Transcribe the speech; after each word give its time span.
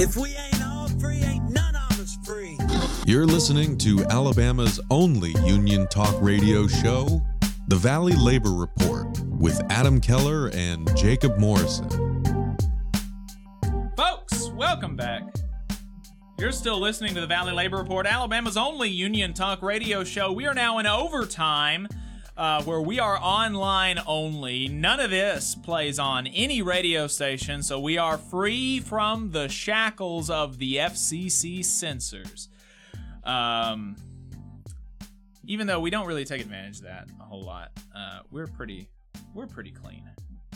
If 0.00 0.16
we 0.16 0.30
ain't 0.30 0.64
all 0.66 0.88
free, 0.98 1.22
ain't 1.22 1.50
none 1.50 1.76
of 1.76 2.00
us 2.00 2.16
free. 2.24 2.56
You're 3.06 3.26
listening 3.26 3.76
to 3.78 4.02
Alabama's 4.04 4.80
only 4.90 5.32
union 5.44 5.86
talk 5.88 6.14
radio 6.22 6.66
show, 6.66 7.20
The 7.68 7.76
Valley 7.76 8.14
Labor 8.14 8.54
Report, 8.54 9.20
with 9.26 9.60
Adam 9.68 10.00
Keller 10.00 10.48
and 10.54 10.90
Jacob 10.96 11.36
Morrison. 11.36 11.86
Folks, 13.94 14.48
welcome 14.52 14.96
back. 14.96 15.22
You're 16.38 16.52
still 16.52 16.80
listening 16.80 17.14
to 17.16 17.20
the 17.20 17.26
Valley 17.26 17.52
Labor 17.52 17.76
Report, 17.76 18.06
Alabama's 18.06 18.56
only 18.56 18.88
union 18.88 19.34
talk 19.34 19.60
radio 19.60 20.02
show. 20.02 20.32
We 20.32 20.46
are 20.46 20.54
now 20.54 20.78
in 20.78 20.86
overtime, 20.86 21.86
uh, 22.40 22.62
where 22.64 22.80
we 22.80 22.98
are 22.98 23.18
online 23.20 23.98
only. 24.06 24.66
None 24.66 24.98
of 24.98 25.10
this 25.10 25.54
plays 25.54 25.98
on 25.98 26.26
any 26.26 26.62
radio 26.62 27.06
station, 27.06 27.62
so 27.62 27.78
we 27.78 27.98
are 27.98 28.16
free 28.16 28.80
from 28.80 29.30
the 29.30 29.46
shackles 29.48 30.30
of 30.30 30.56
the 30.58 30.76
FCC 30.76 31.62
censors. 31.62 32.48
Um, 33.24 33.94
even 35.46 35.66
though 35.66 35.80
we 35.80 35.90
don't 35.90 36.06
really 36.06 36.24
take 36.24 36.40
advantage 36.40 36.78
of 36.78 36.84
that 36.84 37.08
a 37.20 37.24
whole 37.24 37.42
lot, 37.44 37.72
uh, 37.94 38.20
we're 38.30 38.46
pretty 38.46 38.88
we're 39.34 39.46
pretty 39.46 39.70
clean 39.70 40.08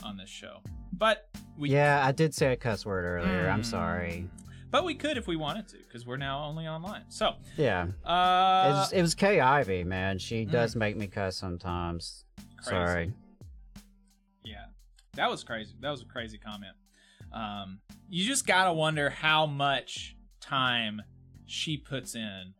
on 0.03 0.17
this 0.17 0.31
show. 0.31 0.61
But 0.93 1.29
we 1.59 1.69
Yeah, 1.71 2.03
I 2.05 2.13
did 2.13 2.35
say 2.35 2.53
a 2.53 2.57
cuss 2.57 2.87
word 2.87 3.05
earlier. 3.05 3.49
I'm 3.49 3.61
Mm. 3.61 3.67
sorry. 3.67 4.29
But 4.75 4.85
we 4.85 4.97
could 4.97 5.17
if 5.17 5.29
we 5.29 5.37
wanted 5.37 5.69
to 5.69 5.77
because 5.77 6.05
we're 6.05 6.17
now 6.17 6.47
only 6.47 6.67
online. 6.67 7.05
So 7.09 7.35
Yeah. 7.57 7.83
uh, 8.05 8.67
it, 8.67 8.73
was, 8.73 8.93
it 8.95 9.03
was 9.03 9.15
Kay 9.15 9.39
Ivey, 9.39 9.85
man. 9.85 10.19
She 10.19 10.45
does 10.45 10.75
make 10.75 10.97
me 10.97 11.07
cuss 11.07 11.37
sometimes. 11.37 12.25
Crazy. 12.57 12.71
Sorry. 12.71 13.13
Yeah, 14.43 14.65
that 15.13 15.31
was 15.31 15.45
crazy. 15.45 15.77
That 15.79 15.93
was 15.93 16.03
a 16.03 16.07
crazy 16.07 16.39
comment. 16.39 16.73
Um, 17.33 17.79
you 18.09 18.27
just 18.27 18.49
gotta 18.49 18.73
wonder 18.73 19.11
how 19.11 19.47
much 19.47 20.17
time 20.41 21.01
she 21.47 21.77
puts 21.77 22.17
in 22.17 22.55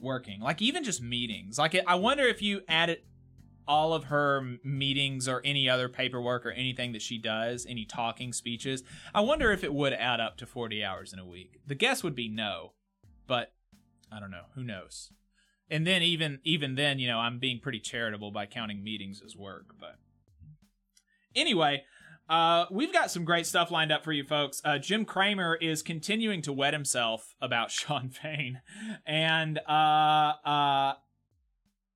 working, 0.00 0.38
like 0.40 0.62
even 0.62 0.84
just 0.84 1.02
meetings. 1.02 1.58
Like, 1.58 1.76
I 1.88 1.96
wonder 1.96 2.22
if 2.22 2.40
you 2.40 2.60
added 2.68 2.98
all 3.68 3.92
of 3.92 4.04
her 4.04 4.58
meetings 4.64 5.28
or 5.28 5.40
any 5.44 5.68
other 5.68 5.88
paperwork 5.88 6.46
or 6.46 6.50
anything 6.50 6.92
that 6.92 7.02
she 7.02 7.18
does, 7.18 7.66
any 7.68 7.84
talking 7.84 8.32
speeches. 8.32 8.82
I 9.14 9.20
wonder 9.20 9.52
if 9.52 9.64
it 9.64 9.74
would 9.74 9.92
add 9.92 10.20
up 10.20 10.36
to 10.38 10.46
forty 10.46 10.84
hours 10.84 11.12
in 11.12 11.18
a 11.18 11.26
week. 11.26 11.60
The 11.66 11.74
guess 11.74 12.02
would 12.02 12.14
be 12.14 12.28
no, 12.28 12.72
but 13.26 13.52
I 14.10 14.20
don't 14.20 14.30
know. 14.30 14.46
Who 14.54 14.62
knows? 14.62 15.12
And 15.68 15.86
then 15.86 16.02
even 16.02 16.40
even 16.44 16.74
then, 16.74 16.98
you 16.98 17.08
know, 17.08 17.18
I'm 17.18 17.38
being 17.38 17.60
pretty 17.60 17.80
charitable 17.80 18.30
by 18.30 18.46
counting 18.46 18.84
meetings 18.84 19.20
as 19.24 19.36
work, 19.36 19.74
but 19.80 19.96
anyway, 21.34 21.84
uh, 22.28 22.66
we've 22.70 22.92
got 22.92 23.10
some 23.10 23.24
great 23.24 23.46
stuff 23.46 23.70
lined 23.70 23.92
up 23.92 24.02
for 24.02 24.12
you 24.12 24.24
folks. 24.24 24.60
Uh, 24.64 24.78
Jim 24.78 25.04
Cramer 25.04 25.56
is 25.56 25.82
continuing 25.82 26.42
to 26.42 26.52
wet 26.52 26.72
himself 26.72 27.34
about 27.40 27.70
Shawn 27.72 28.10
Fain, 28.10 28.60
and 29.06 29.58
uh, 29.68 30.32
uh, 30.44 30.94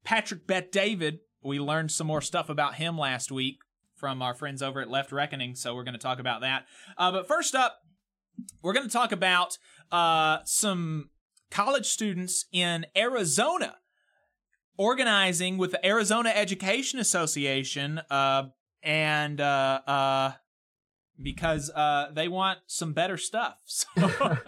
Patrick 0.04 0.46
Bet 0.46 0.70
David. 0.70 1.20
We 1.42 1.58
learned 1.58 1.90
some 1.90 2.06
more 2.06 2.20
stuff 2.20 2.48
about 2.48 2.74
him 2.74 2.98
last 2.98 3.32
week 3.32 3.60
from 3.96 4.22
our 4.22 4.34
friends 4.34 4.62
over 4.62 4.80
at 4.80 4.90
Left 4.90 5.12
Reckoning, 5.12 5.54
so 5.54 5.74
we're 5.74 5.84
going 5.84 5.94
to 5.94 5.98
talk 5.98 6.18
about 6.18 6.40
that. 6.40 6.66
Uh, 6.96 7.12
but 7.12 7.28
first 7.28 7.54
up, 7.54 7.80
we're 8.62 8.72
going 8.72 8.86
to 8.86 8.92
talk 8.92 9.12
about 9.12 9.58
uh, 9.92 10.38
some 10.44 11.10
college 11.50 11.86
students 11.86 12.46
in 12.52 12.86
Arizona 12.96 13.76
organizing 14.80 15.58
with 15.58 15.72
the 15.72 15.86
Arizona 15.86 16.30
Education 16.30 16.98
Association, 16.98 18.00
uh, 18.10 18.44
and 18.82 19.38
uh, 19.40 19.80
uh, 19.86 20.32
because 21.20 21.70
uh, 21.70 22.10
they 22.14 22.28
want 22.28 22.60
some 22.66 22.94
better 22.94 23.18
stuff. 23.18 23.58
So, 23.66 23.86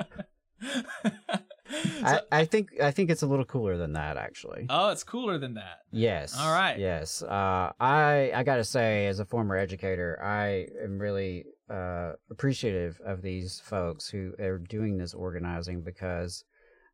I, 2.05 2.21
I 2.31 2.45
think 2.45 2.71
I 2.81 2.91
think 2.91 3.11
it's 3.11 3.23
a 3.23 3.27
little 3.27 3.45
cooler 3.45 3.77
than 3.77 3.93
that, 3.95 4.17
actually. 4.17 4.67
oh, 4.71 4.91
it's 4.91 5.05
cooler 5.05 5.39
than 5.39 5.55
that. 5.55 5.79
Yes. 5.91 6.37
All 6.39 6.53
right. 6.53 6.79
Yes. 6.79 7.23
Uh, 7.23 7.73
I 7.81 8.31
I 8.35 8.43
gotta 8.43 8.65
say, 8.65 9.07
as 9.07 9.19
a 9.21 9.25
former 9.25 9.57
educator, 9.57 10.19
I 10.23 10.67
am 10.85 10.99
really 10.99 11.45
uh, 11.71 12.13
appreciative 12.31 13.01
of 13.05 13.23
these 13.23 13.61
folks 13.61 14.09
who 14.09 14.33
are 14.39 14.59
doing 14.59 14.99
this 14.99 15.15
organizing 15.15 15.83
because 15.83 16.45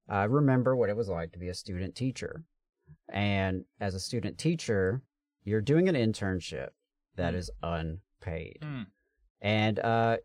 I 0.09 0.25
remember 0.25 0.77
what 0.77 0.89
it 0.91 0.97
was 0.97 1.09
like 1.09 1.33
to 1.33 1.39
be 1.39 1.49
a 1.49 1.55
student 1.55 1.95
teacher, 1.95 2.45
and 3.09 3.65
as 3.81 3.95
a 3.95 4.01
student 4.01 4.39
teacher, 4.39 5.03
you're 5.45 5.61
doing 5.61 5.89
an 5.89 5.95
internship 5.95 6.69
that 7.17 7.35
Mm. 7.35 7.37
is 7.37 7.51
unpaid, 7.63 8.59
Mm. 8.63 8.87
and 9.41 9.79
uh, 9.81 10.19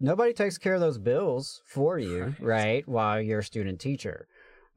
nobody 0.00 0.32
takes 0.32 0.58
care 0.58 0.74
of 0.74 0.80
those 0.80 0.98
bills 0.98 1.62
for 1.66 1.98
you, 1.98 2.24
Right. 2.24 2.40
right? 2.40 2.88
While 2.88 3.20
you're 3.20 3.40
a 3.40 3.44
student 3.44 3.80
teacher. 3.80 4.26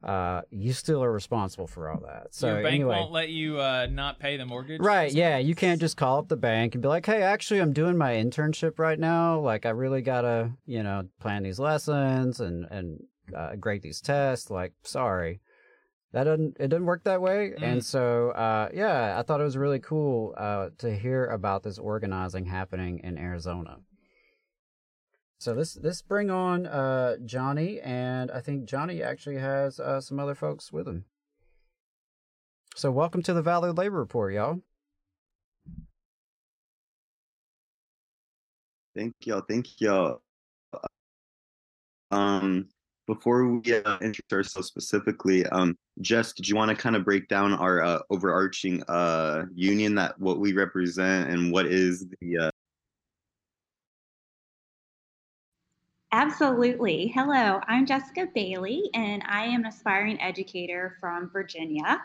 Uh, 0.02 0.42
you 0.50 0.74
still 0.74 1.02
are 1.02 1.10
responsible 1.10 1.66
for 1.66 1.88
all 1.88 2.00
that. 2.00 2.26
So 2.34 2.48
Your 2.48 2.62
bank 2.62 2.74
anyway, 2.74 2.96
won't 2.96 3.12
let 3.12 3.30
you 3.30 3.58
uh, 3.58 3.86
not 3.90 4.18
pay 4.18 4.36
the 4.36 4.44
mortgage. 4.44 4.82
Right, 4.82 5.10
yeah. 5.10 5.38
You 5.38 5.54
can't 5.54 5.80
just 5.80 5.96
call 5.96 6.18
up 6.18 6.28
the 6.28 6.36
bank 6.36 6.74
and 6.74 6.82
be 6.82 6.88
like, 6.88 7.06
hey, 7.06 7.22
actually, 7.22 7.60
I'm 7.60 7.72
doing 7.72 7.96
my 7.96 8.12
internship 8.12 8.78
right 8.78 8.98
now. 8.98 9.40
Like, 9.40 9.64
I 9.64 9.70
really 9.70 10.02
got 10.02 10.20
to, 10.20 10.50
you 10.66 10.82
know, 10.82 11.08
plan 11.20 11.42
these 11.42 11.58
lessons 11.58 12.38
and, 12.40 12.66
and 12.70 13.00
uh, 13.34 13.56
grade 13.56 13.80
these 13.80 14.02
tests. 14.02 14.50
Like, 14.50 14.74
sorry. 14.82 15.40
That 16.12 16.24
doesn't, 16.24 16.58
it 16.60 16.68
doesn't 16.68 16.84
work 16.84 17.04
that 17.04 17.22
way. 17.22 17.54
Mm. 17.58 17.62
And 17.62 17.84
so, 17.84 18.30
uh, 18.32 18.68
yeah, 18.74 19.18
I 19.18 19.22
thought 19.22 19.40
it 19.40 19.44
was 19.44 19.56
really 19.56 19.80
cool 19.80 20.34
uh, 20.36 20.68
to 20.78 20.94
hear 20.94 21.24
about 21.24 21.62
this 21.62 21.78
organizing 21.78 22.44
happening 22.44 23.00
in 23.02 23.16
Arizona. 23.16 23.78
So 25.44 25.52
this 25.52 25.74
this 25.74 26.00
bring 26.00 26.30
on 26.30 26.64
uh, 26.66 27.16
Johnny, 27.22 27.78
and 27.82 28.30
I 28.30 28.40
think 28.40 28.64
Johnny 28.64 29.02
actually 29.02 29.36
has 29.36 29.78
uh, 29.78 30.00
some 30.00 30.18
other 30.18 30.34
folks 30.34 30.72
with 30.72 30.88
him. 30.88 31.04
So 32.76 32.90
welcome 32.90 33.22
to 33.24 33.34
the 33.34 33.42
Valley 33.42 33.70
Labor 33.70 33.98
Report, 33.98 34.32
y'all. 34.32 34.62
Thank 38.96 39.12
y'all. 39.26 39.42
Thank 39.46 39.82
y'all. 39.82 40.22
Um, 42.10 42.70
before 43.06 43.46
we 43.46 43.74
uh, 43.74 43.98
introduce 44.00 44.32
ourselves 44.32 44.68
specifically, 44.68 45.44
um, 45.48 45.76
Jess, 46.00 46.32
did 46.32 46.48
you 46.48 46.56
want 46.56 46.70
to 46.70 46.74
kind 46.74 46.96
of 46.96 47.04
break 47.04 47.28
down 47.28 47.52
our 47.52 47.82
uh, 47.82 47.98
overarching 48.08 48.82
uh, 48.88 49.42
union 49.54 49.94
that 49.96 50.18
what 50.18 50.38
we 50.38 50.54
represent 50.54 51.28
and 51.28 51.52
what 51.52 51.66
is 51.66 52.06
the 52.22 52.50
Absolutely. 56.16 57.08
Hello, 57.08 57.60
I'm 57.66 57.86
Jessica 57.86 58.28
Bailey, 58.32 58.88
and 58.94 59.20
I 59.26 59.46
am 59.46 59.62
an 59.62 59.66
aspiring 59.66 60.20
educator 60.22 60.96
from 61.00 61.28
Virginia. 61.28 62.00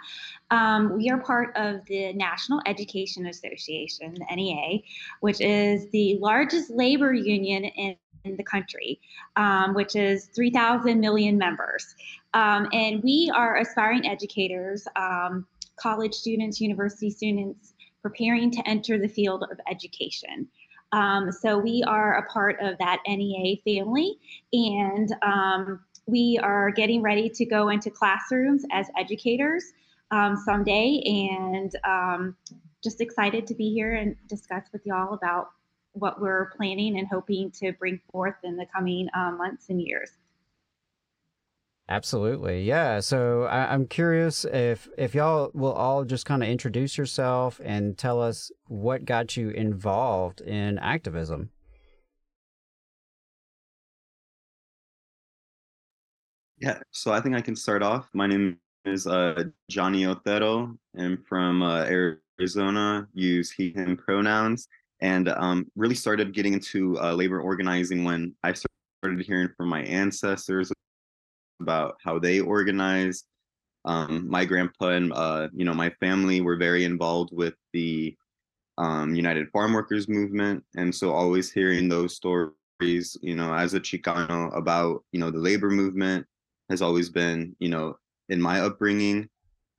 Um, 0.50 0.98
we 0.98 1.12
are 1.12 1.20
part 1.20 1.56
of 1.56 1.86
the 1.86 2.12
National 2.14 2.60
Education 2.66 3.28
Association, 3.28 4.16
the 4.16 4.36
NEA, 4.36 4.80
which 5.20 5.40
is 5.42 5.92
the 5.92 6.18
largest 6.20 6.72
labor 6.72 7.14
union 7.14 7.66
in, 7.66 7.96
in 8.26 8.36
the 8.36 8.44
country, 8.44 9.00
um, 9.36 9.76
which 9.76 9.96
is 9.96 10.26
3,000 10.36 11.00
million 11.00 11.38
members. 11.38 11.86
Um, 12.34 12.68
and 12.74 13.04
we 13.04 13.32
are 13.36 13.58
aspiring 13.58 14.08
educators, 14.08 14.88
um, 14.96 15.46
college 15.80 16.16
students, 16.16 16.60
university 16.60 17.12
students, 17.12 17.76
preparing 18.02 18.50
to 18.50 18.68
enter 18.68 18.98
the 18.98 19.08
field 19.08 19.44
of 19.52 19.60
education. 19.70 20.48
Um, 20.92 21.32
so 21.32 21.58
we 21.58 21.84
are 21.88 22.18
a 22.18 22.26
part 22.32 22.58
of 22.62 22.78
that 22.80 23.00
NEA 23.08 23.58
family, 23.64 24.18
and 24.54 25.14
um, 25.22 25.80
we 26.08 26.40
are 26.42 26.72
getting 26.72 27.02
ready 27.02 27.30
to 27.30 27.46
go 27.46 27.70
into 27.70 27.92
classrooms 27.92 28.64
as 28.72 28.88
educators 28.98 29.64
um, 30.12 30.36
someday, 30.36 31.02
and 31.32 31.76
um, 31.86 32.36
just 32.84 33.02
excited 33.02 33.46
to 33.48 33.54
be 33.54 33.72
here 33.72 33.94
and 33.94 34.16
discuss 34.28 34.64
with 34.74 34.86
y'all 34.86 35.14
about 35.14 35.50
what 35.94 36.22
we're 36.22 36.52
planning 36.56 36.98
and 36.98 37.08
hoping 37.08 37.52
to 37.52 37.72
bring 37.74 38.00
forth 38.12 38.36
in 38.44 38.56
the 38.58 38.66
coming 38.66 39.08
uh, 39.14 39.32
months 39.32 39.70
and 39.70 39.82
years. 39.82 40.12
Absolutely, 41.90 42.62
yeah. 42.62 43.00
So 43.00 43.46
I, 43.46 43.74
I'm 43.74 43.88
curious 43.88 44.46
if 44.46 44.88
if 44.96 45.16
y'all 45.16 45.50
will 45.56 45.74
all 45.74 46.06
just 46.06 46.24
kind 46.24 46.44
of 46.44 46.50
introduce 46.50 47.00
yourself 47.00 47.60
and 47.64 47.98
tell 47.98 48.22
us 48.22 48.52
what 48.68 49.06
got 49.06 49.36
you 49.36 49.50
involved 49.50 50.40
in 50.42 50.78
activism. 50.78 51.50
Yeah, 56.60 56.80
so 56.92 57.12
I 57.12 57.22
think 57.22 57.36
I 57.36 57.42
can 57.42 57.56
start 57.56 57.82
off. 57.82 58.08
My 58.14 58.28
name 58.28 58.60
is 58.86 59.08
uh, 59.08 59.46
Johnny 59.72 60.06
Otero. 60.06 60.78
I'm 60.96 61.24
from 61.28 61.64
uh, 61.64 61.86
Arizona. 62.40 63.08
Use 63.16 63.50
he, 63.50 63.72
him 63.72 63.98
pronouns, 63.98 64.68
and 65.02 65.30
um, 65.30 65.66
really 65.76 65.96
started 65.96 66.36
getting 66.36 66.54
into 66.54 67.00
uh, 67.00 67.14
labor 67.14 67.42
organizing 67.42 68.04
when 68.04 68.36
I 68.44 68.54
started 68.54 69.26
hearing 69.26 69.50
from 69.58 69.70
my 69.70 69.82
ancestors 69.82 70.72
about 71.60 71.98
how 72.04 72.20
they 72.20 72.40
organized. 72.40 73.26
Um, 73.86 74.30
my 74.30 74.46
grandpa 74.46 74.90
and 74.90 75.14
uh, 75.14 75.48
you 75.54 75.66
know 75.66 75.74
my 75.74 75.90
family 76.02 76.42
were 76.42 76.58
very 76.58 76.84
involved 76.84 77.32
with 77.34 77.54
the 77.74 78.16
um, 78.78 79.16
United 79.16 79.50
Farm 79.50 79.74
Workers 79.74 80.08
movement, 80.08 80.64
and 80.76 80.94
so 80.94 81.12
always 81.12 81.52
hearing 81.52 81.88
those 81.88 82.16
stories, 82.16 83.18
you 83.22 83.36
know, 83.36 83.54
as 83.54 83.74
a 83.74 83.80
Chicano 83.80 84.56
about 84.56 85.04
you 85.12 85.20
know 85.20 85.32
the 85.32 85.40
labor 85.40 85.70
movement 85.70 86.26
has 86.70 86.82
always 86.82 87.10
been, 87.10 87.56
you 87.60 87.70
know, 87.70 87.98
in 88.30 88.42
my 88.42 88.62
upbringing. 88.62 89.28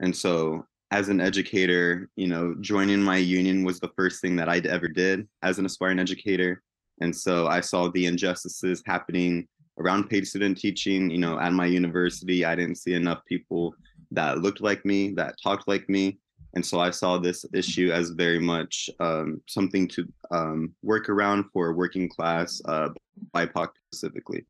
And 0.00 0.14
so 0.14 0.66
as 0.90 1.08
an 1.08 1.20
educator, 1.20 2.08
you 2.16 2.26
know, 2.26 2.54
joining 2.60 3.00
my 3.00 3.16
union 3.16 3.64
was 3.64 3.78
the 3.78 3.92
first 3.96 4.20
thing 4.20 4.36
that 4.36 4.48
I 4.48 4.58
ever 4.58 4.88
did 4.88 5.28
as 5.42 5.58
an 5.58 5.66
aspiring 5.66 6.00
educator. 6.00 6.62
And 7.00 7.14
so 7.14 7.46
I 7.46 7.60
saw 7.60 7.88
the 7.88 8.06
injustices 8.06 8.82
happening 8.84 9.46
around 9.80 10.08
paid 10.08 10.26
student 10.26 10.58
teaching, 10.58 11.10
you 11.10 11.18
know, 11.18 11.40
at 11.40 11.52
my 11.52 11.66
university. 11.66 12.44
I 12.44 12.54
didn't 12.54 12.76
see 12.76 12.94
enough 12.94 13.24
people 13.26 13.74
that 14.10 14.38
looked 14.38 14.60
like 14.60 14.84
me, 14.84 15.12
that 15.14 15.36
talked 15.42 15.66
like 15.66 15.88
me. 15.88 16.18
And 16.54 16.64
so 16.64 16.80
I 16.80 16.90
saw 16.90 17.16
this 17.18 17.44
issue 17.54 17.90
as 17.92 18.10
very 18.10 18.40
much 18.40 18.90
um, 18.98 19.40
something 19.46 19.86
to 19.88 20.06
um, 20.30 20.74
work 20.82 21.08
around 21.08 21.44
for 21.52 21.72
working 21.74 22.08
class, 22.08 22.60
uh, 22.66 22.88
BIPOC 23.34 23.68
specifically. 23.92 24.44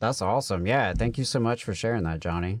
That's 0.00 0.22
awesome. 0.22 0.66
Yeah, 0.66 0.92
thank 0.94 1.18
you 1.18 1.24
so 1.24 1.38
much 1.38 1.64
for 1.64 1.74
sharing 1.74 2.04
that, 2.04 2.20
Johnny. 2.20 2.60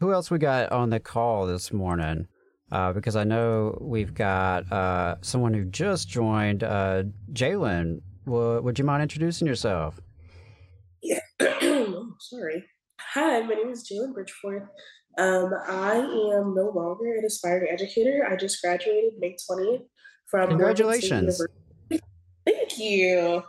Who 0.00 0.12
else 0.12 0.30
we 0.30 0.38
got 0.38 0.72
on 0.72 0.90
the 0.90 0.98
call 0.98 1.46
this 1.46 1.72
morning? 1.72 2.26
Uh, 2.72 2.92
because 2.92 3.16
I 3.16 3.24
know 3.24 3.76
we've 3.80 4.14
got 4.14 4.70
uh, 4.70 5.16
someone 5.22 5.52
who 5.54 5.64
just 5.64 6.08
joined. 6.08 6.62
Uh, 6.62 7.04
Jalen, 7.32 8.00
w- 8.26 8.62
would 8.62 8.78
you 8.78 8.84
mind 8.84 9.02
introducing 9.02 9.46
yourself? 9.46 10.00
Yeah, 11.02 11.20
oh, 11.40 12.12
sorry. 12.20 12.64
Hi, 13.00 13.40
my 13.40 13.54
name 13.54 13.70
is 13.70 13.90
Jalen 13.90 14.12
Bridgeforth. 14.14 14.68
Um, 15.18 15.52
I 15.66 15.96
am 15.96 16.54
no 16.54 16.70
longer 16.72 17.16
an 17.16 17.24
aspiring 17.24 17.68
educator. 17.70 18.26
I 18.30 18.36
just 18.36 18.62
graduated 18.62 19.14
May 19.18 19.34
20th 19.50 19.82
from 20.30 20.50
Congratulations. 20.50 21.44
Thank 22.46 22.78
you 22.78 23.42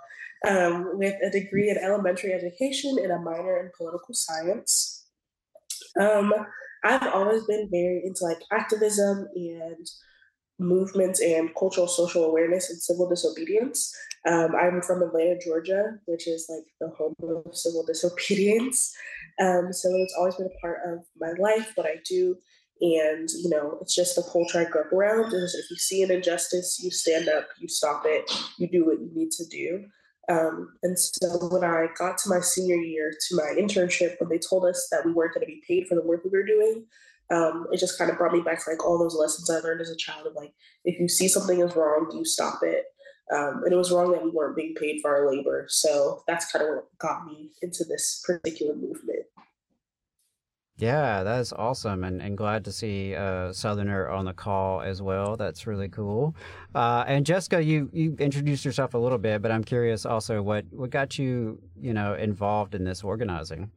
um, 0.48 0.98
with 0.98 1.16
a 1.24 1.30
degree 1.30 1.70
in 1.70 1.78
elementary 1.78 2.34
education 2.34 2.98
and 3.02 3.12
a 3.12 3.20
minor 3.20 3.60
in 3.60 3.72
political 3.78 4.14
science. 4.14 5.06
Um, 6.00 6.34
I've 6.84 7.14
always 7.14 7.46
been 7.46 7.70
very 7.72 8.02
into 8.06 8.24
like 8.24 8.40
activism 8.52 9.28
and 9.36 9.88
movements 10.60 11.22
and 11.22 11.50
cultural 11.58 11.88
social 11.88 12.24
awareness 12.24 12.70
and 12.70 12.82
civil 12.82 13.10
disobedience. 13.10 13.94
Um, 14.28 14.56
I'm 14.56 14.82
from 14.82 15.02
Atlanta, 15.02 15.40
Georgia, 15.44 15.98
which 16.06 16.28
is 16.28 16.46
like 16.50 16.66
the 16.80 16.96
home 16.96 17.16
of 17.24 17.56
civil 17.56 17.84
disobedience. 17.88 18.94
Um, 19.40 19.74
so 19.74 19.90
it's 19.94 20.16
always 20.18 20.36
been 20.36 20.48
a 20.48 20.62
part 20.62 20.80
of 20.86 21.00
my 21.20 21.32
life, 21.40 21.72
what 21.76 21.88
I 21.88 21.96
do. 22.08 22.36
And, 22.82 23.30
you 23.30 23.50
know, 23.50 23.78
it's 23.82 23.96
just 23.96 24.16
the 24.16 24.24
culture 24.24 24.60
I 24.60 24.66
grew 24.66 24.82
up 24.82 24.92
around 24.92 25.34
is 25.34 25.54
if 25.54 25.70
you 25.70 25.78
see 25.78 26.02
an 26.02 26.10
injustice, 26.10 26.80
you 26.84 26.90
stand 26.90 27.30
up, 27.30 27.48
you 27.60 27.68
stop 27.68 28.04
it, 28.06 28.32
you 28.58 28.68
do 28.68 28.86
what 28.86 29.00
you 29.00 29.10
need 29.14 29.32
to 29.32 29.46
do. 29.46 29.86
Um, 30.30 30.74
and 30.84 30.98
so 30.98 31.48
when 31.48 31.64
I 31.64 31.88
got 31.98 32.18
to 32.20 32.30
my 32.30 32.40
senior 32.40 32.76
year 32.76 33.12
to 33.30 33.36
my 33.36 33.54
internship, 33.58 34.20
when 34.20 34.30
they 34.30 34.38
told 34.38 34.66
us 34.66 34.88
that 34.92 35.06
we 35.06 35.12
weren't 35.12 35.34
going 35.34 35.46
to 35.46 35.52
be 35.52 35.64
paid 35.68 35.88
for 35.88 35.96
the 35.96 36.04
work 36.04 36.24
we 36.24 36.30
were 36.30 36.46
doing, 36.46 36.86
um, 37.32 37.68
it 37.72 37.80
just 37.80 37.98
kind 37.98 38.12
of 38.12 38.18
brought 38.18 38.34
me 38.34 38.42
back 38.42 38.64
to 38.64 38.70
like 38.70 38.86
all 38.86 39.00
those 39.00 39.16
lessons 39.16 39.50
I 39.50 39.60
learned 39.60 39.82
as 39.82 39.90
a 39.90 39.96
child 39.96 40.28
of 40.28 40.34
like, 40.36 40.54
if 40.84 41.00
you 41.00 41.08
see 41.08 41.28
something 41.28 41.60
is 41.60 41.76
wrong, 41.76 42.12
you 42.14 42.26
stop 42.26 42.60
it. 42.62 42.86
Um, 43.34 43.64
and 43.64 43.72
it 43.72 43.78
was 43.78 43.92
wrong 43.92 44.12
that 44.12 44.24
we 44.24 44.30
weren't 44.30 44.58
being 44.58 44.76
paid 44.76 45.00
for 45.02 45.16
our 45.16 45.32
labor. 45.34 45.66
So 45.70 46.22
that's 46.28 46.52
kind 46.52 46.66
of 46.66 46.76
what 46.76 46.98
got 47.00 47.26
me 47.26 47.52
into 47.62 47.86
this 47.86 48.22
particular 48.26 48.76
movement. 48.76 49.24
Yeah, 50.82 51.22
that's 51.22 51.54
awesome, 51.54 52.04
and, 52.04 52.24
and 52.24 52.36
glad 52.36 52.66
to 52.66 52.72
see 52.72 53.14
a 53.14 53.54
Southerner 53.54 54.10
on 54.10 54.26
the 54.26 54.34
call 54.34 54.82
as 54.82 55.00
well. 55.00 55.38
That's 55.38 55.68
really 55.68 55.90
cool. 55.90 56.36
Uh, 56.74 57.04
and 57.06 57.24
Jessica, 57.24 57.64
you 57.64 57.88
you 57.94 58.16
introduced 58.18 58.66
yourself 58.66 58.96
a 58.96 58.98
little 58.98 59.20
bit, 59.20 59.44
but 59.44 59.52
I'm 59.52 59.64
curious 59.64 60.08
also 60.08 60.42
what 60.42 60.66
what 60.72 60.90
got 60.90 61.20
you 61.20 61.62
you 61.80 61.94
know 61.94 62.16
involved 62.16 62.74
in 62.74 62.84
this 62.84 63.04
organizing. 63.04 63.70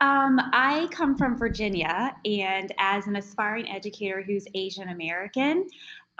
Um, 0.00 0.38
I 0.52 0.86
come 0.92 1.18
from 1.18 1.36
Virginia, 1.36 2.14
and 2.24 2.72
as 2.78 3.08
an 3.08 3.16
aspiring 3.16 3.68
educator 3.68 4.22
who's 4.22 4.46
Asian 4.54 4.90
American, 4.90 5.66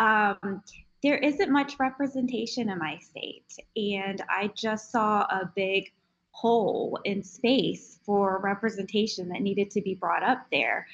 um, 0.00 0.60
there 1.04 1.18
isn't 1.18 1.52
much 1.52 1.78
representation 1.78 2.68
in 2.68 2.78
my 2.80 2.98
state, 2.98 3.46
and 3.76 4.20
I 4.28 4.50
just 4.56 4.90
saw 4.90 5.20
a 5.30 5.52
big 5.54 5.92
hole 6.34 6.98
in 7.04 7.22
space 7.22 8.00
for 8.04 8.40
representation 8.42 9.28
that 9.28 9.40
needed 9.40 9.70
to 9.70 9.80
be 9.80 9.94
brought 9.94 10.24
up 10.24 10.44
there. 10.50 10.86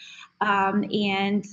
Um, 0.42 0.84
and 0.92 1.46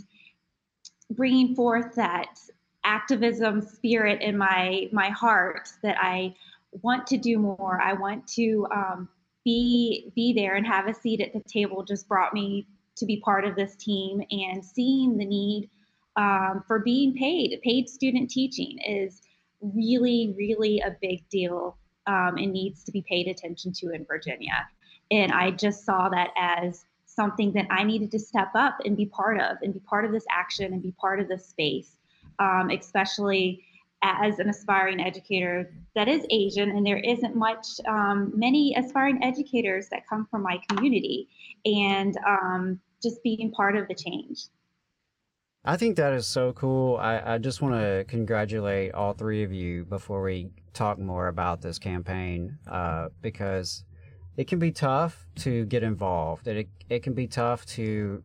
bringing 1.12 1.56
forth 1.56 1.96
that 1.96 2.38
activism 2.84 3.62
spirit 3.62 4.22
in 4.22 4.38
my 4.38 4.90
my 4.92 5.10
heart 5.10 5.70
that 5.84 5.96
I 6.00 6.36
want 6.82 7.08
to 7.08 7.18
do 7.18 7.40
more. 7.40 7.82
I 7.82 7.94
want 7.94 8.28
to 8.36 8.68
um, 8.76 9.10
be 9.46 10.12
be 10.16 10.34
there 10.34 10.56
and 10.56 10.68
have 10.68 10.88
a 10.88 10.94
seat 10.94 11.22
at 11.22 11.32
the 11.32 11.42
table. 11.50 11.84
Just 11.84 12.10
brought 12.10 12.34
me 12.34 12.68
to 12.98 13.06
be 13.06 13.22
part 13.22 13.46
of 13.46 13.56
this 13.56 13.76
team 13.78 14.22
and 14.32 14.64
seeing 14.64 15.18
the 15.18 15.26
need 15.26 15.70
um, 16.18 16.62
for 16.68 16.80
being 16.80 17.16
paid. 17.16 17.58
Paid 17.64 17.88
student 17.88 18.30
teaching 18.30 18.80
is 18.86 19.22
really 19.62 20.36
really 20.38 20.82
a 20.82 20.96
big 21.02 21.28
deal 21.30 21.78
um, 22.08 22.38
and 22.38 22.52
needs 22.52 22.84
to 22.86 22.92
be 22.92 23.02
paid 23.02 23.28
attention 23.28 23.72
to 23.74 23.92
in 23.92 24.06
Virginia. 24.06 24.68
And 25.12 25.32
I 25.32 25.52
just 25.52 25.86
saw 25.86 26.10
that 26.10 26.32
as 26.38 26.86
something 27.06 27.52
that 27.54 27.68
I 27.70 27.84
needed 27.84 28.12
to 28.12 28.20
step 28.20 28.50
up 28.56 28.78
and 28.86 28.96
be 28.96 29.06
part 29.06 29.40
of, 29.40 29.58
and 29.62 29.74
be 29.74 29.80
part 29.80 30.06
of 30.06 30.12
this 30.12 30.26
action 30.30 30.74
and 30.74 30.82
be 30.82 30.94
part 31.00 31.20
of 31.20 31.28
this 31.28 31.46
space, 31.46 31.98
um, 32.40 32.70
especially 32.70 33.64
as 34.04 34.38
an 34.40 34.50
aspiring 34.50 35.00
educator 35.02 35.74
that 35.96 36.08
is 36.08 36.26
Asian, 36.30 36.70
and 36.70 36.86
there 36.86 37.00
isn't 37.00 37.36
much, 37.36 37.66
um, 37.88 38.32
many 38.36 38.76
aspiring 38.76 39.24
educators 39.24 39.90
that 39.90 40.08
come 40.08 40.28
from 40.30 40.44
my 40.44 40.62
community, 40.70 41.28
and 41.66 42.18
um, 42.28 42.80
just 43.02 43.24
being 43.24 43.52
part 43.52 43.76
of 43.76 43.88
the 43.88 43.96
change. 43.96 44.46
I 45.68 45.76
think 45.76 45.98
that 45.98 46.14
is 46.14 46.26
so 46.26 46.54
cool. 46.54 46.96
I, 46.96 47.34
I 47.34 47.38
just 47.40 47.62
want 47.62 47.76
to 47.76 48.06
congratulate 48.08 48.94
all 48.94 49.12
three 49.12 49.44
of 49.44 49.52
you 49.52 49.84
before 49.84 50.22
we 50.22 50.50
talk 50.74 50.98
more 50.98 51.28
about 51.28 51.62
this 51.62 51.78
campaign 51.78 52.58
uh, 52.72 53.10
because 53.22 53.84
it 54.38 54.48
can 54.48 54.60
be 54.60 54.72
tough 54.72 55.28
to 55.40 55.66
get 55.66 55.84
involved. 55.84 56.48
It, 56.48 56.70
it 56.88 57.04
can 57.04 57.14
be 57.14 57.28
tough 57.28 57.66
to 57.66 58.24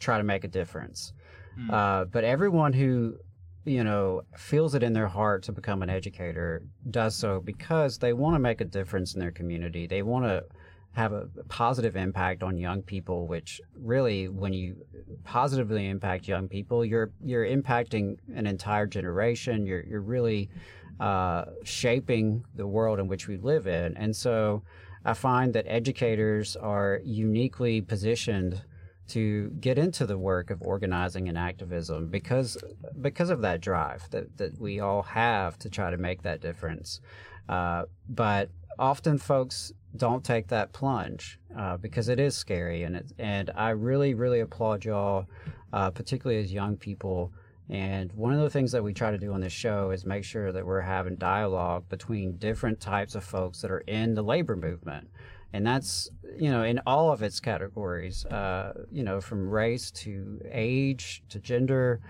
try 0.00 0.18
to 0.18 0.24
make 0.24 0.42
a 0.42 0.48
difference. 0.48 1.12
Mm. 1.56 1.72
Uh, 1.72 2.04
but 2.06 2.24
everyone 2.24 2.72
who, 2.72 3.18
you 3.64 3.84
know, 3.84 4.22
feels 4.36 4.74
it 4.74 4.82
in 4.82 4.92
their 4.92 5.06
heart 5.06 5.44
to 5.44 5.52
become 5.52 5.84
an 5.84 5.90
educator 5.90 6.64
does 6.90 7.14
so 7.14 7.38
because 7.38 7.98
they 7.98 8.12
want 8.12 8.34
to 8.34 8.40
make 8.40 8.60
a 8.60 8.64
difference 8.64 9.14
in 9.14 9.20
their 9.20 9.30
community. 9.30 9.86
They 9.86 10.02
want 10.02 10.24
to 10.24 10.44
have 10.92 11.12
a 11.12 11.28
positive 11.48 11.96
impact 11.96 12.42
on 12.42 12.56
young 12.56 12.82
people 12.82 13.26
which 13.26 13.60
really 13.76 14.28
when 14.28 14.52
you 14.52 14.76
positively 15.24 15.88
impact 15.88 16.26
young 16.26 16.48
people 16.48 16.84
you're 16.84 17.10
you're 17.24 17.46
impacting 17.46 18.16
an 18.34 18.46
entire 18.46 18.86
generation 18.86 19.66
you're 19.66 19.84
you're 19.84 20.00
really 20.00 20.50
uh, 20.98 21.44
shaping 21.64 22.44
the 22.56 22.66
world 22.66 22.98
in 22.98 23.06
which 23.08 23.28
we 23.28 23.36
live 23.38 23.66
in 23.66 23.96
and 23.96 24.14
so 24.14 24.62
I 25.04 25.14
find 25.14 25.54
that 25.54 25.64
educators 25.66 26.56
are 26.56 27.00
uniquely 27.04 27.80
positioned 27.80 28.62
to 29.08 29.50
get 29.60 29.76
into 29.78 30.06
the 30.06 30.18
work 30.18 30.50
of 30.50 30.62
organizing 30.62 31.28
and 31.28 31.36
activism 31.36 32.08
because 32.08 32.56
because 33.00 33.30
of 33.30 33.40
that 33.40 33.60
drive 33.60 34.08
that, 34.10 34.36
that 34.36 34.60
we 34.60 34.78
all 34.78 35.02
have 35.02 35.58
to 35.58 35.68
try 35.68 35.90
to 35.90 35.96
make 35.96 36.22
that 36.22 36.40
difference. 36.40 37.00
Uh, 37.48 37.84
but 38.08 38.50
often 38.78 39.18
folks 39.18 39.72
don't 39.96 40.24
take 40.24 40.48
that 40.48 40.72
plunge 40.72 41.38
uh, 41.56 41.76
because 41.76 42.08
it 42.08 42.20
is 42.20 42.36
scary 42.36 42.84
and 42.84 42.96
it, 42.96 43.12
and 43.18 43.50
I 43.54 43.70
really 43.70 44.14
really 44.14 44.40
applaud 44.40 44.84
y'all, 44.84 45.26
uh, 45.72 45.90
particularly 45.90 46.42
as 46.42 46.52
young 46.52 46.76
people. 46.76 47.32
And 47.68 48.12
one 48.14 48.32
of 48.32 48.40
the 48.40 48.50
things 48.50 48.72
that 48.72 48.82
we 48.82 48.92
try 48.92 49.12
to 49.12 49.18
do 49.18 49.32
on 49.32 49.40
this 49.40 49.52
show 49.52 49.92
is 49.92 50.04
make 50.04 50.24
sure 50.24 50.50
that 50.50 50.66
we're 50.66 50.80
having 50.80 51.14
dialogue 51.14 51.88
between 51.88 52.36
different 52.36 52.80
types 52.80 53.14
of 53.14 53.22
folks 53.22 53.60
that 53.60 53.70
are 53.70 53.84
in 53.86 54.14
the 54.14 54.22
labor 54.22 54.56
movement. 54.56 55.08
And 55.52 55.64
that's, 55.64 56.10
you 56.36 56.50
know, 56.50 56.64
in 56.64 56.80
all 56.84 57.12
of 57.12 57.22
its 57.22 57.38
categories, 57.38 58.24
uh, 58.24 58.72
you 58.90 59.04
know, 59.04 59.20
from 59.20 59.48
race 59.48 59.92
to 59.92 60.40
age 60.50 61.22
to 61.28 61.38
gender, 61.38 62.00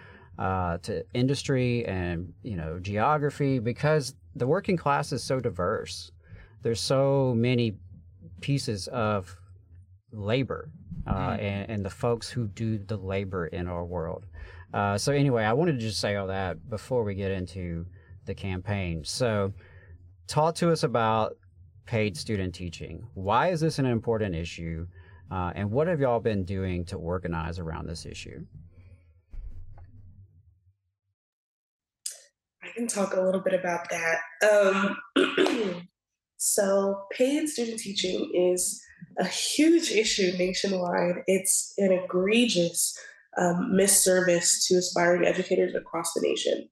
uh, 0.40 0.78
to 0.78 1.04
industry 1.12 1.84
and 1.86 2.32
you 2.42 2.56
know 2.56 2.78
geography 2.80 3.58
because 3.58 4.14
the 4.34 4.46
working 4.46 4.76
class 4.76 5.12
is 5.12 5.22
so 5.22 5.38
diverse. 5.38 6.10
There's 6.62 6.80
so 6.80 7.34
many 7.36 7.76
pieces 8.40 8.88
of 8.88 9.36
labor 10.12 10.70
uh, 11.06 11.12
Mm. 11.30 11.40
and, 11.40 11.70
and 11.70 11.84
the 11.84 11.90
folks 11.90 12.28
who 12.30 12.46
do 12.48 12.78
the 12.78 12.96
labor 12.96 13.46
in 13.46 13.66
our 13.68 13.84
world. 13.84 14.26
Uh, 14.74 14.98
so 14.98 15.12
anyway, 15.12 15.44
I 15.44 15.52
wanted 15.54 15.72
to 15.72 15.78
just 15.78 16.00
say 16.00 16.16
all 16.16 16.26
that 16.28 16.68
before 16.68 17.02
we 17.04 17.14
get 17.14 17.30
into 17.30 17.86
the 18.26 18.34
campaign. 18.34 19.02
So, 19.04 19.52
talk 20.26 20.54
to 20.56 20.70
us 20.70 20.82
about 20.84 21.36
paid 21.86 22.16
student 22.16 22.54
teaching. 22.54 23.02
Why 23.14 23.48
is 23.48 23.60
this 23.60 23.78
an 23.78 23.86
important 23.86 24.34
issue? 24.34 24.86
Uh, 25.30 25.52
and 25.54 25.70
what 25.70 25.86
have 25.88 26.00
y'all 26.00 26.20
been 26.20 26.44
doing 26.44 26.84
to 26.86 26.96
organize 26.96 27.58
around 27.58 27.88
this 27.88 28.04
issue? 28.06 28.44
I 32.62 32.68
can 32.74 32.86
talk 32.86 33.14
a 33.14 33.20
little 33.20 33.40
bit 33.40 33.54
about 33.54 33.88
that. 33.90 34.18
Um, 34.52 34.96
so, 36.42 37.02
paid 37.12 37.50
student 37.50 37.78
teaching 37.78 38.32
is 38.34 38.82
a 39.18 39.26
huge 39.26 39.90
issue 39.90 40.32
nationwide. 40.38 41.16
It's 41.26 41.74
an 41.76 41.92
egregious 41.92 42.98
um, 43.36 43.72
misservice 43.74 44.66
to 44.66 44.76
aspiring 44.76 45.26
educators 45.26 45.74
across 45.74 46.14
the 46.14 46.22
nation. 46.22 46.66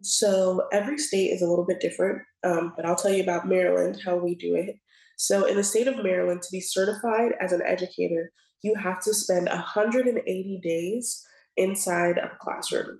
So, 0.00 0.66
every 0.72 0.98
state 0.98 1.28
is 1.28 1.40
a 1.40 1.46
little 1.46 1.64
bit 1.64 1.78
different, 1.78 2.22
um, 2.42 2.72
but 2.74 2.84
I'll 2.84 2.96
tell 2.96 3.12
you 3.12 3.22
about 3.22 3.46
Maryland, 3.46 4.00
how 4.04 4.16
we 4.16 4.34
do 4.34 4.56
it. 4.56 4.80
So, 5.18 5.46
in 5.46 5.54
the 5.54 5.62
state 5.62 5.86
of 5.86 6.02
Maryland, 6.02 6.42
to 6.42 6.50
be 6.50 6.60
certified 6.60 7.34
as 7.40 7.52
an 7.52 7.62
educator, 7.64 8.32
you 8.62 8.74
have 8.74 9.00
to 9.04 9.14
spend 9.14 9.46
180 9.46 10.60
days 10.64 11.24
inside 11.56 12.18
of 12.18 12.32
a 12.32 12.38
classroom. 12.40 12.98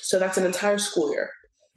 So, 0.00 0.18
that's 0.18 0.38
an 0.38 0.46
entire 0.46 0.78
school 0.78 1.12
year. 1.12 1.28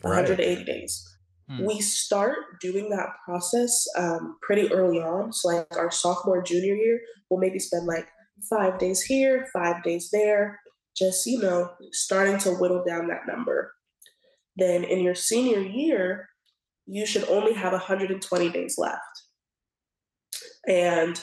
180 0.03 0.63
days. 0.63 1.08
Hmm. 1.49 1.65
We 1.65 1.81
start 1.81 2.59
doing 2.61 2.89
that 2.89 3.09
process 3.25 3.87
um, 3.97 4.37
pretty 4.41 4.71
early 4.71 4.99
on. 4.99 5.33
So, 5.33 5.49
like 5.49 5.77
our 5.77 5.91
sophomore, 5.91 6.43
junior 6.43 6.75
year, 6.75 6.99
we'll 7.29 7.39
maybe 7.39 7.59
spend 7.59 7.87
like 7.87 8.07
five 8.49 8.77
days 8.77 9.01
here, 9.01 9.47
five 9.51 9.83
days 9.83 10.09
there, 10.11 10.59
just, 10.95 11.25
you 11.25 11.39
know, 11.41 11.71
starting 11.91 12.37
to 12.39 12.51
whittle 12.51 12.83
down 12.85 13.07
that 13.07 13.27
number. 13.27 13.73
Then 14.57 14.83
in 14.83 14.99
your 14.99 15.15
senior 15.15 15.61
year, 15.61 16.29
you 16.85 17.05
should 17.05 17.27
only 17.29 17.53
have 17.53 17.71
120 17.71 18.49
days 18.49 18.75
left. 18.77 19.01
And 20.67 21.19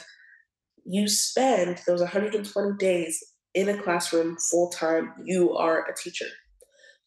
you 0.85 1.07
spend 1.07 1.81
those 1.87 2.01
120 2.01 2.77
days 2.77 3.23
in 3.53 3.69
a 3.69 3.81
classroom 3.81 4.37
full 4.51 4.69
time, 4.69 5.13
you 5.23 5.55
are 5.55 5.85
a 5.89 5.95
teacher 5.95 6.27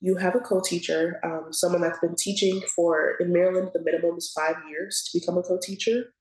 you 0.01 0.17
have 0.17 0.35
a 0.35 0.41
co-teacher, 0.41 1.21
um, 1.23 1.53
someone 1.53 1.83
that's 1.83 1.99
been 2.01 2.17
teaching 2.17 2.63
for 2.75 3.17
in 3.21 3.33
Maryland. 3.33 3.71
The 3.75 3.83
minimum 3.83 4.17
is 4.17 4.33
five 4.35 4.57
years 4.69 5.09
to 5.11 5.21
become 5.21 5.37
a 5.37 5.43
co-teacher, 5.43 6.13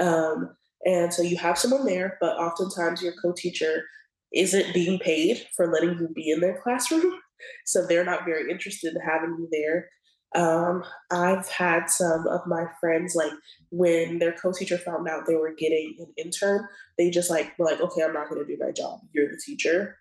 um, 0.00 0.56
and 0.84 1.12
so 1.12 1.22
you 1.22 1.36
have 1.36 1.58
someone 1.58 1.86
there. 1.86 2.18
But 2.20 2.36
oftentimes, 2.36 3.02
your 3.02 3.14
co-teacher 3.22 3.84
isn't 4.32 4.74
being 4.74 4.98
paid 4.98 5.46
for 5.56 5.72
letting 5.72 5.98
you 5.98 6.08
be 6.14 6.30
in 6.30 6.40
their 6.40 6.60
classroom, 6.62 7.14
so 7.66 7.86
they're 7.86 8.04
not 8.04 8.24
very 8.24 8.50
interested 8.50 8.94
in 8.94 9.00
having 9.00 9.36
you 9.38 9.48
there. 9.52 9.88
Um, 10.34 10.82
I've 11.12 11.48
had 11.48 11.88
some 11.88 12.26
of 12.26 12.40
my 12.48 12.64
friends 12.80 13.14
like 13.14 13.30
when 13.70 14.18
their 14.18 14.32
co-teacher 14.32 14.78
found 14.78 15.08
out 15.08 15.26
they 15.28 15.36
were 15.36 15.54
getting 15.56 15.94
an 16.00 16.12
intern, 16.16 16.66
they 16.98 17.10
just 17.10 17.30
like 17.30 17.56
were 17.56 17.66
like, 17.66 17.80
"Okay, 17.80 18.02
I'm 18.02 18.12
not 18.12 18.28
going 18.28 18.44
to 18.44 18.46
do 18.46 18.60
my 18.60 18.72
job. 18.72 18.98
You're 19.12 19.28
the 19.28 19.40
teacher." 19.44 19.98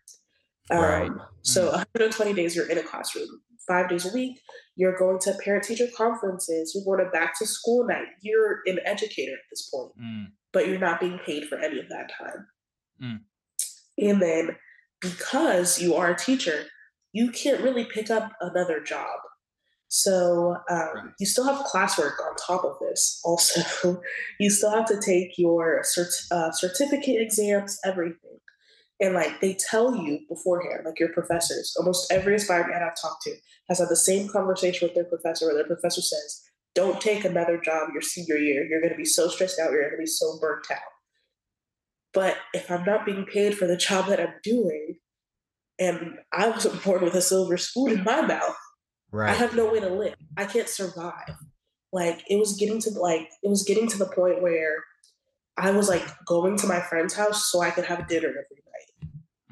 Um, 0.72 0.80
Right. 0.80 1.12
So 1.42 1.72
120 1.72 2.34
days 2.34 2.56
you're 2.56 2.70
in 2.70 2.78
a 2.78 2.84
classroom, 2.84 3.28
five 3.68 3.90
days 3.90 4.06
a 4.10 4.14
week. 4.14 4.40
You're 4.76 4.98
going 4.98 5.20
to 5.20 5.34
parent 5.44 5.66
teacher 5.66 5.88
conferences. 5.96 6.74
You're 6.74 6.86
going 6.86 7.06
to 7.06 7.12
back 7.12 7.38
to 7.40 7.46
school 7.46 7.86
night. 7.86 8.08
You're 8.22 8.62
an 8.66 8.80
educator 8.86 9.34
at 9.34 9.50
this 9.52 9.70
point, 9.70 9.92
Mm. 10.02 10.26
but 10.54 10.68
you're 10.68 10.80
not 10.80 11.00
being 11.00 11.20
paid 11.26 11.48
for 11.48 11.58
any 11.58 11.80
of 11.80 11.90
that 11.90 12.10
time. 12.18 12.48
Mm. 13.02 13.20
And 13.98 14.22
then 14.22 14.56
because 15.02 15.82
you 15.82 15.96
are 15.96 16.12
a 16.12 16.18
teacher, 16.18 16.66
you 17.12 17.30
can't 17.32 17.62
really 17.62 17.86
pick 17.86 18.10
up 18.10 18.32
another 18.42 18.80
job. 18.80 19.20
So 19.90 20.56
um, 20.72 21.14
you 21.20 21.28
still 21.28 21.44
have 21.44 21.64
classwork 21.68 22.14
on 22.26 22.36
top 22.36 22.64
of 22.64 22.78
this. 22.80 23.22
Also, 23.26 24.02
you 24.40 24.50
still 24.50 24.72
have 24.72 24.86
to 24.88 25.00
take 25.00 25.38
your 25.38 25.84
cert- 25.84 26.32
uh, 26.32 26.52
certificate 26.52 27.22
exams, 27.22 27.78
everything. 27.86 28.40
And 29.00 29.14
like 29.14 29.42
they 29.42 29.56
tell 29.56 29.96
you 29.96 30.20
beforehand, 30.30 30.84
like 30.86 31.00
your 31.00 31.10
professors, 31.10 31.76
almost 31.78 32.12
every 32.12 32.36
aspiring 32.36 32.74
ed 32.74 32.82
I've 32.82 33.02
talked 33.02 33.24
to 33.24 33.36
has 33.70 33.80
had 33.80 33.90
the 33.90 33.96
same 33.96 34.30
conversation 34.30 34.88
with 34.88 34.96
their 34.96 35.06
professor 35.06 35.46
where 35.48 35.56
their 35.56 35.66
professor 35.66 36.02
says, 36.02 36.42
Don't 36.76 37.02
take 37.02 37.26
another 37.26 37.58
job 37.58 37.90
your 37.92 38.02
senior 38.02 38.38
year. 38.38 38.66
You're 38.66 38.82
going 38.82 38.94
to 38.94 38.98
be 38.98 39.06
so 39.06 39.28
stressed 39.28 39.60
out. 39.60 39.72
You're 39.72 39.82
going 39.82 39.94
to 39.94 39.98
be 39.98 40.06
so 40.06 40.38
burnt 40.40 40.68
out. 40.72 40.78
But 42.14 42.38
if 42.54 42.70
I'm 42.70 42.86
not 42.86 43.06
being 43.06 43.26
paid 43.26 43.58
for 43.58 43.66
the 43.66 43.78
job 43.78 44.08
that 44.08 44.20
I'm 44.20 44.36
doing, 44.44 44.98
and 45.80 46.20
I 46.32 46.50
wasn't 46.50 46.84
born 46.84 47.04
with 47.04 47.16
a 47.16 47.22
silver 47.22 47.58
spoon 47.58 47.92
in 47.92 48.04
my 48.04 48.22
mouth, 48.22 48.56
right. 49.12 49.32
I 49.32 49.34
have 49.34 49.56
no 49.56 49.72
way 49.72 49.80
to 49.80 49.90
live. 49.90 50.16
I 50.38 50.46
can't 50.46 50.70
survive. 50.70 51.36
Like 51.92 52.24
it 52.30 52.38
was 52.38 52.56
getting 52.58 52.80
to 52.82 52.92
like 52.92 53.30
it 53.42 53.50
was 53.50 53.64
getting 53.64 53.88
to 53.88 53.98
the 53.98 54.08
point 54.08 54.42
where 54.42 54.84
I 55.58 55.72
was 55.72 55.90
like 55.90 56.04
going 56.26 56.58
to 56.58 56.68
my 56.68 56.80
friend's 56.80 57.14
house 57.14 57.52
so 57.52 57.62
I 57.62 57.72
could 57.72 57.86
have 57.86 58.08
dinner 58.08 58.30
every 58.30 58.63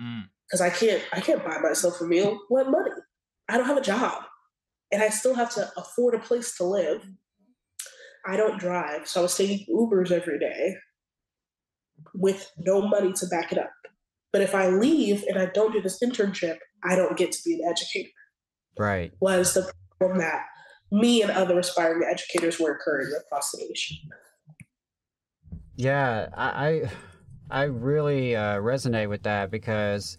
night 0.01 0.07
Mm. 0.07 0.29
because 0.47 0.61
I 0.61 0.69
can't 0.69 1.03
I 1.13 1.19
can't 1.19 1.43
buy 1.45 1.57
myself 1.59 2.01
a 2.01 2.05
meal. 2.05 2.39
What 2.49 2.69
money? 2.69 2.91
I 3.49 3.57
don't 3.57 3.67
have 3.67 3.77
a 3.77 3.81
job, 3.81 4.23
and 4.91 5.01
I 5.01 5.09
still 5.09 5.33
have 5.35 5.53
to 5.55 5.71
afford 5.77 6.15
a 6.15 6.19
place 6.19 6.55
to 6.57 6.63
live. 6.63 7.05
I 8.25 8.37
don't 8.37 8.59
drive, 8.59 9.07
so 9.07 9.21
I 9.21 9.23
was 9.23 9.35
taking 9.35 9.65
Ubers 9.73 10.11
every 10.11 10.39
day 10.39 10.75
with 12.13 12.51
no 12.57 12.81
money 12.81 13.13
to 13.13 13.27
back 13.27 13.51
it 13.51 13.57
up. 13.57 13.71
But 14.31 14.41
if 14.41 14.55
I 14.55 14.67
leave 14.69 15.23
and 15.27 15.37
I 15.37 15.47
don't 15.47 15.73
do 15.73 15.81
this 15.81 15.99
internship, 16.03 16.57
I 16.83 16.95
don't 16.95 17.17
get 17.17 17.31
to 17.31 17.39
be 17.43 17.55
an 17.55 17.69
educator. 17.69 18.09
Right. 18.77 19.11
Was 19.19 19.53
the 19.53 19.71
problem 19.97 20.19
that 20.19 20.45
me 20.91 21.21
and 21.21 21.31
other 21.31 21.59
aspiring 21.59 22.07
educators 22.09 22.59
were 22.59 22.73
incurring 22.73 23.11
across 23.19 23.51
the 23.51 23.65
nation? 23.67 23.97
Yeah, 25.75 26.29
I 26.35 26.67
I, 26.67 26.91
I 27.51 27.63
really 27.63 28.35
uh, 28.35 28.57
resonate 28.57 29.09
with 29.09 29.23
that 29.23 29.51
because 29.51 30.17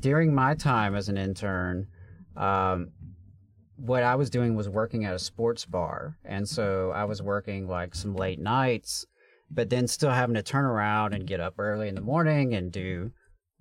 during 0.00 0.34
my 0.34 0.54
time 0.54 0.94
as 0.94 1.08
an 1.08 1.18
intern, 1.18 1.88
um, 2.36 2.90
what 3.76 4.02
I 4.02 4.14
was 4.14 4.30
doing 4.30 4.56
was 4.56 4.68
working 4.68 5.04
at 5.04 5.14
a 5.14 5.18
sports 5.18 5.66
bar, 5.66 6.16
and 6.24 6.48
so 6.48 6.90
I 6.92 7.04
was 7.04 7.20
working 7.20 7.68
like 7.68 7.94
some 7.94 8.14
late 8.14 8.38
nights, 8.38 9.04
but 9.50 9.68
then 9.68 9.86
still 9.86 10.10
having 10.10 10.36
to 10.36 10.42
turn 10.42 10.64
around 10.64 11.12
and 11.12 11.26
get 11.26 11.40
up 11.40 11.54
early 11.58 11.88
in 11.88 11.94
the 11.94 12.00
morning 12.00 12.54
and 12.54 12.72
do 12.72 13.12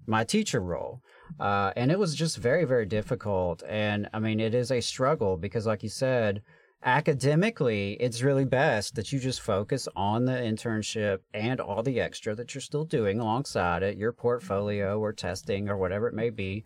my 0.07 0.23
teacher 0.23 0.59
role. 0.59 1.01
Uh, 1.39 1.71
and 1.75 1.91
it 1.91 1.99
was 1.99 2.15
just 2.15 2.37
very, 2.37 2.65
very 2.65 2.85
difficult. 2.85 3.63
And 3.67 4.07
I 4.13 4.19
mean, 4.19 4.39
it 4.39 4.53
is 4.53 4.71
a 4.71 4.81
struggle 4.81 5.37
because, 5.37 5.65
like 5.65 5.83
you 5.83 5.89
said, 5.89 6.41
academically, 6.83 7.93
it's 7.93 8.21
really 8.21 8.45
best 8.45 8.95
that 8.95 9.11
you 9.11 9.19
just 9.19 9.41
focus 9.41 9.87
on 9.95 10.25
the 10.25 10.33
internship 10.33 11.19
and 11.33 11.59
all 11.59 11.83
the 11.83 11.99
extra 11.99 12.35
that 12.35 12.53
you're 12.53 12.61
still 12.61 12.85
doing 12.85 13.19
alongside 13.19 13.83
it, 13.83 13.97
your 13.97 14.11
portfolio 14.11 14.99
or 14.99 15.13
testing 15.13 15.69
or 15.69 15.77
whatever 15.77 16.07
it 16.07 16.13
may 16.13 16.29
be. 16.29 16.63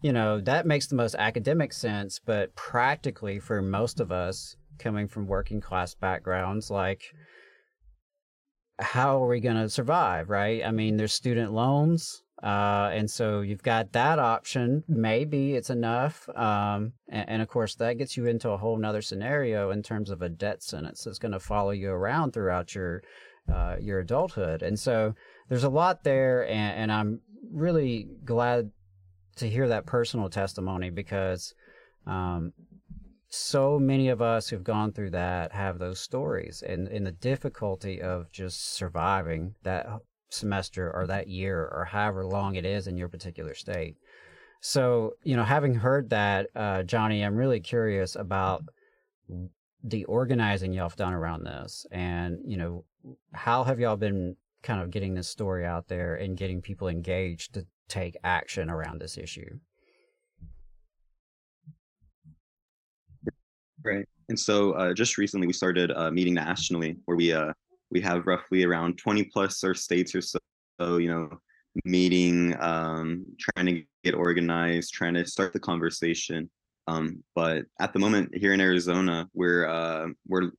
You 0.00 0.12
know, 0.12 0.40
that 0.40 0.66
makes 0.66 0.86
the 0.86 0.94
most 0.94 1.16
academic 1.16 1.72
sense, 1.72 2.20
but 2.24 2.54
practically 2.54 3.38
for 3.40 3.60
most 3.60 4.00
of 4.00 4.12
us 4.12 4.56
coming 4.78 5.08
from 5.08 5.26
working 5.26 5.60
class 5.60 5.94
backgrounds, 5.94 6.70
like, 6.70 7.02
how 8.78 9.22
are 9.22 9.28
we 9.28 9.40
going 9.40 9.56
to 9.56 9.68
survive, 9.68 10.30
right? 10.30 10.64
I 10.64 10.70
mean, 10.70 10.96
there's 10.96 11.12
student 11.12 11.52
loans. 11.52 12.22
Uh, 12.42 12.90
and 12.92 13.10
so 13.10 13.40
you've 13.40 13.62
got 13.62 13.92
that 13.92 14.18
option. 14.18 14.84
Maybe 14.86 15.54
it's 15.54 15.70
enough. 15.70 16.28
Um, 16.36 16.92
and, 17.08 17.28
and 17.28 17.42
of 17.42 17.48
course, 17.48 17.74
that 17.76 17.98
gets 17.98 18.16
you 18.16 18.26
into 18.26 18.50
a 18.50 18.56
whole 18.56 18.76
nother 18.76 19.02
scenario 19.02 19.70
in 19.70 19.82
terms 19.82 20.10
of 20.10 20.22
a 20.22 20.28
debt 20.28 20.62
sentence 20.62 21.02
that's 21.02 21.18
going 21.18 21.32
to 21.32 21.40
follow 21.40 21.72
you 21.72 21.90
around 21.90 22.32
throughout 22.32 22.74
your 22.74 23.02
uh, 23.52 23.76
your 23.80 24.00
adulthood. 24.00 24.62
And 24.62 24.78
so 24.78 25.14
there's 25.48 25.64
a 25.64 25.70
lot 25.70 26.04
there, 26.04 26.46
and, 26.46 26.82
and 26.82 26.92
I'm 26.92 27.20
really 27.50 28.06
glad 28.24 28.70
to 29.36 29.48
hear 29.48 29.68
that 29.68 29.86
personal 29.86 30.28
testimony 30.28 30.90
because 30.90 31.54
um, 32.06 32.52
so 33.30 33.78
many 33.78 34.08
of 34.08 34.20
us 34.20 34.48
who've 34.48 34.64
gone 34.64 34.92
through 34.92 35.10
that 35.10 35.52
have 35.52 35.78
those 35.78 36.00
stories 36.00 36.62
and, 36.66 36.88
and 36.88 37.06
the 37.06 37.12
difficulty 37.12 38.00
of 38.00 38.30
just 38.32 38.74
surviving 38.74 39.54
that 39.62 39.86
semester 40.30 40.90
or 40.94 41.06
that 41.06 41.28
year 41.28 41.70
or 41.72 41.84
however 41.84 42.24
long 42.24 42.56
it 42.56 42.64
is 42.64 42.86
in 42.86 42.96
your 42.96 43.08
particular 43.08 43.54
state. 43.54 43.96
So, 44.60 45.14
you 45.22 45.36
know, 45.36 45.44
having 45.44 45.74
heard 45.74 46.10
that, 46.10 46.48
uh, 46.54 46.82
Johnny, 46.82 47.22
I'm 47.22 47.36
really 47.36 47.60
curious 47.60 48.16
about 48.16 48.64
the 49.84 50.04
organizing 50.06 50.72
y'all 50.72 50.88
have 50.88 50.96
done 50.96 51.12
around 51.12 51.44
this 51.44 51.86
and, 51.92 52.38
you 52.44 52.56
know, 52.56 52.84
how 53.32 53.64
have 53.64 53.78
y'all 53.78 53.96
been 53.96 54.36
kind 54.62 54.82
of 54.82 54.90
getting 54.90 55.14
this 55.14 55.28
story 55.28 55.64
out 55.64 55.86
there 55.88 56.16
and 56.16 56.36
getting 56.36 56.60
people 56.60 56.88
engaged 56.88 57.54
to 57.54 57.66
take 57.88 58.16
action 58.24 58.68
around 58.68 59.00
this 59.00 59.16
issue? 59.16 59.58
Right. 63.84 64.06
and 64.28 64.38
so 64.38 64.72
uh, 64.72 64.92
just 64.92 65.16
recently 65.16 65.46
we 65.46 65.52
started 65.52 65.92
uh, 65.92 66.10
meeting 66.10 66.34
nationally, 66.34 66.96
where 67.04 67.16
we 67.16 67.32
uh, 67.32 67.52
we 67.90 68.00
have 68.00 68.26
roughly 68.26 68.64
around 68.64 68.98
20 68.98 69.24
plus 69.24 69.62
or 69.64 69.74
states 69.74 70.14
or 70.14 70.20
so, 70.20 70.38
so 70.80 70.96
you 70.98 71.08
know, 71.08 71.30
meeting, 71.84 72.54
um, 72.60 73.24
trying 73.38 73.66
to 73.66 73.82
get 74.04 74.14
organized, 74.14 74.92
trying 74.92 75.14
to 75.14 75.26
start 75.26 75.52
the 75.52 75.60
conversation. 75.60 76.50
Um, 76.86 77.22
but 77.34 77.64
at 77.80 77.92
the 77.92 77.98
moment 77.98 78.34
here 78.34 78.54
in 78.54 78.60
Arizona, 78.60 79.28
we're 79.34 79.66
uh, 79.68 80.08
we're 80.26 80.50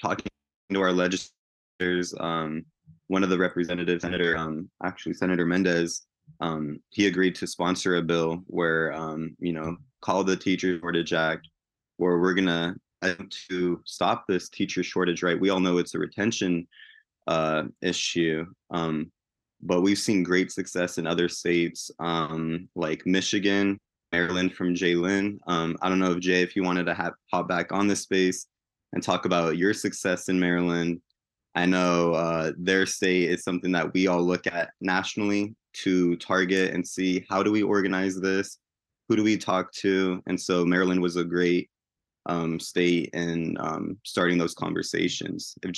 talking 0.00 0.26
to 0.72 0.80
our 0.80 0.92
legislators. 0.92 2.14
Um, 2.20 2.64
one 3.08 3.22
of 3.22 3.30
the 3.30 3.38
representatives, 3.38 4.02
Senator, 4.02 4.36
um, 4.36 4.70
actually 4.84 5.14
Senator 5.14 5.46
Mendez, 5.46 6.02
um, 6.40 6.78
he 6.90 7.06
agreed 7.06 7.34
to 7.36 7.46
sponsor 7.46 7.96
a 7.96 8.02
bill 8.02 8.42
where 8.46 8.92
um, 8.92 9.36
you 9.38 9.52
know 9.52 9.76
call 10.00 10.24
the 10.24 10.36
Teacher 10.36 10.78
Shortage 10.78 11.12
Act, 11.12 11.48
where 11.96 12.18
we're 12.18 12.34
gonna 12.34 12.74
to 13.48 13.80
stop 13.84 14.24
this 14.26 14.48
teacher 14.48 14.82
shortage. 14.82 15.22
Right, 15.22 15.40
we 15.40 15.50
all 15.50 15.60
know 15.60 15.78
it's 15.78 15.94
a 15.94 15.98
retention 15.98 16.66
uh, 17.26 17.64
issue, 17.80 18.46
um, 18.70 19.10
but 19.60 19.82
we've 19.82 19.98
seen 19.98 20.22
great 20.22 20.50
success 20.50 20.98
in 20.98 21.06
other 21.06 21.28
states 21.28 21.90
um, 21.98 22.68
like 22.74 23.06
Michigan, 23.06 23.78
Maryland 24.12 24.54
from 24.54 24.74
Jalen. 24.74 25.38
Um, 25.46 25.76
I 25.82 25.88
don't 25.88 25.98
know 25.98 26.12
if 26.12 26.20
Jay, 26.20 26.42
if 26.42 26.56
you 26.56 26.62
wanted 26.62 26.84
to 26.86 26.94
have, 26.94 27.14
hop 27.32 27.48
back 27.48 27.72
on 27.72 27.86
the 27.86 27.96
space 27.96 28.46
and 28.92 29.02
talk 29.02 29.24
about 29.24 29.56
your 29.56 29.72
success 29.72 30.28
in 30.28 30.38
Maryland. 30.38 31.00
I 31.54 31.66
know 31.66 32.14
uh, 32.14 32.52
their 32.58 32.86
state 32.86 33.30
is 33.30 33.44
something 33.44 33.72
that 33.72 33.92
we 33.92 34.06
all 34.06 34.22
look 34.22 34.46
at 34.46 34.70
nationally 34.80 35.54
to 35.74 36.16
target 36.16 36.74
and 36.74 36.86
see 36.86 37.24
how 37.28 37.42
do 37.42 37.52
we 37.52 37.62
organize 37.62 38.20
this, 38.20 38.58
who 39.08 39.16
do 39.16 39.22
we 39.22 39.36
talk 39.36 39.72
to, 39.72 40.22
and 40.26 40.40
so 40.40 40.64
Maryland 40.64 41.00
was 41.00 41.16
a 41.16 41.24
great 41.24 41.70
um, 42.26 42.60
state 42.60 43.10
in 43.12 43.56
um, 43.60 43.96
starting 44.04 44.38
those 44.38 44.54
conversations. 44.54 45.54
If 45.62 45.72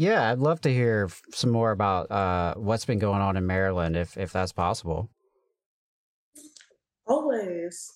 Yeah, 0.00 0.30
I'd 0.30 0.38
love 0.38 0.62
to 0.62 0.72
hear 0.72 1.10
some 1.34 1.50
more 1.50 1.72
about 1.72 2.10
uh, 2.10 2.54
what's 2.54 2.86
been 2.86 2.98
going 2.98 3.20
on 3.20 3.36
in 3.36 3.46
Maryland, 3.46 3.98
if 3.98 4.16
if 4.16 4.32
that's 4.32 4.50
possible. 4.50 5.10
Always. 7.06 7.92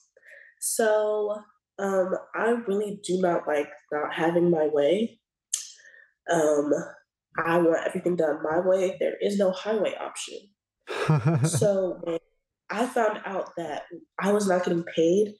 So, 0.61 1.39
um, 1.79 2.15
I 2.35 2.51
really 2.69 3.01
do 3.03 3.23
not 3.23 3.47
like 3.47 3.71
not 3.91 4.13
having 4.13 4.51
my 4.51 4.67
way. 4.67 5.19
Um, 6.31 6.71
I 7.39 7.57
want 7.57 7.87
everything 7.87 8.17
done 8.17 8.43
my 8.43 8.61
way. 8.61 8.99
There 9.01 9.17
is 9.23 9.39
no 9.39 9.51
highway 9.51 9.95
option. 9.99 10.37
so 11.45 12.19
I 12.71 12.87
found 12.87 13.21
out 13.25 13.51
that 13.57 13.85
I 14.19 14.33
was 14.33 14.49
not 14.49 14.65
getting 14.65 14.85
paid, 14.85 15.35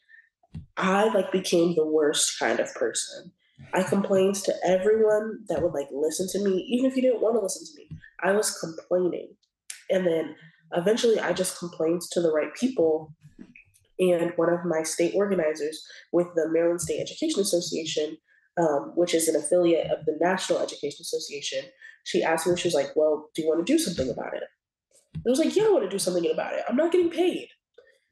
I 0.77 1.09
like 1.09 1.33
became 1.33 1.75
the 1.75 1.87
worst 1.87 2.39
kind 2.39 2.61
of 2.61 2.73
person. 2.75 3.33
I 3.73 3.83
complained 3.83 4.37
to 4.37 4.55
everyone 4.65 5.41
that 5.49 5.63
would 5.63 5.73
like 5.73 5.89
listen 5.93 6.29
to 6.33 6.49
me, 6.49 6.67
even 6.71 6.91
if 6.91 6.97
you 6.97 7.03
didn't 7.03 7.23
want 7.23 7.37
to 7.37 7.41
listen 7.41 7.67
to 7.67 7.79
me. 7.79 7.99
I 8.23 8.33
was 8.33 8.59
complaining. 8.59 9.35
And 9.91 10.07
then 10.07 10.35
eventually 10.73 11.21
I 11.21 11.33
just 11.33 11.59
complained 11.59 12.03
to 12.13 12.21
the 12.21 12.33
right 12.33 12.55
people. 12.55 13.15
And 13.99 14.33
one 14.37 14.53
of 14.53 14.65
my 14.65 14.83
state 14.83 15.15
organizers 15.15 15.87
with 16.13 16.27
the 16.35 16.49
Maryland 16.51 16.81
State 16.81 17.01
Education 17.01 17.41
Association, 17.41 18.17
um, 18.59 18.93
which 18.97 19.15
is 19.15 19.29
an 19.29 19.37
affiliate 19.37 19.91
of 19.91 20.05
the 20.05 20.17
National 20.21 20.59
Education 20.59 20.99
Association, 21.01 21.65
she 22.05 22.23
asked 22.23 22.47
me, 22.47 22.57
she 22.57 22.69
was 22.69 22.75
like, 22.75 22.91
Well, 22.97 23.31
do 23.35 23.43
you 23.43 23.49
want 23.49 23.65
to 23.65 23.73
do 23.73 23.79
something 23.79 24.11
about 24.11 24.35
it? 24.35 24.43
I 25.17 25.31
was 25.31 25.39
like, 25.39 25.55
Yeah, 25.55 25.65
I 25.65 25.71
want 25.71 25.85
to 25.85 25.91
do 25.91 25.99
something 25.99 26.31
about 26.31 26.55
it. 26.55 26.65
I'm 26.69 26.77
not 26.77 26.93
getting 26.93 27.11
paid. 27.11 27.49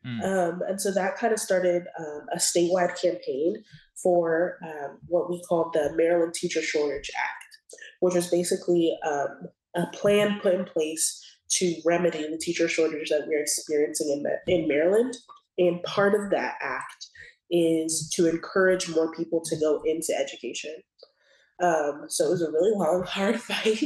Mm. 0.06 0.22
Um, 0.24 0.62
and 0.68 0.80
so 0.80 0.90
that 0.92 1.16
kind 1.16 1.32
of 1.32 1.38
started 1.38 1.84
um, 1.98 2.26
a 2.32 2.38
statewide 2.38 3.00
campaign 3.00 3.62
for 4.02 4.58
um, 4.64 4.98
what 5.06 5.30
we 5.30 5.40
called 5.48 5.72
the 5.72 5.92
Maryland 5.94 6.34
Teacher 6.34 6.60
Shortage 6.60 7.10
Act, 7.16 7.78
which 8.00 8.14
was 8.14 8.28
basically 8.28 8.96
um, 9.06 9.48
a 9.76 9.86
plan 9.92 10.40
put 10.42 10.54
in 10.54 10.64
place 10.64 11.20
to 11.50 11.76
remedy 11.84 12.26
the 12.28 12.38
teacher 12.38 12.66
shortage 12.66 13.10
that 13.10 13.26
we're 13.26 13.42
experiencing 13.42 14.08
in, 14.48 14.52
in 14.52 14.68
Maryland. 14.68 15.16
And 15.58 15.82
part 15.82 16.14
of 16.14 16.30
that 16.30 16.54
act 16.62 17.06
is 17.50 18.10
to 18.14 18.28
encourage 18.28 18.88
more 18.88 19.12
people 19.14 19.42
to 19.44 19.56
go 19.56 19.82
into 19.84 20.14
education. 20.18 20.74
Um, 21.62 22.06
so 22.08 22.26
it 22.26 22.30
was 22.30 22.42
a 22.42 22.50
really 22.50 22.72
long, 22.74 23.04
hard 23.06 23.40
fight. 23.40 23.78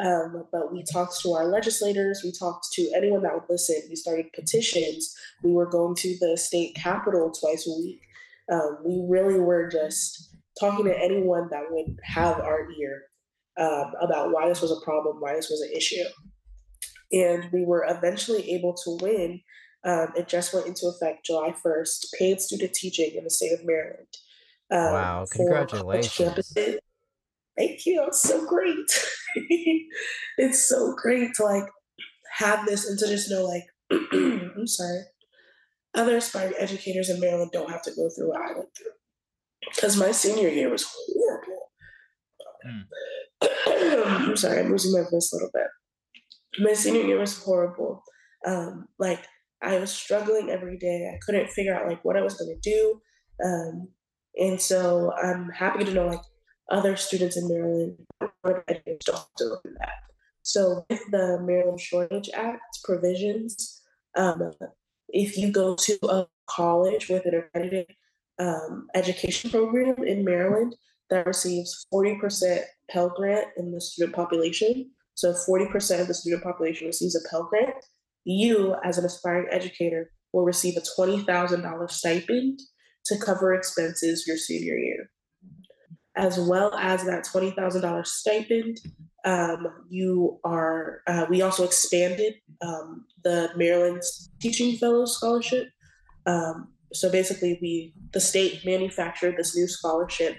Um, 0.00 0.44
but 0.52 0.72
we 0.72 0.84
talked 0.84 1.20
to 1.22 1.32
our 1.32 1.46
legislators, 1.46 2.20
we 2.22 2.30
talked 2.30 2.66
to 2.74 2.92
anyone 2.96 3.22
that 3.22 3.34
would 3.34 3.50
listen. 3.50 3.82
We 3.88 3.96
started 3.96 4.32
petitions. 4.32 5.12
We 5.42 5.52
were 5.52 5.66
going 5.66 5.96
to 5.96 6.16
the 6.20 6.36
state 6.36 6.76
capitol 6.76 7.32
twice 7.32 7.66
a 7.66 7.72
week. 7.80 8.00
Um, 8.52 8.78
we 8.84 9.04
really 9.08 9.40
were 9.40 9.68
just 9.68 10.36
talking 10.58 10.84
to 10.84 10.98
anyone 10.98 11.48
that 11.50 11.64
would 11.70 11.98
have 12.04 12.38
our 12.38 12.70
ear 12.70 13.02
um, 13.58 13.92
about 14.00 14.32
why 14.32 14.48
this 14.48 14.62
was 14.62 14.70
a 14.70 14.84
problem, 14.84 15.20
why 15.20 15.34
this 15.34 15.50
was 15.50 15.60
an 15.62 15.72
issue. 15.76 16.04
And 17.10 17.50
we 17.52 17.64
were 17.64 17.84
eventually 17.88 18.52
able 18.52 18.74
to 18.74 18.98
win. 19.00 19.40
Um, 19.84 20.08
it 20.16 20.28
just 20.28 20.54
went 20.54 20.66
into 20.66 20.86
effect 20.86 21.26
July 21.26 21.54
1st, 21.64 22.06
paid 22.18 22.40
student 22.40 22.72
teaching 22.72 23.12
in 23.16 23.24
the 23.24 23.30
state 23.30 23.52
of 23.52 23.64
Maryland. 23.64 24.06
Um, 24.70 24.92
wow, 24.92 25.26
congratulations. 25.30 26.54
Thank 27.58 27.86
you. 27.86 28.04
It's 28.06 28.22
so 28.22 28.46
great. 28.46 28.86
it's 30.38 30.68
so 30.68 30.94
great 30.94 31.34
to 31.34 31.44
like 31.44 31.64
have 32.36 32.64
this 32.66 32.88
and 32.88 32.98
to 33.00 33.06
just 33.08 33.30
know 33.30 33.44
like 33.44 33.64
I'm 34.12 34.66
sorry. 34.66 35.00
Other 35.94 36.18
aspiring 36.18 36.54
educators 36.58 37.10
in 37.10 37.18
Maryland 37.20 37.50
don't 37.52 37.70
have 37.70 37.82
to 37.82 37.90
go 37.90 38.08
through 38.08 38.28
what 38.28 38.40
I 38.40 38.54
went 38.54 38.68
through. 38.76 38.92
Because 39.74 39.96
my 39.96 40.12
senior 40.12 40.48
year 40.48 40.70
was 40.70 40.86
horrible. 40.88 41.70
Mm. 42.66 44.06
I'm 44.28 44.36
sorry, 44.36 44.60
I'm 44.60 44.70
losing 44.70 44.92
my 44.92 45.08
voice 45.10 45.32
a 45.32 45.36
little 45.36 45.50
bit. 45.52 45.66
My 46.60 46.74
senior 46.74 47.02
year 47.02 47.18
was 47.18 47.42
horrible. 47.42 48.02
Um, 48.46 48.86
like 48.98 49.24
I 49.62 49.78
was 49.78 49.90
struggling 49.90 50.50
every 50.50 50.78
day. 50.78 51.10
I 51.12 51.18
couldn't 51.24 51.50
figure 51.50 51.74
out 51.74 51.88
like 51.88 52.04
what 52.04 52.16
I 52.16 52.22
was 52.22 52.34
gonna 52.34 52.58
do. 52.62 53.00
Um, 53.44 53.88
and 54.36 54.60
so 54.60 55.12
I'm 55.20 55.48
happy 55.50 55.84
to 55.84 55.92
know 55.92 56.06
like 56.06 56.20
other 56.68 56.96
students 56.96 57.36
in 57.36 57.48
Maryland 57.48 57.96
don't 58.20 58.64
at 58.68 58.84
that. 58.84 59.98
So 60.42 60.86
with 60.88 61.02
the 61.10 61.38
Maryland 61.42 61.80
Shortage 61.80 62.30
Act 62.34 62.78
provisions, 62.84 63.82
um, 64.16 64.52
if 65.08 65.36
you 65.36 65.52
go 65.52 65.74
to 65.74 65.98
a 66.08 66.26
college 66.48 67.08
with 67.08 67.26
an 67.26 67.34
accredited 67.34 67.86
um, 68.38 68.86
education 68.94 69.50
program 69.50 70.02
in 70.04 70.24
Maryland 70.24 70.74
that 71.10 71.26
receives 71.26 71.86
40% 71.92 72.62
Pell 72.90 73.12
Grant 73.14 73.48
in 73.56 73.72
the 73.72 73.80
student 73.80 74.14
population, 74.14 74.90
so 75.14 75.32
40% 75.32 76.00
of 76.00 76.06
the 76.06 76.14
student 76.14 76.42
population 76.42 76.86
receives 76.86 77.16
a 77.16 77.28
Pell 77.28 77.44
Grant, 77.44 77.74
you, 78.24 78.76
as 78.84 78.98
an 78.98 79.04
aspiring 79.04 79.48
educator, 79.50 80.10
will 80.32 80.44
receive 80.44 80.76
a 80.76 81.00
$20,000 81.00 81.90
stipend 81.90 82.60
to 83.06 83.18
cover 83.18 83.54
expenses 83.54 84.26
your 84.26 84.36
senior 84.36 84.76
year 84.76 85.10
as 86.18 86.38
well 86.38 86.74
as 86.74 87.04
that 87.04 87.24
$20,000 87.24 88.06
stipend. 88.06 88.80
Um, 89.24 89.68
you 89.88 90.38
are, 90.44 91.02
uh, 91.06 91.26
we 91.30 91.42
also 91.42 91.64
expanded 91.64 92.34
um, 92.60 93.06
the 93.24 93.50
Maryland 93.56 94.02
Teaching 94.40 94.76
Fellows 94.76 95.16
Scholarship. 95.16 95.68
Um, 96.26 96.68
so 96.92 97.10
basically, 97.10 97.58
we, 97.62 97.94
the 98.12 98.20
state 98.20 98.64
manufactured 98.64 99.36
this 99.36 99.56
new 99.56 99.68
scholarship 99.68 100.36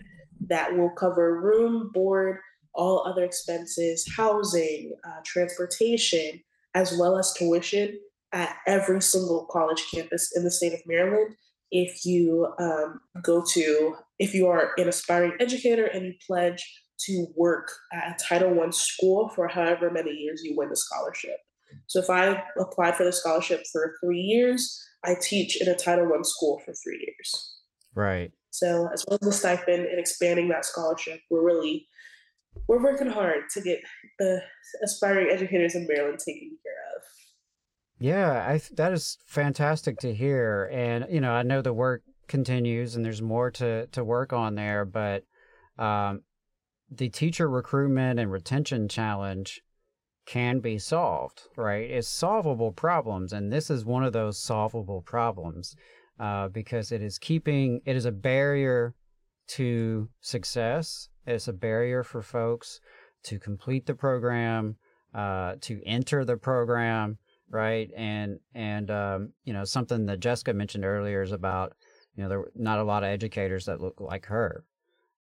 that 0.47 0.75
will 0.75 0.89
cover 0.91 1.39
room, 1.39 1.91
board, 1.93 2.39
all 2.73 3.05
other 3.07 3.23
expenses, 3.23 4.05
housing, 4.15 4.93
uh, 5.03 5.21
transportation, 5.25 6.41
as 6.75 6.95
well 6.97 7.17
as 7.17 7.33
tuition 7.33 7.99
at 8.31 8.57
every 8.67 9.01
single 9.01 9.45
college 9.49 9.83
campus 9.93 10.35
in 10.35 10.43
the 10.43 10.51
state 10.51 10.73
of 10.73 10.79
Maryland 10.85 11.35
if 11.71 12.05
you 12.05 12.47
um, 12.59 13.01
go 13.21 13.43
to, 13.53 13.95
if 14.19 14.33
you 14.33 14.47
are 14.47 14.71
an 14.77 14.87
aspiring 14.87 15.33
educator 15.39 15.85
and 15.85 16.05
you 16.05 16.13
pledge 16.27 16.63
to 17.05 17.27
work 17.35 17.71
at 17.93 18.21
a 18.21 18.23
Title 18.23 18.59
I 18.61 18.69
school 18.71 19.29
for 19.29 19.47
however 19.47 19.89
many 19.89 20.11
years 20.11 20.41
you 20.43 20.55
win 20.57 20.69
the 20.69 20.75
scholarship. 20.75 21.37
So 21.87 21.99
if 21.99 22.09
I 22.09 22.43
applied 22.59 22.95
for 22.95 23.05
the 23.05 23.11
scholarship 23.11 23.63
for 23.71 23.95
three 24.03 24.19
years, 24.19 24.83
I 25.05 25.15
teach 25.21 25.61
in 25.61 25.67
a 25.67 25.75
Title 25.75 26.11
I 26.13 26.21
school 26.23 26.61
for 26.65 26.73
three 26.73 26.99
years. 26.99 27.55
Right. 27.95 28.31
So 28.51 28.89
as 28.93 29.05
well 29.07 29.17
as 29.21 29.27
the 29.27 29.31
stipend 29.31 29.85
and 29.85 29.99
expanding 29.99 30.49
that 30.49 30.65
scholarship, 30.65 31.21
we're 31.29 31.45
really 31.45 31.87
we're 32.67 32.83
working 32.83 33.07
hard 33.07 33.43
to 33.53 33.61
get 33.61 33.79
the 34.17 34.41
aspiring 34.83 35.29
educators 35.31 35.75
in 35.75 35.87
Maryland 35.87 36.19
taken 36.19 36.57
care 36.63 36.97
of. 36.97 37.03
Yeah, 37.99 38.47
I 38.47 38.61
that 38.75 38.93
is 38.93 39.17
fantastic 39.25 39.99
to 39.99 40.13
hear, 40.13 40.69
and 40.71 41.05
you 41.09 41.21
know 41.21 41.31
I 41.31 41.43
know 41.43 41.61
the 41.61 41.73
work 41.73 42.01
continues 42.29 42.95
and 42.95 43.03
there's 43.03 43.21
more 43.21 43.51
to 43.51 43.87
to 43.87 44.03
work 44.03 44.31
on 44.31 44.55
there, 44.55 44.85
but 44.85 45.25
um, 45.77 46.21
the 46.89 47.09
teacher 47.09 47.49
recruitment 47.49 48.19
and 48.19 48.31
retention 48.31 48.87
challenge 48.87 49.61
can 50.25 50.59
be 50.59 50.77
solved, 50.77 51.41
right? 51.57 51.89
It's 51.89 52.07
solvable 52.07 52.71
problems, 52.71 53.33
and 53.33 53.51
this 53.51 53.69
is 53.69 53.83
one 53.83 54.03
of 54.03 54.13
those 54.13 54.37
solvable 54.37 55.01
problems 55.01 55.75
uh, 56.19 56.49
because 56.49 56.91
it 56.91 57.01
is 57.01 57.17
keeping 57.17 57.81
it 57.85 57.95
is 57.95 58.05
a 58.05 58.11
barrier 58.11 58.93
to 59.47 60.09
success. 60.21 61.09
It's 61.25 61.47
a 61.47 61.53
barrier 61.53 62.03
for 62.03 62.21
folks 62.21 62.79
to 63.23 63.39
complete 63.39 63.85
the 63.85 63.95
program, 63.95 64.75
uh, 65.13 65.55
to 65.61 65.81
enter 65.85 66.23
the 66.23 66.37
program, 66.37 67.17
right? 67.49 67.89
And 67.95 68.39
and 68.53 68.91
um, 68.91 69.33
you 69.43 69.53
know 69.53 69.63
something 69.63 70.05
that 70.05 70.19
Jessica 70.19 70.53
mentioned 70.53 70.85
earlier 70.85 71.21
is 71.21 71.31
about 71.31 71.73
you 72.15 72.23
know 72.23 72.29
there 72.29 72.39
are 72.39 72.51
not 72.55 72.79
a 72.79 72.83
lot 72.83 73.03
of 73.03 73.09
educators 73.09 73.65
that 73.65 73.81
look 73.81 73.99
like 73.99 74.25
her, 74.27 74.63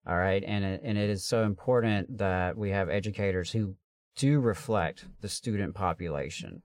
all 0.06 0.16
right, 0.16 0.42
and 0.46 0.64
it, 0.64 0.80
and 0.84 0.98
it 0.98 1.10
is 1.10 1.24
so 1.24 1.44
important 1.44 2.18
that 2.18 2.56
we 2.56 2.70
have 2.70 2.88
educators 2.88 3.52
who 3.52 3.74
do 4.16 4.40
reflect 4.40 5.06
the 5.20 5.28
student 5.28 5.74
population, 5.74 6.62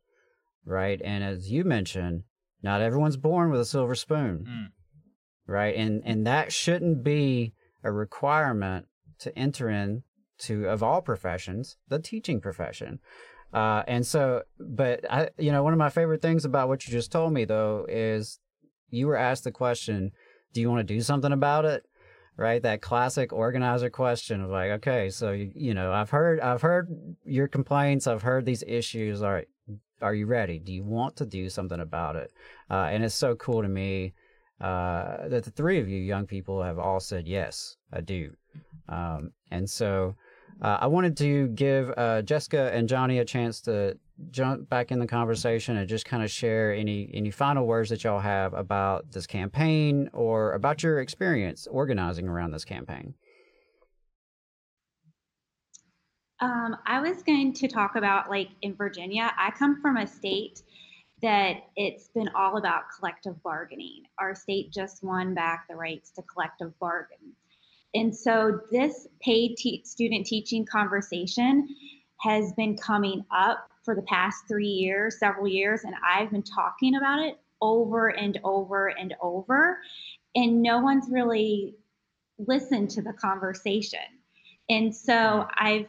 right? 0.65 1.01
And 1.03 1.23
as 1.23 1.51
you 1.51 1.63
mentioned, 1.63 2.23
not 2.61 2.81
everyone's 2.81 3.17
born 3.17 3.51
with 3.51 3.61
a 3.61 3.65
silver 3.65 3.95
spoon, 3.95 4.45
Mm. 4.47 4.67
right? 5.45 5.75
And 5.75 6.01
and 6.05 6.25
that 6.25 6.51
shouldn't 6.51 7.03
be 7.03 7.53
a 7.83 7.91
requirement 7.91 8.87
to 9.19 9.37
enter 9.37 9.69
in 9.69 10.03
to 10.39 10.67
of 10.67 10.81
all 10.81 11.01
professions, 11.01 11.77
the 11.89 11.99
teaching 11.99 12.41
profession. 12.41 12.99
Uh, 13.53 13.83
and 13.87 14.05
so, 14.05 14.41
but 14.59 15.05
I, 15.11 15.29
you 15.37 15.51
know, 15.51 15.61
one 15.61 15.73
of 15.73 15.79
my 15.79 15.89
favorite 15.89 16.23
things 16.23 16.43
about 16.43 16.69
what 16.69 16.87
you 16.87 16.91
just 16.91 17.11
told 17.11 17.33
me 17.33 17.45
though 17.45 17.85
is 17.87 18.39
you 18.93 19.07
were 19.07 19.17
asked 19.17 19.43
the 19.43 19.51
question, 19.51 20.11
"Do 20.53 20.61
you 20.61 20.69
want 20.69 20.87
to 20.87 20.93
do 20.93 21.01
something 21.01 21.31
about 21.31 21.65
it?" 21.65 21.85
Right, 22.35 22.63
that 22.63 22.81
classic 22.81 23.31
organizer 23.31 23.91
question 23.91 24.41
of 24.41 24.49
like, 24.49 24.71
okay, 24.71 25.11
so 25.11 25.33
you, 25.33 25.75
know, 25.75 25.93
I've 25.93 26.09
heard, 26.09 26.39
I've 26.39 26.63
heard 26.63 26.89
your 27.23 27.47
complaints, 27.47 28.07
I've 28.07 28.23
heard 28.23 28.43
these 28.43 28.63
issues. 28.65 29.21
All 29.21 29.33
right, 29.33 29.47
are 30.01 30.15
you 30.15 30.25
ready? 30.25 30.57
Do 30.57 30.73
you 30.73 30.83
want 30.83 31.15
to 31.17 31.27
do 31.27 31.49
something 31.49 31.79
about 31.79 32.15
it? 32.15 32.31
Uh, 32.71 32.89
and 32.91 33.03
it's 33.03 33.13
so 33.13 33.35
cool 33.35 33.61
to 33.61 33.69
me 33.69 34.13
uh, 34.59 35.27
that 35.27 35.43
the 35.43 35.51
three 35.51 35.79
of 35.79 35.87
you 35.87 35.97
young 35.97 36.25
people 36.25 36.61
have 36.61 36.79
all 36.79 36.99
said 36.99 37.27
yes, 37.27 37.77
I 37.91 38.01
do. 38.01 38.31
Um, 38.89 39.31
and 39.51 39.69
so 39.69 40.15
uh, 40.61 40.77
I 40.81 40.87
wanted 40.87 41.17
to 41.17 41.47
give 41.49 41.91
uh, 41.97 42.21
Jessica 42.21 42.71
and 42.73 42.87
Johnny 42.87 43.19
a 43.19 43.25
chance 43.25 43.61
to 43.61 43.97
jump 44.29 44.69
back 44.69 44.91
in 44.91 44.99
the 44.99 45.07
conversation 45.07 45.77
and 45.77 45.87
just 45.87 46.05
kind 46.05 46.23
of 46.23 46.29
share 46.29 46.73
any 46.73 47.09
any 47.13 47.31
final 47.31 47.65
words 47.65 47.89
that 47.89 48.03
y'all 48.03 48.19
have 48.19 48.53
about 48.53 49.11
this 49.11 49.25
campaign 49.25 50.09
or 50.13 50.53
about 50.53 50.83
your 50.83 50.99
experience 50.99 51.67
organizing 51.67 52.27
around 52.27 52.51
this 52.51 52.65
campaign. 52.65 53.15
Um, 56.39 56.75
I 56.85 56.99
was 56.99 57.23
going 57.23 57.53
to 57.53 57.67
talk 57.67 57.95
about 57.95 58.29
like 58.29 58.49
in 58.61 58.75
Virginia, 58.75 59.31
I 59.37 59.51
come 59.51 59.81
from 59.81 59.97
a 59.97 60.05
state 60.05 60.61
that 61.21 61.63
it's 61.77 62.09
been 62.09 62.29
all 62.35 62.57
about 62.57 62.83
collective 62.97 63.41
bargaining. 63.43 64.03
Our 64.19 64.35
state 64.35 64.73
just 64.73 65.03
won 65.03 65.33
back 65.33 65.65
the 65.69 65.75
rights 65.75 66.11
to 66.11 66.21
collective 66.23 66.77
bargain. 66.79 67.33
And 67.93 68.13
so 68.15 68.59
this 68.71 69.07
paid 69.21 69.55
te- 69.55 69.83
student 69.85 70.25
teaching 70.25 70.65
conversation 70.65 71.67
has 72.23 72.53
been 72.53 72.77
coming 72.77 73.25
up 73.35 73.69
for 73.83 73.95
the 73.95 74.01
past 74.03 74.47
three 74.47 74.65
years, 74.65 75.19
several 75.19 75.47
years, 75.47 75.81
and 75.83 75.93
I've 76.07 76.31
been 76.31 76.43
talking 76.43 76.95
about 76.95 77.19
it 77.19 77.37
over 77.61 78.09
and 78.09 78.39
over 78.43 78.87
and 78.87 79.13
over. 79.21 79.79
And 80.35 80.61
no 80.61 80.79
one's 80.79 81.07
really 81.09 81.75
listened 82.39 82.89
to 82.91 83.01
the 83.01 83.13
conversation. 83.13 83.99
And 84.69 84.95
so 84.95 85.47
I've 85.57 85.87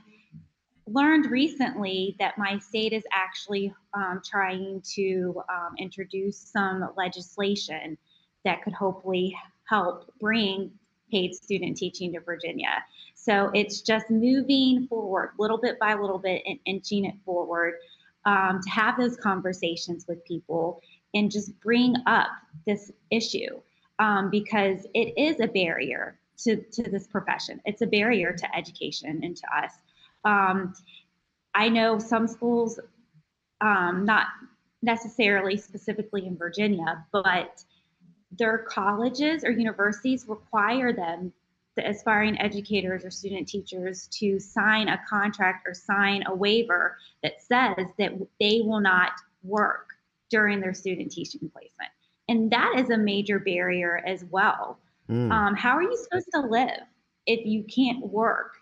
learned 0.87 1.31
recently 1.31 2.17
that 2.19 2.37
my 2.37 2.59
state 2.59 2.93
is 2.93 3.05
actually 3.13 3.73
um, 3.95 4.21
trying 4.25 4.83
to 4.95 5.43
um, 5.49 5.75
introduce 5.79 6.39
some 6.39 6.91
legislation 6.97 7.97
that 8.45 8.63
could 8.63 8.75
hopefully 8.75 9.35
help 9.69 10.13
bring 10.21 10.73
paid 11.15 11.35
student 11.35 11.77
teaching 11.77 12.13
to 12.13 12.21
Virginia. 12.21 12.85
So 13.15 13.51
it's 13.55 13.81
just 13.81 14.11
moving 14.11 14.87
forward 14.89 15.31
little 15.39 15.59
bit 15.59 15.79
by 15.79 15.95
little 15.95 16.19
bit 16.19 16.43
and 16.45 16.59
inching 16.67 17.05
it 17.05 17.15
forward 17.25 17.75
um, 18.25 18.61
to 18.63 18.71
have 18.71 18.99
those 18.99 19.17
conversations 19.17 20.07
with 20.09 20.25
people 20.25 20.81
and 21.15 21.31
just 21.31 21.59
bring 21.61 21.95
up 22.07 22.29
this 22.67 22.91
issue 23.11 23.61
um, 24.01 24.31
because 24.31 24.87
it 24.95 25.15
is 25.17 25.39
a 25.41 25.47
barrier 25.47 26.19
to, 26.39 26.57
to 26.57 26.83
this 26.91 27.07
profession. 27.07 27.61
It's 27.65 27.83
a 27.83 27.87
barrier 27.87 28.33
to 28.33 28.57
education 28.57 29.21
and 29.23 29.37
to 29.37 29.47
us. 29.57 29.73
Um, 30.25 30.75
I 31.55 31.69
know 31.69 32.01
some 32.01 32.27
schools, 32.27 32.81
um, 33.61 34.05
not 34.05 34.27
necessarily 34.83 35.57
specifically 35.57 36.27
in 36.27 36.37
Virginia, 36.37 37.07
but 37.13 37.63
their 38.39 38.59
colleges 38.59 39.45
or 39.45 39.51
universities 39.51 40.27
require 40.29 40.93
them, 40.93 41.33
the 41.77 41.89
aspiring 41.89 42.41
educators 42.41 43.05
or 43.05 43.11
student 43.11 43.49
teachers, 43.49 44.09
to 44.09 44.39
sign 44.39 44.89
a 44.89 45.01
contract 45.09 45.67
or 45.67 45.75
sign 45.75 46.23
a 46.27 46.35
waiver 46.35 46.97
that 47.23 47.43
says 47.43 47.87
that 47.99 48.13
they 48.41 48.63
will 48.65 48.81
not 48.81 49.13
work 49.43 49.91
during 50.31 50.61
their 50.61 50.75
student 50.75 51.11
teaching 51.11 51.51
placement. 51.53 51.91
And 52.29 52.51
that 52.51 52.75
is 52.79 52.91
a 52.91 52.97
major 52.97 53.39
barrier 53.39 54.03
as 54.07 54.25
well. 54.25 54.79
Mm. 55.11 55.31
Um, 55.31 55.55
how 55.55 55.77
are 55.77 55.83
you 55.83 55.97
supposed 55.97 56.29
to 56.35 56.41
live 56.41 56.81
if 57.27 57.45
you 57.45 57.65
can't 57.65 58.07
work 58.07 58.55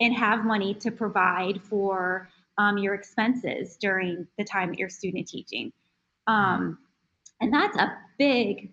and 0.00 0.14
have 0.14 0.44
money 0.44 0.74
to 0.74 0.90
provide 0.90 1.60
for 1.62 2.28
um, 2.56 2.78
your 2.78 2.94
expenses 2.94 3.76
during 3.76 4.26
the 4.38 4.44
time 4.44 4.70
that 4.70 4.78
you're 4.78 4.88
student 4.88 5.28
teaching? 5.28 5.72
Um, 6.26 6.78
and 7.40 7.52
that's 7.52 7.76
a 7.76 7.92
big, 8.18 8.72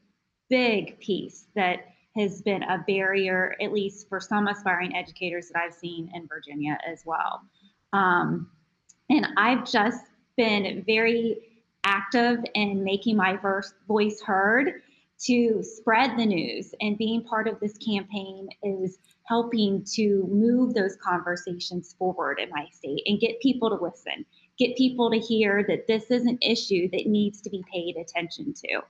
big 0.49 0.99
piece 0.99 1.47
that 1.55 1.79
has 2.15 2.41
been 2.41 2.63
a 2.63 2.83
barrier, 2.87 3.55
at 3.61 3.71
least 3.71 4.09
for 4.09 4.19
some 4.19 4.47
aspiring 4.47 4.95
educators 4.95 5.49
that 5.49 5.61
I've 5.61 5.73
seen 5.73 6.09
in 6.13 6.27
Virginia 6.27 6.77
as 6.85 7.03
well. 7.05 7.41
Um, 7.93 8.49
and 9.09 9.27
I've 9.37 9.69
just 9.69 10.05
been 10.35 10.83
very 10.85 11.37
active 11.83 12.39
in 12.55 12.83
making 12.83 13.15
my 13.15 13.39
voice 13.87 14.21
heard 14.21 14.81
to 15.19 15.63
spread 15.63 16.17
the 16.17 16.25
news 16.25 16.75
and 16.81 16.97
being 16.97 17.23
part 17.23 17.47
of 17.47 17.59
this 17.59 17.77
campaign 17.77 18.49
is 18.61 18.99
helping 19.23 19.83
to 19.95 20.27
move 20.29 20.73
those 20.73 20.95
conversations 20.97 21.95
forward 21.97 22.39
in 22.39 22.49
my 22.49 22.67
state 22.71 23.01
and 23.05 23.19
get 23.19 23.39
people 23.41 23.69
to 23.69 23.83
listen 23.83 24.25
get 24.57 24.75
people 24.75 25.11
to 25.11 25.19
hear 25.19 25.63
that 25.67 25.87
this 25.87 26.09
is 26.09 26.25
an 26.25 26.37
issue 26.41 26.89
that 26.91 27.05
needs 27.05 27.41
to 27.41 27.49
be 27.49 27.63
paid 27.71 27.95
attention 27.95 28.53
to 28.53 28.81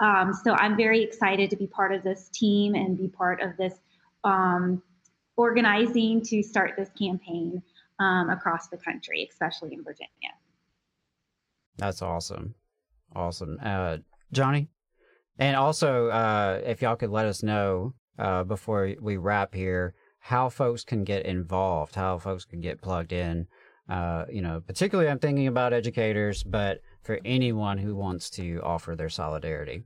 um, 0.00 0.32
so 0.32 0.52
i'm 0.54 0.76
very 0.76 1.02
excited 1.02 1.50
to 1.50 1.56
be 1.56 1.66
part 1.66 1.92
of 1.92 2.02
this 2.02 2.28
team 2.30 2.74
and 2.74 2.98
be 2.98 3.08
part 3.08 3.40
of 3.40 3.56
this 3.56 3.74
um, 4.24 4.82
organizing 5.36 6.22
to 6.22 6.42
start 6.42 6.72
this 6.76 6.90
campaign 6.98 7.62
um, 8.00 8.30
across 8.30 8.68
the 8.68 8.76
country 8.76 9.26
especially 9.30 9.72
in 9.72 9.82
virginia 9.82 10.30
That's 11.78 12.02
awesome. 12.02 12.54
Awesome. 13.14 13.58
Uh, 13.62 13.98
Johnny? 14.32 14.68
And 15.38 15.56
also, 15.56 16.08
uh, 16.08 16.60
if 16.64 16.82
y'all 16.82 16.96
could 16.96 17.10
let 17.10 17.26
us 17.26 17.42
know 17.42 17.94
uh, 18.18 18.44
before 18.44 18.94
we 19.00 19.16
wrap 19.16 19.54
here 19.54 19.94
how 20.18 20.48
folks 20.48 20.84
can 20.84 21.04
get 21.04 21.26
involved, 21.26 21.94
how 21.94 22.18
folks 22.18 22.44
can 22.44 22.60
get 22.60 22.80
plugged 22.80 23.12
in. 23.12 23.46
Uh, 23.88 24.24
you 24.30 24.42
know, 24.42 24.60
particularly 24.66 25.08
I'm 25.08 25.18
thinking 25.20 25.46
about 25.46 25.72
educators, 25.72 26.42
but 26.42 26.80
for 27.06 27.20
anyone 27.24 27.78
who 27.78 27.94
wants 27.94 28.28
to 28.30 28.60
offer 28.64 28.96
their 28.96 29.08
solidarity. 29.08 29.84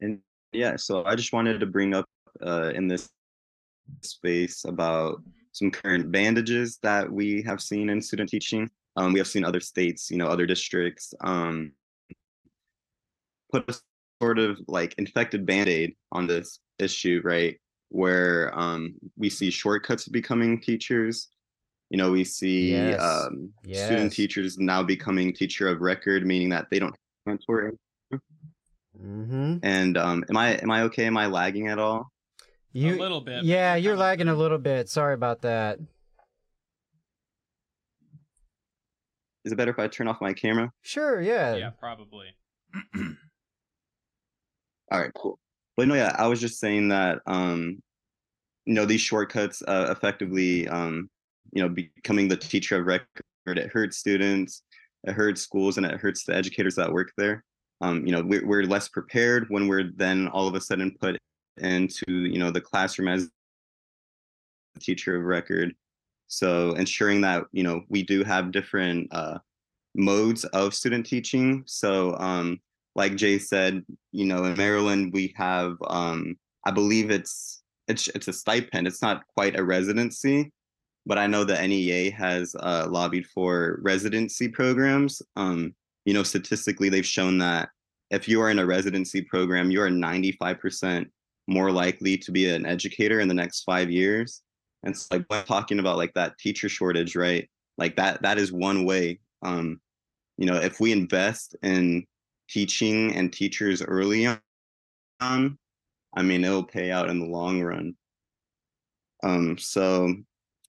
And 0.00 0.20
yeah, 0.52 0.76
so 0.76 1.04
I 1.04 1.16
just 1.16 1.32
wanted 1.32 1.58
to 1.58 1.66
bring 1.66 1.92
up 1.92 2.06
uh, 2.40 2.70
in 2.72 2.86
this 2.86 3.10
space 4.02 4.64
about 4.64 5.20
some 5.50 5.72
current 5.72 6.12
bandages 6.12 6.78
that 6.82 7.10
we 7.10 7.42
have 7.42 7.60
seen 7.60 7.90
in 7.90 8.00
student 8.00 8.30
teaching. 8.30 8.70
Um, 8.96 9.12
we 9.12 9.18
have 9.18 9.26
seen 9.26 9.44
other 9.44 9.60
states, 9.60 10.08
you 10.08 10.16
know, 10.16 10.28
other 10.28 10.46
districts 10.46 11.12
um, 11.20 11.72
put 13.50 13.68
a 13.68 13.74
sort 14.22 14.38
of 14.38 14.60
like 14.68 14.94
infected 14.98 15.44
band-aid 15.44 15.96
on 16.12 16.28
this 16.28 16.60
issue, 16.78 17.20
right? 17.24 17.58
Where 17.88 18.56
um, 18.56 18.94
we 19.16 19.30
see 19.30 19.50
shortcuts 19.50 20.06
becoming 20.06 20.60
teachers. 20.60 21.28
You 21.94 21.98
know, 21.98 22.10
we 22.10 22.24
see 22.24 22.88
Yes. 22.88 23.00
um, 23.00 23.52
Yes. 23.62 23.84
student 23.86 24.12
teachers 24.12 24.58
now 24.58 24.82
becoming 24.82 25.32
teacher 25.32 25.68
of 25.68 25.80
record, 25.80 26.26
meaning 26.26 26.48
that 26.48 26.66
they 26.68 26.80
don't 26.80 26.90
have 26.90 26.98
mentor 27.24 27.72
Mm-hmm. 29.00 29.58
and 29.62 29.96
um, 29.96 30.24
am 30.28 30.36
I 30.36 30.54
am 30.56 30.72
I 30.72 30.82
okay? 30.82 31.04
Am 31.06 31.16
I 31.16 31.26
lagging 31.26 31.68
at 31.68 31.78
all? 31.78 32.10
You, 32.72 32.96
a 32.96 32.98
little 32.98 33.20
bit. 33.20 33.44
Yeah, 33.44 33.76
you're 33.76 33.92
you're 33.92 33.96
lagging 33.96 34.26
a 34.26 34.34
little 34.34 34.58
bit. 34.58 34.88
Sorry 34.88 35.14
about 35.14 35.42
that. 35.42 35.78
Is 39.44 39.52
it 39.52 39.56
better 39.56 39.70
if 39.70 39.78
I 39.78 39.86
turn 39.86 40.08
off 40.08 40.20
my 40.20 40.32
camera? 40.32 40.72
Sure, 40.82 41.20
yeah. 41.20 41.54
Yeah, 41.54 41.70
probably. 41.70 42.26
All 44.90 45.00
right, 45.00 45.12
cool. 45.14 45.38
But 45.76 45.86
no, 45.86 45.94
yeah, 45.94 46.16
I 46.18 46.26
was 46.26 46.40
just 46.40 46.58
saying 46.58 46.88
that 46.88 47.20
um, 47.28 47.80
you 48.64 48.74
know 48.74 48.84
these 48.84 49.00
shortcuts 49.00 49.62
uh, 49.62 49.94
effectively 49.96 50.66
um, 50.66 51.08
you 51.54 51.62
know 51.62 51.68
becoming 51.68 52.28
the 52.28 52.36
teacher 52.36 52.78
of 52.78 52.86
record. 52.86 53.08
It 53.46 53.70
hurts 53.70 53.96
students 53.96 54.62
it 55.04 55.12
hurts 55.12 55.42
schools 55.42 55.76
and 55.76 55.86
it 55.86 56.00
hurts 56.00 56.24
the 56.24 56.34
educators 56.34 56.74
that 56.76 56.92
work 56.92 57.12
there. 57.16 57.44
Um, 57.80 58.06
you 58.06 58.12
know 58.12 58.22
we're, 58.22 58.46
we're 58.46 58.62
less 58.64 58.88
prepared 58.88 59.46
when 59.48 59.68
we're 59.68 59.90
then 59.94 60.28
all 60.28 60.48
of 60.48 60.54
a 60.54 60.60
sudden 60.60 60.96
put 61.00 61.18
into 61.58 62.04
you 62.06 62.38
know 62.38 62.50
the 62.50 62.60
classroom 62.60 63.08
as 63.08 63.28
the 64.74 64.80
teacher 64.80 65.16
of 65.16 65.24
record. 65.24 65.74
So 66.26 66.72
ensuring 66.72 67.20
that 67.22 67.44
you 67.52 67.62
know 67.62 67.82
we 67.88 68.02
do 68.02 68.24
have 68.24 68.52
different 68.52 69.08
uh, 69.12 69.38
modes 69.94 70.44
of 70.46 70.74
student 70.74 71.06
teaching. 71.06 71.62
So 71.66 72.16
um, 72.18 72.60
like 72.96 73.16
jay 73.16 73.38
said 73.38 73.84
you 74.12 74.24
know 74.24 74.44
in 74.44 74.56
maryland 74.56 75.12
we 75.12 75.34
have 75.36 75.76
um, 75.88 76.38
i 76.64 76.70
believe 76.70 77.10
it's 77.10 77.64
it's 77.88 78.08
it's 78.08 78.28
a 78.28 78.32
stipend. 78.32 78.86
It's 78.86 79.02
not 79.02 79.26
quite 79.36 79.58
a 79.58 79.64
residency 79.64 80.52
but 81.06 81.18
i 81.18 81.26
know 81.26 81.44
the 81.44 81.66
nea 81.66 82.10
has 82.10 82.54
uh, 82.60 82.86
lobbied 82.88 83.26
for 83.26 83.78
residency 83.82 84.48
programs. 84.48 85.22
Um, 85.36 85.74
you 86.04 86.14
know 86.14 86.22
statistically 86.22 86.88
they've 86.88 87.06
shown 87.06 87.38
that 87.38 87.70
if 88.10 88.28
you 88.28 88.40
are 88.40 88.50
in 88.50 88.58
a 88.58 88.66
residency 88.66 89.22
program 89.22 89.70
you 89.70 89.80
are 89.80 89.88
95% 89.88 91.06
more 91.46 91.70
likely 91.70 92.16
to 92.18 92.32
be 92.32 92.48
an 92.48 92.66
educator 92.66 93.20
in 93.20 93.28
the 93.28 93.34
next 93.34 93.64
five 93.64 93.90
years. 93.90 94.42
And 94.82 94.96
so 94.96 95.22
like 95.30 95.46
talking 95.46 95.78
about 95.78 95.96
like 95.96 96.14
that 96.14 96.38
teacher 96.38 96.68
shortage 96.68 97.16
right? 97.16 97.48
Like 97.78 97.96
that 97.96 98.22
that 98.22 98.38
is 98.38 98.52
one 98.52 98.84
way 98.84 99.20
um 99.42 99.80
you 100.36 100.46
know 100.46 100.56
if 100.56 100.80
we 100.80 100.92
invest 100.92 101.56
in 101.62 102.06
teaching 102.48 103.14
and 103.14 103.32
teachers 103.32 103.82
early 103.82 104.26
on 104.26 105.58
i 106.14 106.22
mean 106.22 106.44
it'll 106.44 106.62
pay 106.62 106.90
out 106.90 107.08
in 107.08 107.18
the 107.18 107.26
long 107.26 107.62
run. 107.62 107.94
Um 109.22 109.58
so 109.58 110.14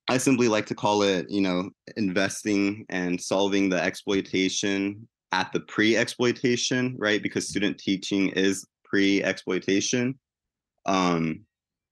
i 0.08 0.18
simply 0.18 0.48
like 0.48 0.66
to 0.66 0.76
call 0.76 1.02
it 1.02 1.26
you 1.30 1.42
know 1.42 1.70
investing 1.98 2.86
and 2.90 3.20
solving 3.20 3.70
the 3.70 3.82
exploitation 3.82 5.08
at 5.32 5.52
the 5.52 5.60
pre-exploitation 5.62 6.96
right? 6.98 7.22
Because 7.22 7.48
student 7.48 7.78
teaching 7.78 8.30
is 8.30 8.66
pre-exploitation. 8.86 10.18
Um 10.86 11.46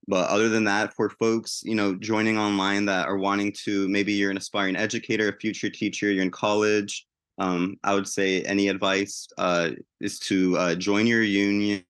but 0.07 0.29
other 0.29 0.49
than 0.49 0.65
that 0.65 0.93
for 0.93 1.09
folks 1.09 1.61
you 1.63 1.75
know 1.75 1.95
joining 1.95 2.37
online 2.37 2.85
that 2.85 3.07
are 3.07 3.17
wanting 3.17 3.53
to 3.63 3.87
maybe 3.89 4.13
you're 4.13 4.31
an 4.31 4.37
aspiring 4.37 4.75
educator 4.75 5.29
a 5.29 5.37
future 5.39 5.69
teacher 5.69 6.11
you're 6.11 6.23
in 6.23 6.31
college 6.31 7.05
um, 7.39 7.75
i 7.83 7.93
would 7.93 8.07
say 8.07 8.41
any 8.41 8.67
advice 8.67 9.27
uh, 9.37 9.69
is 10.01 10.19
to 10.19 10.57
uh, 10.57 10.75
join 10.75 11.07
your 11.07 11.23
union 11.23 11.85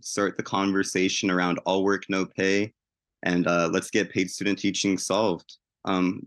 start 0.00 0.36
the 0.36 0.42
conversation 0.42 1.30
around 1.30 1.58
all 1.66 1.84
work 1.84 2.04
no 2.08 2.24
pay 2.24 2.72
and 3.24 3.46
uh, 3.46 3.68
let's 3.72 3.90
get 3.90 4.10
paid 4.10 4.30
student 4.30 4.58
teaching 4.58 4.96
solved 4.96 5.56
um, 5.84 6.20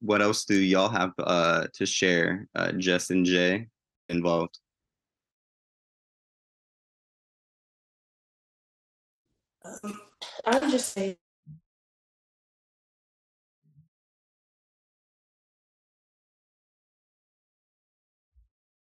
what 0.00 0.20
else 0.20 0.44
do 0.44 0.56
y'all 0.56 0.88
have 0.88 1.12
uh, 1.18 1.66
to 1.72 1.86
share 1.86 2.46
uh, 2.56 2.72
jess 2.72 3.10
and 3.10 3.24
jay 3.24 3.66
involved 4.08 4.58
Um, 9.62 10.00
I 10.46 10.58
would 10.58 10.70
just 10.70 10.92
say 10.92 11.18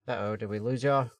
Uh 0.07 0.17
oh, 0.21 0.35
did 0.35 0.49
we 0.49 0.57
lose 0.57 0.83
y'all? 0.83 1.11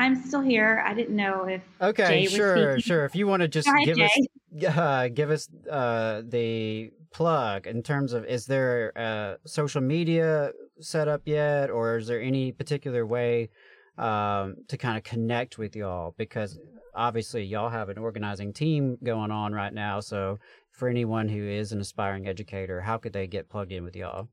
I'm 0.00 0.16
still 0.16 0.40
here. 0.40 0.82
I 0.86 0.94
didn't 0.94 1.14
know 1.14 1.44
if 1.44 1.60
Okay, 1.78 2.22
Jay 2.22 2.26
sure, 2.26 2.80
sure. 2.80 3.04
If 3.04 3.14
you 3.14 3.26
want 3.26 3.42
to 3.42 3.48
just 3.48 3.68
Hi, 3.68 3.84
give 3.84 3.98
Jay. 3.98 4.06
us 4.06 4.74
uh, 4.78 5.08
give 5.08 5.30
us 5.30 5.46
uh, 5.70 6.22
the 6.26 6.90
plug 7.12 7.66
in 7.66 7.82
terms 7.82 8.14
of 8.14 8.24
is 8.24 8.46
there 8.46 8.92
a 8.96 9.36
social 9.46 9.82
media 9.82 10.52
set 10.80 11.06
up 11.06 11.20
yet, 11.26 11.68
or 11.68 11.98
is 11.98 12.06
there 12.06 12.18
any 12.18 12.50
particular 12.50 13.04
way 13.04 13.50
um, 13.98 14.56
to 14.68 14.78
kind 14.78 14.96
of 14.96 15.04
connect 15.04 15.58
with 15.58 15.76
y'all? 15.76 16.14
Because 16.16 16.58
obviously 16.94 17.44
y'all 17.44 17.68
have 17.68 17.90
an 17.90 17.98
organizing 17.98 18.54
team 18.54 18.96
going 19.04 19.30
on 19.30 19.52
right 19.52 19.74
now. 19.74 20.00
So 20.00 20.38
for 20.70 20.88
anyone 20.88 21.28
who 21.28 21.42
is 21.46 21.72
an 21.72 21.80
aspiring 21.80 22.26
educator, 22.26 22.80
how 22.80 22.96
could 22.96 23.12
they 23.12 23.26
get 23.26 23.50
plugged 23.50 23.70
in 23.70 23.84
with 23.84 23.94
y'all? 23.94 24.28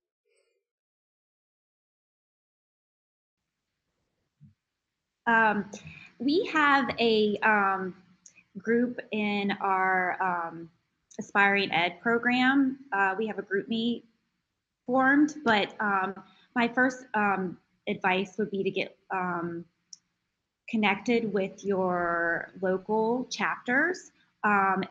Um, 5.28 5.70
we 6.20 6.46
have 6.46 6.90
a 7.00 7.38
um, 7.44 7.96
group 8.58 9.00
in 9.12 9.52
our 9.62 10.18
um, 10.22 10.70
aspiring 11.20 11.72
ed 11.72 12.00
program. 12.02 12.78
Uh, 12.94 13.14
we 13.18 13.28
have 13.28 13.38
a 13.38 13.42
group 13.42 13.68
meet 13.68 14.06
formed, 14.86 15.36
but 15.44 15.76
um, 15.82 16.16
my 16.56 16.68
first 16.68 17.06
um, 17.14 17.58
advice 17.88 18.36
would 18.38 18.50
be 18.50 18.64
to 18.64 18.72
get 18.72 18.98
um, 19.14 19.66
connected 20.70 21.32
with 21.34 21.64
your 21.64 22.54
local 22.62 23.26
chapters 23.30 24.12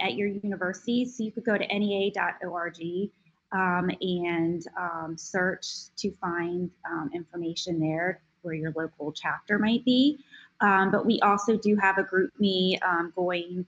at 0.00 0.14
your 0.14 0.28
university. 0.28 1.06
So 1.06 1.24
you 1.24 1.32
could 1.32 1.46
go 1.46 1.56
to 1.56 1.66
nea.org 1.66 3.10
um, 3.52 3.90
and 4.02 4.62
um, 4.78 5.16
search 5.16 5.66
to 5.96 6.12
find 6.12 6.70
um, 6.90 7.10
information 7.14 7.80
there 7.80 8.20
where 8.46 8.54
your 8.54 8.72
local 8.76 9.12
chapter 9.12 9.58
might 9.58 9.84
be. 9.84 10.18
Um, 10.60 10.90
but 10.90 11.04
we 11.04 11.20
also 11.20 11.58
do 11.58 11.76
have 11.76 11.98
a 11.98 12.04
GroupMe 12.04 12.82
um, 12.82 13.12
going 13.14 13.66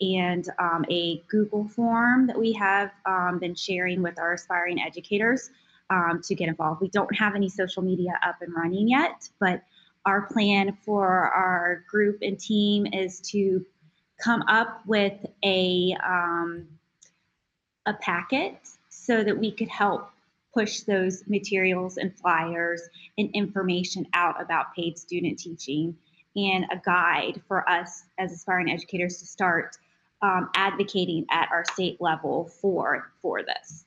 and 0.00 0.48
um, 0.58 0.84
a 0.88 1.22
Google 1.28 1.66
form 1.68 2.26
that 2.28 2.38
we 2.38 2.52
have 2.52 2.92
um, 3.06 3.38
been 3.38 3.54
sharing 3.54 4.02
with 4.02 4.18
our 4.18 4.34
aspiring 4.34 4.80
educators 4.80 5.50
um, 5.90 6.20
to 6.24 6.34
get 6.34 6.48
involved. 6.48 6.80
We 6.80 6.88
don't 6.88 7.14
have 7.16 7.34
any 7.34 7.48
social 7.48 7.82
media 7.82 8.18
up 8.24 8.36
and 8.40 8.54
running 8.54 8.88
yet, 8.88 9.28
but 9.40 9.62
our 10.06 10.22
plan 10.22 10.76
for 10.84 11.08
our 11.08 11.84
group 11.90 12.18
and 12.22 12.38
team 12.38 12.86
is 12.86 13.20
to 13.32 13.64
come 14.22 14.42
up 14.48 14.80
with 14.86 15.14
a 15.44 15.96
um, 16.06 16.68
a 17.86 17.94
packet 17.94 18.56
so 18.88 19.24
that 19.24 19.36
we 19.36 19.50
could 19.50 19.68
help 19.68 20.10
push 20.54 20.80
those 20.80 21.22
materials 21.28 21.96
and 21.96 22.16
flyers 22.18 22.82
and 23.18 23.30
information 23.34 24.06
out 24.14 24.40
about 24.40 24.74
paid 24.74 24.98
student 24.98 25.38
teaching 25.38 25.96
and 26.36 26.64
a 26.72 26.80
guide 26.84 27.40
for 27.48 27.68
us 27.68 28.02
as 28.18 28.32
aspiring 28.32 28.70
educators 28.70 29.18
to 29.18 29.26
start 29.26 29.76
um, 30.22 30.48
advocating 30.54 31.24
at 31.30 31.48
our 31.50 31.64
state 31.72 31.96
level 32.00 32.50
for 32.60 33.10
for 33.22 33.42
this. 33.42 33.84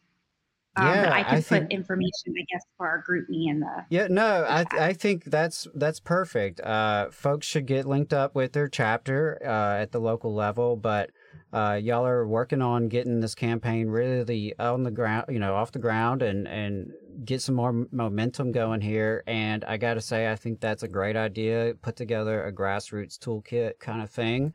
Um, 0.75 0.87
Yeah, 0.87 1.09
I 1.13 1.19
I 1.19 1.23
could 1.23 1.35
put 1.35 1.45
think- 1.45 1.71
information, 1.71 2.33
I 2.37 2.45
guess, 2.51 2.63
for 2.77 2.87
our 2.87 3.03
GroupMe 3.07 3.47
in 3.49 3.59
the 3.59 3.85
Yeah, 3.89 4.07
no, 4.09 4.43
I 4.43 4.65
I 4.71 4.93
think 4.93 5.25
that's 5.25 5.67
that's 5.75 5.99
perfect. 5.99 6.59
Uh, 6.61 7.11
folks 7.11 7.45
should 7.45 7.67
get 7.67 7.85
linked 7.85 8.13
up 8.13 8.33
with 8.35 8.53
their 8.53 8.67
chapter 8.67 9.37
uh, 9.45 9.81
at 9.81 9.91
the 9.91 9.99
local 9.99 10.33
level, 10.33 10.75
but 10.75 11.11
uh, 11.51 11.79
y'all 11.81 12.05
are 12.05 12.27
working 12.27 12.61
on 12.61 12.87
getting 12.87 13.19
this 13.19 13.35
campaign 13.35 13.87
really 13.87 14.57
on 14.59 14.83
the 14.83 14.91
ground, 14.91 15.25
you 15.29 15.39
know, 15.39 15.55
off 15.55 15.71
the 15.71 15.79
ground, 15.79 16.21
and 16.21 16.47
and 16.47 16.91
get 17.25 17.41
some 17.41 17.55
more 17.55 17.85
momentum 17.91 18.51
going 18.51 18.81
here. 18.81 19.23
And 19.27 19.63
I 19.65 19.77
got 19.77 19.95
to 19.95 20.01
say, 20.01 20.31
I 20.31 20.35
think 20.35 20.59
that's 20.59 20.83
a 20.83 20.87
great 20.87 21.15
idea. 21.15 21.73
Put 21.81 21.95
together 21.95 22.43
a 22.43 22.53
grassroots 22.53 23.17
toolkit 23.19 23.79
kind 23.79 24.01
of 24.01 24.09
thing, 24.09 24.53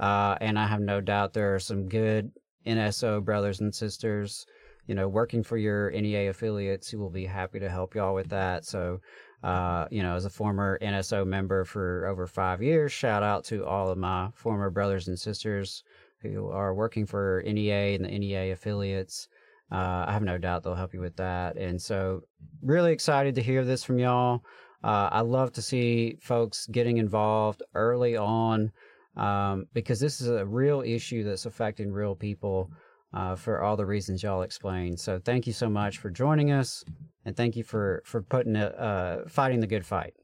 uh, 0.00 0.36
and 0.40 0.58
I 0.58 0.66
have 0.66 0.80
no 0.80 1.00
doubt 1.00 1.32
there 1.32 1.54
are 1.54 1.60
some 1.60 1.88
good 1.88 2.32
NSO 2.66 3.24
brothers 3.24 3.60
and 3.60 3.74
sisters 3.74 4.46
you 4.90 4.96
know, 4.96 5.06
working 5.06 5.44
for 5.44 5.56
your 5.56 5.88
NEA 5.92 6.30
affiliates 6.30 6.88
who 6.88 6.98
will 6.98 7.10
be 7.10 7.24
happy 7.24 7.60
to 7.60 7.70
help 7.70 7.94
y'all 7.94 8.12
with 8.12 8.28
that. 8.30 8.64
So, 8.64 9.00
uh, 9.44 9.86
you 9.88 10.02
know, 10.02 10.16
as 10.16 10.24
a 10.24 10.30
former 10.30 10.80
NSO 10.82 11.24
member 11.24 11.64
for 11.64 12.08
over 12.08 12.26
five 12.26 12.60
years, 12.60 12.90
shout 12.90 13.22
out 13.22 13.44
to 13.44 13.64
all 13.64 13.88
of 13.88 13.98
my 13.98 14.30
former 14.34 14.68
brothers 14.68 15.06
and 15.06 15.16
sisters 15.16 15.84
who 16.22 16.48
are 16.50 16.74
working 16.74 17.06
for 17.06 17.42
NEA 17.44 17.94
and 17.94 18.04
the 18.04 18.18
NEA 18.18 18.52
affiliates. 18.52 19.28
Uh, 19.72 20.04
I 20.08 20.12
have 20.12 20.22
no 20.22 20.38
doubt 20.38 20.64
they'll 20.64 20.74
help 20.74 20.94
you 20.94 21.00
with 21.00 21.16
that. 21.16 21.56
And 21.56 21.80
so, 21.80 22.22
really 22.62 22.92
excited 22.92 23.34
to 23.36 23.42
hear 23.42 23.64
this 23.64 23.84
from 23.84 23.98
y'all. 23.98 24.42
Uh, 24.82 25.08
I 25.12 25.20
love 25.20 25.52
to 25.52 25.62
see 25.62 26.16
folks 26.20 26.66
getting 26.66 26.96
involved 26.98 27.62
early 27.74 28.16
on 28.16 28.72
um, 29.16 29.66
because 29.72 30.00
this 30.00 30.20
is 30.20 30.28
a 30.28 30.46
real 30.46 30.82
issue 30.82 31.22
that's 31.22 31.46
affecting 31.46 31.92
real 31.92 32.14
people 32.14 32.70
uh, 33.12 33.36
for 33.36 33.62
all 33.62 33.76
the 33.76 33.86
reasons 33.86 34.22
y'all 34.22 34.42
explained. 34.42 34.98
So 34.98 35.20
thank 35.22 35.46
you 35.46 35.52
so 35.52 35.68
much 35.68 35.98
for 35.98 36.10
joining 36.10 36.52
us, 36.52 36.84
and 37.24 37.36
thank 37.36 37.56
you 37.56 37.64
for 37.64 38.02
for 38.04 38.22
putting 38.22 38.56
it, 38.56 38.78
uh, 38.78 39.28
fighting 39.28 39.60
the 39.60 39.66
good 39.66 39.84
fight. 39.84 40.14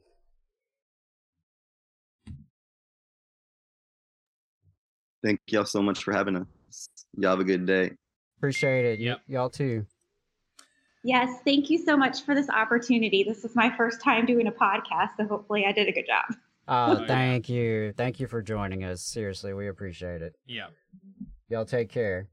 Thank 5.26 5.40
y'all 5.48 5.64
so 5.64 5.82
much 5.82 6.04
for 6.04 6.12
having 6.12 6.36
us 6.36 6.88
y'all 7.18 7.30
have 7.30 7.40
a 7.40 7.44
good 7.44 7.66
day 7.66 7.90
Appreciate 8.38 8.84
it. 8.84 9.00
Yep. 9.00 9.20
Y- 9.28 9.32
y'all 9.34 9.48
too. 9.48 9.86
Yes, 11.02 11.40
thank 11.44 11.70
you 11.70 11.78
so 11.78 11.96
much 11.96 12.22
for 12.22 12.34
this 12.34 12.50
opportunity. 12.50 13.24
This 13.24 13.44
is 13.44 13.56
my 13.56 13.74
first 13.76 14.02
time 14.02 14.26
doing 14.26 14.46
a 14.46 14.52
podcast, 14.52 15.10
so 15.16 15.26
hopefully 15.26 15.64
I 15.66 15.72
did 15.72 15.88
a 15.88 15.92
good 15.92 16.04
job. 16.06 16.36
Oh, 16.68 16.96
Oh, 16.96 17.00
yeah. 17.00 17.06
thank 17.06 17.48
you. 17.48 17.92
Thank 17.96 18.20
you 18.20 18.26
for 18.26 18.42
joining 18.42 18.84
us. 18.84 19.00
Seriously, 19.02 19.54
we 19.54 19.68
appreciate 19.68 20.20
it. 20.20 20.34
Yeah. 20.46 20.66
Y'all 21.48 21.64
take 21.64 21.88
care. 21.88 22.28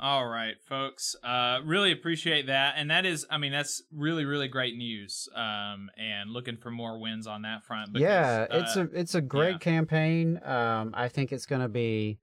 All 0.00 0.26
right, 0.28 0.54
folks. 0.68 1.16
Uh, 1.24 1.58
really 1.64 1.90
appreciate 1.90 2.46
that, 2.46 2.74
and 2.76 2.90
that 2.90 3.04
is, 3.04 3.26
I 3.30 3.38
mean, 3.38 3.50
that's 3.50 3.82
really, 3.92 4.24
really 4.24 4.46
great 4.46 4.76
news. 4.76 5.28
Um, 5.34 5.90
and 5.96 6.30
looking 6.30 6.56
for 6.56 6.70
more 6.70 7.00
wins 7.00 7.26
on 7.26 7.42
that 7.42 7.64
front. 7.64 7.92
Because, 7.92 8.04
yeah, 8.04 8.46
it's 8.50 8.76
uh, 8.76 8.82
a 8.82 9.00
it's 9.00 9.14
a 9.16 9.20
great 9.20 9.52
yeah. 9.52 9.58
campaign. 9.58 10.40
Um, 10.44 10.92
I 10.94 11.08
think 11.08 11.32
it's 11.32 11.46
going 11.46 11.62
to 11.62 11.68
be 11.68 12.20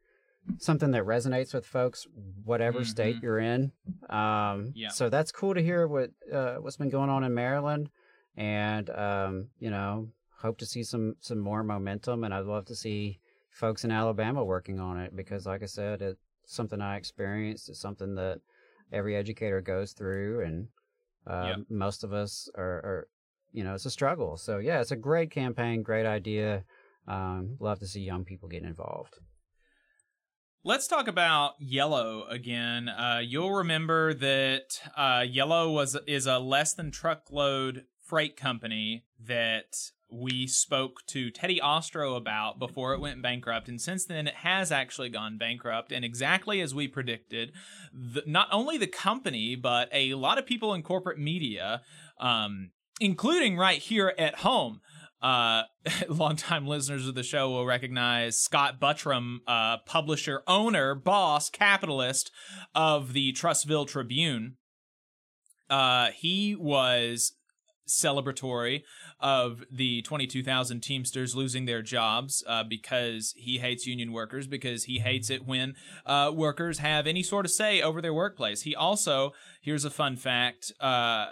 something 0.57 0.91
that 0.91 1.03
resonates 1.03 1.53
with 1.53 1.65
folks, 1.65 2.07
whatever 2.43 2.85
state 2.85 3.17
Mhm. 3.17 3.21
you're 3.23 3.39
in. 3.39 3.71
Um, 4.09 4.71
Yeah. 4.75 4.89
So 4.89 5.09
that's 5.09 5.31
cool 5.31 5.53
to 5.53 5.61
hear 5.61 5.87
what 5.87 6.11
uh, 6.31 6.55
what's 6.55 6.77
been 6.77 6.89
going 6.89 7.09
on 7.09 7.23
in 7.25 7.33
Maryland, 7.33 7.89
and 8.37 8.89
um, 8.89 9.49
you 9.59 9.69
know, 9.69 10.11
hope 10.39 10.59
to 10.59 10.65
see 10.65 10.83
some 10.83 11.15
some 11.19 11.39
more 11.39 11.63
momentum. 11.63 12.23
And 12.23 12.33
I'd 12.33 12.45
love 12.45 12.65
to 12.67 12.75
see 12.75 13.19
folks 13.49 13.83
in 13.83 13.91
Alabama 13.91 14.45
working 14.45 14.79
on 14.79 14.97
it 14.99 15.15
because, 15.15 15.45
like 15.45 15.63
I 15.63 15.67
said, 15.67 16.01
it's 16.01 16.21
something 16.45 16.81
I 16.81 16.97
experienced. 16.97 17.69
It's 17.69 17.79
something 17.79 18.15
that 18.15 18.39
every 18.91 19.15
educator 19.15 19.61
goes 19.61 19.93
through, 19.93 20.41
and 20.45 20.67
uh, 21.27 21.47
Yep. 21.57 21.65
most 21.69 22.03
of 22.03 22.13
us 22.13 22.49
are, 22.55 22.63
are, 22.63 23.07
you 23.51 23.63
know, 23.63 23.73
it's 23.73 23.85
a 23.85 23.91
struggle. 23.91 24.37
So 24.37 24.59
yeah, 24.59 24.81
it's 24.81 24.91
a 24.91 24.95
great 24.95 25.31
campaign, 25.31 25.81
great 25.83 26.05
idea. 26.05 26.63
Um, 27.07 27.57
love 27.59 27.79
to 27.79 27.87
see 27.87 28.01
young 28.01 28.25
people 28.25 28.49
get 28.49 28.63
involved. 28.63 29.17
Let's 30.63 30.87
talk 30.87 31.07
about 31.07 31.53
Yellow 31.59 32.25
again. 32.27 32.89
Uh, 32.89 33.21
you'll 33.23 33.53
remember 33.53 34.15
that 34.15 34.81
uh, 34.97 35.23
Yellow 35.27 35.71
was 35.71 35.95
is 36.07 36.25
a 36.25 36.39
less 36.39 36.73
than 36.73 36.89
truckload 36.89 37.85
freight 38.01 38.35
company 38.35 39.05
that 39.19 39.91
we 40.11 40.47
spoke 40.47 41.05
to 41.07 41.31
Teddy 41.31 41.59
Ostrow 41.59 42.15
about 42.15 42.59
before 42.59 42.93
it 42.93 42.99
went 42.99 43.21
bankrupt, 43.21 43.67
and 43.67 43.81
since 43.81 44.05
then 44.05 44.27
it 44.27 44.35
has 44.35 44.71
actually 44.71 45.09
gone 45.09 45.37
bankrupt. 45.37 45.91
And 45.91 46.05
exactly 46.05 46.61
as 46.61 46.75
we 46.75 46.87
predicted, 46.87 47.51
the, 47.93 48.23
not 48.25 48.47
only 48.51 48.77
the 48.77 48.87
company 48.87 49.55
but 49.55 49.89
a 49.91 50.13
lot 50.13 50.37
of 50.37 50.45
people 50.45 50.73
in 50.73 50.83
corporate 50.83 51.19
media, 51.19 51.81
um, 52.19 52.71
including 52.99 53.57
right 53.57 53.79
here 53.79 54.13
at 54.17 54.35
home, 54.35 54.81
uh, 55.21 55.63
longtime 56.07 56.67
listeners 56.67 57.07
of 57.07 57.15
the 57.15 57.23
show 57.23 57.49
will 57.49 57.65
recognize 57.65 58.39
Scott 58.39 58.79
Buttram, 58.79 59.37
uh, 59.47 59.77
publisher, 59.85 60.43
owner, 60.47 60.93
boss, 60.93 61.49
capitalist 61.49 62.31
of 62.73 63.13
the 63.13 63.33
Trussville 63.33 63.87
Tribune. 63.87 64.57
Uh, 65.69 66.09
he 66.15 66.55
was 66.55 67.33
celebratory 67.87 68.83
of 69.19 69.63
the 69.71 70.01
22,000 70.01 70.81
Teamsters 70.81 71.35
losing 71.35 71.65
their 71.65 71.81
jobs 71.81 72.43
uh, 72.47 72.63
because 72.63 73.33
he 73.37 73.59
hates 73.59 73.87
union 73.87 74.11
workers, 74.11 74.47
because 74.47 74.85
he 74.85 74.99
hates 74.99 75.29
it 75.29 75.45
when 75.45 75.75
uh, 76.05 76.31
workers 76.33 76.79
have 76.79 77.07
any 77.07 77.23
sort 77.23 77.45
of 77.45 77.51
say 77.51 77.81
over 77.81 78.01
their 78.01 78.13
workplace. 78.13 78.63
He 78.63 78.75
also, 78.75 79.33
here's 79.61 79.85
a 79.85 79.89
fun 79.89 80.15
fact, 80.15 80.71
uh, 80.79 81.27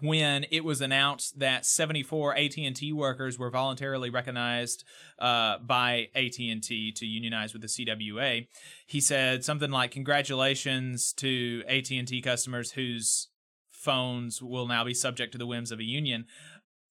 when 0.00 0.46
it 0.50 0.64
was 0.64 0.80
announced 0.80 1.38
that 1.38 1.64
74 1.64 2.36
AT&T 2.36 2.92
workers 2.92 3.38
were 3.38 3.50
voluntarily 3.50 4.10
recognized 4.10 4.84
uh, 5.18 5.58
by 5.58 6.08
AT&T 6.14 6.92
to 6.96 7.06
unionize 7.06 7.52
with 7.52 7.62
the 7.62 7.68
CWA, 7.68 8.46
he 8.86 9.00
said 9.00 9.44
something 9.44 9.70
like, 9.70 9.92
"Congratulations 9.92 11.12
to 11.14 11.62
AT&T 11.68 12.20
customers 12.22 12.72
whose 12.72 13.28
phones 13.84 14.42
will 14.42 14.66
now 14.66 14.84
be 14.84 14.94
subject 14.94 15.32
to 15.32 15.38
the 15.38 15.46
whims 15.46 15.70
of 15.70 15.78
a 15.78 15.84
union." 15.84 16.26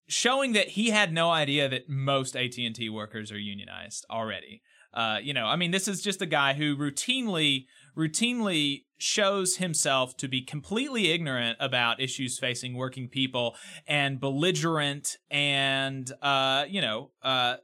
Showing 0.07 0.53
that 0.53 0.69
he 0.69 0.89
had 0.89 1.13
no 1.13 1.31
idea 1.31 1.69
that 1.69 1.89
most 1.89 2.35
AT&T 2.35 2.89
workers 2.89 3.31
are 3.31 3.39
unionized 3.39 4.05
already. 4.09 4.61
Uh, 4.93 5.17
you 5.21 5.33
know, 5.33 5.47
I 5.47 5.55
mean, 5.55 5.71
this 5.71 5.87
is 5.87 6.01
just 6.01 6.21
a 6.21 6.27
guy 6.27 6.53
who 6.53 6.77
routinely, 6.77 7.65
routinely 7.97 8.83
shows 8.97 9.57
himself 9.57 10.15
to 10.17 10.27
be 10.27 10.41
completely 10.41 11.11
ignorant 11.11 11.57
about 11.59 11.99
issues 11.99 12.37
facing 12.37 12.75
working 12.75 13.09
people 13.09 13.55
and 13.87 14.19
belligerent 14.19 15.17
and, 15.31 16.11
uh, 16.21 16.65
you 16.69 16.79
know, 16.79 17.11
uh, 17.23 17.55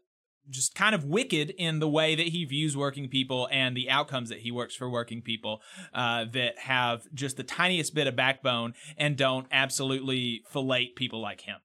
just 0.49 0.75
kind 0.75 0.95
of 0.95 1.05
wicked 1.05 1.51
in 1.51 1.79
the 1.79 1.87
way 1.87 2.15
that 2.15 2.27
he 2.27 2.45
views 2.45 2.75
working 2.75 3.07
people 3.07 3.47
and 3.51 3.75
the 3.75 3.89
outcomes 3.89 4.29
that 4.29 4.39
he 4.39 4.51
works 4.51 4.75
for 4.75 4.89
working 4.89 5.21
people 5.21 5.61
uh, 5.93 6.25
that 6.33 6.57
have 6.59 7.03
just 7.13 7.37
the 7.37 7.43
tiniest 7.43 7.93
bit 7.93 8.07
of 8.07 8.15
backbone 8.15 8.73
and 8.97 9.17
don't 9.17 9.47
absolutely 9.51 10.41
fillet 10.49 10.91
people 10.95 11.21
like 11.21 11.41
him. 11.41 11.57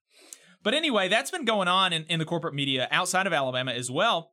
But 0.62 0.74
anyway, 0.74 1.08
that's 1.08 1.30
been 1.30 1.44
going 1.44 1.68
on 1.68 1.92
in, 1.92 2.04
in 2.04 2.18
the 2.18 2.24
corporate 2.24 2.54
media 2.54 2.88
outside 2.90 3.26
of 3.26 3.32
Alabama 3.32 3.72
as 3.72 3.90
well 3.90 4.30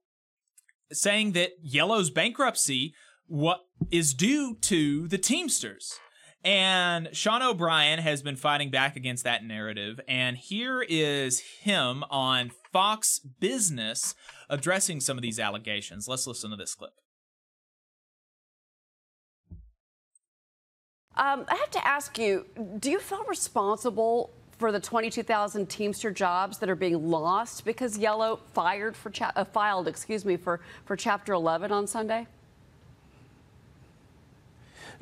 saying 0.92 1.32
that 1.34 1.52
Yellow's 1.62 2.10
bankruptcy 2.10 2.94
what 3.28 3.62
is 3.90 4.14
due 4.14 4.56
to 4.62 5.08
the 5.08 5.18
Teamsters. 5.18 5.98
And 6.44 7.10
Sean 7.14 7.42
O'Brien 7.42 8.00
has 8.00 8.22
been 8.22 8.36
fighting 8.36 8.72
back 8.72 8.96
against 8.96 9.24
that 9.24 9.44
narrative. 9.44 10.00
And 10.08 10.38
here 10.38 10.82
is 10.82 11.40
him 11.40 12.04
on 12.10 12.52
Fox 12.74 13.20
Business 13.20 14.16
addressing 14.52 15.00
some 15.00 15.18
of 15.18 15.24
these 15.24 15.40
allegations. 15.40 16.08
Let's 16.08 16.28
listen 16.28 16.52
to 16.52 16.58
this 16.58 16.76
clip. 16.76 16.92
Um, 21.16 21.46
I 21.48 21.56
have 21.56 21.72
to 21.72 21.88
ask 21.88 22.18
you, 22.18 22.46
do 22.80 22.92
you 22.92 23.00
feel 23.00 23.24
responsible 23.26 24.30
for 24.58 24.72
the 24.72 24.80
22,000 24.80 25.68
Teamster 25.68 26.12
jobs 26.12 26.60
that 26.60 26.70
are 26.70 26.76
being 26.76 27.10
lost 27.10 27.66
because 27.66 27.98
Yellow 27.98 28.40
fired 28.54 28.96
for 28.96 29.10
cha- 29.10 29.32
uh, 29.36 29.44
filed, 29.44 29.88
excuse 29.88 30.24
me, 30.24 30.38
for, 30.38 30.62
for 30.86 30.96
Chapter 30.96 31.34
11 31.34 31.72
on 31.72 31.88
Sunday? 31.88 32.28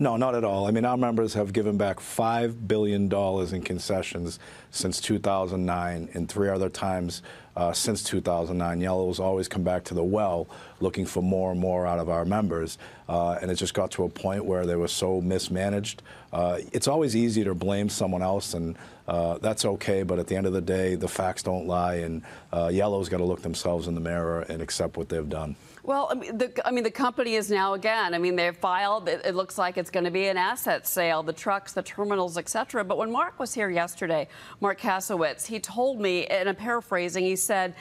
No, 0.01 0.15
not 0.15 0.33
at 0.33 0.45
all. 0.45 0.65
I 0.65 0.71
mean, 0.71 0.85
our 0.85 0.95
members 0.95 1.33
have 1.33 1.51
given 1.51 1.75
back 1.75 1.97
$5 1.97 2.69
billion 2.69 3.11
in 3.53 3.61
concessions 3.61 4.39
since 4.71 5.01
2009 5.01 6.09
and 6.13 6.29
three 6.29 6.47
other 6.47 6.69
times 6.69 7.21
uh, 7.57 7.73
since 7.73 8.01
2009. 8.03 8.79
Yellow's 8.79 9.19
always 9.19 9.49
come 9.49 9.63
back 9.63 9.83
to 9.83 9.93
the 9.93 10.03
well 10.03 10.47
looking 10.79 11.05
for 11.05 11.21
more 11.21 11.51
and 11.51 11.59
more 11.59 11.85
out 11.85 11.99
of 11.99 12.07
our 12.07 12.23
members. 12.23 12.77
Uh, 13.09 13.37
and 13.41 13.51
it 13.51 13.55
just 13.55 13.73
got 13.73 13.91
to 13.91 14.05
a 14.05 14.09
point 14.09 14.45
where 14.45 14.65
they 14.65 14.77
were 14.77 14.87
so 14.87 15.19
mismanaged. 15.19 16.01
Uh, 16.31 16.59
it's 16.71 16.87
always 16.87 17.13
easy 17.13 17.43
to 17.43 17.53
blame 17.53 17.89
someone 17.89 18.21
else, 18.21 18.53
and 18.53 18.77
uh, 19.09 19.37
that's 19.39 19.65
okay. 19.65 20.03
But 20.03 20.17
at 20.17 20.27
the 20.27 20.37
end 20.37 20.45
of 20.45 20.53
the 20.53 20.61
day, 20.61 20.95
the 20.95 21.09
facts 21.09 21.43
don't 21.43 21.67
lie, 21.67 21.95
and 21.95 22.21
uh, 22.53 22.69
Yellow's 22.71 23.09
got 23.09 23.17
to 23.17 23.25
look 23.25 23.41
themselves 23.41 23.87
in 23.87 23.95
the 23.95 24.01
mirror 24.01 24.45
and 24.47 24.61
accept 24.61 24.95
what 24.95 25.09
they've 25.09 25.27
done. 25.27 25.57
Well, 25.83 26.09
I 26.11 26.15
mean, 26.15 26.37
the, 26.37 26.67
I 26.67 26.71
mean, 26.71 26.83
the 26.83 26.91
company 26.91 27.35
is 27.35 27.49
now 27.49 27.73
again. 27.73 28.13
I 28.13 28.17
mean, 28.17 28.35
they've 28.35 28.55
filed. 28.55 29.07
It, 29.07 29.21
it 29.25 29.35
looks 29.35 29.57
like 29.57 29.77
it's 29.77 29.89
going 29.89 30.03
to 30.03 30.11
be 30.11 30.27
an 30.27 30.37
asset 30.37 30.85
sale, 30.85 31.23
the 31.23 31.33
trucks, 31.33 31.73
the 31.73 31.83
terminals, 31.83 32.37
etc. 32.37 32.83
But 32.83 32.97
when 32.97 33.11
Mark 33.11 33.39
was 33.39 33.53
here 33.53 33.69
yesterday, 33.69 34.27
Marc 34.59 34.79
Kasowitz, 34.79 35.45
he 35.45 35.59
told 35.59 36.01
me, 36.01 36.25
and 36.27 36.49
I'm 36.49 36.55
paraphrasing, 36.55 37.23
he 37.23 37.35
said. 37.35 37.75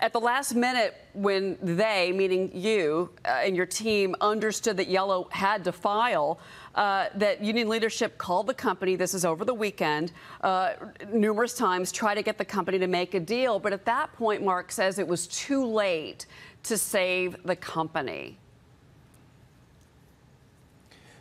At 0.00 0.14
the 0.14 0.20
last 0.20 0.54
minute, 0.54 0.94
when 1.12 1.58
they, 1.60 2.10
meaning 2.10 2.50
you 2.54 3.10
uh, 3.22 3.42
and 3.44 3.54
your 3.54 3.66
team, 3.66 4.16
understood 4.22 4.78
that 4.78 4.88
Yellow 4.88 5.28
had 5.30 5.62
to 5.64 5.72
file, 5.72 6.40
uh, 6.74 7.08
that 7.16 7.44
union 7.44 7.68
leadership 7.68 8.16
called 8.16 8.46
the 8.46 8.54
company, 8.54 8.96
this 8.96 9.12
is 9.12 9.26
over 9.26 9.44
the 9.44 9.52
weekend, 9.52 10.12
uh, 10.40 10.72
numerous 11.12 11.52
times, 11.52 11.92
try 11.92 12.14
to 12.14 12.22
get 12.22 12.38
the 12.38 12.44
company 12.46 12.78
to 12.78 12.86
make 12.86 13.12
a 13.12 13.20
deal. 13.20 13.58
But 13.58 13.74
at 13.74 13.84
that 13.84 14.10
point, 14.14 14.42
Mark 14.42 14.72
says 14.72 14.98
it 14.98 15.06
was 15.06 15.26
too 15.26 15.66
late 15.66 16.24
to 16.64 16.76
save 16.76 17.42
the 17.44 17.56
company. 17.56 18.36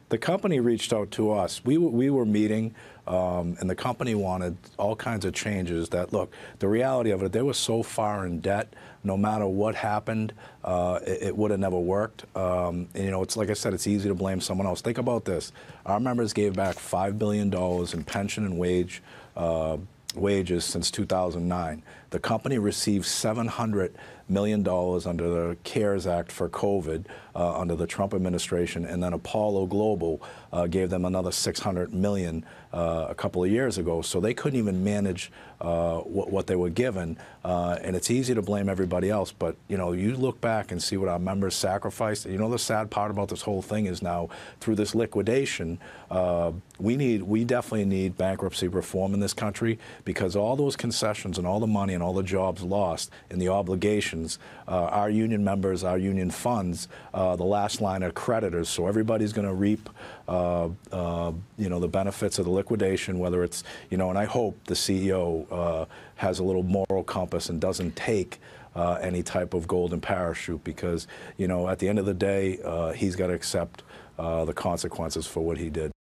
The 0.09 0.17
company 0.17 0.59
reached 0.59 0.91
out 0.91 1.11
to 1.11 1.31
us. 1.31 1.63
We, 1.63 1.77
we 1.77 2.09
were 2.09 2.25
meeting, 2.25 2.73
um, 3.05 3.55
and 3.59 3.69
the 3.69 3.75
company 3.75 4.15
wanted 4.15 4.57
all 4.77 4.95
kinds 4.95 5.23
of 5.23 5.33
changes. 5.33 5.89
That 5.89 6.11
look, 6.11 6.33
the 6.57 6.67
reality 6.67 7.11
of 7.11 7.21
it, 7.21 7.31
they 7.31 7.43
were 7.43 7.53
so 7.53 7.83
far 7.83 8.25
in 8.25 8.39
debt. 8.39 8.73
No 9.03 9.15
matter 9.15 9.45
what 9.45 9.75
happened, 9.75 10.33
uh, 10.63 10.99
it, 11.05 11.21
it 11.21 11.37
would 11.37 11.51
have 11.51 11.59
never 11.59 11.77
worked. 11.79 12.25
Um, 12.35 12.89
and, 12.95 13.05
you 13.05 13.11
know, 13.11 13.21
it's 13.21 13.37
like 13.37 13.49
I 13.49 13.53
said, 13.53 13.73
it's 13.73 13.87
easy 13.87 14.09
to 14.09 14.15
blame 14.15 14.41
someone 14.41 14.65
else. 14.65 14.81
Think 14.81 14.97
about 14.97 15.25
this: 15.25 15.51
our 15.85 15.99
members 15.99 16.33
gave 16.33 16.55
back 16.55 16.75
five 16.75 17.19
billion 17.19 17.51
dollars 17.51 17.93
in 17.93 18.03
pension 18.03 18.45
and 18.45 18.57
wage. 18.57 19.03
Uh, 19.37 19.77
wages 20.15 20.65
since 20.65 20.89
2009. 20.89 21.83
The 22.09 22.19
company 22.19 22.57
received 22.57 23.05
700 23.05 23.93
million 24.29 24.63
dollars 24.63 25.05
under 25.05 25.29
the 25.29 25.57
CARES 25.63 26.07
Act 26.07 26.31
for 26.31 26.49
COVID 26.49 27.05
uh, 27.35 27.59
under 27.59 27.75
the 27.75 27.87
Trump 27.87 28.13
administration, 28.13 28.85
and 28.85 29.01
then 29.01 29.13
Apollo 29.13 29.67
Global 29.67 30.21
uh, 30.51 30.67
gave 30.67 30.89
them 30.89 31.05
another 31.05 31.31
600 31.31 31.93
million 31.93 32.43
uh, 32.73 33.07
a 33.09 33.15
couple 33.15 33.43
of 33.43 33.49
years 33.49 33.77
ago. 33.77 34.01
So 34.01 34.19
they 34.19 34.33
couldn't 34.33 34.59
even 34.59 34.83
manage 34.83 35.31
uh, 35.61 35.99
what, 35.99 36.31
what 36.31 36.47
they 36.47 36.55
were 36.55 36.69
given, 36.69 37.17
uh, 37.43 37.77
and 37.81 37.95
it's 37.95 38.11
easy 38.11 38.33
to 38.33 38.41
blame 38.41 38.69
everybody 38.69 39.09
else. 39.09 39.31
But 39.31 39.55
you 39.67 39.77
know, 39.77 39.91
you 39.91 40.15
look 40.15 40.41
back 40.41 40.71
and 40.71 40.81
see 40.81 40.97
what 40.97 41.09
our 41.09 41.19
members 41.19 41.55
sacrificed. 41.55 42.25
You 42.25 42.37
know, 42.37 42.49
the 42.49 42.59
sad 42.59 42.89
part 42.91 43.11
about 43.11 43.29
this 43.29 43.41
whole 43.41 43.61
thing 43.61 43.85
is 43.85 44.01
now 44.01 44.29
through 44.59 44.75
this 44.75 44.93
liquidation, 44.93 45.79
uh, 46.11 46.51
we 46.79 46.95
need, 46.95 47.23
we 47.23 47.43
definitely 47.43 47.85
need 47.85 48.17
bankruptcy 48.17 48.67
reform 48.67 49.13
in 49.13 49.19
this 49.19 49.33
country 49.33 49.79
because 50.05 50.35
all 50.35 50.55
those 50.55 50.75
concessions 50.75 51.37
and 51.37 51.45
all 51.45 51.59
the 51.59 51.67
money 51.67 51.93
and 51.93 52.03
all 52.03 52.13
the 52.13 52.23
jobs 52.23 52.61
lost 52.63 53.11
and 53.29 53.41
the 53.41 53.49
uh, 54.67 54.71
our 54.71 55.09
union 55.09 55.43
members, 55.43 55.83
our 55.83 55.97
union 55.97 56.31
funds, 56.31 56.87
uh, 57.13 57.35
the 57.35 57.43
last 57.43 57.81
line 57.81 58.03
are 58.03 58.11
creditors. 58.11 58.69
So 58.69 58.87
everybody's 58.87 59.33
going 59.33 59.47
to 59.47 59.53
reap, 59.53 59.89
uh, 60.27 60.69
uh, 60.91 61.31
you 61.57 61.69
know, 61.69 61.79
the 61.79 61.87
benefits 61.87 62.39
of 62.39 62.45
the 62.45 62.51
liquidation. 62.51 63.19
Whether 63.19 63.43
it's, 63.43 63.63
you 63.89 63.97
know, 63.97 64.09
and 64.09 64.17
I 64.17 64.25
hope 64.25 64.57
the 64.65 64.75
CEO 64.75 65.45
uh, 65.51 65.85
has 66.15 66.39
a 66.39 66.43
little 66.43 66.63
moral 66.63 67.03
compass 67.03 67.49
and 67.49 67.59
doesn't 67.59 67.95
take. 67.95 68.39
Uh, 68.75 68.99
any 69.01 69.23
type 69.23 69.55
of 69.55 69.67
golden 69.67 69.99
parachute 69.99 70.63
because 70.63 71.07
you 71.37 71.47
know 71.47 71.67
at 71.67 71.79
the 71.79 71.89
end 71.89 71.97
of 71.97 72.05
the 72.05 72.13
day 72.13 72.59
he's 72.95 73.15
got 73.15 73.27
to 73.27 73.33
accept 73.33 73.81
the 74.15 74.53
consequences 74.55 75.25
for 75.25 75.41
what 75.41 75.57
he 75.57 75.71
did. 75.71 75.91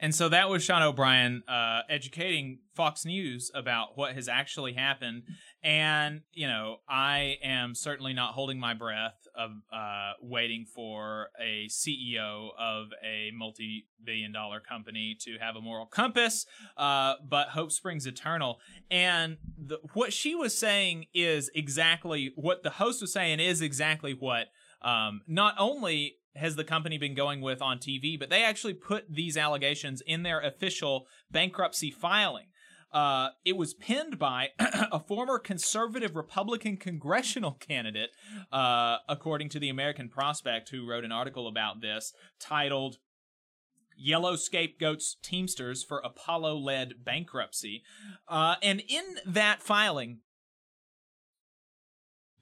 And 0.00 0.14
so 0.14 0.30
that 0.30 0.48
was 0.48 0.64
Sean 0.64 0.82
O'Brien 0.82 1.42
uh, 1.46 1.82
educating 1.88 2.60
Fox 2.74 3.04
News 3.04 3.50
about 3.54 3.98
what 3.98 4.14
has 4.14 4.28
actually 4.28 4.72
happened. 4.72 5.24
And, 5.62 6.22
you 6.32 6.46
know, 6.46 6.78
I 6.88 7.36
am 7.44 7.74
certainly 7.74 8.14
not 8.14 8.32
holding 8.32 8.58
my 8.58 8.72
breath 8.72 9.28
of 9.36 9.50
uh, 9.70 10.12
waiting 10.22 10.64
for 10.64 11.28
a 11.38 11.66
CEO 11.68 12.48
of 12.58 12.86
a 13.04 13.30
multi 13.34 13.86
billion 14.02 14.32
dollar 14.32 14.58
company 14.58 15.16
to 15.20 15.36
have 15.38 15.56
a 15.56 15.60
moral 15.60 15.84
compass, 15.84 16.46
uh, 16.78 17.14
but 17.28 17.48
hope 17.48 17.70
springs 17.70 18.06
eternal. 18.06 18.58
And 18.90 19.36
the, 19.58 19.80
what 19.92 20.14
she 20.14 20.34
was 20.34 20.56
saying 20.56 21.06
is 21.12 21.50
exactly 21.54 22.32
what 22.36 22.62
the 22.62 22.70
host 22.70 23.02
was 23.02 23.12
saying, 23.12 23.38
is 23.38 23.60
exactly 23.60 24.14
what 24.14 24.46
um, 24.82 25.20
not 25.26 25.54
only 25.58 26.16
has 26.36 26.56
the 26.56 26.64
company 26.64 26.98
been 26.98 27.14
going 27.14 27.40
with 27.40 27.60
on 27.60 27.78
TV, 27.78 28.18
but 28.18 28.30
they 28.30 28.44
actually 28.44 28.74
put 28.74 29.04
these 29.12 29.36
allegations 29.36 30.02
in 30.06 30.22
their 30.22 30.40
official 30.40 31.06
bankruptcy 31.30 31.90
filing. 31.90 32.46
Uh, 32.92 33.28
it 33.44 33.56
was 33.56 33.74
pinned 33.74 34.18
by 34.18 34.48
a 34.58 34.98
former 34.98 35.38
conservative 35.38 36.16
Republican 36.16 36.76
congressional 36.76 37.52
candidate, 37.52 38.10
uh, 38.52 38.96
according 39.08 39.48
to 39.48 39.60
the 39.60 39.68
American 39.68 40.08
Prospect, 40.08 40.70
who 40.70 40.88
wrote 40.88 41.04
an 41.04 41.12
article 41.12 41.46
about 41.46 41.80
this 41.80 42.12
titled 42.40 42.98
Yellow 43.96 44.34
Scapegoats 44.34 45.16
Teamsters 45.22 45.84
for 45.84 45.98
Apollo 45.98 46.56
led 46.56 47.04
bankruptcy. 47.04 47.82
Uh, 48.26 48.56
and 48.62 48.82
in 48.88 49.04
that 49.26 49.62
filing, 49.62 50.18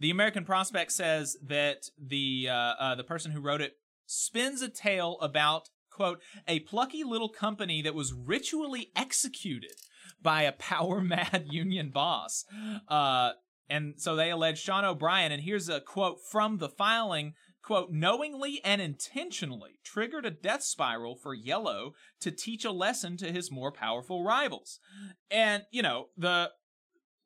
the 0.01 0.11
American 0.11 0.45
Prospect 0.45 0.93
says 0.93 1.37
that 1.43 1.91
the 1.99 2.49
uh, 2.49 2.55
uh, 2.55 2.95
the 2.95 3.05
person 3.05 3.33
who 3.33 3.41
wrote 3.41 3.61
it 3.61 3.78
spins 4.09 4.63
a 4.63 4.69
tale 4.69 5.19
about 5.21 5.69
quote 5.91 6.21
a 6.47 6.61
plucky 6.61 7.05
little 7.05 7.29
company 7.29 7.83
that 7.83 7.95
was 7.95 8.13
ritually 8.13 8.91
executed 8.97 9.75
by 10.23 10.43
a 10.43 10.53
power 10.53 11.01
mad 11.03 11.47
union 11.51 11.91
boss. 11.91 12.45
Uh, 12.89 13.33
and 13.71 13.95
so 13.99 14.17
they 14.17 14.31
allege 14.31 14.59
Sean 14.59 14.85
O'Brien, 14.85 15.31
and 15.31 15.43
here's 15.43 15.69
a 15.69 15.81
quote 15.81 16.19
from 16.31 16.57
the 16.57 16.71
filing 16.71 17.35
quote, 17.69 17.93
knowingly 17.93 18.63
and 18.65 18.81
intentionally 18.81 19.79
triggered 19.85 20.25
a 20.25 20.31
death 20.31 20.63
spiral 20.63 21.15
for 21.15 21.35
Yellow 21.35 21.93
to 22.19 22.31
teach 22.31 22.65
a 22.65 22.71
lesson 22.71 23.19
to 23.19 23.31
his 23.31 23.53
more 23.53 23.71
powerful 23.71 24.25
rivals. 24.25 24.79
And, 25.31 25.65
you 25.71 25.83
know, 25.83 26.07
the 26.17 26.51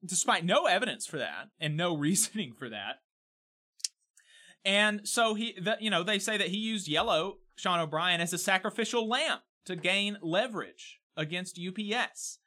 despite 0.05 0.45
no 0.45 0.66
evidence 0.66 1.07
for 1.07 1.18
that 1.18 1.51
and 1.61 1.76
no 1.76 1.97
reasoning 1.97 2.55
for 2.59 2.68
that. 2.68 2.97
And 4.65 5.07
so 5.09 5.35
he, 5.35 5.57
the, 5.61 5.77
you 5.81 5.91
know, 5.91 6.03
they 6.03 6.19
say 6.19 6.37
that 6.37 6.49
he 6.49 6.59
used 6.59 6.89
Yellow, 6.89 7.39
Sean 7.57 7.81
O'Brien, 7.81 8.21
as 8.21 8.33
a 8.33 8.39
sacrificial 8.39 9.09
lamb 9.09 9.39
to 9.65 9.77
gain 9.77 10.19
leverage 10.23 11.01
against 11.17 11.59
UPS. 11.59 12.39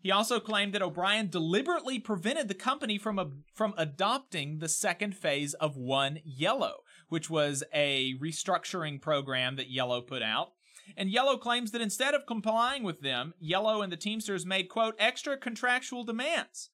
He 0.00 0.10
also 0.10 0.40
claimed 0.40 0.72
that 0.72 0.82
O'Brien 0.82 1.28
deliberately 1.28 1.98
prevented 1.98 2.48
the 2.48 2.54
company 2.54 2.96
from 2.96 3.18
a, 3.18 3.30
from 3.54 3.74
adopting 3.76 4.58
the 4.58 4.68
second 4.68 5.14
phase 5.14 5.52
of 5.54 5.76
One 5.76 6.20
Yellow, 6.24 6.76
which 7.08 7.28
was 7.28 7.62
a 7.74 8.14
restructuring 8.14 9.00
program 9.00 9.56
that 9.56 9.70
Yellow 9.70 10.00
put 10.00 10.22
out. 10.22 10.52
And 10.96 11.10
Yellow 11.10 11.36
claims 11.36 11.70
that 11.72 11.82
instead 11.82 12.14
of 12.14 12.26
complying 12.26 12.82
with 12.82 13.02
them, 13.02 13.34
Yellow 13.38 13.82
and 13.82 13.92
the 13.92 13.96
Teamsters 13.96 14.46
made, 14.46 14.68
quote, 14.68 14.94
extra 14.98 15.36
contractual 15.36 16.04
demands. 16.04 16.70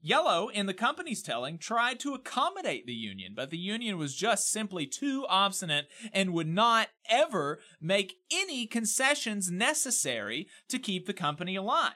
Yellow, 0.00 0.48
in 0.48 0.66
the 0.66 0.74
company's 0.74 1.22
telling, 1.22 1.58
tried 1.58 1.98
to 2.00 2.14
accommodate 2.14 2.86
the 2.86 2.94
union, 2.94 3.32
but 3.34 3.50
the 3.50 3.58
union 3.58 3.98
was 3.98 4.14
just 4.14 4.48
simply 4.48 4.86
too 4.86 5.26
obstinate 5.28 5.88
and 6.12 6.32
would 6.32 6.46
not 6.46 6.88
ever 7.10 7.58
make 7.80 8.14
any 8.32 8.66
concessions 8.66 9.50
necessary 9.50 10.46
to 10.68 10.78
keep 10.78 11.06
the 11.06 11.12
company 11.12 11.56
alive. 11.56 11.94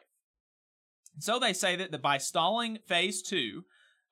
So 1.20 1.38
they 1.38 1.52
say 1.52 1.76
that 1.76 2.02
by 2.02 2.18
stalling 2.18 2.78
phase 2.86 3.22
two, 3.22 3.64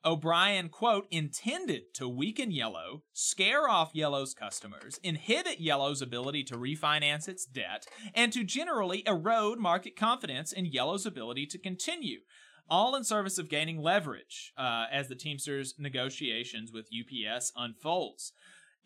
O'Brien, 0.04 0.70
quote, 0.70 1.06
intended 1.10 1.92
to 1.94 2.08
weaken 2.08 2.50
Yellow, 2.50 3.02
scare 3.12 3.68
off 3.68 3.90
Yellow's 3.92 4.32
customers, 4.32 4.98
inhibit 5.02 5.60
Yellow's 5.60 6.00
ability 6.00 6.44
to 6.44 6.56
refinance 6.56 7.28
its 7.28 7.44
debt, 7.44 7.86
and 8.14 8.32
to 8.32 8.44
generally 8.44 9.02
erode 9.06 9.58
market 9.58 9.96
confidence 9.96 10.52
in 10.52 10.64
Yellow's 10.64 11.04
ability 11.04 11.44
to 11.46 11.58
continue 11.58 12.20
all 12.70 12.94
in 12.94 13.04
service 13.04 13.38
of 13.38 13.48
gaining 13.48 13.80
leverage 13.80 14.52
uh, 14.56 14.86
as 14.90 15.08
the 15.08 15.14
Teamsters 15.14 15.74
negotiations 15.78 16.72
with 16.72 16.88
UPS 16.88 17.52
unfolds. 17.56 18.32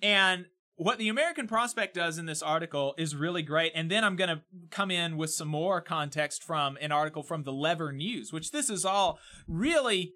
And 0.03 0.47
what 0.77 0.99
the 0.99 1.09
American 1.09 1.47
Prospect 1.47 1.95
does 1.95 2.19
in 2.19 2.27
this 2.27 2.43
article 2.43 2.95
is 2.99 3.15
really 3.15 3.43
great. 3.43 3.73
And 3.75 3.91
then 3.91 4.03
I'm 4.03 4.17
going 4.17 4.31
to 4.31 4.43
come 4.71 4.91
in 4.91 5.17
with 5.17 5.31
some 5.31 5.49
more 5.49 5.81
context 5.81 6.43
from 6.43 6.77
an 6.81 6.91
article 6.91 7.23
from 7.23 7.45
the 7.45 7.53
Lever 7.53 7.93
News, 7.93 8.33
which 8.33 8.51
this 8.51 8.69
is 8.69 8.85
all 8.85 9.19
really 9.47 10.15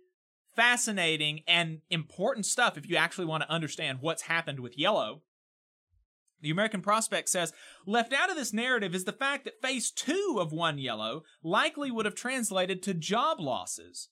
fascinating 0.56 1.42
and 1.46 1.80
important 1.90 2.44
stuff 2.44 2.76
if 2.76 2.88
you 2.88 2.96
actually 2.96 3.26
want 3.26 3.44
to 3.44 3.50
understand 3.50 3.98
what's 4.00 4.22
happened 4.22 4.58
with 4.58 4.76
Yellow. 4.76 5.22
The 6.40 6.50
American 6.50 6.82
Prospect 6.82 7.28
says 7.28 7.52
left 7.86 8.12
out 8.12 8.30
of 8.30 8.36
this 8.36 8.52
narrative 8.52 8.94
is 8.94 9.04
the 9.04 9.12
fact 9.12 9.44
that 9.44 9.60
phase 9.60 9.90
two 9.90 10.38
of 10.38 10.52
One 10.52 10.78
Yellow 10.78 11.22
likely 11.42 11.90
would 11.90 12.06
have 12.06 12.14
translated 12.14 12.82
to 12.84 12.94
job 12.94 13.40
losses. 13.40 14.08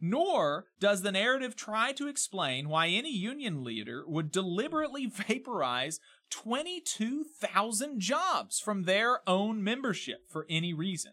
Nor 0.00 0.66
does 0.78 1.02
the 1.02 1.12
narrative 1.12 1.54
try 1.54 1.92
to 1.92 2.08
explain 2.08 2.68
why 2.68 2.88
any 2.88 3.12
union 3.12 3.62
leader 3.62 4.02
would 4.06 4.32
deliberately 4.32 5.06
vaporize 5.06 6.00
22,000 6.30 8.00
jobs 8.00 8.60
from 8.60 8.84
their 8.84 9.20
own 9.28 9.62
membership 9.62 10.30
for 10.30 10.46
any 10.48 10.72
reason. 10.72 11.12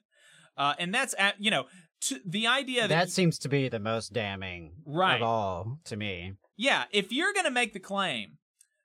Uh, 0.57 0.73
and 0.79 0.93
that's 0.93 1.13
at, 1.19 1.35
you 1.39 1.51
know, 1.51 1.65
to, 2.01 2.19
the 2.25 2.47
idea 2.47 2.81
that. 2.81 2.89
That 2.89 3.09
seems 3.09 3.37
to 3.39 3.49
be 3.49 3.67
the 3.69 3.79
most 3.79 4.13
damning 4.13 4.71
right. 4.85 5.17
of 5.17 5.21
all 5.21 5.79
to 5.85 5.95
me. 5.95 6.33
Yeah, 6.55 6.85
if 6.91 7.11
you're 7.11 7.33
going 7.33 7.45
to 7.45 7.51
make 7.51 7.73
the 7.73 7.79
claim 7.79 8.37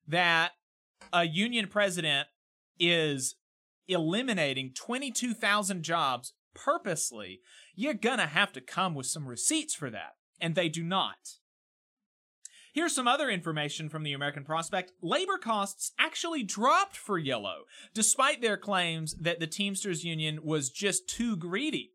that 0.09 0.53
a 1.13 1.25
union 1.25 1.69
president 1.69 2.29
is 2.79 3.37
eliminating 3.89 4.73
22,000 4.75 5.83
jobs 5.83 6.33
purposely, 6.55 7.41
you're 7.75 7.95
gonna 7.95 8.27
have 8.27 8.53
to 8.53 8.61
come 8.61 8.95
with 8.95 9.07
some 9.07 9.27
receipts 9.27 9.75
for 9.75 9.91
that. 9.91 10.17
And 10.41 10.55
they 10.55 10.69
do 10.69 10.83
not. 10.83 11.39
Here's 12.73 12.95
some 12.95 13.07
other 13.07 13.29
information 13.29 13.91
from 13.91 14.03
the 14.03 14.15
American 14.15 14.45
Prospect. 14.45 14.93
Labor 15.03 15.37
costs 15.37 15.93
actually 15.99 16.43
dropped 16.43 16.97
for 16.97 17.19
Yellow, 17.19 17.65
despite 17.93 18.41
their 18.41 18.57
claims 18.57 19.15
that 19.21 19.41
the 19.41 19.47
Teamsters 19.47 20.05
Union 20.05 20.41
was 20.43 20.71
just 20.71 21.07
too 21.07 21.37
greedy. 21.37 21.93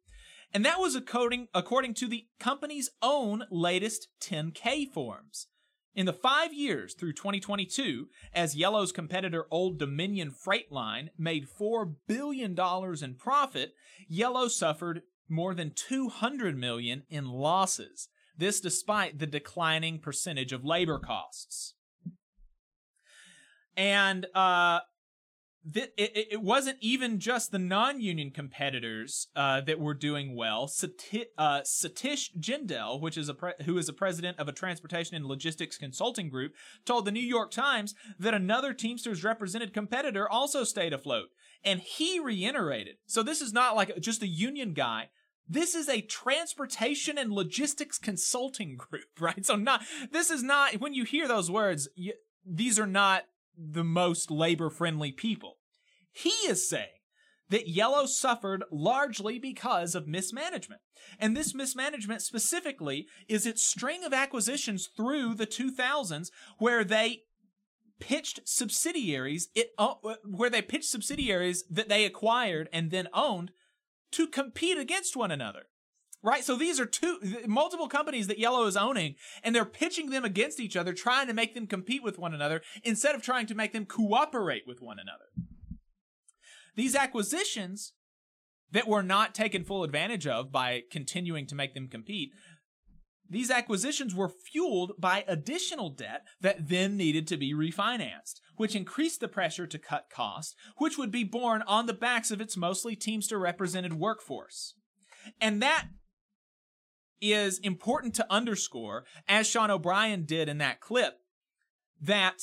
And 0.54 0.64
that 0.66 0.80
was 0.80 0.96
according, 0.96 1.48
according 1.54 1.96
to 1.96 2.08
the 2.08 2.28
company's 2.40 2.92
own 3.02 3.46
latest 3.50 4.08
10K 4.22 4.86
forms. 4.86 5.48
In 5.98 6.06
the 6.06 6.14
five 6.14 6.54
years 6.54 6.94
through 6.94 7.14
2022, 7.14 8.08
as 8.32 8.56
Yellow's 8.56 8.92
competitor 8.92 9.48
Old 9.50 9.80
Dominion 9.80 10.30
Freight 10.30 10.72
Line 10.72 11.10
made 11.18 11.48
$4 11.50 11.96
billion 12.08 12.56
in 13.02 13.16
profit, 13.16 13.74
Yellow 14.08 14.48
suffered 14.48 15.02
more 15.28 15.56
than 15.56 15.72
200 15.72 16.56
million 16.56 17.02
in 17.10 17.28
losses. 17.30 18.10
This 18.38 18.62
despite 18.62 19.18
the 19.18 19.26
declining 19.26 19.98
percentage 19.98 20.54
of 20.54 20.64
labor 20.64 21.00
costs. 21.00 21.74
And 23.76 24.28
uh, 24.36 24.82
th- 25.74 25.92
it, 25.98 26.28
it 26.32 26.42
wasn't 26.42 26.78
even 26.82 27.20
just 27.20 27.52
the 27.52 27.60
non-union 27.60 28.32
competitors 28.32 29.28
uh, 29.36 29.62
that 29.62 29.80
were 29.80 29.94
doing 29.94 30.36
well. 30.36 30.68
Sati- 30.68 31.28
uh, 31.38 31.62
Satish 31.62 32.30
Jindal, 32.40 33.02
which 33.02 33.18
is 33.18 33.30
a 33.30 33.34
pre- 33.34 33.54
who 33.66 33.78
is 33.78 33.90
a 33.90 33.94
president 33.94 34.40
of 34.40 34.48
a 34.48 34.54
transportation 34.54 35.16
and 35.16 35.26
logistics 35.26 35.78
consulting 35.78 36.30
group, 36.30 36.54
told 36.86 37.06
the 37.06 37.12
New 37.12 37.20
York 37.20 37.52
Times 37.52 37.96
that 38.20 38.34
another 38.34 38.74
Teamsters 38.74 39.24
represented 39.24 39.74
competitor 39.74 40.30
also 40.30 40.64
stayed 40.64 40.94
afloat, 40.94 41.30
and 41.64 41.82
he 41.82 42.20
reiterated. 42.20 42.96
So 43.06 43.24
this 43.24 43.42
is 43.42 43.54
not 43.54 43.76
like 43.76 44.00
just 44.00 44.24
a 44.24 44.28
union 44.28 44.74
guy. 44.74 45.10
This 45.50 45.76
is 45.76 45.88
a 45.88 46.02
transportation 46.02 47.18
and 47.18 47.32
logistics 47.32 47.98
consulting 47.98 48.76
group, 48.78 49.20
right? 49.20 49.46
So 49.46 49.56
not 49.56 49.82
this 50.12 50.30
is 50.30 50.44
not 50.44 50.76
when 50.80 50.94
you 50.94 51.04
hear 51.04 51.28
those 51.28 51.52
words, 51.52 51.88
you, 51.96 52.14
these 52.46 52.80
are 52.80 52.88
not 52.88 53.24
the 53.58 53.84
most 53.84 54.30
labor 54.30 54.70
friendly 54.70 55.12
people. 55.12 55.57
He 56.18 56.30
is 56.50 56.68
saying 56.68 56.88
that 57.50 57.70
Yellow 57.70 58.08
suffered 58.08 58.64
largely 58.72 59.38
because 59.38 59.94
of 59.94 60.08
mismanagement. 60.08 60.82
And 61.20 61.38
this 61.38 61.54
mismanagement 61.54 62.24
specifically 62.24 63.08
is 63.28 63.46
its 63.46 63.64
string 63.64 64.04
of 64.04 64.14
acquisitions 64.14 64.88
through 64.88 65.36
the 65.36 65.46
2000s 65.46 66.30
where 66.58 66.84
they 66.84 67.22
pitched 68.00 68.42
subsidiaries 68.46 69.50
it 69.56 69.72
uh, 69.78 69.96
where 70.24 70.50
they 70.50 70.62
pitched 70.62 70.90
subsidiaries 70.90 71.64
that 71.70 71.90
they 71.90 72.06
acquired 72.06 72.70
and 72.72 72.92
then 72.92 73.08
owned 73.14 73.52
to 74.12 74.28
compete 74.28 74.78
against 74.78 75.16
one 75.16 75.32
another. 75.32 75.64
Right? 76.24 76.44
So 76.44 76.56
these 76.56 76.80
are 76.80 76.86
two 76.88 77.20
multiple 77.46 77.88
companies 77.88 78.26
that 78.26 78.40
Yellow 78.40 78.66
is 78.66 78.76
owning 78.76 79.16
and 79.44 79.56
they're 79.56 79.66
pitching 79.66 80.10
them 80.10 80.26
against 80.26 80.60
each 80.60 80.76
other 80.76 80.94
trying 80.94 81.28
to 81.28 81.34
make 81.34 81.54
them 81.54 81.68
compete 81.68 82.04
with 82.04 82.18
one 82.18 82.34
another 82.34 82.62
instead 82.84 83.14
of 83.14 83.22
trying 83.22 83.46
to 83.48 83.56
make 83.56 83.72
them 83.72 83.86
cooperate 83.86 84.64
with 84.66 84.82
one 84.82 84.98
another. 85.00 85.26
These 86.78 86.96
acquisitions 86.96 87.94
that 88.72 88.88
were 88.88 89.04
not 89.04 89.34
taken 89.34 89.64
full 89.64 89.84
advantage 89.84 90.28
of 90.28 90.52
by 90.52 90.84
continuing 90.92 91.48
to 91.48 91.56
make 91.56 91.74
them 91.74 91.88
compete, 91.88 92.30
these 93.30 93.50
acquisitions 93.50 94.14
were 94.14 94.30
fueled 94.30 94.94
by 95.00 95.26
additional 95.28 95.90
debt 95.90 96.22
that 96.40 96.70
then 96.70 96.96
needed 96.96 97.28
to 97.28 97.38
be 97.38 97.54
refinanced, 97.54 98.36
which 98.56 98.76
increased 98.76 99.20
the 99.20 99.28
pressure 99.28 99.66
to 99.66 99.80
cut 99.80 100.06
costs, 100.14 100.56
which 100.78 100.98
would 101.00 101.12
be 101.12 101.24
borne 101.24 101.64
on 101.64 101.88
the 101.88 101.94
backs 101.94 102.30
of 102.30 102.40
its 102.40 102.56
mostly 102.56 102.96
Teamster 102.96 103.40
represented 103.40 103.94
workforce. 103.94 104.76
And 105.42 105.62
that 105.62 105.88
is 107.20 107.58
important 107.60 108.14
to 108.16 108.28
underscore, 108.30 109.04
as 109.28 109.48
Sean 109.48 109.72
O'Brien 109.72 110.26
did 110.26 110.48
in 110.48 110.60
that 110.60 110.80
clip, 110.80 111.16
that 112.00 112.38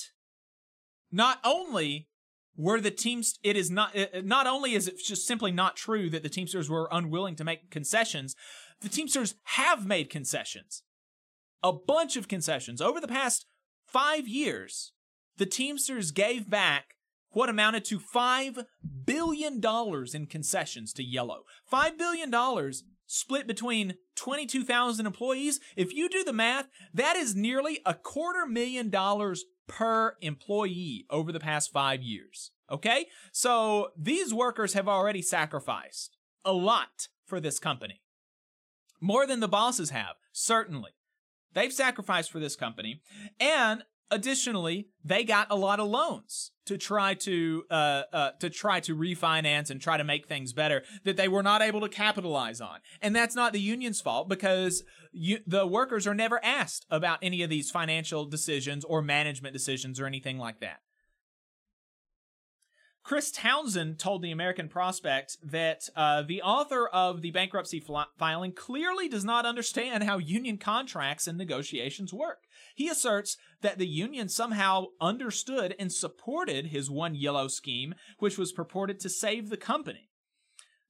not 1.13 1.39
only 1.45 2.09
were 2.57 2.81
the 2.81 2.91
teams 2.91 3.39
it 3.43 3.57
is 3.57 3.71
not 3.71 3.97
not 4.23 4.47
only 4.47 4.75
is 4.75 4.89
it 4.89 4.99
just 4.99 5.27
simply 5.27 5.51
not 5.51 5.77
true 5.77 6.09
that 6.11 6.23
the 6.23 6.29
teamsters 6.29 6.71
were 6.71 6.89
unwilling 6.93 7.37
to 7.37 7.45
make 7.45 7.71
concessions 7.71 8.37
the 8.81 8.89
teamsters 8.89 9.37
have 9.45 9.87
made 9.87 10.11
concessions. 10.11 10.83
A 11.63 11.73
bunch 11.73 12.17
of 12.17 12.29
concessions. 12.29 12.83
Over 12.83 13.01
the 13.01 13.09
past 13.09 13.47
5 13.87 14.29
years 14.29 14.93
the 15.37 15.47
teamsters 15.47 16.11
gave 16.11 16.49
back 16.49 16.95
what 17.31 17.49
amounted 17.49 17.85
to 17.87 17.99
5 17.99 18.65
billion 19.05 19.61
dollars 19.61 20.15
in 20.15 20.27
concessions 20.27 20.93
to 20.95 21.03
yellow. 21.03 21.43
5 21.67 21.99
billion 21.99 22.31
dollars 22.31 22.85
split 23.07 23.47
between 23.47 23.95
22,000 24.17 25.07
employees. 25.07 25.61
If 25.77 25.93
you 25.93 26.09
do 26.09 26.25
the 26.25 26.33
math 26.33 26.69
that 26.93 27.17
is 27.17 27.35
nearly 27.35 27.81
a 27.85 27.95
quarter 27.95 28.47
million 28.47 28.91
dollars 28.91 29.45
per 29.67 30.17
employee 30.21 31.07
over 31.11 31.33
the 31.33 31.41
past 31.41 31.73
five 31.73 32.03
years. 32.03 32.51
Okay? 32.71 33.07
So 33.33 33.91
these 33.97 34.33
workers 34.33 34.75
have 34.75 34.89
already 34.89 35.23
sacrificed 35.23 36.17
a 36.45 36.53
lot 36.53 37.09
for 37.27 37.41
this 37.41 37.59
company. 37.59 38.03
More 39.01 39.27
than 39.27 39.41
the 39.41 39.49
bosses 39.49 39.91
have, 39.91 40.17
certainly. 40.33 40.93
They've 41.53 41.73
sacrificed 41.73 42.31
for 42.31 42.41
this 42.41 42.57
company. 42.57 43.01
And 43.39 43.85
additionally, 44.11 44.89
they 45.05 45.25
got 45.25 45.49
a 45.51 45.57
lot 45.57 45.81
of 45.81 45.89
loans 45.89 46.53
to 46.67 46.79
try 46.79 47.15
to 47.15 47.65
uh, 47.71 48.03
uh, 48.13 48.31
to 48.41 48.51
try 48.51 48.81
to 48.81 48.97
refinance 48.97 49.71
and 49.71 49.81
try 49.81 49.97
to 49.97 50.05
make 50.05 50.27
things 50.27 50.53
better 50.53 50.83
that 51.05 51.17
they 51.17 51.29
were 51.29 51.43
not 51.43 51.63
able 51.63 51.81
to 51.81 51.89
capitalize 51.89 52.61
on. 52.61 52.81
And 53.03 53.15
that's 53.15 53.35
not 53.35 53.53
the 53.53 53.61
union's 53.61 54.01
fault 54.01 54.29
because 54.29 54.83
you, 55.13 55.39
the 55.47 55.67
workers 55.67 56.07
are 56.07 56.15
never 56.15 56.43
asked 56.45 56.87
about 56.91 57.19
any 57.23 57.43
of 57.43 57.51
these 57.51 57.71
financial 57.71 58.25
decisions 58.25 58.85
or 58.85 59.03
management 59.03 59.53
decisions 59.53 60.01
or 60.01 60.07
anything 60.07 60.39
like 60.39 60.61
that. 60.61 60.81
Chris 63.03 63.31
Townsend 63.31 63.99
told 63.99 64.23
the 64.23 64.31
American 64.31 64.67
Prospect 64.67 65.37
that 65.43 65.91
uh, 65.95 66.23
the 66.23 66.41
author 66.41 66.87
of 66.89 67.21
the 67.21 67.33
bankruptcy 67.33 67.79
fl- 67.79 67.99
filing 68.19 68.53
clearly 68.53 69.11
does 69.11 69.27
not 69.27 69.45
understand 69.45 70.05
how 70.05 70.17
union 70.17 70.57
contracts 70.57 71.27
and 71.27 71.37
negotiations 71.37 72.15
work. 72.15 72.44
He 72.75 72.89
asserts 72.89 73.37
that 73.63 73.79
the 73.79 73.87
union 73.87 74.29
somehow 74.29 74.87
understood 75.01 75.75
and 75.79 75.93
supported 75.93 76.67
his 76.67 76.91
one 76.91 77.15
yellow 77.15 77.49
scheme, 77.49 77.95
which 78.19 78.37
was 78.37 78.53
purported 78.53 79.01
to 79.01 79.09
save 79.09 79.49
the 79.49 79.57
company. 79.57 80.11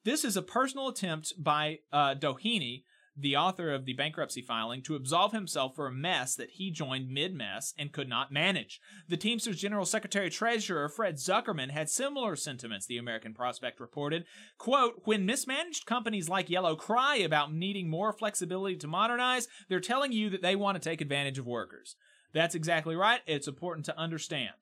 This 0.03 0.25
is 0.25 0.37
a 0.37 0.43
personal 0.43 0.89
attempt 0.89 1.35
by 1.39 1.79
uh, 1.93 2.15
Doheny 2.15 2.85
the 3.17 3.37
author 3.37 3.73
of 3.73 3.85
the 3.85 3.93
bankruptcy 3.93 4.43
filing, 4.43 4.83
to 4.83 4.97
absolve 4.97 5.33
himself 5.33 5.75
for 5.77 5.87
a 5.87 5.93
mess 5.93 6.35
that 6.35 6.51
he 6.51 6.71
joined 6.71 7.09
mid 7.09 7.35
mess 7.35 7.73
and 7.79 7.93
could 7.93 8.09
not 8.09 8.33
manage. 8.33 8.81
The 9.09 9.17
Teamsters 9.17 9.61
General 9.61 9.85
Secretary 9.85 10.31
Treasurer 10.31 10.89
Fred 10.89 11.17
Zuckerman 11.17 11.71
had 11.71 11.89
similar 11.89 12.35
sentiments, 12.35 12.87
the 12.87 12.99
American 12.99 13.33
Prospect 13.33 13.79
reported. 13.79 14.25
Quote, 14.59 15.03
when 15.05 15.27
mismanaged 15.27 15.87
companies 15.87 16.29
like 16.29 16.51
Yellow 16.51 16.75
cry 16.75 17.17
about 17.17 17.55
needing 17.55 17.89
more 17.89 18.13
flexibility 18.13 18.77
to 18.77 18.89
modernize, 18.89 19.47
they're 19.69 19.81
telling 19.81 20.13
you 20.13 20.29
that 20.31 20.43
they 20.43 20.57
want 20.57 20.81
to 20.81 20.89
take 20.89 21.01
advantage 21.01 21.39
of 21.39 21.47
workers. 21.47 21.97
That's 22.33 22.57
exactly 22.57 22.97
right. 22.97 23.21
It's 23.27 23.47
important 23.47 23.87
to 23.87 23.99
understand. 23.99 24.55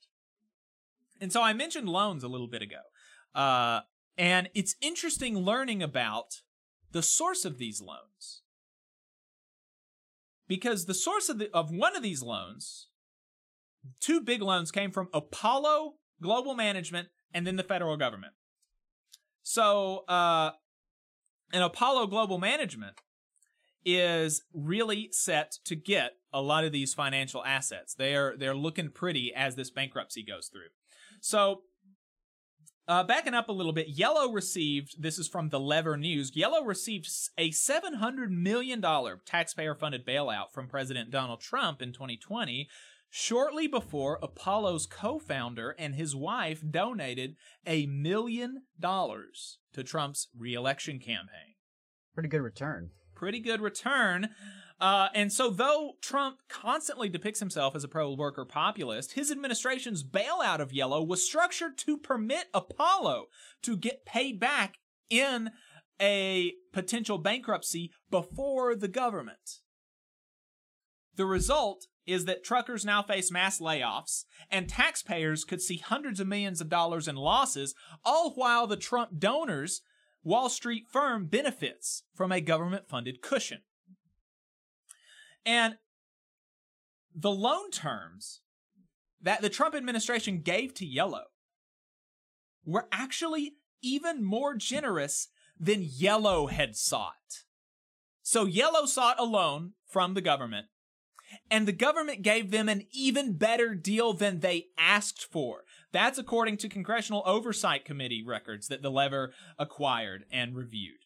And 1.20 1.32
so 1.32 1.42
I 1.42 1.55
mentioned 1.55 1.88
loans 1.88 2.22
a 2.22 2.28
little 2.28 2.48
bit 2.48 2.61
ago. 2.61 2.80
Uh, 3.34 3.80
and 4.18 4.50
it's 4.55 4.76
interesting 4.82 5.38
learning 5.38 5.82
about 5.82 6.42
the 6.90 7.03
source 7.03 7.46
of 7.46 7.57
these 7.57 7.80
loans 7.80 8.41
because 10.53 10.84
the 10.84 10.92
source 10.92 11.30
of 11.30 11.38
the 11.38 11.50
of 11.55 11.70
one 11.70 11.96
of 11.96 12.03
these 12.03 12.22
loans, 12.22 12.88
two 14.00 14.20
big 14.20 14.42
loans 14.42 14.70
came 14.70 14.90
from 14.90 15.09
Apollo 15.14 15.94
Global 16.20 16.55
Management 16.55 17.09
and 17.32 17.46
then 17.46 17.57
the 17.57 17.62
federal 17.62 17.96
government. 17.96 18.34
So, 19.42 20.05
uh, 20.09 20.50
an 21.55 21.62
Apollo 21.62 22.09
Global 22.09 22.36
Management 22.36 23.00
is 23.82 24.42
really 24.53 25.09
set 25.11 25.53
to 25.64 25.74
get 25.74 26.16
a 26.34 26.42
lot 26.42 26.64
of 26.64 26.72
these 26.72 26.92
financial 26.92 27.42
assets. 27.46 27.94
They 27.94 28.14
are 28.14 28.36
they're 28.36 28.55
looking 28.55 28.90
pretty 28.90 29.32
as 29.34 29.57
this 29.57 29.70
bankruptcy 29.70 30.22
goes 30.22 30.48
through. 30.48 30.68
So 31.22 31.62
uh, 32.93 33.03
backing 33.03 33.32
up 33.32 33.49
a 33.49 33.53
little 33.53 33.72
bit, 33.72 33.88
Yellow 33.88 34.30
received, 34.30 35.03
this 35.03 35.18
is 35.18 35.26
from 35.26 35.49
the 35.49 35.59
Lever 35.59 35.97
News, 35.97 36.36
Yellow 36.36 36.62
received 36.62 37.09
a 37.38 37.49
$700 37.49 38.28
million 38.28 38.82
taxpayer 39.24 39.74
funded 39.74 40.07
bailout 40.07 40.53
from 40.53 40.68
President 40.68 41.11
Donald 41.11 41.40
Trump 41.40 41.80
in 41.80 41.95
2020, 41.95 42.68
shortly 43.09 43.66
before 43.66 44.18
Apollo's 44.22 44.84
co 44.84 45.18
founder 45.18 45.74
and 45.78 45.95
his 45.95 46.14
wife 46.14 46.62
donated 46.70 47.36
a 47.66 47.86
million 47.86 48.64
dollars 48.78 49.57
to 49.72 49.82
Trump's 49.82 50.28
reelection 50.36 50.99
campaign. 50.99 51.55
Pretty 52.12 52.28
good 52.28 52.43
return. 52.43 52.90
Pretty 53.14 53.40
good 53.40 53.62
return. 53.62 54.28
Uh, 54.83 55.09
and 55.14 55.33
so, 55.33 55.49
though 55.49 55.93
Trump 56.03 56.39
constantly 56.49 57.09
depicts 57.09 57.39
himself 57.39 57.76
as 57.76 57.85
a 57.85 57.89
pro 57.89 58.12
worker 58.14 58.45
populist, 58.45 59.12
his 59.12 59.30
administration's 59.30 60.03
bailout 60.03 60.59
of 60.59 60.72
Yellow 60.72 61.01
was 61.05 61.24
structured 61.24 61.78
to 61.78 61.97
permit 61.97 62.47
Apollo 62.53 63.26
to 63.62 63.76
get 63.76 64.05
paid 64.05 64.41
back 64.41 64.78
in 65.09 65.51
a 66.01 66.55
potential 66.72 67.16
bankruptcy 67.16 67.93
before 68.11 68.74
the 68.74 68.89
government. 68.89 69.61
The 71.14 71.26
result 71.26 71.87
is 72.05 72.24
that 72.24 72.43
truckers 72.43 72.85
now 72.85 73.05
face 73.05 73.30
mass 73.30 73.61
layoffs, 73.61 74.24
and 74.51 74.68
taxpayers 74.68 75.45
could 75.45 75.62
see 75.62 75.76
hundreds 75.76 76.18
of 76.18 76.26
millions 76.26 76.61
of 76.61 76.68
dollars 76.68 77.07
in 77.07 77.14
losses, 77.14 77.76
all 78.05 78.33
while 78.35 78.66
the 78.66 78.76
Trump 78.76 79.20
donors' 79.20 79.83
Wall 80.24 80.49
Street 80.49 80.87
firm 80.91 81.26
benefits 81.26 82.03
from 82.16 82.33
a 82.33 82.41
government 82.41 82.89
funded 82.89 83.22
cushion. 83.22 83.61
And 85.45 85.76
the 87.14 87.30
loan 87.30 87.70
terms 87.70 88.40
that 89.20 89.43
the 89.43 89.51
Trump 89.51 89.74
administration 89.74 90.40
gave 90.43 90.74
to 90.74 90.86
Yellow 90.86 91.24
were 92.64 92.88
actually 92.93 93.55
even 93.82 94.24
more 94.24 94.55
generous 94.55 95.28
than 95.59 95.82
Yellow 95.82 96.47
had 96.47 96.76
sought. 96.76 97.45
So 98.22 98.45
Yellow 98.45 98.86
sought 98.86 99.18
a 99.18 99.24
loan 99.24 99.72
from 99.86 100.14
the 100.14 100.20
government, 100.20 100.66
and 101.51 101.66
the 101.66 101.72
government 101.72 102.22
gave 102.22 102.51
them 102.51 102.68
an 102.68 102.86
even 102.93 103.34
better 103.34 103.74
deal 103.74 104.12
than 104.12 104.40
they 104.40 104.66
asked 104.78 105.24
for. 105.30 105.64
That's 105.93 106.18
according 106.18 106.57
to 106.59 106.68
Congressional 106.68 107.22
Oversight 107.26 107.84
Committee 107.84 108.22
records 108.24 108.68
that 108.68 108.82
the 108.82 108.90
lever 108.90 109.32
acquired 109.59 110.24
and 110.32 110.55
reviewed. 110.55 111.01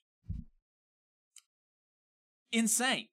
Insane 2.53 3.09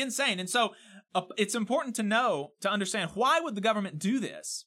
insane. 0.00 0.40
And 0.40 0.48
so 0.50 0.70
uh, 1.14 1.22
it's 1.36 1.54
important 1.54 1.96
to 1.96 2.02
know 2.02 2.52
to 2.60 2.70
understand 2.70 3.10
why 3.14 3.40
would 3.40 3.54
the 3.54 3.60
government 3.60 3.98
do 3.98 4.18
this? 4.18 4.64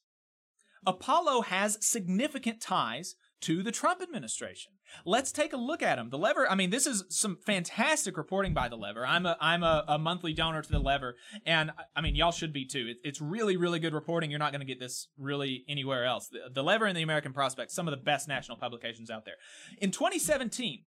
Apollo 0.86 1.42
has 1.42 1.78
significant 1.80 2.60
ties 2.60 3.14
to 3.42 3.62
the 3.62 3.72
Trump 3.72 4.02
administration. 4.02 4.72
Let's 5.06 5.32
take 5.32 5.52
a 5.52 5.56
look 5.56 5.82
at 5.82 5.96
them. 5.96 6.10
The 6.10 6.18
Lever, 6.18 6.50
I 6.50 6.54
mean, 6.54 6.70
this 6.70 6.86
is 6.86 7.04
some 7.08 7.38
fantastic 7.46 8.16
reporting 8.16 8.52
by 8.52 8.68
the 8.68 8.76
Lever. 8.76 9.06
I'm 9.06 9.24
a 9.24 9.36
I'm 9.40 9.62
a, 9.62 9.84
a 9.88 9.98
monthly 9.98 10.32
donor 10.32 10.60
to 10.60 10.70
the 10.70 10.78
Lever, 10.78 11.16
and 11.46 11.70
I 11.96 12.00
mean, 12.00 12.14
y'all 12.14 12.32
should 12.32 12.52
be 12.52 12.66
too. 12.66 12.86
It, 12.88 12.96
it's 13.02 13.20
really 13.20 13.56
really 13.56 13.78
good 13.78 13.94
reporting. 13.94 14.30
You're 14.30 14.38
not 14.38 14.52
going 14.52 14.60
to 14.60 14.66
get 14.66 14.80
this 14.80 15.08
really 15.16 15.64
anywhere 15.68 16.04
else. 16.04 16.28
The, 16.28 16.50
the 16.52 16.62
Lever 16.62 16.86
and 16.86 16.96
the 16.96 17.02
American 17.02 17.32
Prospect, 17.32 17.70
some 17.70 17.88
of 17.88 17.92
the 17.92 18.02
best 18.02 18.28
national 18.28 18.58
publications 18.58 19.10
out 19.10 19.24
there. 19.24 19.36
In 19.80 19.90
2017, 19.90 20.84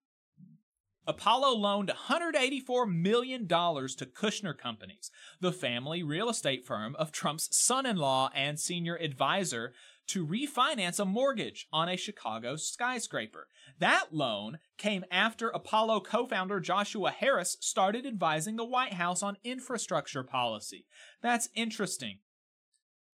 Apollo 1.05 1.57
loaned 1.57 1.91
$184 2.09 2.89
million 2.89 3.47
to 3.47 4.05
Kushner 4.05 4.57
Companies, 4.57 5.11
the 5.41 5.51
family 5.51 6.01
real 6.01 6.29
estate 6.29 6.65
firm 6.65 6.95
of 6.95 7.11
Trump's 7.11 7.55
son 7.55 7.85
in 7.85 7.97
law 7.97 8.29
and 8.33 8.59
senior 8.59 8.95
advisor, 8.95 9.73
to 10.07 10.25
refinance 10.25 10.99
a 10.99 11.05
mortgage 11.05 11.67
on 11.71 11.87
a 11.89 11.97
Chicago 11.97 12.55
skyscraper. 12.55 13.47
That 13.79 14.07
loan 14.11 14.59
came 14.77 15.05
after 15.11 15.49
Apollo 15.49 16.01
co 16.01 16.25
founder 16.25 16.59
Joshua 16.59 17.11
Harris 17.11 17.57
started 17.59 18.05
advising 18.05 18.55
the 18.55 18.65
White 18.65 18.93
House 18.93 19.23
on 19.23 19.37
infrastructure 19.43 20.23
policy. 20.23 20.85
That's 21.21 21.49
interesting. 21.55 22.19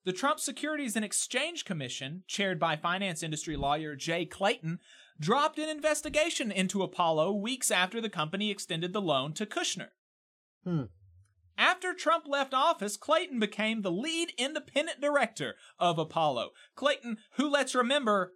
The 0.06 0.14
Trump 0.14 0.40
Securities 0.40 0.96
and 0.96 1.06
Exchange 1.06 1.66
Commission, 1.66 2.24
chaired 2.26 2.60
by 2.60 2.76
finance 2.76 3.22
industry 3.22 3.56
lawyer 3.56 3.96
Jay 3.96 4.26
Clayton, 4.26 4.80
dropped 5.20 5.59
an 5.59 5.70
investigation 5.70 6.51
into 6.51 6.84
Apollo 6.84 7.34
weeks 7.34 7.72
after 7.72 7.99
the 7.99 8.09
company 8.09 8.49
extended 8.51 8.93
the 8.93 9.01
loan 9.01 9.34
to 9.34 9.45
Kushner. 9.45 9.89
Hmm. 10.63 10.84
After 11.57 11.93
Trump 11.93 12.26
left 12.26 12.53
office, 12.53 12.95
Clayton 12.95 13.39
became 13.39 13.82
the 13.82 13.91
lead 13.91 14.32
independent 14.38 15.01
director 15.01 15.55
of 15.78 15.99
Apollo. 15.99 16.51
Clayton, 16.76 17.17
who 17.34 17.49
let's 17.49 17.76
remember, 17.76 18.32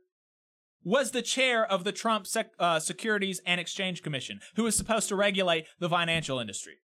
was 0.83 1.11
the 1.11 1.21
chair 1.21 1.65
of 1.65 1.85
the 1.85 1.93
Trump 1.93 2.27
Sec- 2.27 2.51
uh, 2.59 2.79
Securities 2.79 3.39
and 3.45 3.61
Exchange 3.61 4.03
Commission, 4.03 4.41
who 4.55 4.63
was 4.63 4.75
supposed 4.75 5.07
to 5.07 5.15
regulate 5.15 5.67
the 5.79 5.89
financial 5.89 6.37
industry. 6.37 6.79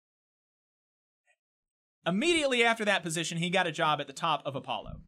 Immediately 2.06 2.64
after 2.64 2.86
that 2.86 3.04
position, 3.04 3.40
he 3.40 3.50
got 3.50 3.68
a 3.68 3.72
job 3.72 4.00
at 4.00 4.06
the 4.06 4.14
top 4.14 4.44
of 4.46 4.56
Apollo. 4.56 5.02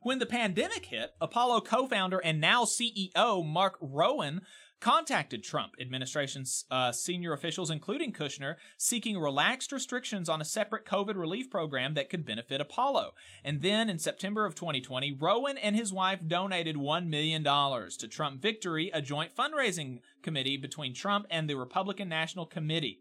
When 0.00 0.20
the 0.20 0.26
pandemic 0.26 0.86
hit, 0.86 1.14
Apollo 1.20 1.62
co 1.62 1.86
founder 1.86 2.18
and 2.18 2.40
now 2.40 2.64
CEO 2.64 3.44
Marc 3.44 3.76
Rowan 3.80 4.42
contacted 4.80 5.42
Trump 5.42 5.72
administration's 5.80 6.64
uh, 6.70 6.92
senior 6.92 7.32
officials, 7.32 7.68
including 7.68 8.12
Kushner, 8.12 8.54
seeking 8.76 9.18
relaxed 9.18 9.72
restrictions 9.72 10.28
on 10.28 10.40
a 10.40 10.44
separate 10.44 10.86
COVID 10.86 11.16
relief 11.16 11.50
program 11.50 11.94
that 11.94 12.08
could 12.08 12.24
benefit 12.24 12.60
Apollo. 12.60 13.14
And 13.42 13.60
then 13.62 13.90
in 13.90 13.98
September 13.98 14.46
of 14.46 14.54
2020, 14.54 15.16
Rowan 15.18 15.58
and 15.58 15.74
his 15.74 15.92
wife 15.92 16.20
donated 16.26 16.76
$1 16.76 17.08
million 17.08 17.42
to 17.42 18.08
Trump 18.08 18.40
Victory, 18.40 18.90
a 18.94 19.02
joint 19.02 19.34
fundraising 19.34 19.98
committee 20.22 20.56
between 20.56 20.94
Trump 20.94 21.26
and 21.28 21.50
the 21.50 21.56
Republican 21.56 22.08
National 22.08 22.46
Committee. 22.46 23.00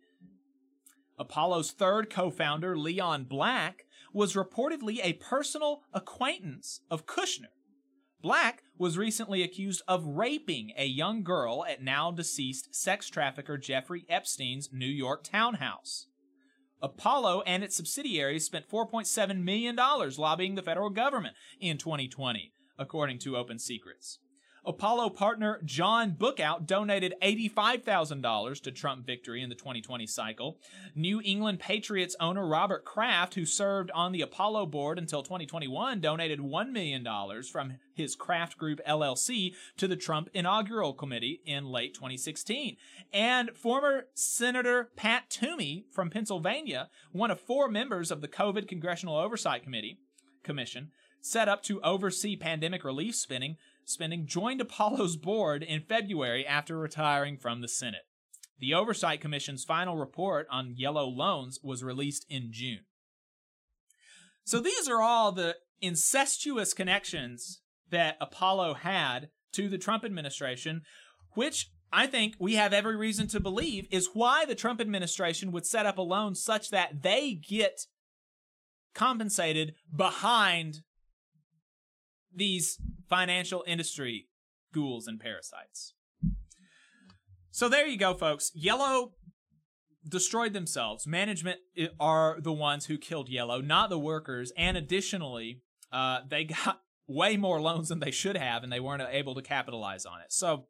Apollo's 1.19 1.71
third 1.71 2.09
co 2.09 2.29
founder, 2.29 2.77
Leon 2.77 3.25
Black, 3.25 3.85
was 4.13 4.33
reportedly 4.33 4.99
a 5.03 5.13
personal 5.13 5.81
acquaintance 5.93 6.81
of 6.89 7.05
Kushner. 7.05 7.51
Black 8.21 8.63
was 8.77 8.97
recently 8.97 9.43
accused 9.43 9.81
of 9.87 10.05
raping 10.05 10.71
a 10.75 10.85
young 10.85 11.23
girl 11.23 11.63
at 11.65 11.83
now 11.83 12.11
deceased 12.11 12.73
sex 12.73 13.09
trafficker 13.09 13.57
Jeffrey 13.57 14.05
Epstein's 14.09 14.69
New 14.73 14.85
York 14.85 15.23
townhouse. 15.23 16.07
Apollo 16.81 17.41
and 17.45 17.63
its 17.63 17.75
subsidiaries 17.75 18.45
spent 18.45 18.69
$4.7 18.69 19.43
million 19.43 19.75
lobbying 20.17 20.55
the 20.55 20.61
federal 20.61 20.89
government 20.89 21.35
in 21.59 21.77
2020, 21.77 22.53
according 22.77 23.19
to 23.19 23.37
Open 23.37 23.59
Secrets. 23.59 24.19
Apollo 24.67 25.11
partner 25.11 25.61
John 25.63 26.11
Bookout 26.11 26.67
donated 26.67 27.15
$85,000 27.23 28.61
to 28.61 28.71
Trump 28.71 29.05
victory 29.05 29.41
in 29.41 29.47
the 29.47 29.55
2020 29.55 30.05
cycle. 30.05 30.57
New 30.93 31.21
England 31.23 31.59
Patriots 31.59 32.17
owner 32.19 32.45
Robert 32.45 32.83
Kraft, 32.83 33.35
who 33.35 33.45
served 33.45 33.89
on 33.91 34.11
the 34.11 34.21
Apollo 34.21 34.65
board 34.65 34.99
until 34.99 35.23
2021, 35.23 36.01
donated 36.01 36.39
$1 36.39 36.71
million 36.71 37.07
from 37.43 37.75
his 37.93 38.13
Kraft 38.13 38.57
Group 38.57 38.81
LLC 38.85 39.53
to 39.77 39.87
the 39.87 39.95
Trump 39.95 40.29
Inaugural 40.33 40.93
Committee 40.93 41.41
in 41.45 41.71
late 41.71 41.93
2016. 41.93 42.75
And 43.13 43.51
former 43.51 44.07
Senator 44.13 44.91
Pat 44.97 45.29
Toomey 45.29 45.85
from 45.91 46.09
Pennsylvania, 46.09 46.89
one 47.13 47.31
of 47.31 47.39
four 47.39 47.69
members 47.69 48.11
of 48.11 48.19
the 48.19 48.27
COVID 48.27 48.67
Congressional 48.67 49.15
Oversight 49.15 49.63
Committee, 49.63 49.97
Commission, 50.43 50.91
set 51.21 51.49
up 51.49 51.63
to 51.63 51.81
oversee 51.81 52.35
pandemic 52.35 52.83
relief 52.83 53.15
spending, 53.15 53.57
spending 53.87 54.27
joined 54.27 54.59
Apollo's 54.59 55.15
board 55.15 55.63
in 55.63 55.81
February 55.81 56.45
after 56.45 56.77
retiring 56.77 57.37
from 57.37 57.61
the 57.61 57.67
Senate. 57.67 58.05
The 58.59 58.73
Oversight 58.73 59.21
Commission's 59.21 59.63
final 59.63 59.95
report 59.95 60.45
on 60.51 60.75
yellow 60.75 61.07
loans 61.07 61.59
was 61.63 61.83
released 61.83 62.25
in 62.29 62.49
June. 62.51 62.81
So 64.43 64.59
these 64.59 64.89
are 64.89 65.01
all 65.01 65.31
the 65.31 65.55
incestuous 65.81 66.73
connections 66.73 67.61
that 67.89 68.17
Apollo 68.19 68.75
had 68.75 69.29
to 69.53 69.69
the 69.69 69.77
Trump 69.77 70.03
administration, 70.03 70.81
which 71.33 71.69
I 71.91 72.07
think 72.07 72.35
we 72.39 72.55
have 72.55 72.73
every 72.73 72.97
reason 72.97 73.27
to 73.27 73.39
believe 73.39 73.87
is 73.89 74.09
why 74.13 74.43
the 74.43 74.55
Trump 74.55 74.81
administration 74.81 75.51
would 75.51 75.65
set 75.65 75.85
up 75.85 75.97
a 75.97 76.01
loan 76.01 76.35
such 76.35 76.71
that 76.71 77.03
they 77.03 77.33
get 77.33 77.85
compensated 78.93 79.75
behind 79.95 80.81
these 82.33 82.79
financial 83.09 83.63
industry 83.67 84.27
ghouls 84.73 85.07
and 85.07 85.19
parasites. 85.19 85.93
So 87.51 87.67
there 87.67 87.87
you 87.87 87.97
go, 87.97 88.13
folks. 88.13 88.51
Yellow 88.53 89.13
destroyed 90.07 90.53
themselves. 90.53 91.07
Management 91.07 91.59
are 91.99 92.37
the 92.39 92.53
ones 92.53 92.85
who 92.85 92.97
killed 92.97 93.29
Yellow, 93.29 93.61
not 93.61 93.89
the 93.89 93.99
workers. 93.99 94.51
And 94.57 94.77
additionally, 94.77 95.61
uh, 95.91 96.19
they 96.29 96.43
got 96.65 96.81
way 97.07 97.37
more 97.37 97.61
loans 97.61 97.89
than 97.89 97.99
they 97.99 98.11
should 98.11 98.37
have, 98.37 98.63
and 98.63 98.71
they 98.71 98.79
weren't 98.79 99.01
able 99.09 99.35
to 99.35 99.41
capitalize 99.41 100.05
on 100.05 100.21
it. 100.21 100.31
So 100.31 100.65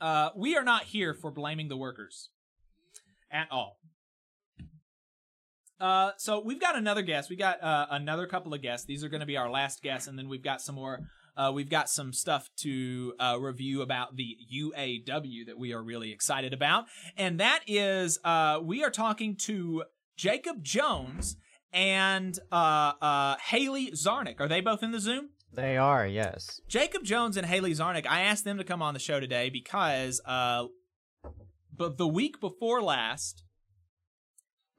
uh, 0.00 0.30
we 0.36 0.56
are 0.56 0.64
not 0.64 0.84
here 0.84 1.14
for 1.14 1.30
blaming 1.30 1.68
the 1.68 1.76
workers 1.76 2.30
at 3.30 3.48
all. 3.50 3.78
Uh, 5.82 6.12
so 6.16 6.38
we've 6.38 6.60
got 6.60 6.76
another 6.76 7.02
guest. 7.02 7.28
We 7.28 7.34
got 7.34 7.60
uh, 7.60 7.86
another 7.90 8.28
couple 8.28 8.54
of 8.54 8.62
guests. 8.62 8.86
These 8.86 9.02
are 9.02 9.08
going 9.08 9.20
to 9.20 9.26
be 9.26 9.36
our 9.36 9.50
last 9.50 9.82
guests, 9.82 10.06
and 10.06 10.16
then 10.16 10.28
we've 10.28 10.42
got 10.42 10.62
some 10.62 10.76
more. 10.76 11.00
Uh, 11.36 11.50
we've 11.52 11.68
got 11.68 11.90
some 11.90 12.12
stuff 12.12 12.48
to 12.58 13.14
uh, 13.18 13.36
review 13.40 13.82
about 13.82 14.14
the 14.14 14.36
UAW 14.54 15.46
that 15.46 15.58
we 15.58 15.72
are 15.72 15.82
really 15.82 16.12
excited 16.12 16.52
about, 16.52 16.84
and 17.16 17.40
that 17.40 17.62
is 17.66 18.20
uh, 18.22 18.60
we 18.62 18.84
are 18.84 18.90
talking 18.90 19.34
to 19.36 19.82
Jacob 20.16 20.62
Jones 20.62 21.36
and 21.72 22.38
uh, 22.52 23.36
Haley 23.44 23.90
Zarnick. 23.90 24.38
Are 24.38 24.48
they 24.48 24.60
both 24.60 24.84
in 24.84 24.92
the 24.92 25.00
Zoom? 25.00 25.30
They 25.52 25.76
are, 25.76 26.06
yes. 26.06 26.60
Jacob 26.68 27.02
Jones 27.02 27.36
and 27.36 27.44
Haley 27.44 27.72
Zarnick. 27.72 28.06
I 28.06 28.20
asked 28.20 28.44
them 28.44 28.58
to 28.58 28.64
come 28.64 28.82
on 28.82 28.94
the 28.94 29.00
show 29.00 29.18
today 29.18 29.50
because, 29.50 30.20
but 30.24 30.68
the 31.96 32.06
week 32.06 32.40
before 32.40 32.82
last, 32.82 33.42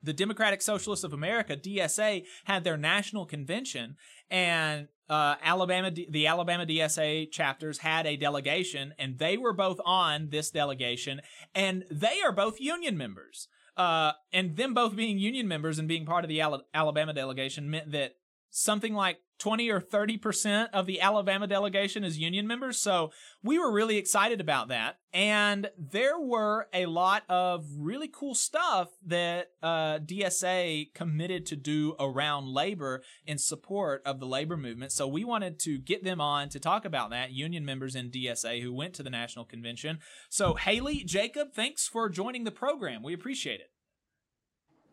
the 0.04 0.14
Democratic 0.14 0.62
Socialists 0.62 1.04
of 1.04 1.14
America 1.14 1.56
(DSA) 1.56 2.26
had 2.46 2.64
their 2.64 2.78
national 2.78 3.26
convention, 3.26 3.96
and 4.30 4.88
uh, 5.10 5.36
Alabama, 5.44 5.92
the 5.92 6.28
Alabama 6.28 6.66
DSA 6.66 7.32
chapters 7.32 7.80
had 7.80 8.06
a 8.06 8.18
delegation, 8.18 8.94
and 8.98 9.18
they 9.18 9.38
were 9.38 9.54
both 9.54 9.80
on 9.86 10.30
this 10.30 10.52
delegation, 10.52 11.22
and 11.54 11.86
they 11.92 12.22
are 12.24 12.32
both 12.32 12.60
union 12.60 12.98
members. 12.98 13.48
Uh, 13.76 14.12
and 14.32 14.56
them 14.56 14.74
both 14.74 14.96
being 14.96 15.18
union 15.18 15.48
members 15.48 15.80
and 15.80 15.88
being 15.88 16.06
part 16.06 16.24
of 16.24 16.30
the 16.30 16.42
Al- 16.42 16.64
Alabama 16.76 17.12
delegation 17.12 17.72
meant 17.72 17.92
that 17.92 18.16
something 18.52 18.94
like 18.94 19.18
20 19.40 19.70
or 19.70 19.82
30% 19.82 20.70
of 20.74 20.86
the 20.86 21.02
Alabama 21.02 21.48
delegation 21.48 22.04
is 22.04 22.18
union 22.18 22.48
members. 22.48 22.78
So 22.78 23.12
we 23.44 23.60
were 23.60 23.72
really 23.72 23.98
excited 23.98 24.40
about 24.40 24.70
that. 24.70 25.00
And 25.12 25.70
there 25.78 26.20
were 26.20 26.68
a 26.74 26.86
lot 26.86 27.24
of 27.30 27.66
really 27.78 28.08
cool 28.08 28.36
stuff 28.36 28.90
that 29.06 29.52
uh, 29.62 30.00
DSA 30.00 30.94
committed 30.94 31.46
to 31.48 31.56
do 31.56 31.96
around 32.00 32.48
labor 32.48 33.04
in 33.26 33.38
support 33.38 34.02
of 34.06 34.20
the 34.20 34.26
labor 34.26 34.58
movement. 34.58 34.92
So 34.92 35.08
we 35.08 35.24
wanted 35.24 35.60
to 35.60 35.78
get 35.78 36.04
them 36.04 36.22
on 36.22 36.50
to 36.50 36.60
talk 36.60 36.86
about 36.86 37.10
that, 37.10 37.32
union 37.32 37.66
members 37.66 37.96
in 37.96 38.10
DSA 38.12 38.62
who 38.62 38.74
went 38.74 38.94
to 38.96 39.04
the 39.04 39.10
national 39.10 39.46
convention. 39.46 40.00
So, 40.30 40.56
Haley, 40.56 41.04
Jacob, 41.04 41.54
thanks 41.54 41.88
for 41.88 42.10
joining 42.10 42.44
the 42.44 42.52
program. 42.52 43.04
We 43.04 43.14
appreciate 43.14 43.60
it. 43.60 43.72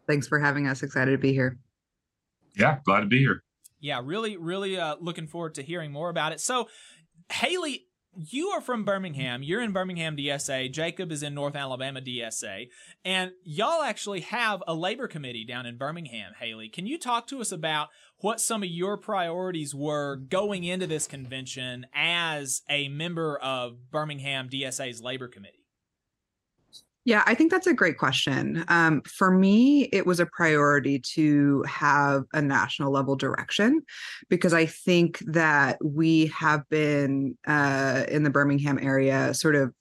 Thanks 0.07 0.26
for 0.26 0.38
having 0.38 0.66
us. 0.66 0.82
Excited 0.82 1.12
to 1.12 1.18
be 1.18 1.32
here. 1.32 1.59
Yeah, 2.57 2.78
glad 2.84 3.01
to 3.01 3.07
be 3.07 3.18
here 3.18 3.43
yeah, 3.81 4.01
really, 4.05 4.37
really 4.37 4.78
uh, 4.78 4.97
looking 5.01 5.26
forward 5.26 5.55
to 5.55 5.62
hearing 5.62 5.93
more 5.93 6.11
about 6.11 6.33
it. 6.33 6.41
So, 6.41 6.68
Haley, 7.33 7.87
you 8.14 8.49
are 8.49 8.61
from 8.61 8.85
Birmingham. 8.85 9.43
You're 9.43 9.62
in 9.62 9.72
Birmingham 9.72 10.16
DSA. 10.16 10.72
Jacob 10.72 11.12
is 11.12 11.22
in 11.22 11.35
North 11.35 11.55
Alabama 11.55 12.01
DSA. 12.01 12.68
And 13.05 13.33
y'all 13.45 13.83
actually 13.83 14.20
have 14.20 14.62
a 14.66 14.74
labor 14.74 15.07
committee 15.07 15.45
down 15.45 15.64
in 15.64 15.78
Birmingham, 15.78 16.33
Haley. 16.39 16.68
Can 16.68 16.87
you 16.87 16.99
talk 16.99 17.26
to 17.28 17.41
us 17.41 17.53
about 17.53 17.89
what 18.18 18.41
some 18.41 18.62
of 18.62 18.68
your 18.68 18.97
priorities 18.97 19.74
were 19.74 20.16
going 20.16 20.64
into 20.64 20.87
this 20.87 21.07
convention 21.07 21.87
as 21.95 22.62
a 22.68 22.89
member 22.89 23.39
of 23.39 23.91
Birmingham 23.91 24.49
DSA's 24.49 25.01
labor 25.01 25.28
committee? 25.28 25.60
Yeah, 27.07 27.23
I 27.27 27.35
think 27.35 27.51
that's 27.51 27.67
a 27.67 27.73
great 27.73 27.97
question. 27.97 28.63
Um, 28.69 29.01
for 29.03 29.31
me, 29.31 29.85
it 29.85 30.05
was 30.05 30.21
a 30.21 30.27
priority 30.27 30.99
to 31.15 31.63
have 31.63 32.25
a 32.35 32.43
national 32.43 32.93
level 32.93 33.17
direction 33.17 33.83
because 34.29 34.53
I 34.53 34.67
think 34.67 35.19
that 35.21 35.83
we 35.83 36.27
have 36.27 36.69
been 36.69 37.39
uh, 37.47 38.05
in 38.09 38.23
the 38.23 38.31
Birmingham 38.31 38.79
area 38.79 39.33
sort 39.33 39.57
of 39.57 39.73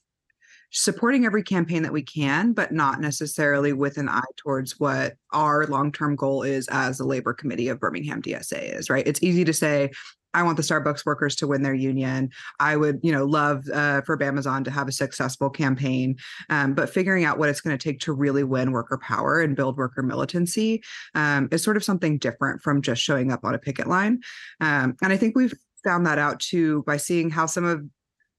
supporting 0.71 1.25
every 1.25 1.43
campaign 1.43 1.83
that 1.83 1.91
we 1.91 2.03
can, 2.03 2.53
but 2.53 2.71
not 2.71 3.01
necessarily 3.01 3.73
with 3.73 3.97
an 3.97 4.07
eye 4.07 4.21
towards 4.37 4.79
what 4.79 5.15
our 5.33 5.65
long 5.65 5.91
term 5.91 6.15
goal 6.15 6.43
is 6.43 6.67
as 6.69 6.99
the 6.99 7.05
labor 7.05 7.33
committee 7.33 7.67
of 7.67 7.79
Birmingham 7.79 8.21
DSA 8.21 8.77
is, 8.77 8.89
right? 8.89 9.05
It's 9.07 9.23
easy 9.23 9.43
to 9.43 9.53
say, 9.53 9.91
I 10.33 10.43
want 10.43 10.57
the 10.57 10.63
Starbucks 10.63 11.05
workers 11.05 11.35
to 11.37 11.47
win 11.47 11.63
their 11.63 11.73
union. 11.73 12.29
I 12.59 12.75
would, 12.75 12.99
you 13.03 13.11
know, 13.11 13.25
love 13.25 13.67
uh, 13.69 14.01
for 14.01 14.21
Amazon 14.21 14.63
to 14.63 14.71
have 14.71 14.87
a 14.87 14.91
successful 14.91 15.49
campaign. 15.49 16.17
Um, 16.49 16.73
but 16.73 16.89
figuring 16.89 17.25
out 17.25 17.39
what 17.39 17.49
it's 17.49 17.61
going 17.61 17.77
to 17.77 17.83
take 17.83 17.99
to 18.01 18.13
really 18.13 18.43
win 18.43 18.71
worker 18.71 18.97
power 18.97 19.41
and 19.41 19.55
build 19.55 19.77
worker 19.77 20.03
militancy 20.03 20.83
um, 21.15 21.49
is 21.51 21.63
sort 21.63 21.77
of 21.77 21.83
something 21.83 22.17
different 22.17 22.61
from 22.61 22.81
just 22.81 23.01
showing 23.01 23.31
up 23.31 23.43
on 23.43 23.55
a 23.55 23.59
picket 23.59 23.87
line. 23.87 24.21
Um, 24.59 24.95
and 25.01 25.11
I 25.11 25.17
think 25.17 25.35
we've 25.35 25.53
found 25.83 26.05
that 26.05 26.19
out 26.19 26.39
too 26.39 26.83
by 26.83 26.97
seeing 26.97 27.29
how 27.29 27.45
some 27.45 27.65
of 27.65 27.83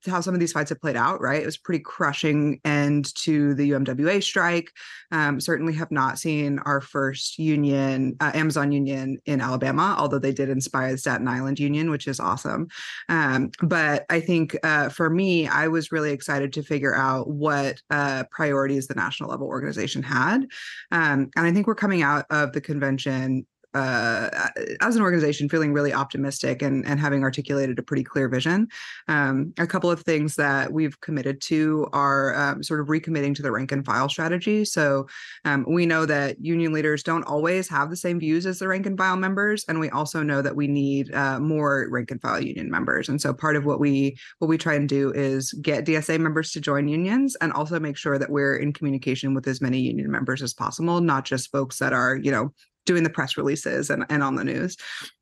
how 0.06 0.20
some 0.20 0.34
of 0.34 0.40
these 0.40 0.52
fights 0.52 0.70
have 0.70 0.80
played 0.80 0.96
out, 0.96 1.20
right? 1.20 1.42
It 1.42 1.46
was 1.46 1.56
pretty 1.56 1.82
crushing 1.82 2.60
end 2.64 3.14
to 3.16 3.54
the 3.54 3.70
UMWA 3.70 4.22
strike. 4.22 4.70
Um, 5.12 5.40
certainly 5.40 5.74
have 5.74 5.90
not 5.90 6.18
seen 6.18 6.58
our 6.60 6.80
first 6.80 7.38
union, 7.38 8.16
uh, 8.20 8.30
Amazon 8.34 8.72
union 8.72 9.18
in 9.26 9.40
Alabama, 9.40 9.96
although 9.98 10.18
they 10.18 10.32
did 10.32 10.48
inspire 10.48 10.92
the 10.92 10.98
Staten 10.98 11.28
Island 11.28 11.58
union, 11.58 11.90
which 11.90 12.06
is 12.06 12.20
awesome. 12.20 12.68
Um, 13.08 13.50
but 13.62 14.06
I 14.10 14.20
think 14.20 14.56
uh, 14.62 14.88
for 14.88 15.10
me, 15.10 15.48
I 15.48 15.68
was 15.68 15.92
really 15.92 16.12
excited 16.12 16.52
to 16.54 16.62
figure 16.62 16.94
out 16.94 17.28
what 17.28 17.80
uh, 17.90 18.24
priorities 18.30 18.86
the 18.86 18.94
national 18.94 19.30
level 19.30 19.46
organization 19.46 20.02
had. 20.02 20.46
Um, 20.92 21.30
and 21.36 21.46
I 21.46 21.52
think 21.52 21.66
we're 21.66 21.74
coming 21.74 22.02
out 22.02 22.26
of 22.30 22.52
the 22.52 22.60
convention 22.60 23.46
uh, 23.74 24.48
as 24.80 24.96
an 24.96 25.02
organization 25.02 25.48
feeling 25.48 25.72
really 25.72 25.92
optimistic 25.92 26.62
and, 26.62 26.84
and 26.86 26.98
having 26.98 27.22
articulated 27.22 27.78
a 27.78 27.82
pretty 27.82 28.04
clear 28.04 28.28
vision. 28.28 28.68
Um, 29.08 29.52
a 29.58 29.66
couple 29.66 29.90
of 29.90 30.02
things 30.02 30.36
that 30.36 30.72
we've 30.72 31.00
committed 31.00 31.40
to 31.42 31.88
are 31.92 32.34
um, 32.34 32.62
sort 32.62 32.80
of 32.80 32.88
recommitting 32.88 33.34
to 33.36 33.42
the 33.42 33.52
rank 33.52 33.72
and 33.72 33.84
file 33.84 34.08
strategy. 34.08 34.64
So 34.64 35.06
um, 35.44 35.64
we 35.68 35.86
know 35.86 36.06
that 36.06 36.42
union 36.44 36.72
leaders 36.72 37.02
don't 37.02 37.24
always 37.24 37.68
have 37.68 37.90
the 37.90 37.96
same 37.96 38.18
views 38.18 38.46
as 38.46 38.58
the 38.58 38.68
rank 38.68 38.86
and 38.86 38.98
file 38.98 39.16
members, 39.16 39.64
and 39.68 39.78
we 39.78 39.90
also 39.90 40.22
know 40.22 40.42
that 40.42 40.56
we 40.56 40.66
need 40.66 41.12
uh, 41.14 41.38
more 41.38 41.86
rank 41.90 42.10
and 42.10 42.20
file 42.20 42.42
union 42.42 42.70
members. 42.70 43.08
And 43.08 43.20
so 43.20 43.32
part 43.32 43.56
of 43.56 43.64
what 43.64 43.80
we 43.80 44.16
what 44.38 44.48
we 44.48 44.58
try 44.58 44.74
and 44.74 44.88
do 44.88 45.12
is 45.12 45.52
get 45.54 45.84
DSA 45.84 46.18
members 46.18 46.50
to 46.52 46.60
join 46.60 46.88
unions 46.88 47.36
and 47.40 47.52
also 47.52 47.78
make 47.78 47.96
sure 47.96 48.18
that 48.18 48.30
we're 48.30 48.56
in 48.56 48.72
communication 48.72 49.34
with 49.34 49.46
as 49.46 49.60
many 49.60 49.78
union 49.78 50.10
members 50.10 50.42
as 50.42 50.54
possible, 50.54 51.00
not 51.00 51.24
just 51.24 51.50
folks 51.52 51.78
that 51.78 51.92
are 51.92 52.16
you 52.16 52.30
know 52.30 52.52
doing 52.86 53.02
the 53.02 53.10
press 53.10 53.36
releases 53.36 53.90
and, 53.90 54.04
and 54.08 54.22
on 54.22 54.34
the 54.34 54.44
news. 54.44 54.76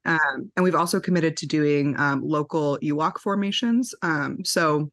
Um, 0.04 0.50
and 0.56 0.64
we've 0.64 0.74
also 0.74 1.00
committed 1.00 1.36
to 1.38 1.46
doing 1.46 1.98
um, 1.98 2.22
local 2.22 2.78
EWOC 2.82 3.18
formations. 3.18 3.94
Um, 4.02 4.44
so 4.44 4.90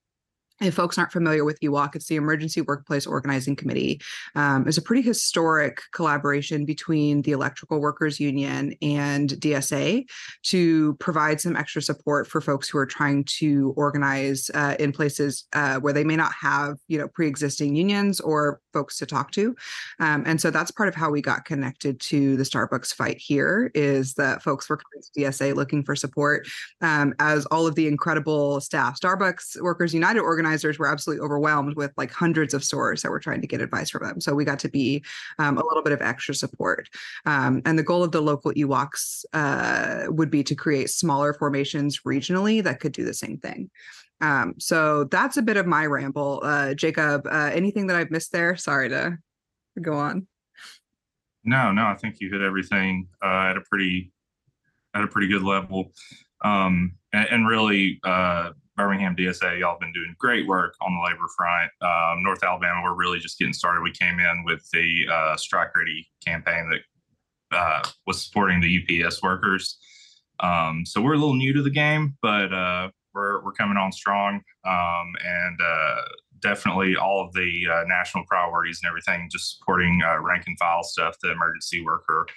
if 0.61 0.73
folks 0.73 0.97
aren't 0.97 1.11
familiar 1.11 1.43
with 1.43 1.59
EWOC, 1.59 1.95
it's 1.95 2.07
the 2.07 2.15
Emergency 2.15 2.61
Workplace 2.61 3.05
Organizing 3.05 3.57
Committee. 3.57 3.99
Um, 4.35 4.65
it's 4.67 4.77
a 4.77 4.81
pretty 4.81 5.01
historic 5.01 5.81
collaboration 5.91 6.63
between 6.65 7.21
the 7.23 7.33
Electrical 7.33 7.81
Workers 7.81 8.21
Union 8.21 8.73
and 8.81 9.31
DSA 9.31 10.05
to 10.43 10.93
provide 10.95 11.41
some 11.41 11.57
extra 11.57 11.81
support 11.81 12.27
for 12.27 12.39
folks 12.39 12.69
who 12.69 12.77
are 12.77 12.85
trying 12.85 13.25
to 13.25 13.73
organize 13.75 14.49
uh, 14.53 14.75
in 14.79 14.93
places 14.93 15.45
uh, 15.51 15.77
where 15.79 15.93
they 15.93 16.05
may 16.05 16.15
not 16.15 16.31
have, 16.39 16.77
you 16.87 16.97
know, 16.97 17.09
pre-existing 17.09 17.75
unions 17.75 18.21
or 18.21 18.61
folks 18.71 18.97
to 18.97 19.05
talk 19.05 19.31
to. 19.31 19.55
Um, 19.99 20.23
and 20.25 20.39
so 20.39 20.51
that's 20.51 20.71
part 20.71 20.87
of 20.87 20.95
how 20.95 21.09
we 21.09 21.21
got 21.21 21.43
connected 21.43 21.99
to 22.01 22.37
the 22.37 22.43
Starbucks 22.43 22.93
fight 22.93 23.17
here 23.17 23.71
is 23.75 24.13
that 24.13 24.41
folks 24.41 24.69
were 24.69 24.77
coming 24.77 25.03
to 25.03 25.21
DSA 25.21 25.53
looking 25.53 25.83
for 25.83 25.97
support 25.97 26.47
um, 26.79 27.13
as 27.19 27.45
all 27.47 27.67
of 27.67 27.75
the 27.75 27.87
incredible 27.87 28.61
staff, 28.61 28.97
Starbucks 28.99 29.61
Workers 29.61 29.93
United 29.93 30.21
organizers 30.21 30.44
organizers 30.45 30.77
were 30.77 30.87
absolutely 30.87 31.23
overwhelmed 31.23 31.75
with 31.75 31.91
like 31.97 32.11
hundreds 32.11 32.53
of 32.53 32.63
stores 32.63 33.01
that 33.01 33.09
were 33.09 33.19
trying 33.19 33.41
to 33.41 33.47
get 33.47 33.61
advice 33.61 33.89
from 33.89 34.03
them. 34.03 34.21
So 34.21 34.35
we 34.35 34.45
got 34.45 34.59
to 34.59 34.69
be 34.69 35.03
um, 35.39 35.57
a 35.57 35.65
little 35.65 35.81
bit 35.81 35.91
of 35.91 36.01
extra 36.01 36.35
support. 36.35 36.87
Um, 37.25 37.61
and 37.65 37.79
the 37.79 37.83
goal 37.83 38.03
of 38.03 38.11
the 38.11 38.21
local 38.21 38.51
EWOCs 38.53 39.25
uh, 39.33 40.11
would 40.11 40.29
be 40.29 40.43
to 40.43 40.55
create 40.55 40.89
smaller 40.91 41.33
formations 41.33 42.01
regionally 42.01 42.63
that 42.63 42.79
could 42.79 42.91
do 42.91 43.03
the 43.03 43.13
same 43.13 43.37
thing. 43.37 43.71
Um, 44.21 44.53
so 44.59 45.05
that's 45.05 45.37
a 45.37 45.41
bit 45.41 45.57
of 45.57 45.65
my 45.65 45.85
ramble. 45.87 46.41
Uh, 46.43 46.73
Jacob, 46.75 47.25
uh, 47.25 47.49
anything 47.51 47.87
that 47.87 47.97
I've 47.97 48.11
missed 48.11 48.31
there? 48.31 48.55
Sorry 48.55 48.89
to 48.89 49.17
go 49.81 49.93
on. 49.93 50.27
No, 51.43 51.71
no, 51.71 51.85
I 51.85 51.95
think 51.95 52.19
you 52.19 52.31
hit 52.31 52.41
everything 52.41 53.07
uh, 53.23 53.49
at 53.49 53.57
a 53.57 53.61
pretty 53.61 54.11
at 54.95 55.03
a 55.03 55.07
pretty 55.07 55.27
good 55.27 55.43
level, 55.43 55.91
um, 56.41 56.95
and, 57.11 57.27
and 57.29 57.47
really 57.47 57.99
uh, 58.03 58.51
Birmingham 58.75 59.15
DSA, 59.15 59.59
y'all 59.59 59.71
have 59.71 59.79
been 59.79 59.93
doing 59.93 60.15
great 60.19 60.47
work 60.47 60.75
on 60.81 60.93
the 60.93 61.01
labor 61.01 61.27
front. 61.37 61.71
Um, 61.81 62.23
North 62.23 62.43
Alabama, 62.43 62.81
we're 62.83 62.95
really 62.95 63.19
just 63.19 63.39
getting 63.39 63.53
started. 63.53 63.81
We 63.81 63.91
came 63.91 64.19
in 64.19 64.43
with 64.45 64.67
the 64.71 65.05
uh, 65.11 65.37
Strike 65.37 65.75
Ready 65.75 66.07
campaign 66.25 66.69
that 66.69 67.57
uh, 67.57 67.83
was 68.05 68.25
supporting 68.25 68.59
the 68.59 69.05
UPS 69.05 69.21
workers. 69.23 69.77
Um, 70.41 70.85
so 70.85 71.01
we're 71.01 71.13
a 71.13 71.17
little 71.17 71.35
new 71.35 71.53
to 71.53 71.61
the 71.61 71.69
game, 71.69 72.17
but 72.21 72.53
uh, 72.53 72.89
we're, 73.13 73.43
we're 73.45 73.53
coming 73.53 73.77
on 73.77 73.91
strong. 73.91 74.41
Um, 74.65 75.13
and 75.23 75.59
uh, 75.61 76.01
definitely 76.41 76.97
all 76.97 77.25
of 77.25 77.33
the 77.33 77.63
uh, 77.71 77.83
national 77.87 78.25
priorities 78.25 78.81
and 78.83 78.89
everything, 78.89 79.29
just 79.31 79.57
supporting 79.57 80.01
uh, 80.05 80.19
rank 80.21 80.43
and 80.47 80.57
file 80.59 80.83
stuff, 80.83 81.15
the 81.21 81.31
emergency 81.31 81.83
worker 81.83 82.27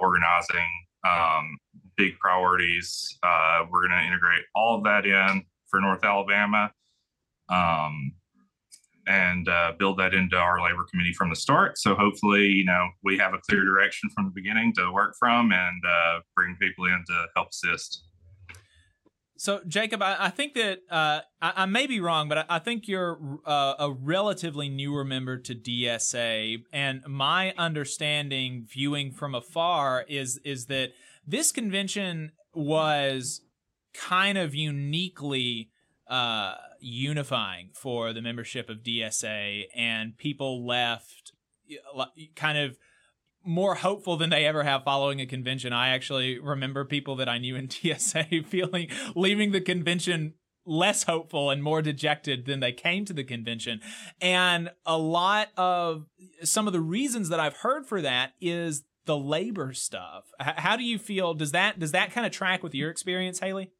organizing, 0.00 0.66
um, 1.06 1.56
big 1.96 2.18
priorities. 2.18 3.18
Uh, 3.22 3.64
we're 3.70 3.86
going 3.86 3.98
to 4.00 4.06
integrate 4.06 4.42
all 4.54 4.78
of 4.78 4.84
that 4.84 5.06
in 5.06 5.44
for 5.70 5.80
North 5.80 6.04
Alabama 6.04 6.70
um, 7.48 8.12
and 9.06 9.48
uh, 9.48 9.72
build 9.78 9.98
that 9.98 10.14
into 10.14 10.36
our 10.36 10.62
labor 10.62 10.84
committee 10.90 11.12
from 11.12 11.30
the 11.30 11.36
start. 11.36 11.78
So 11.78 11.94
hopefully, 11.94 12.46
you 12.46 12.64
know, 12.64 12.88
we 13.02 13.18
have 13.18 13.34
a 13.34 13.38
clear 13.38 13.64
direction 13.64 14.10
from 14.14 14.26
the 14.26 14.32
beginning 14.34 14.72
to 14.76 14.92
work 14.92 15.14
from 15.18 15.52
and 15.52 15.82
uh, 15.86 16.20
bring 16.36 16.56
people 16.60 16.86
in 16.86 17.02
to 17.08 17.26
help 17.34 17.48
assist. 17.48 18.04
So, 19.40 19.62
Jacob, 19.66 20.02
I, 20.02 20.16
I 20.26 20.28
think 20.28 20.52
that 20.52 20.80
uh, 20.90 21.20
I, 21.40 21.52
I, 21.56 21.64
may 21.64 21.86
be 21.86 21.98
wrong, 21.98 22.28
but 22.28 22.36
I, 22.36 22.44
I 22.50 22.58
think 22.58 22.86
you're 22.86 23.18
uh, 23.46 23.72
a 23.78 23.90
relatively 23.90 24.68
newer 24.68 25.02
member 25.02 25.38
to 25.38 25.54
DSA, 25.54 26.58
and 26.74 27.02
my 27.08 27.54
understanding, 27.56 28.66
viewing 28.70 29.12
from 29.12 29.34
afar, 29.34 30.04
is 30.10 30.38
is 30.44 30.66
that 30.66 30.90
this 31.26 31.52
convention 31.52 32.32
was 32.52 33.40
kind 33.92 34.38
of 34.38 34.54
uniquely 34.54 35.70
uh, 36.08 36.54
unifying 36.80 37.70
for 37.72 38.12
the 38.12 38.22
membership 38.22 38.68
of 38.68 38.78
DSA, 38.78 39.64
and 39.74 40.16
people 40.16 40.66
left 40.66 41.32
kind 42.34 42.58
of 42.58 42.78
more 43.44 43.76
hopeful 43.76 44.16
than 44.16 44.30
they 44.30 44.44
ever 44.44 44.64
have 44.64 44.84
following 44.84 45.20
a 45.20 45.26
convention. 45.26 45.72
I 45.72 45.90
actually 45.90 46.38
remember 46.38 46.84
people 46.84 47.16
that 47.16 47.28
I 47.28 47.38
knew 47.38 47.56
in 47.56 47.68
DSA 47.68 48.44
feeling 48.46 48.88
leaving 49.14 49.52
the 49.52 49.60
convention 49.60 50.34
less 50.66 51.04
hopeful 51.04 51.50
and 51.50 51.62
more 51.62 51.80
dejected 51.80 52.44
than 52.44 52.60
they 52.60 52.72
came 52.72 53.04
to 53.06 53.12
the 53.12 53.24
convention. 53.24 53.80
And 54.20 54.70
a 54.84 54.98
lot 54.98 55.48
of 55.56 56.06
some 56.44 56.66
of 56.66 56.72
the 56.72 56.80
reasons 56.80 57.28
that 57.30 57.40
I've 57.40 57.56
heard 57.56 57.86
for 57.86 58.02
that 58.02 58.32
is 58.40 58.84
the 59.06 59.16
labor 59.16 59.72
stuff. 59.72 60.24
how 60.38 60.76
do 60.76 60.84
you 60.84 60.98
feel? 60.98 61.34
Does 61.34 61.52
that 61.52 61.78
does 61.78 61.92
that 61.92 62.12
kind 62.12 62.26
of 62.26 62.32
track 62.32 62.62
with 62.62 62.74
your 62.74 62.90
experience, 62.90 63.40
Haley? 63.40 63.72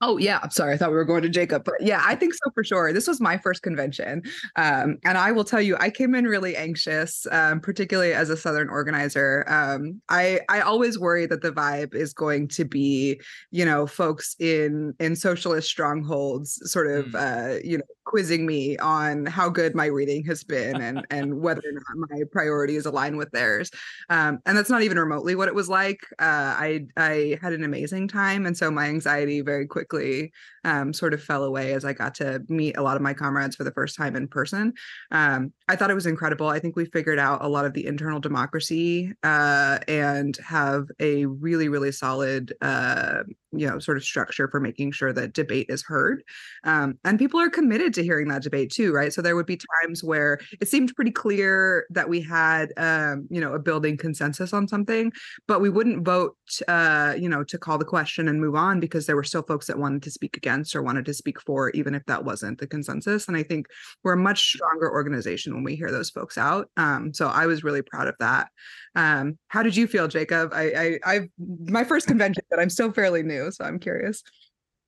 Oh 0.00 0.16
yeah, 0.16 0.38
I'm 0.42 0.50
sorry. 0.50 0.74
I 0.74 0.76
thought 0.76 0.90
we 0.90 0.96
were 0.96 1.04
going 1.04 1.22
to 1.22 1.28
Jacob, 1.28 1.64
but 1.64 1.74
yeah, 1.80 2.02
I 2.04 2.14
think 2.14 2.32
so 2.32 2.50
for 2.54 2.62
sure. 2.62 2.92
This 2.92 3.08
was 3.08 3.20
my 3.20 3.36
first 3.36 3.62
convention, 3.62 4.22
um, 4.54 4.98
and 5.04 5.18
I 5.18 5.32
will 5.32 5.42
tell 5.42 5.60
you, 5.60 5.76
I 5.80 5.90
came 5.90 6.14
in 6.14 6.24
really 6.24 6.56
anxious, 6.56 7.26
um, 7.32 7.60
particularly 7.60 8.12
as 8.12 8.30
a 8.30 8.36
Southern 8.36 8.68
organizer. 8.68 9.44
Um, 9.48 10.00
I 10.08 10.40
I 10.48 10.60
always 10.60 11.00
worry 11.00 11.26
that 11.26 11.42
the 11.42 11.50
vibe 11.50 11.96
is 11.96 12.14
going 12.14 12.46
to 12.48 12.64
be, 12.64 13.20
you 13.50 13.64
know, 13.64 13.88
folks 13.88 14.36
in 14.38 14.94
in 15.00 15.16
socialist 15.16 15.68
strongholds, 15.68 16.60
sort 16.70 16.86
of, 16.86 17.06
mm. 17.06 17.56
uh, 17.56 17.58
you 17.64 17.78
know, 17.78 17.84
quizzing 18.04 18.46
me 18.46 18.78
on 18.78 19.26
how 19.26 19.48
good 19.48 19.74
my 19.74 19.86
reading 19.86 20.24
has 20.26 20.44
been 20.44 20.80
and 20.80 21.04
and 21.10 21.40
whether 21.40 21.62
or 21.64 21.72
not 21.72 22.08
my 22.10 22.22
priorities 22.30 22.86
align 22.86 23.16
with 23.16 23.32
theirs. 23.32 23.68
Um, 24.10 24.38
and 24.46 24.56
that's 24.56 24.70
not 24.70 24.82
even 24.82 24.96
remotely 24.96 25.34
what 25.34 25.48
it 25.48 25.54
was 25.56 25.68
like. 25.68 26.06
Uh, 26.20 26.54
I 26.56 26.86
I 26.96 27.36
had 27.42 27.52
an 27.52 27.64
amazing 27.64 28.06
time, 28.06 28.46
and 28.46 28.56
so 28.56 28.70
my 28.70 28.86
anxiety 28.86 29.40
very 29.40 29.66
quickly 29.66 29.87
specifically 29.88 30.32
um, 30.68 30.92
sort 30.92 31.14
of 31.14 31.22
fell 31.22 31.44
away 31.44 31.72
as 31.72 31.84
I 31.86 31.94
got 31.94 32.14
to 32.16 32.42
meet 32.48 32.76
a 32.76 32.82
lot 32.82 32.96
of 32.96 33.02
my 33.02 33.14
comrades 33.14 33.56
for 33.56 33.64
the 33.64 33.72
first 33.72 33.96
time 33.96 34.14
in 34.16 34.28
person. 34.28 34.74
Um, 35.10 35.52
I 35.66 35.76
thought 35.76 35.90
it 35.90 35.94
was 35.94 36.06
incredible. 36.06 36.48
I 36.48 36.58
think 36.58 36.76
we 36.76 36.84
figured 36.84 37.18
out 37.18 37.42
a 37.42 37.48
lot 37.48 37.64
of 37.64 37.72
the 37.72 37.86
internal 37.86 38.20
democracy 38.20 39.12
uh, 39.22 39.78
and 39.88 40.36
have 40.44 40.88
a 41.00 41.24
really, 41.24 41.70
really 41.70 41.90
solid, 41.90 42.52
uh, 42.60 43.22
you 43.52 43.66
know, 43.66 43.78
sort 43.78 43.96
of 43.96 44.04
structure 44.04 44.46
for 44.48 44.60
making 44.60 44.92
sure 44.92 45.10
that 45.14 45.32
debate 45.32 45.66
is 45.70 45.82
heard. 45.82 46.22
Um, 46.64 46.98
and 47.04 47.18
people 47.18 47.40
are 47.40 47.48
committed 47.48 47.94
to 47.94 48.02
hearing 48.02 48.28
that 48.28 48.42
debate 48.42 48.70
too, 48.70 48.92
right? 48.92 49.12
So 49.12 49.22
there 49.22 49.36
would 49.36 49.46
be 49.46 49.58
times 49.82 50.04
where 50.04 50.38
it 50.60 50.68
seemed 50.68 50.94
pretty 50.94 51.12
clear 51.12 51.86
that 51.90 52.10
we 52.10 52.20
had, 52.20 52.74
um, 52.76 53.26
you 53.30 53.40
know, 53.40 53.54
a 53.54 53.58
building 53.58 53.96
consensus 53.96 54.52
on 54.52 54.68
something, 54.68 55.12
but 55.46 55.62
we 55.62 55.70
wouldn't 55.70 56.04
vote, 56.04 56.36
uh, 56.68 57.14
you 57.18 57.28
know, 57.28 57.42
to 57.44 57.56
call 57.56 57.78
the 57.78 57.86
question 57.86 58.28
and 58.28 58.38
move 58.38 58.54
on 58.54 58.80
because 58.80 59.06
there 59.06 59.16
were 59.16 59.24
still 59.24 59.42
folks 59.42 59.66
that 59.66 59.78
wanted 59.78 60.02
to 60.02 60.10
speak 60.10 60.36
against 60.58 60.74
or 60.74 60.82
wanted 60.82 61.04
to 61.06 61.14
speak 61.14 61.40
for, 61.40 61.70
even 61.70 61.94
if 61.94 62.04
that 62.06 62.24
wasn't 62.24 62.58
the 62.58 62.66
consensus. 62.66 63.28
And 63.28 63.36
I 63.36 63.42
think 63.42 63.66
we're 64.02 64.14
a 64.14 64.16
much 64.16 64.40
stronger 64.40 64.90
organization 64.90 65.54
when 65.54 65.64
we 65.64 65.76
hear 65.76 65.90
those 65.90 66.10
folks 66.10 66.36
out. 66.36 66.68
Um, 66.76 67.12
so 67.14 67.28
I 67.28 67.46
was 67.46 67.64
really 67.64 67.82
proud 67.82 68.08
of 68.08 68.16
that. 68.18 68.48
Um, 68.94 69.38
how 69.48 69.62
did 69.62 69.76
you 69.76 69.86
feel, 69.86 70.08
Jacob? 70.08 70.52
I, 70.52 70.98
I, 71.04 71.14
I, 71.14 71.20
my 71.64 71.84
first 71.84 72.06
convention, 72.06 72.42
but 72.50 72.58
I'm 72.58 72.70
still 72.70 72.92
fairly 72.92 73.22
new, 73.22 73.50
so 73.50 73.64
I'm 73.64 73.78
curious. 73.78 74.22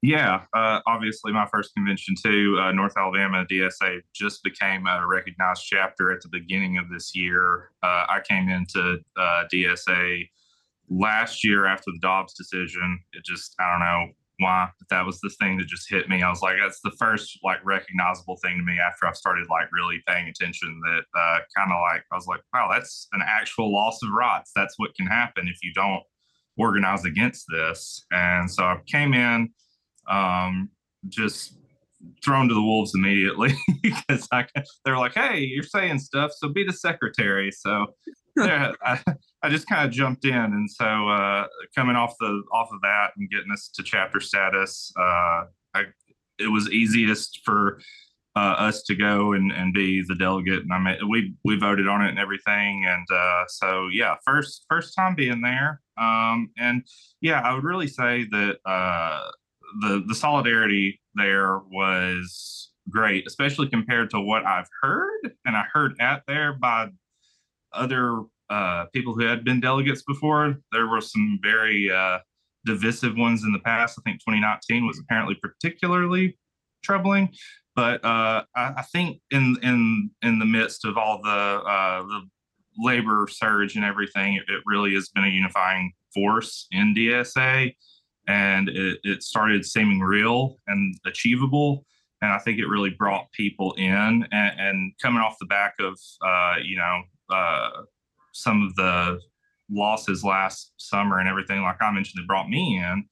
Yeah, 0.03 0.45
uh, 0.55 0.81
obviously, 0.87 1.31
my 1.31 1.47
first 1.53 1.75
convention 1.75 2.15
too, 2.25 2.59
uh, 2.59 2.73
North 2.73 2.95
Alabama 2.97 3.45
DSA 3.51 4.01
just 4.15 4.43
became 4.43 4.87
a 4.87 5.07
recognized 5.07 5.65
chapter 5.67 6.11
at 6.11 6.23
the 6.23 6.29
beginning 6.31 6.79
of 6.79 6.89
this 6.89 7.15
year. 7.15 7.71
Uh, 7.83 8.07
I 8.09 8.21
came 8.27 8.49
into 8.49 8.99
uh, 9.19 9.45
DSA 9.53 10.27
last 10.89 11.45
year 11.45 11.67
after 11.67 11.91
the 11.93 11.99
Dobbs 12.01 12.33
decision. 12.33 12.99
It 13.13 13.27
just, 13.27 13.55
I 13.61 13.71
don't 13.71 13.81
know 13.81 14.15
why, 14.41 14.69
that 14.89 15.05
was 15.05 15.21
the 15.21 15.31
thing 15.39 15.59
that 15.59 15.67
just 15.67 15.89
hit 15.89 16.09
me. 16.09 16.23
I 16.23 16.31
was 16.31 16.41
like, 16.43 16.57
that's 16.61 16.81
the 16.83 16.93
first 16.99 17.39
like 17.45 17.65
recognizable 17.65 18.37
thing 18.43 18.57
to 18.59 18.65
me 18.65 18.79
after 18.79 19.07
I've 19.07 19.17
started 19.17 19.49
like 19.49 19.69
really 19.73 20.03
paying 20.07 20.29
attention. 20.29 20.81
That 20.85 21.03
uh, 21.19 21.39
kind 21.57 21.71
of 21.73 21.81
like 21.81 22.05
I 22.11 22.17
was 22.17 22.27
like, 22.27 22.41
wow, 22.53 22.69
that's 22.73 23.07
an 23.13 23.21
actual 23.25 23.73
loss 23.73 24.03
of 24.03 24.11
rights. 24.11 24.53
That's 24.57 24.75
what 24.79 24.95
can 24.95 25.07
happen 25.07 25.47
if 25.47 25.59
you 25.63 25.73
don't 25.75 26.03
organize 26.57 27.05
against 27.05 27.45
this. 27.49 28.05
And 28.11 28.51
so 28.51 28.65
I 28.65 28.79
came 28.87 29.15
in 29.15 29.51
um, 30.09 30.71
just 31.09 31.57
thrown 32.25 32.49
to 32.49 32.55
the 32.55 32.63
wolves 32.63 32.95
immediately 32.95 33.55
because 33.83 34.27
they're 34.85 34.99
like, 34.99 35.15
"Hey, 35.15 35.41
you're 35.41 35.63
saying 35.63 35.99
stuff, 35.99 36.33
so 36.35 36.49
be 36.49 36.65
the 36.65 36.73
secretary." 36.73 37.51
So 37.51 37.87
yeah, 38.37 38.73
I, 38.85 39.01
I 39.43 39.49
just 39.49 39.69
kind 39.69 39.87
of 39.87 39.91
jumped 39.91 40.25
in, 40.25 40.35
and 40.35 40.71
so 40.71 41.09
uh, 41.09 41.47
coming 41.75 41.97
off 41.97 42.15
the 42.21 42.43
off 42.53 42.71
of 42.73 42.81
that 42.83 43.11
and 43.17 43.31
getting 43.31 43.51
us 43.53 43.69
to 43.75 43.83
chapter 43.83 44.21
status, 44.21 44.93
uh, 44.99 45.45
I, 45.75 45.85
it 46.39 46.49
was 46.51 46.71
easiest 46.71 47.41
for 47.45 47.81
uh, 48.37 48.55
us 48.59 48.83
to 48.85 48.95
go 48.95 49.33
and, 49.33 49.53
and 49.53 49.75
be 49.75 50.03
the 50.07 50.15
delegate, 50.15 50.63
and 50.63 50.73
I 50.73 50.79
mean, 50.79 51.09
we 51.09 51.35
we 51.45 51.59
voted 51.59 51.89
on 51.89 52.03
it 52.03 52.11
and 52.11 52.19
everything, 52.19 52.85
and 52.87 53.07
uh, 53.13 53.45
so 53.49 53.89
yeah, 53.93 54.17
first 54.25 54.65
first 54.69 54.95
time 54.95 55.15
being 55.15 55.41
there, 55.41 55.81
um, 55.99 56.51
and 56.59 56.83
yeah, 57.21 57.41
I 57.41 57.55
would 57.55 57.65
really 57.65 57.89
say 57.89 58.27
that 58.31 58.59
uh, 58.65 59.31
the 59.81 60.05
the 60.07 60.15
solidarity 60.15 61.01
there 61.15 61.59
was 61.71 62.71
great, 62.89 63.27
especially 63.27 63.69
compared 63.69 64.11
to 64.11 64.21
what 64.21 64.45
I've 64.45 64.69
heard 64.83 65.33
and 65.45 65.57
I 65.57 65.65
heard 65.73 65.95
at 66.01 66.23
there 66.27 66.53
by 66.53 66.89
other 67.73 68.23
uh, 68.49 68.87
people 68.93 69.15
who 69.15 69.25
had 69.25 69.45
been 69.45 69.61
delegates 69.61 70.03
before. 70.03 70.59
There 70.73 70.87
were 70.87 71.01
some 71.01 71.39
very 71.43 71.91
uh, 71.91 72.19
divisive 72.65 73.17
ones 73.17 73.45
in 73.45 73.53
the 73.53 73.61
past. 73.61 73.99
I 73.99 74.03
think 74.03 74.21
2019 74.21 74.87
was 74.87 74.99
apparently 74.99 75.37
particularly 75.37 76.37
troubling. 76.83 77.31
But 77.77 78.05
uh, 78.05 78.45
I, 78.57 78.75
I, 78.79 78.83
think 78.93 79.21
in 79.31 79.57
in 79.63 80.11
in 80.23 80.39
the 80.39 80.45
midst 80.45 80.85
of 80.85 80.99
all 80.99 81.21
the 81.23 81.31
uh, 81.31 82.03
the 82.03 82.23
labor 82.79 83.29
surge 83.31 83.77
and 83.77 83.85
everything, 83.85 84.35
it, 84.35 84.45
it 84.49 84.63
really 84.67 84.95
has 84.95 85.09
been 85.11 85.25
a 85.25 85.29
unifying 85.29 85.93
force 86.13 86.67
in 86.73 86.95
DSA 86.95 87.75
and 88.27 88.69
it, 88.69 88.99
it 89.05 89.23
started 89.23 89.65
seeming 89.65 90.01
real 90.01 90.57
and 90.67 90.95
achievable 91.07 91.85
and 92.23 92.33
I 92.33 92.39
think 92.39 92.59
it 92.59 92.67
really 92.67 92.91
brought 92.91 93.33
people 93.33 93.73
in. 93.75 94.27
And, 94.31 94.61
and 94.61 94.93
coming 95.01 95.23
off 95.23 95.39
the 95.41 95.47
back 95.47 95.75
of 95.81 95.99
uh, 96.25 96.57
you 96.63 96.77
know 96.77 97.03
uh, 97.31 97.83
some 98.33 98.63
of 98.63 98.75
the 98.77 99.21
losses 99.71 100.25
last 100.25 100.73
summer 100.77 101.19
and 101.19 101.29
everything, 101.29 101.63
like 101.63 101.81
I 101.81 101.91
mentioned, 101.93 102.21
that 102.23 102.27
brought 102.27 102.49
me 102.49 102.79
in. 102.79 103.05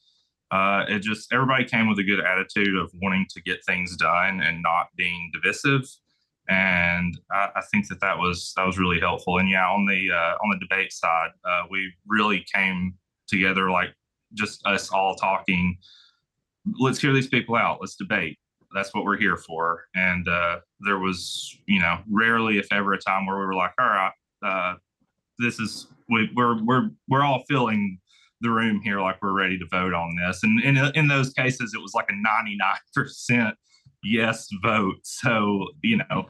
Uh, 0.51 0.85
it 0.89 1.01
just 1.01 1.33
everybody 1.33 1.65
came 1.65 1.89
with 1.89 1.99
a 1.99 2.05
good 2.05 2.21
attitude 2.21 2.77
of 2.77 2.91
wanting 3.03 3.27
to 3.31 3.43
get 3.43 3.65
things 3.67 3.97
done 3.97 4.41
and 4.41 4.63
not 4.63 4.87
being 4.97 5.31
divisive. 5.33 5.83
And 6.49 7.19
I, 7.31 7.51
I 7.57 7.63
think 7.71 7.89
that 7.89 8.01
that 8.01 8.17
was 8.17 8.55
that 8.57 8.65
was 8.65 8.79
really 8.79 8.99
helpful. 8.99 9.39
And 9.39 9.49
yeah, 9.51 9.69
on 9.69 9.85
the 9.85 10.11
uh, 10.11 10.35
on 10.43 10.51
the 10.51 10.59
debate 10.59 10.93
side, 10.93 11.31
uh, 11.45 11.65
we 11.71 11.93
really 12.07 12.45
came 12.55 12.95
together 13.27 13.71
like 13.71 13.95
just 14.35 14.67
us 14.67 14.91
all 14.91 15.15
talking. 15.15 15.77
Let's 16.79 16.99
hear 16.99 17.13
these 17.13 17.29
people 17.29 17.55
out. 17.55 17.79
Let's 17.81 17.97
debate. 17.97 18.39
That's 18.75 18.95
what 18.95 19.05
we're 19.05 19.19
here 19.19 19.37
for. 19.37 19.85
And 19.95 20.29
uh, 20.29 20.61
there 20.81 20.99
was, 20.99 21.57
you 21.67 21.81
know, 21.81 21.99
rarely, 22.11 22.59
if 22.59 22.67
ever, 22.73 22.93
a 22.93 22.99
time 22.99 23.27
where 23.27 23.39
we 23.39 23.47
were 23.47 23.55
like, 23.55 23.73
all 23.79 23.87
right, 23.87 24.13
uh, 24.45 24.75
this 25.39 25.59
is 25.59 25.87
we, 26.09 26.31
we're 26.35 26.63
we're 26.63 26.91
we're 27.09 27.23
all 27.23 27.45
filling 27.49 27.99
the 28.41 28.51
room 28.51 28.81
here 28.83 29.01
like 29.01 29.21
we're 29.23 29.33
ready 29.33 29.59
to 29.59 29.67
vote 29.71 29.95
on 29.95 30.17
this. 30.17 30.41
And 30.43 30.63
in 30.63 30.77
in 30.95 31.09
those 31.09 31.33
cases, 31.33 31.73
it 31.75 31.81
was 31.81 31.93
like 31.95 32.07
a 32.09 32.15
ninety 32.15 32.57
nine 32.57 32.77
percent 32.95 33.55
yes 34.03 34.49
vote. 34.63 34.99
So 35.03 35.69
you 35.83 35.99
know, 35.99 36.29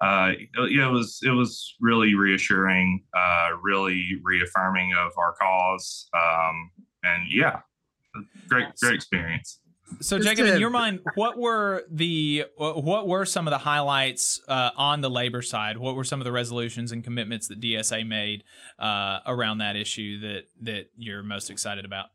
uh, 0.00 0.32
it 0.54 0.90
was 0.90 1.20
it 1.22 1.30
was 1.30 1.74
really 1.80 2.14
reassuring, 2.14 3.04
uh, 3.16 3.50
really 3.62 4.20
reaffirming 4.22 4.92
of 4.94 5.12
our 5.18 5.34
cause. 5.40 6.08
Um, 6.14 6.70
and 7.02 7.24
yeah, 7.30 7.60
great 8.48 8.66
great 8.80 8.94
experience. 8.94 9.60
So, 10.00 10.18
Jacob, 10.18 10.46
in 10.46 10.60
your 10.60 10.70
mind, 10.70 11.00
what 11.14 11.38
were 11.38 11.84
the 11.90 12.44
what 12.56 13.06
were 13.06 13.24
some 13.24 13.46
of 13.46 13.52
the 13.52 13.58
highlights 13.58 14.40
uh, 14.48 14.70
on 14.76 15.00
the 15.00 15.08
labor 15.08 15.42
side? 15.42 15.78
What 15.78 15.94
were 15.94 16.04
some 16.04 16.20
of 16.20 16.24
the 16.24 16.32
resolutions 16.32 16.92
and 16.92 17.04
commitments 17.04 17.48
that 17.48 17.60
DSA 17.60 18.06
made 18.06 18.44
uh, 18.78 19.20
around 19.26 19.58
that 19.58 19.76
issue 19.76 20.20
that 20.20 20.44
that 20.62 20.90
you're 20.96 21.22
most 21.22 21.50
excited 21.50 21.84
about? 21.84 22.06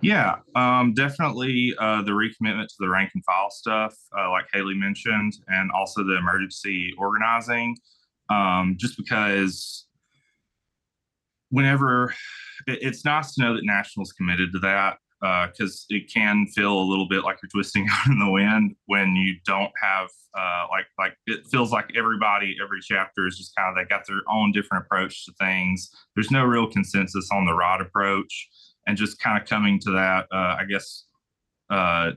Yeah, 0.00 0.36
um, 0.54 0.94
definitely 0.94 1.74
uh, 1.78 2.02
the 2.02 2.10
recommitment 2.10 2.68
to 2.68 2.74
the 2.80 2.88
rank 2.88 3.12
and 3.14 3.24
file 3.24 3.50
stuff, 3.50 3.94
uh, 4.16 4.30
like 4.30 4.44
Haley 4.52 4.74
mentioned, 4.74 5.34
and 5.48 5.70
also 5.70 6.04
the 6.04 6.18
emergency 6.18 6.92
organizing. 6.98 7.76
Um, 8.28 8.76
just 8.78 8.96
because 8.96 9.86
whenever 11.50 12.14
it, 12.66 12.78
it's 12.82 13.04
nice 13.04 13.34
to 13.34 13.42
know 13.42 13.54
that 13.54 13.64
National's 13.64 14.12
committed 14.12 14.52
to 14.52 14.58
that 14.60 14.98
because 15.20 15.86
uh, 15.90 15.96
it 15.96 16.12
can 16.12 16.46
feel 16.48 16.78
a 16.78 16.84
little 16.84 17.08
bit 17.08 17.24
like 17.24 17.38
you're 17.42 17.48
twisting 17.48 17.86
out 17.92 18.06
in 18.06 18.18
the 18.18 18.30
wind 18.30 18.74
when 18.86 19.16
you 19.16 19.34
don't 19.44 19.72
have 19.82 20.08
uh, 20.36 20.66
like 20.70 20.86
like 20.98 21.16
it 21.26 21.46
feels 21.46 21.72
like 21.72 21.90
everybody 21.96 22.56
every 22.62 22.80
chapter 22.82 23.26
is 23.26 23.38
just 23.38 23.56
kind 23.56 23.70
of 23.70 23.74
they 23.74 23.88
got 23.88 24.06
their 24.06 24.20
own 24.28 24.52
different 24.52 24.84
approach 24.84 25.24
to 25.24 25.32
things. 25.40 25.90
There's 26.14 26.30
no 26.30 26.44
real 26.44 26.70
consensus 26.70 27.28
on 27.32 27.46
the 27.46 27.54
rod 27.54 27.80
approach, 27.80 28.48
and 28.86 28.96
just 28.96 29.18
kind 29.18 29.40
of 29.40 29.48
coming 29.48 29.80
to 29.80 29.90
that, 29.92 30.26
uh, 30.30 30.56
I 30.58 30.64
guess, 30.68 31.04
uh, 31.70 32.12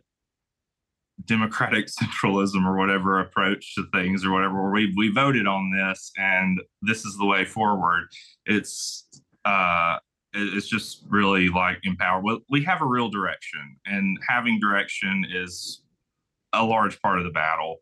democratic 1.26 1.86
centralism 2.02 2.66
or 2.66 2.78
whatever 2.78 3.20
approach 3.22 3.76
to 3.76 3.86
things 3.94 4.26
or 4.26 4.32
whatever. 4.32 4.70
We 4.70 4.94
we 4.98 5.10
voted 5.10 5.48
on 5.48 5.72
this, 5.72 6.12
and 6.18 6.60
this 6.82 7.06
is 7.06 7.18
the 7.18 7.26
way 7.26 7.46
forward. 7.46 8.10
It's 8.46 9.08
uh, 9.46 10.00
it's 10.34 10.68
just 10.68 11.04
really 11.10 11.50
like 11.50 11.80
empowered. 11.84 12.42
We 12.50 12.64
have 12.64 12.82
a 12.82 12.86
real 12.86 13.10
direction, 13.10 13.78
and 13.86 14.18
having 14.28 14.60
direction 14.60 15.26
is 15.30 15.82
a 16.54 16.64
large 16.64 17.02
part 17.02 17.18
of 17.18 17.24
the 17.24 17.32
battle. 17.32 17.78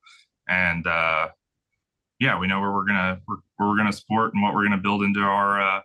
And 0.48 0.86
uh, 0.88 1.30
yeah, 2.20 2.40
we 2.40 2.48
know 2.48 2.62
where 2.62 2.72
we're 2.72 2.86
gonna 2.86 3.20
where, 3.26 3.38
where 3.58 3.70
we're 3.70 3.78
gonna 3.78 3.94
support 3.94 4.34
and 4.34 4.42
what 4.42 4.54
we're 4.54 4.64
gonna 4.64 4.78
build 4.78 5.04
into 5.04 5.22
our 5.22 5.62
uh, 5.62 5.82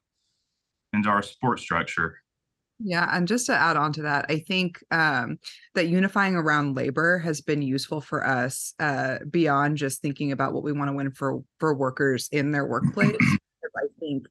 into 0.92 1.08
our 1.08 1.22
support 1.22 1.60
structure. 1.60 2.18
Yeah, 2.84 3.08
and 3.12 3.28
just 3.28 3.46
to 3.46 3.54
add 3.54 3.76
on 3.76 3.92
to 3.94 4.02
that, 4.02 4.26
I 4.28 4.40
think 4.40 4.82
um, 4.90 5.38
that 5.74 5.86
unifying 5.86 6.34
around 6.34 6.76
labor 6.76 7.18
has 7.18 7.40
been 7.40 7.62
useful 7.62 8.00
for 8.00 8.26
us 8.26 8.74
uh, 8.80 9.18
beyond 9.30 9.76
just 9.76 10.02
thinking 10.02 10.32
about 10.32 10.52
what 10.52 10.64
we 10.64 10.72
want 10.72 10.88
to 10.88 10.96
win 10.96 11.10
for 11.12 11.42
for 11.58 11.74
workers 11.74 12.28
in 12.32 12.50
their 12.50 12.66
workplace. 12.66 13.16
I 13.76 13.86
think 14.00 14.26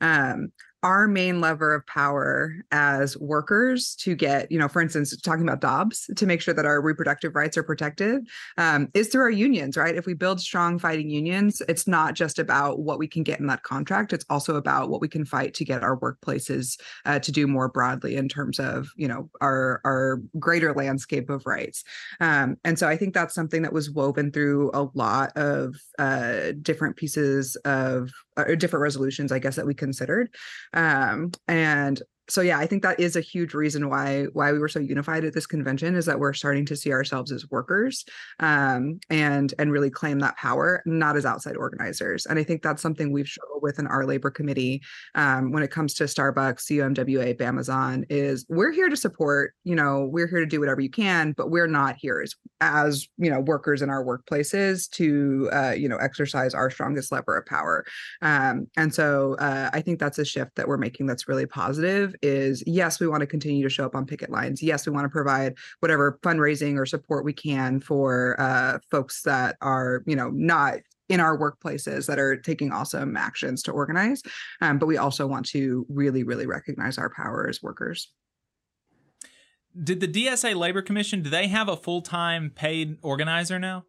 um, 0.00 0.52
our 0.86 1.08
main 1.08 1.40
lever 1.40 1.74
of 1.74 1.84
power 1.88 2.54
as 2.70 3.16
workers 3.16 3.96
to 3.96 4.14
get, 4.14 4.52
you 4.52 4.58
know, 4.58 4.68
for 4.68 4.80
instance, 4.80 5.20
talking 5.20 5.42
about 5.42 5.60
Dobbs 5.60 6.08
to 6.14 6.26
make 6.26 6.40
sure 6.40 6.54
that 6.54 6.64
our 6.64 6.80
reproductive 6.80 7.34
rights 7.34 7.56
are 7.56 7.64
protected 7.64 8.24
um, 8.56 8.88
is 8.94 9.08
through 9.08 9.22
our 9.22 9.30
unions, 9.30 9.76
right? 9.76 9.96
If 9.96 10.06
we 10.06 10.14
build 10.14 10.40
strong 10.40 10.78
fighting 10.78 11.10
unions, 11.10 11.60
it's 11.68 11.88
not 11.88 12.14
just 12.14 12.38
about 12.38 12.78
what 12.78 13.00
we 13.00 13.08
can 13.08 13.24
get 13.24 13.40
in 13.40 13.48
that 13.48 13.64
contract. 13.64 14.12
It's 14.12 14.24
also 14.30 14.54
about 14.54 14.88
what 14.88 15.00
we 15.00 15.08
can 15.08 15.24
fight 15.24 15.54
to 15.54 15.64
get 15.64 15.82
our 15.82 15.98
workplaces 15.98 16.78
uh, 17.04 17.18
to 17.18 17.32
do 17.32 17.48
more 17.48 17.68
broadly 17.68 18.14
in 18.14 18.28
terms 18.28 18.60
of, 18.60 18.88
you 18.94 19.08
know, 19.08 19.28
our 19.40 19.80
our 19.84 20.22
greater 20.38 20.72
landscape 20.72 21.30
of 21.30 21.44
rights. 21.46 21.82
Um, 22.20 22.58
and 22.62 22.78
so 22.78 22.86
I 22.86 22.96
think 22.96 23.12
that's 23.12 23.34
something 23.34 23.62
that 23.62 23.72
was 23.72 23.90
woven 23.90 24.30
through 24.30 24.70
a 24.72 24.86
lot 24.94 25.36
of 25.36 25.74
uh, 25.98 26.52
different 26.62 26.94
pieces 26.94 27.56
of 27.64 28.12
or 28.36 28.56
different 28.56 28.82
resolutions, 28.82 29.32
I 29.32 29.38
guess, 29.38 29.56
that 29.56 29.66
we 29.66 29.74
considered. 29.74 30.34
Um, 30.72 31.32
and 31.48 32.00
so 32.28 32.40
yeah, 32.40 32.58
I 32.58 32.66
think 32.66 32.82
that 32.82 32.98
is 32.98 33.16
a 33.16 33.20
huge 33.20 33.54
reason 33.54 33.88
why 33.88 34.24
why 34.32 34.52
we 34.52 34.58
were 34.58 34.68
so 34.68 34.80
unified 34.80 35.24
at 35.24 35.32
this 35.32 35.46
convention 35.46 35.94
is 35.94 36.06
that 36.06 36.18
we're 36.18 36.32
starting 36.32 36.66
to 36.66 36.76
see 36.76 36.92
ourselves 36.92 37.30
as 37.30 37.48
workers 37.50 38.04
um, 38.40 38.98
and 39.10 39.54
and 39.58 39.70
really 39.70 39.90
claim 39.90 40.18
that 40.20 40.36
power, 40.36 40.82
not 40.86 41.16
as 41.16 41.24
outside 41.24 41.56
organizers. 41.56 42.26
And 42.26 42.38
I 42.38 42.42
think 42.42 42.62
that's 42.62 42.82
something 42.82 43.12
we've 43.12 43.28
struggled 43.28 43.62
with 43.62 43.78
in 43.78 43.86
our 43.86 44.04
labor 44.04 44.30
committee 44.30 44.82
um, 45.14 45.52
when 45.52 45.62
it 45.62 45.70
comes 45.70 45.94
to 45.94 46.04
Starbucks, 46.04 46.70
UMWA, 46.70 47.40
Amazon. 47.40 48.04
Is 48.08 48.44
we're 48.48 48.72
here 48.72 48.88
to 48.88 48.96
support. 48.96 49.54
You 49.64 49.76
know, 49.76 50.08
we're 50.10 50.26
here 50.28 50.40
to 50.40 50.46
do 50.46 50.58
whatever 50.58 50.80
you 50.80 50.90
can, 50.90 51.32
but 51.32 51.50
we're 51.50 51.68
not 51.68 51.96
here 51.96 52.20
as 52.22 52.34
as 52.60 53.06
you 53.18 53.30
know 53.30 53.40
workers 53.40 53.82
in 53.82 53.90
our 53.90 54.04
workplaces 54.04 54.90
to 54.90 55.48
uh, 55.52 55.74
you 55.76 55.88
know 55.88 55.96
exercise 55.96 56.54
our 56.54 56.70
strongest 56.70 57.12
lever 57.12 57.36
of 57.36 57.46
power. 57.46 57.84
Um, 58.20 58.66
and 58.76 58.92
so 58.92 59.36
uh, 59.38 59.70
I 59.72 59.80
think 59.80 60.00
that's 60.00 60.18
a 60.18 60.24
shift 60.24 60.56
that 60.56 60.66
we're 60.66 60.76
making 60.76 61.06
that's 61.06 61.28
really 61.28 61.46
positive 61.46 62.15
is 62.22 62.62
yes, 62.66 63.00
we 63.00 63.06
want 63.06 63.20
to 63.20 63.26
continue 63.26 63.62
to 63.62 63.68
show 63.68 63.84
up 63.84 63.94
on 63.94 64.06
picket 64.06 64.30
lines. 64.30 64.62
Yes, 64.62 64.86
we 64.86 64.92
want 64.92 65.04
to 65.04 65.10
provide 65.10 65.56
whatever 65.80 66.18
fundraising 66.22 66.78
or 66.78 66.86
support 66.86 67.24
we 67.24 67.32
can 67.32 67.80
for 67.80 68.40
uh, 68.40 68.78
folks 68.90 69.22
that 69.22 69.56
are, 69.60 70.02
you 70.06 70.16
know, 70.16 70.30
not 70.30 70.78
in 71.08 71.20
our 71.20 71.38
workplaces 71.38 72.06
that 72.06 72.18
are 72.18 72.36
taking 72.36 72.72
awesome 72.72 73.16
actions 73.16 73.62
to 73.62 73.72
organize. 73.72 74.22
Um, 74.60 74.78
but 74.78 74.86
we 74.86 74.96
also 74.96 75.26
want 75.26 75.46
to 75.46 75.86
really, 75.88 76.24
really 76.24 76.46
recognize 76.46 76.98
our 76.98 77.10
power 77.10 77.46
as 77.48 77.62
workers. 77.62 78.12
Did 79.82 80.00
the 80.00 80.08
DSA 80.08 80.56
Labor 80.56 80.82
Commission, 80.82 81.22
do 81.22 81.30
they 81.30 81.48
have 81.48 81.68
a 81.68 81.76
full 81.76 82.00
time 82.00 82.50
paid 82.50 82.96
organizer 83.02 83.58
now? 83.58 83.84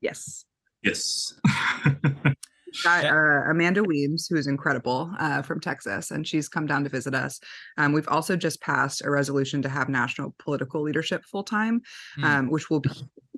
Yes. 0.00 0.44
Yes. 0.82 1.34
got 2.82 3.04
uh, 3.04 3.50
Amanda 3.50 3.82
Weems, 3.82 4.26
who 4.28 4.36
is 4.36 4.46
incredible 4.46 5.12
uh, 5.18 5.42
from 5.42 5.60
Texas, 5.60 6.10
and 6.10 6.26
she's 6.26 6.48
come 6.48 6.66
down 6.66 6.82
to 6.84 6.90
visit 6.90 7.14
us. 7.14 7.40
Um, 7.78 7.92
we've 7.92 8.08
also 8.08 8.36
just 8.36 8.60
passed 8.60 9.04
a 9.04 9.10
resolution 9.10 9.62
to 9.62 9.68
have 9.68 9.88
national 9.88 10.34
political 10.38 10.82
leadership 10.82 11.24
full 11.24 11.44
time, 11.44 11.82
Hmm. 12.16 12.24
um, 12.24 12.50
which 12.50 12.70
will 12.70 12.80
be 12.80 12.90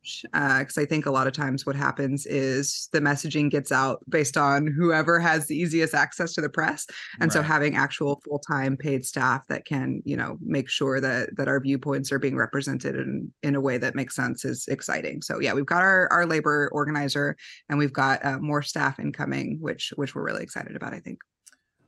huge. 0.07 0.25
Because 0.33 0.79
I 0.79 0.85
think 0.85 1.07
a 1.07 1.11
lot 1.11 1.27
of 1.27 1.33
times 1.33 1.67
what 1.67 1.77
happens 1.77 2.27
is 2.27 2.89
the 2.93 3.01
messaging 3.01 3.51
gets 3.51 3.73
out 3.73 4.03
based 4.09 4.37
on 4.37 4.67
whoever 4.67 5.19
has 5.19 5.47
the 5.47 5.57
easiest 5.57 5.95
access 5.95 6.35
to 6.35 6.41
the 6.41 6.49
press, 6.49 6.87
and 7.21 7.33
so 7.33 7.43
having 7.43 7.77
actual 7.77 8.21
full 8.25 8.39
time 8.39 8.77
paid 8.77 9.05
staff 9.05 9.47
that 9.49 9.65
can, 9.65 10.03
you 10.05 10.17
know, 10.17 10.39
make 10.41 10.69
sure 10.69 11.01
that 11.01 11.37
that 11.37 11.49
our 11.49 11.61
viewpoints 11.61 12.13
are 12.13 12.19
being 12.19 12.37
represented 12.37 12.97
in 12.97 13.33
in 13.43 13.55
a 13.55 13.61
way 13.61 13.79
that 13.79 13.95
makes 13.95 14.15
sense 14.15 14.45
is 14.45 14.67
exciting. 14.69 15.23
So 15.23 15.41
yeah, 15.41 15.53
we've 15.55 15.67
got 15.67 15.83
our 15.83 16.09
our 16.13 16.27
labor 16.27 16.71
organizer, 16.73 17.37
and 17.69 17.79
we've 17.79 17.93
got 17.93 18.25
uh, 18.25 18.39
more 18.39 18.63
staff 18.63 18.99
incoming, 18.99 19.59
which 19.61 19.93
which 19.97 20.15
we're 20.15 20.25
really 20.25 20.43
excited 20.43 20.77
about. 20.77 20.95
I 20.95 21.01
think. 21.01 21.19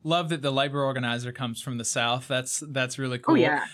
Love 0.04 0.28
that 0.28 0.42
the 0.42 0.52
labor 0.52 0.84
organizer 0.84 1.32
comes 1.32 1.60
from 1.60 1.76
the 1.76 1.84
South. 1.84 2.28
That's 2.28 2.62
that's 2.70 2.98
really 2.98 3.18
cool. 3.18 3.34
Oh 3.34 3.38
yeah. 3.38 3.64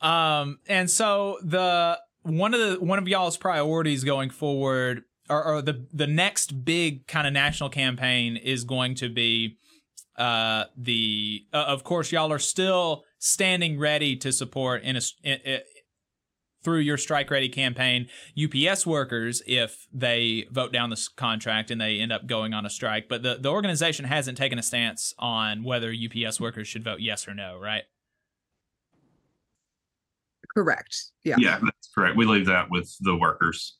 Um, 0.00 0.58
and 0.66 0.90
so 0.90 1.38
the 1.42 1.98
one 2.24 2.52
of 2.54 2.60
the 2.60 2.80
one 2.84 2.98
of 2.98 3.06
y'all's 3.06 3.36
priorities 3.36 4.02
going 4.04 4.30
forward, 4.30 5.02
or, 5.30 5.44
or 5.44 5.62
the 5.62 5.86
the 5.92 6.06
next 6.06 6.64
big 6.64 7.06
kind 7.06 7.26
of 7.26 7.32
national 7.32 7.68
campaign 7.70 8.36
is 8.36 8.64
going 8.64 8.94
to 8.96 9.08
be, 9.08 9.56
uh, 10.16 10.64
the 10.76 11.42
uh, 11.52 11.64
of 11.68 11.84
course 11.84 12.10
y'all 12.12 12.32
are 12.32 12.38
still 12.38 13.04
standing 13.18 13.78
ready 13.78 14.16
to 14.16 14.32
support 14.32 14.82
in 14.82 14.96
a 14.96 14.98
s- 14.98 15.14
i- 15.24 15.40
i- 15.46 15.62
through 16.62 16.78
your 16.78 16.96
strike 16.96 17.30
ready 17.30 17.48
campaign 17.50 18.08
UPS 18.36 18.86
workers 18.86 19.42
if 19.46 19.86
they 19.92 20.46
vote 20.50 20.72
down 20.72 20.88
this 20.88 21.08
contract 21.08 21.70
and 21.70 21.78
they 21.78 21.98
end 22.00 22.10
up 22.10 22.26
going 22.26 22.54
on 22.54 22.64
a 22.64 22.70
strike. 22.70 23.06
But 23.08 23.22
the 23.22 23.36
the 23.36 23.50
organization 23.50 24.06
hasn't 24.06 24.38
taken 24.38 24.58
a 24.58 24.62
stance 24.62 25.12
on 25.18 25.62
whether 25.62 25.92
UPS 25.92 26.40
workers 26.40 26.66
should 26.68 26.82
vote 26.84 27.00
yes 27.00 27.28
or 27.28 27.34
no, 27.34 27.58
right? 27.58 27.82
Correct. 30.54 30.96
Yeah. 31.24 31.36
Yeah, 31.38 31.58
that's 31.62 31.90
correct. 31.94 32.16
We 32.16 32.26
leave 32.26 32.46
that 32.46 32.70
with 32.70 32.94
the 33.00 33.16
workers. 33.16 33.76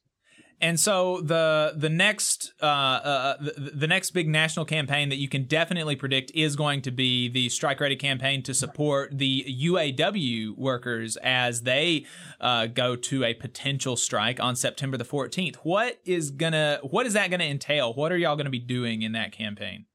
And 0.61 0.79
so 0.79 1.21
the 1.21 1.75
the 1.77 1.91
next 1.91 2.55
uh, 2.63 2.65
uh, 2.65 3.37
the, 3.39 3.73
the 3.75 3.87
next 3.87 4.13
big 4.13 4.29
national 4.29 4.65
campaign 4.65 5.09
that 5.11 5.17
you 5.17 5.29
can 5.29 5.45
definitely 5.45 5.97
predict 5.97 6.31
is 6.35 6.57
going 6.57 6.81
to 6.83 6.91
be 6.91 7.29
the 7.29 7.49
Strike 7.49 7.81
Ready 7.81 7.97
campaign 7.97 8.43
to 8.45 8.55
support 8.55 9.19
the 9.19 9.45
UAW 9.63 10.57
workers 10.57 11.17
as 11.19 11.63
they 11.63 12.07
uh, 12.41 12.67
go 12.67 12.97
to 12.97 13.25
a 13.25 13.35
potential 13.35 13.97
strike 13.97 14.41
on 14.41 14.57
September 14.57 14.97
the 14.97 15.05
14th. 15.05 15.57
What 15.57 15.99
is 16.05 16.31
gonna 16.31 16.79
what 16.83 17.05
is 17.05 17.13
that 17.13 17.31
gonna 17.31 17.45
entail? 17.45 17.93
What 17.93 18.13
are 18.13 18.17
y'all 18.17 18.37
gonna 18.37 18.49
be 18.49 18.59
doing 18.59 19.03
in 19.03 19.13
that 19.13 19.33
campaign? 19.33 19.87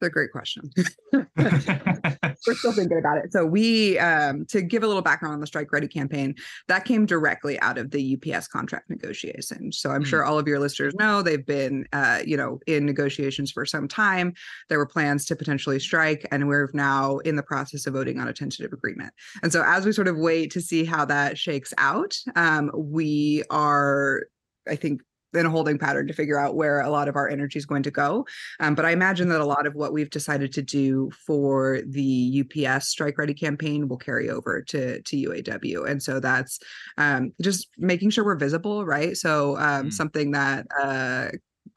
A 0.00 0.08
great 0.08 0.30
question. 0.30 0.70
We're 1.12 2.54
still 2.54 2.72
thinking 2.72 2.98
about 2.98 3.18
it. 3.18 3.32
So 3.32 3.44
we, 3.44 3.98
um, 3.98 4.46
to 4.46 4.62
give 4.62 4.84
a 4.84 4.86
little 4.86 5.02
background 5.02 5.34
on 5.34 5.40
the 5.40 5.46
Strike 5.46 5.72
Ready 5.72 5.88
campaign, 5.88 6.36
that 6.68 6.84
came 6.84 7.04
directly 7.04 7.58
out 7.60 7.78
of 7.78 7.90
the 7.90 8.16
UPS 8.16 8.46
contract 8.48 8.88
negotiation. 8.90 9.72
So 9.72 9.90
I'm 9.90 10.04
sure 10.04 10.24
all 10.24 10.38
of 10.38 10.46
your 10.46 10.60
listeners 10.60 10.94
know 10.94 11.22
they've 11.22 11.44
been, 11.44 11.86
uh, 11.92 12.20
you 12.24 12.36
know, 12.36 12.60
in 12.66 12.86
negotiations 12.86 13.50
for 13.50 13.66
some 13.66 13.88
time. 13.88 14.34
There 14.68 14.78
were 14.78 14.86
plans 14.86 15.26
to 15.26 15.36
potentially 15.36 15.80
strike, 15.80 16.26
and 16.30 16.46
we're 16.46 16.70
now 16.74 17.18
in 17.18 17.36
the 17.36 17.42
process 17.42 17.86
of 17.86 17.94
voting 17.94 18.20
on 18.20 18.28
a 18.28 18.32
tentative 18.32 18.72
agreement. 18.72 19.12
And 19.42 19.52
so 19.52 19.64
as 19.66 19.84
we 19.84 19.92
sort 19.92 20.08
of 20.08 20.16
wait 20.16 20.52
to 20.52 20.60
see 20.60 20.84
how 20.84 21.04
that 21.06 21.38
shakes 21.38 21.74
out, 21.76 22.16
um, 22.36 22.70
we 22.74 23.42
are, 23.50 24.26
I 24.68 24.76
think, 24.76 25.02
in 25.34 25.46
a 25.46 25.50
holding 25.50 25.78
pattern 25.78 26.06
to 26.06 26.14
figure 26.14 26.38
out 26.38 26.54
where 26.54 26.80
a 26.80 26.90
lot 26.90 27.08
of 27.08 27.16
our 27.16 27.28
energy 27.28 27.58
is 27.58 27.66
going 27.66 27.82
to 27.82 27.90
go. 27.90 28.26
Um, 28.60 28.74
but 28.74 28.84
I 28.84 28.90
imagine 28.90 29.28
that 29.28 29.40
a 29.40 29.46
lot 29.46 29.66
of 29.66 29.74
what 29.74 29.92
we've 29.92 30.10
decided 30.10 30.52
to 30.54 30.62
do 30.62 31.10
for 31.26 31.80
the 31.86 32.44
UPS 32.44 32.88
Strike 32.88 33.18
Ready 33.18 33.34
campaign 33.34 33.88
will 33.88 33.98
carry 33.98 34.30
over 34.30 34.62
to 34.62 35.00
to 35.02 35.16
UAW, 35.16 35.90
and 35.90 36.02
so 36.02 36.20
that's 36.20 36.58
um, 36.96 37.32
just 37.40 37.68
making 37.78 38.10
sure 38.10 38.24
we're 38.24 38.36
visible, 38.36 38.84
right? 38.84 39.16
So 39.16 39.56
um, 39.58 39.90
something 39.90 40.32
that 40.32 40.66
uh, 40.80 41.28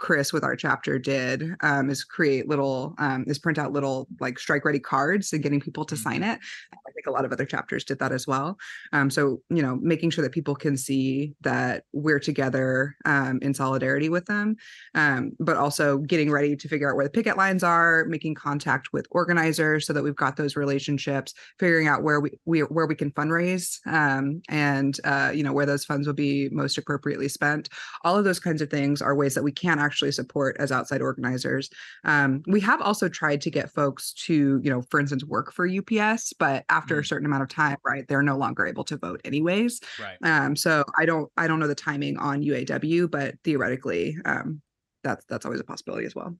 Chris 0.01 0.33
with 0.33 0.43
our 0.43 0.55
chapter 0.55 0.97
did 0.97 1.55
um, 1.61 1.89
is 1.91 2.03
create 2.03 2.49
little 2.49 2.95
um, 2.97 3.23
is 3.27 3.37
print 3.37 3.59
out 3.59 3.71
little 3.71 4.07
like 4.19 4.39
strike 4.39 4.65
ready 4.65 4.79
cards 4.79 5.31
and 5.31 5.43
getting 5.43 5.59
people 5.59 5.85
to 5.85 5.95
sign 5.95 6.23
it. 6.23 6.39
I 6.73 6.91
think 6.91 7.05
a 7.05 7.11
lot 7.11 7.23
of 7.23 7.31
other 7.31 7.45
chapters 7.45 7.85
did 7.85 7.99
that 7.99 8.11
as 8.11 8.25
well. 8.25 8.57
Um, 8.93 9.11
so 9.11 9.41
you 9.51 9.61
know, 9.61 9.75
making 9.75 10.09
sure 10.09 10.23
that 10.23 10.31
people 10.31 10.55
can 10.55 10.75
see 10.75 11.35
that 11.41 11.83
we're 11.93 12.19
together 12.19 12.95
um, 13.05 13.37
in 13.43 13.53
solidarity 13.53 14.09
with 14.09 14.25
them, 14.25 14.55
um, 14.95 15.33
but 15.39 15.55
also 15.55 15.99
getting 15.99 16.31
ready 16.31 16.55
to 16.55 16.67
figure 16.67 16.89
out 16.89 16.95
where 16.95 17.05
the 17.05 17.11
picket 17.11 17.37
lines 17.37 17.63
are, 17.63 18.05
making 18.05 18.33
contact 18.33 18.91
with 18.91 19.05
organizers 19.11 19.85
so 19.85 19.93
that 19.93 20.03
we've 20.03 20.15
got 20.15 20.35
those 20.35 20.55
relationships, 20.55 21.35
figuring 21.59 21.87
out 21.87 22.01
where 22.01 22.19
we, 22.19 22.31
we 22.45 22.61
where 22.61 22.87
we 22.87 22.95
can 22.95 23.11
fundraise 23.11 23.77
um, 23.85 24.41
and 24.49 24.97
uh, 25.03 25.31
you 25.31 25.43
know 25.43 25.53
where 25.53 25.67
those 25.67 25.85
funds 25.85 26.07
will 26.07 26.15
be 26.15 26.49
most 26.49 26.79
appropriately 26.79 27.29
spent. 27.29 27.69
All 28.03 28.17
of 28.17 28.25
those 28.25 28.39
kinds 28.39 28.63
of 28.63 28.71
things 28.71 28.99
are 28.99 29.15
ways 29.15 29.35
that 29.35 29.43
we 29.43 29.51
can 29.51 29.77
actually 29.77 29.90
support 29.91 30.55
as 30.59 30.71
outside 30.71 31.01
organizers. 31.01 31.69
Um, 32.03 32.43
we 32.47 32.59
have 32.61 32.81
also 32.81 33.09
tried 33.09 33.41
to 33.41 33.51
get 33.51 33.71
folks 33.71 34.13
to, 34.13 34.59
you 34.63 34.69
know, 34.69 34.81
for 34.89 34.99
instance, 34.99 35.23
work 35.23 35.51
for 35.51 35.67
UPS, 35.67 36.33
but 36.33 36.65
after 36.69 36.99
a 36.99 37.05
certain 37.05 37.25
amount 37.25 37.43
of 37.43 37.49
time, 37.49 37.77
right, 37.85 38.07
they're 38.07 38.23
no 38.23 38.37
longer 38.37 38.65
able 38.65 38.83
to 38.85 38.97
vote 38.97 39.21
anyways. 39.25 39.81
Right. 39.99 40.17
Um, 40.23 40.55
so 40.55 40.83
I 40.97 41.05
don't, 41.05 41.31
I 41.37 41.47
don't 41.47 41.59
know 41.59 41.67
the 41.67 41.75
timing 41.75 42.17
on 42.17 42.41
UAW, 42.41 43.09
but 43.11 43.35
theoretically, 43.43 44.17
um, 44.25 44.61
that's 45.03 45.25
that's 45.25 45.45
always 45.45 45.59
a 45.59 45.63
possibility 45.63 46.05
as 46.05 46.15
well. 46.15 46.35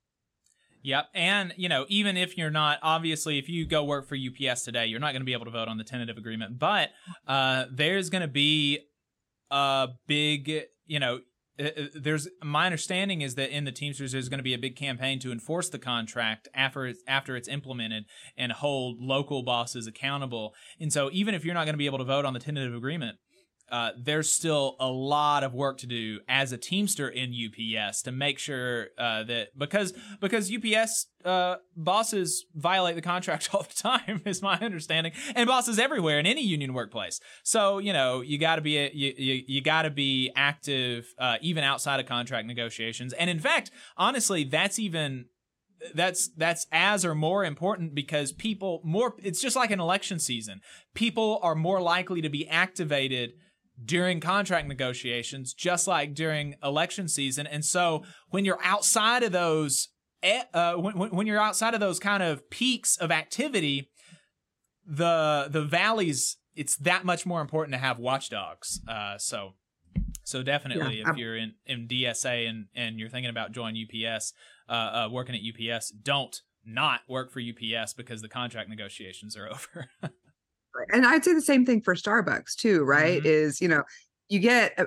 Yep. 0.84 1.10
And, 1.14 1.54
you 1.58 1.70
know, 1.70 1.86
even 1.90 2.18
if 2.18 2.38
you're 2.38 2.52
not, 2.52 2.80
obviously, 2.82 3.38
if 3.38 3.50
you 3.50 3.66
go 3.66 3.84
work 3.84 4.08
for 4.08 4.16
UPS 4.16 4.64
today, 4.64 4.88
you're 4.88 5.00
not 5.00 5.12
going 5.12 5.22
to 5.22 5.26
be 5.26 5.34
able 5.34 5.46
to 5.46 5.52
vote 5.52 5.68
on 5.68 5.78
the 5.78 5.84
tentative 5.84 6.18
agreement. 6.18 6.58
But 6.58 6.90
uh, 7.28 7.66
there's 7.72 8.10
going 8.10 8.24
to 8.24 8.28
be 8.28 8.80
a 9.52 9.90
big, 10.08 10.64
you 10.88 11.00
know, 11.00 11.20
Uh, 11.60 11.64
uh, 11.64 11.86
there's 11.94 12.28
my 12.44 12.66
understanding 12.66 13.22
is 13.22 13.36
that 13.36 13.56
in 13.56 13.66
the 13.66 13.72
Teamsters 13.72 14.12
there's 14.12 14.30
going 14.30 14.40
to 14.40 14.44
be 14.44 14.54
a 14.54 14.60
big 14.60 14.76
campaign 14.76 15.20
to 15.20 15.32
enforce 15.32 15.70
the 15.70 15.80
contract 15.80 16.48
after 16.54 16.86
it's 16.86 17.04
after 17.08 17.36
it's 17.36 17.48
implemented 17.48 18.06
and 18.38 18.52
hold 18.52 18.98
local 19.00 19.44
bosses 19.44 19.88
accountable. 19.88 20.54
And 20.80 20.92
so 20.92 21.10
even 21.12 21.36
if 21.36 21.44
you're 21.44 21.54
not 21.54 21.66
going 21.66 21.74
to 21.74 21.80
be 21.80 21.86
able 21.86 22.00
to 22.00 22.04
vote 22.04 22.26
on 22.26 22.34
the 22.34 22.40
tentative 22.40 22.74
agreement, 22.74 23.18
uh, 23.72 23.92
there's 23.98 24.32
still 24.32 24.76
a 24.82 24.88
lot 24.88 25.46
of 25.46 25.54
work 25.54 25.78
to 25.78 25.88
do 25.88 26.20
as 26.28 26.52
a 26.52 26.58
Teamster 26.58 27.08
in 27.08 27.34
UPS 27.34 28.02
to 28.02 28.12
make 28.12 28.38
sure 28.38 28.88
uh, 28.98 29.24
that 29.24 29.58
because 29.58 29.94
because 30.20 30.52
UPS 30.54 31.08
uh, 31.24 31.56
bosses 31.76 32.46
violate 32.54 32.96
the 32.96 33.02
contract 33.02 33.50
all 33.54 33.64
the 33.64 33.74
time, 33.74 34.22
is 34.26 34.42
my 34.42 34.58
understanding, 34.60 35.14
and 35.36 35.48
bosses 35.48 35.80
everywhere 35.80 36.20
in 36.20 36.26
any 36.26 36.42
union 36.44 36.74
workplace. 36.74 37.22
So 37.44 37.78
you 37.78 37.94
know 37.94 38.20
you 38.20 38.38
got 38.38 38.58
to 38.58 38.62
be 38.62 38.78
a, 38.78 38.92
you 38.94 39.14
you, 39.18 39.44
you 39.48 39.62
got 39.62 39.84
to 39.84 39.90
be 39.90 40.32
active 40.36 41.14
uh, 41.18 41.38
even 41.42 41.64
outside 41.64 42.02
of 42.02 42.06
contract 42.06 42.48
negotiations. 42.48 43.14
And 43.14 43.30
in 43.30 43.40
fact, 43.40 43.72
honestly, 43.96 44.44
that's 44.44 44.80
even 44.80 45.26
that's 45.96 46.30
that's 46.36 46.68
as 46.74 47.06
or 47.06 47.16
more 47.16 47.46
important 47.46 47.96
because 47.96 48.34
people 48.34 48.82
more 48.84 49.16
it's 49.18 49.42
just 49.42 49.56
like 49.56 49.72
an 49.72 49.80
election 49.80 50.20
season 50.20 50.62
people 50.94 51.40
are 51.42 51.56
more 51.56 51.82
likely 51.82 52.22
to 52.22 52.30
be 52.30 52.48
activated 52.48 53.32
during 53.84 54.20
contract 54.20 54.68
negotiations 54.68 55.54
just 55.54 55.88
like 55.88 56.14
during 56.14 56.56
election 56.64 57.08
season. 57.08 57.48
And 57.48 57.66
so 57.66 58.04
when 58.30 58.46
you're 58.46 58.60
outside 58.64 59.24
of 59.24 59.32
those 59.32 59.90
eh, 60.24 60.44
uh, 60.54 60.76
when, 60.76 60.96
when 60.96 61.28
you're 61.28 61.42
outside 61.42 61.74
of 61.74 61.80
those 61.80 62.00
kind 62.00 62.24
of 62.24 62.50
peaks 62.50 62.98
of 62.98 63.12
activity 63.12 63.90
the 64.86 65.48
the 65.50 65.64
valleys 65.64 66.38
it's 66.56 66.76
that 66.78 67.06
much 67.06 67.26
more 67.26 67.42
important 67.42 67.74
to 67.74 67.80
have 67.80 67.98
watchdogs. 67.98 68.82
Uh, 68.88 69.18
so 69.18 69.54
so 70.24 70.44
definitely 70.44 71.00
Yeah, 71.00 71.10
if 71.12 71.18
you're 71.18 71.38
in, 71.38 71.54
in 71.66 71.88
dsa 71.88 72.48
and 72.50 72.68
and 72.76 73.00
you're 73.00 73.10
thinking 73.10 73.30
about 73.30 73.52
joining 73.52 73.86
ups 74.06 74.34
uh, 74.70 74.72
uh, 74.72 75.10
working 75.12 75.36
at 75.36 75.42
ups 75.42 75.92
don't 75.92 76.42
not 76.64 77.02
work 77.08 77.32
for 77.32 77.42
ups 77.42 77.94
because 77.94 78.22
the 78.22 78.30
contract 78.30 78.70
negotiations 78.70 79.36
are 79.36 79.48
over 79.52 79.90
and 80.94 81.06
I'd 81.06 81.24
say 81.24 81.34
the 81.34 81.42
same 81.42 81.66
thing 81.66 81.82
for 81.82 81.96
Starbucks 81.96 82.56
too, 82.56 82.84
right? 82.84 83.26
Is, 83.26 83.62
you 83.62 83.68
know, 83.68 83.84
you 84.30 84.40
get 84.40 84.74
uh, 84.78 84.86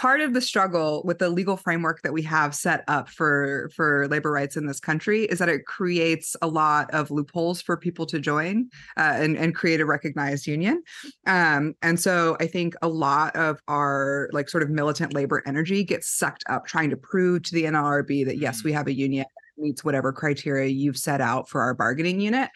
part 0.00 0.22
of 0.22 0.32
the 0.32 0.40
struggle 0.40 1.02
with 1.04 1.18
the 1.18 1.28
legal 1.28 1.58
framework 1.58 2.00
that 2.00 2.10
we 2.10 2.22
have 2.22 2.54
set 2.54 2.82
up 2.88 3.06
for 3.06 3.70
for 3.76 4.08
labor 4.08 4.32
rights 4.32 4.56
in 4.56 4.66
this 4.66 4.80
country 4.80 5.24
is 5.24 5.38
that 5.38 5.50
it 5.50 5.66
creates 5.66 6.34
a 6.40 6.46
lot 6.46 6.90
of 6.94 7.10
loopholes 7.10 7.60
for 7.60 7.76
people 7.76 8.06
to 8.06 8.18
join 8.18 8.66
uh, 8.96 9.12
and 9.16 9.36
and 9.36 9.54
create 9.54 9.78
a 9.78 9.84
recognized 9.84 10.46
union. 10.46 10.82
Um, 11.26 11.74
and 11.82 12.00
so 12.00 12.38
I 12.40 12.46
think 12.46 12.74
a 12.80 12.88
lot 12.88 13.36
of 13.36 13.60
our 13.68 14.30
like 14.32 14.48
sort 14.48 14.62
of 14.62 14.70
militant 14.70 15.12
labor 15.12 15.42
energy 15.44 15.84
gets 15.84 16.10
sucked 16.10 16.44
up 16.48 16.66
trying 16.66 16.88
to 16.88 16.96
prove 16.96 17.42
to 17.42 17.54
the 17.54 17.64
NLRB 17.64 18.24
that 18.24 18.38
yes, 18.38 18.64
we 18.64 18.72
have 18.72 18.86
a 18.86 18.94
union 18.94 19.26
that 19.28 19.62
meets 19.62 19.84
whatever 19.84 20.14
criteria 20.14 20.68
you've 20.68 20.96
set 20.96 21.20
out 21.20 21.46
for 21.46 21.60
our 21.60 21.74
bargaining 21.74 22.20
unit 22.20 22.48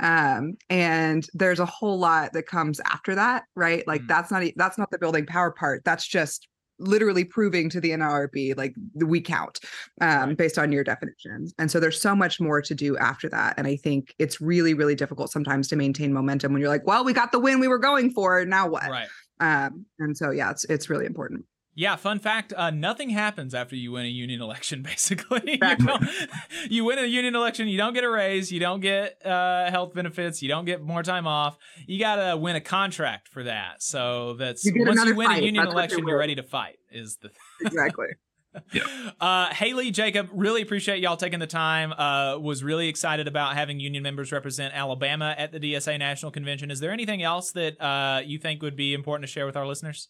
um 0.00 0.54
and 0.68 1.26
there's 1.34 1.60
a 1.60 1.66
whole 1.66 1.98
lot 1.98 2.32
that 2.32 2.46
comes 2.46 2.80
after 2.86 3.14
that 3.14 3.44
right? 3.56 3.86
Like 3.86 4.06
that's 4.06 4.30
not 4.30 4.42
that's 4.56 4.78
not 4.78 4.90
the 4.90 4.98
building 4.98 5.26
power 5.26 5.50
part. 5.50 5.82
That's 5.84 6.06
just 6.06 6.48
literally 6.78 7.24
proving 7.24 7.68
to 7.68 7.78
the 7.78 7.90
NLRB 7.90 8.56
like 8.56 8.74
we 8.94 9.20
count 9.20 9.60
um 10.00 10.34
based 10.34 10.58
on 10.58 10.72
your 10.72 10.82
definitions 10.82 11.52
and 11.58 11.70
so 11.70 11.78
there's 11.78 12.00
so 12.00 12.16
much 12.16 12.40
more 12.40 12.62
to 12.62 12.74
do 12.74 12.96
after 12.96 13.28
that. 13.28 13.54
And 13.58 13.66
i 13.66 13.76
think 13.76 14.14
it's 14.18 14.40
really 14.40 14.74
really 14.74 14.94
difficult 14.94 15.30
sometimes 15.30 15.68
to 15.68 15.76
maintain 15.76 16.12
momentum 16.12 16.52
when 16.52 16.60
you're 16.60 16.70
like 16.70 16.86
well 16.86 17.04
we 17.04 17.12
got 17.12 17.32
the 17.32 17.38
win 17.38 17.60
we 17.60 17.68
were 17.68 17.78
going 17.78 18.10
for. 18.10 18.44
Now 18.44 18.68
what? 18.68 18.88
Right. 18.88 19.08
Um 19.40 19.84
and 19.98 20.16
so 20.16 20.30
yeah 20.30 20.50
it's 20.50 20.64
it's 20.64 20.88
really 20.88 21.06
important 21.06 21.44
Yeah, 21.74 21.96
fun 21.96 22.18
fact: 22.18 22.52
uh, 22.56 22.70
nothing 22.70 23.10
happens 23.10 23.54
after 23.54 23.76
you 23.76 23.92
win 23.92 24.04
a 24.04 24.08
union 24.08 24.42
election. 24.42 24.82
Basically, 24.90 25.60
you, 25.62 25.98
you 26.70 26.84
win 26.84 26.98
a 26.98 27.06
union 27.06 27.34
election, 27.34 27.68
you 27.68 27.78
don't 27.78 27.94
get 27.94 28.04
a 28.04 28.10
raise, 28.10 28.50
you 28.50 28.60
don't 28.60 28.80
get 28.80 29.24
uh, 29.24 29.70
health 29.70 29.94
benefits, 29.94 30.42
you 30.42 30.48
don't 30.48 30.64
get 30.64 30.82
more 30.82 31.02
time 31.02 31.26
off. 31.26 31.56
You 31.86 31.98
gotta 31.98 32.36
win 32.36 32.56
a 32.56 32.60
contract 32.60 33.28
for 33.28 33.44
that. 33.44 33.82
So 33.82 34.34
that's 34.34 34.64
You 34.64 34.74
once 34.78 34.96
you 34.96 35.02
another 35.02 35.14
win 35.14 35.30
a 35.30 35.36
union 35.36 35.64
That's 35.64 35.72
election, 35.72 35.98
you're 36.00 36.10
you're 36.10 36.18
ready 36.18 36.34
to 36.34 36.42
fight. 36.42 36.78
Is 36.90 37.18
the 37.22 37.30
exactly 37.60 38.08
uh, 39.20 39.46
Haley, 39.54 39.90
Jacob, 39.90 40.28
really 40.32 40.62
appreciate 40.62 41.00
y'all 41.00 41.16
taking 41.16 41.38
the 41.38 41.46
time. 41.46 41.92
Uh, 41.92 42.38
was 42.38 42.64
really 42.64 42.88
excited 42.88 43.28
about 43.28 43.54
having 43.54 43.78
union 43.78 44.02
members 44.02 44.32
represent 44.32 44.74
Alabama 44.74 45.34
at 45.38 45.52
the 45.52 45.60
DSA 45.60 45.98
National 45.98 46.32
Convention. 46.32 46.70
Is 46.70 46.80
there 46.80 46.90
anything 46.90 47.22
else 47.22 47.52
that 47.52 47.80
uh, 47.80 48.22
you 48.24 48.38
think 48.38 48.62
would 48.62 48.76
be 48.76 48.94
important 48.94 49.26
to 49.26 49.32
share 49.32 49.46
with 49.46 49.56
our 49.56 49.66
listeners? 49.66 50.08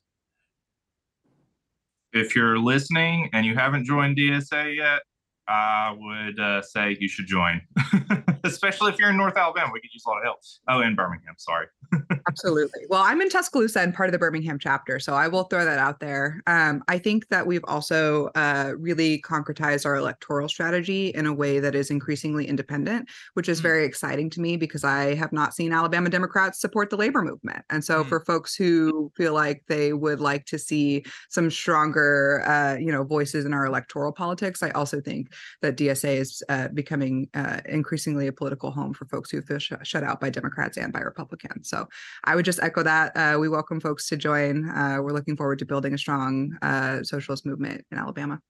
If 2.13 2.35
you're 2.35 2.59
listening 2.59 3.31
and 3.33 3.47
you 3.47 3.55
haven't 3.55 3.85
joined 3.85 4.17
DSA 4.17 4.77
yet, 4.77 5.03
I 5.51 5.96
would 5.98 6.38
uh, 6.38 6.62
say 6.62 6.96
you 7.01 7.09
should 7.09 7.26
join, 7.26 7.61
especially 8.44 8.92
if 8.92 9.01
you're 9.01 9.11
in 9.11 9.16
North 9.16 9.36
Alabama. 9.36 9.70
We 9.72 9.80
could 9.80 9.92
use 9.92 10.05
a 10.07 10.09
lot 10.09 10.18
of 10.18 10.24
help. 10.24 10.38
Oh, 10.68 10.80
in 10.80 10.94
Birmingham, 10.94 11.34
sorry. 11.38 11.66
Absolutely. 12.28 12.82
Well, 12.88 13.03
I'm 13.03 13.20
in 13.20 13.28
Tuscaloosa 13.28 13.80
and 13.80 13.92
part 13.92 14.09
of 14.09 14.12
the 14.12 14.18
Birmingham 14.18 14.61
chapter, 14.61 15.01
so 15.01 15.14
I 15.14 15.26
will 15.26 15.44
throw 15.44 15.64
that 15.64 15.80
out 15.80 15.98
there. 15.98 16.40
Um, 16.46 16.84
I 16.86 16.98
think 16.98 17.26
that 17.30 17.48
we've 17.48 17.64
also 17.64 18.30
uh, 18.36 18.74
really 18.78 19.20
concretized 19.22 19.84
our 19.86 19.96
electoral 19.96 20.48
strategy 20.48 21.09
in 21.09 21.26
a 21.26 21.32
way 21.32 21.59
that 21.59 21.74
is 21.74 21.90
increasingly 21.90 22.46
independent, 22.46 23.09
which 23.34 23.48
is 23.48 23.59
very 23.59 23.84
exciting 23.84 24.30
to 24.30 24.40
me 24.40 24.57
because 24.57 24.84
I 24.84 25.14
have 25.16 25.32
not 25.32 25.53
seen 25.53 25.72
Alabama 25.72 26.11
Democrats 26.11 26.61
support 26.61 26.90
the 26.90 26.96
labor 26.96 27.22
movement. 27.22 27.64
And 27.70 27.84
so, 27.84 28.05
for 28.05 28.20
folks 28.20 28.55
who 28.55 29.11
feel 29.16 29.34
like 29.34 29.64
they 29.66 29.92
would 29.92 30.20
like 30.20 30.46
to 30.46 30.61
see 30.61 31.05
some 31.28 31.51
stronger, 31.51 32.44
uh, 32.46 32.76
you 32.78 32.92
know, 32.92 33.03
voices 33.03 33.44
in 33.44 33.53
our 33.53 33.66
electoral 33.66 34.12
politics, 34.12 34.62
I 34.62 34.70
also 34.70 35.01
think 35.01 35.32
that 35.62 35.76
DSA 35.76 36.16
is 36.16 36.43
uh, 36.49 36.68
becoming 36.68 37.28
uh, 37.34 37.61
increasingly 37.66 38.26
a 38.26 38.32
political 38.32 38.70
home 38.70 38.95
for 38.95 39.07
folks 39.07 39.30
who 39.30 39.43
feel 39.43 39.59
sh- 39.59 39.72
shut 39.82 40.05
out 40.05 40.20
by 40.20 40.30
Democrats 40.30 40.76
and 40.76 40.93
by 40.93 41.01
Republicans. 41.01 41.68
So 41.68 41.86
I 42.24 42.36
would 42.36 42.45
just 42.45 42.61
echo 42.62 42.82
that. 42.82 43.16
Uh, 43.16 43.38
we 43.38 43.49
welcome 43.49 43.80
folks 43.80 44.09
to 44.09 44.16
join. 44.16 44.68
Uh, 44.68 44.99
we're 45.01 45.12
looking 45.12 45.36
forward 45.36 45.59
to 45.61 45.64
building 45.64 45.95
a 45.95 45.99
strong 45.99 46.57
uh, 46.62 47.03
socialist 47.03 47.47
movement 47.47 47.84
in 47.91 47.99
Alabama. 47.99 48.41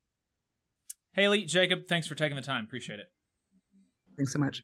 Haley, 1.12 1.44
Jacob, 1.44 1.88
thanks 1.88 2.06
for 2.06 2.14
taking 2.14 2.36
the 2.36 2.42
time. 2.42 2.64
Appreciate 2.64 3.00
it. 3.00 3.06
Thanks 4.16 4.32
so 4.32 4.38
much. 4.38 4.62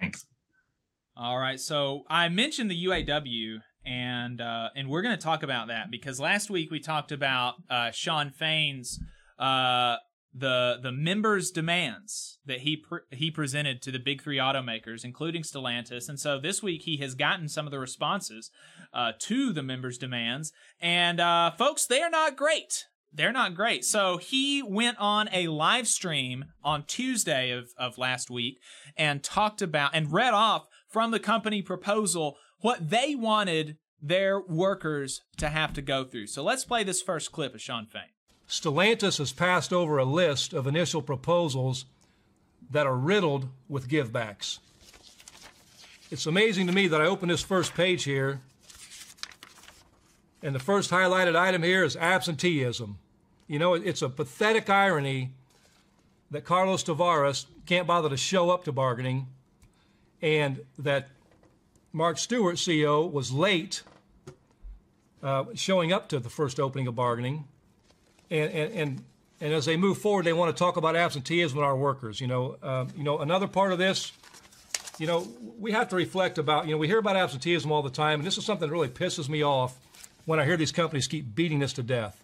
Thanks. 0.00 0.26
All 1.16 1.38
right, 1.38 1.60
so 1.60 2.04
I 2.08 2.30
mentioned 2.30 2.70
the 2.70 2.86
UAW, 2.86 3.58
and 3.84 4.40
uh, 4.40 4.70
and 4.74 4.88
we're 4.88 5.02
going 5.02 5.16
to 5.16 5.22
talk 5.22 5.42
about 5.42 5.68
that 5.68 5.90
because 5.90 6.18
last 6.18 6.48
week 6.48 6.70
we 6.70 6.80
talked 6.80 7.12
about 7.12 7.54
uh, 7.68 7.90
Shawn 7.90 8.30
Fain's 8.30 8.98
uh, 9.38 9.96
the 10.34 10.78
the 10.82 10.92
members' 10.92 11.50
demands 11.50 12.38
that 12.46 12.60
he 12.60 12.76
pre- 12.76 13.00
he 13.10 13.30
presented 13.30 13.82
to 13.82 13.90
the 13.90 13.98
big 13.98 14.22
three 14.22 14.38
automakers, 14.38 15.04
including 15.04 15.42
Stellantis, 15.42 16.08
and 16.08 16.18
so 16.18 16.38
this 16.38 16.62
week 16.62 16.82
he 16.82 16.96
has 16.98 17.14
gotten 17.14 17.48
some 17.48 17.66
of 17.66 17.70
the 17.70 17.78
responses 17.78 18.50
uh, 18.94 19.12
to 19.20 19.52
the 19.52 19.62
members' 19.62 19.98
demands, 19.98 20.52
and 20.80 21.20
uh, 21.20 21.50
folks, 21.50 21.86
they 21.86 22.02
are 22.02 22.10
not 22.10 22.36
great. 22.36 22.86
They're 23.14 23.32
not 23.32 23.54
great. 23.54 23.84
So 23.84 24.16
he 24.16 24.62
went 24.62 24.96
on 24.98 25.28
a 25.32 25.48
live 25.48 25.86
stream 25.86 26.46
on 26.64 26.84
Tuesday 26.84 27.50
of, 27.50 27.68
of 27.76 27.98
last 27.98 28.30
week 28.30 28.58
and 28.96 29.22
talked 29.22 29.60
about 29.60 29.90
and 29.94 30.10
read 30.10 30.32
off 30.32 30.66
from 30.88 31.10
the 31.10 31.20
company 31.20 31.60
proposal 31.60 32.38
what 32.60 32.88
they 32.88 33.14
wanted 33.14 33.76
their 34.00 34.40
workers 34.40 35.20
to 35.36 35.50
have 35.50 35.74
to 35.74 35.82
go 35.82 36.04
through. 36.04 36.26
So 36.28 36.42
let's 36.42 36.64
play 36.64 36.84
this 36.84 37.02
first 37.02 37.32
clip 37.32 37.54
of 37.54 37.60
Shawn 37.60 37.86
Fain. 37.86 38.02
Stellantis 38.52 39.16
has 39.16 39.32
passed 39.32 39.72
over 39.72 39.96
a 39.96 40.04
list 40.04 40.52
of 40.52 40.66
initial 40.66 41.00
proposals 41.00 41.86
that 42.70 42.86
are 42.86 42.94
riddled 42.94 43.48
with 43.66 43.88
givebacks. 43.88 44.58
It's 46.10 46.26
amazing 46.26 46.66
to 46.66 46.72
me 46.74 46.86
that 46.88 47.00
I 47.00 47.06
open 47.06 47.30
this 47.30 47.40
first 47.40 47.72
page 47.72 48.04
here, 48.04 48.42
and 50.42 50.54
the 50.54 50.58
first 50.58 50.90
highlighted 50.90 51.34
item 51.34 51.62
here 51.62 51.82
is 51.82 51.96
absenteeism. 51.96 52.98
You 53.48 53.58
know, 53.58 53.72
it's 53.72 54.02
a 54.02 54.10
pathetic 54.10 54.68
irony 54.68 55.30
that 56.30 56.44
Carlos 56.44 56.84
Tavares 56.84 57.46
can't 57.64 57.86
bother 57.86 58.10
to 58.10 58.18
show 58.18 58.50
up 58.50 58.64
to 58.64 58.72
bargaining, 58.72 59.28
and 60.20 60.60
that 60.78 61.08
Mark 61.90 62.18
Stewart, 62.18 62.56
CEO, 62.56 63.10
was 63.10 63.32
late 63.32 63.82
uh, 65.22 65.46
showing 65.54 65.90
up 65.90 66.10
to 66.10 66.18
the 66.18 66.28
first 66.28 66.60
opening 66.60 66.86
of 66.86 66.94
bargaining 66.94 67.46
and, 68.32 68.50
and, 68.50 68.72
and, 68.72 69.04
and 69.40 69.52
as 69.52 69.66
they 69.66 69.76
move 69.76 69.98
forward, 69.98 70.24
they 70.24 70.32
want 70.32 70.54
to 70.54 70.58
talk 70.58 70.76
about 70.76 70.96
absenteeism 70.96 71.58
with 71.58 71.64
our 71.64 71.76
workers. 71.76 72.20
You 72.20 72.26
know, 72.26 72.56
uh, 72.62 72.86
you 72.96 73.04
know, 73.04 73.18
another 73.18 73.46
part 73.46 73.72
of 73.72 73.78
this, 73.78 74.12
you 74.98 75.06
know, 75.06 75.28
we 75.58 75.72
have 75.72 75.88
to 75.90 75.96
reflect 75.96 76.38
about, 76.38 76.66
you 76.66 76.72
know, 76.72 76.78
we 76.78 76.86
hear 76.86 76.98
about 76.98 77.16
absenteeism 77.16 77.70
all 77.70 77.82
the 77.82 77.90
time, 77.90 78.20
and 78.20 78.26
this 78.26 78.38
is 78.38 78.44
something 78.44 78.68
that 78.68 78.72
really 78.72 78.88
pisses 78.88 79.28
me 79.28 79.44
off 79.44 79.78
when 80.24 80.40
I 80.40 80.46
hear 80.46 80.56
these 80.56 80.72
companies 80.72 81.06
keep 81.06 81.34
beating 81.34 81.58
this 81.58 81.74
to 81.74 81.82
death. 81.82 82.22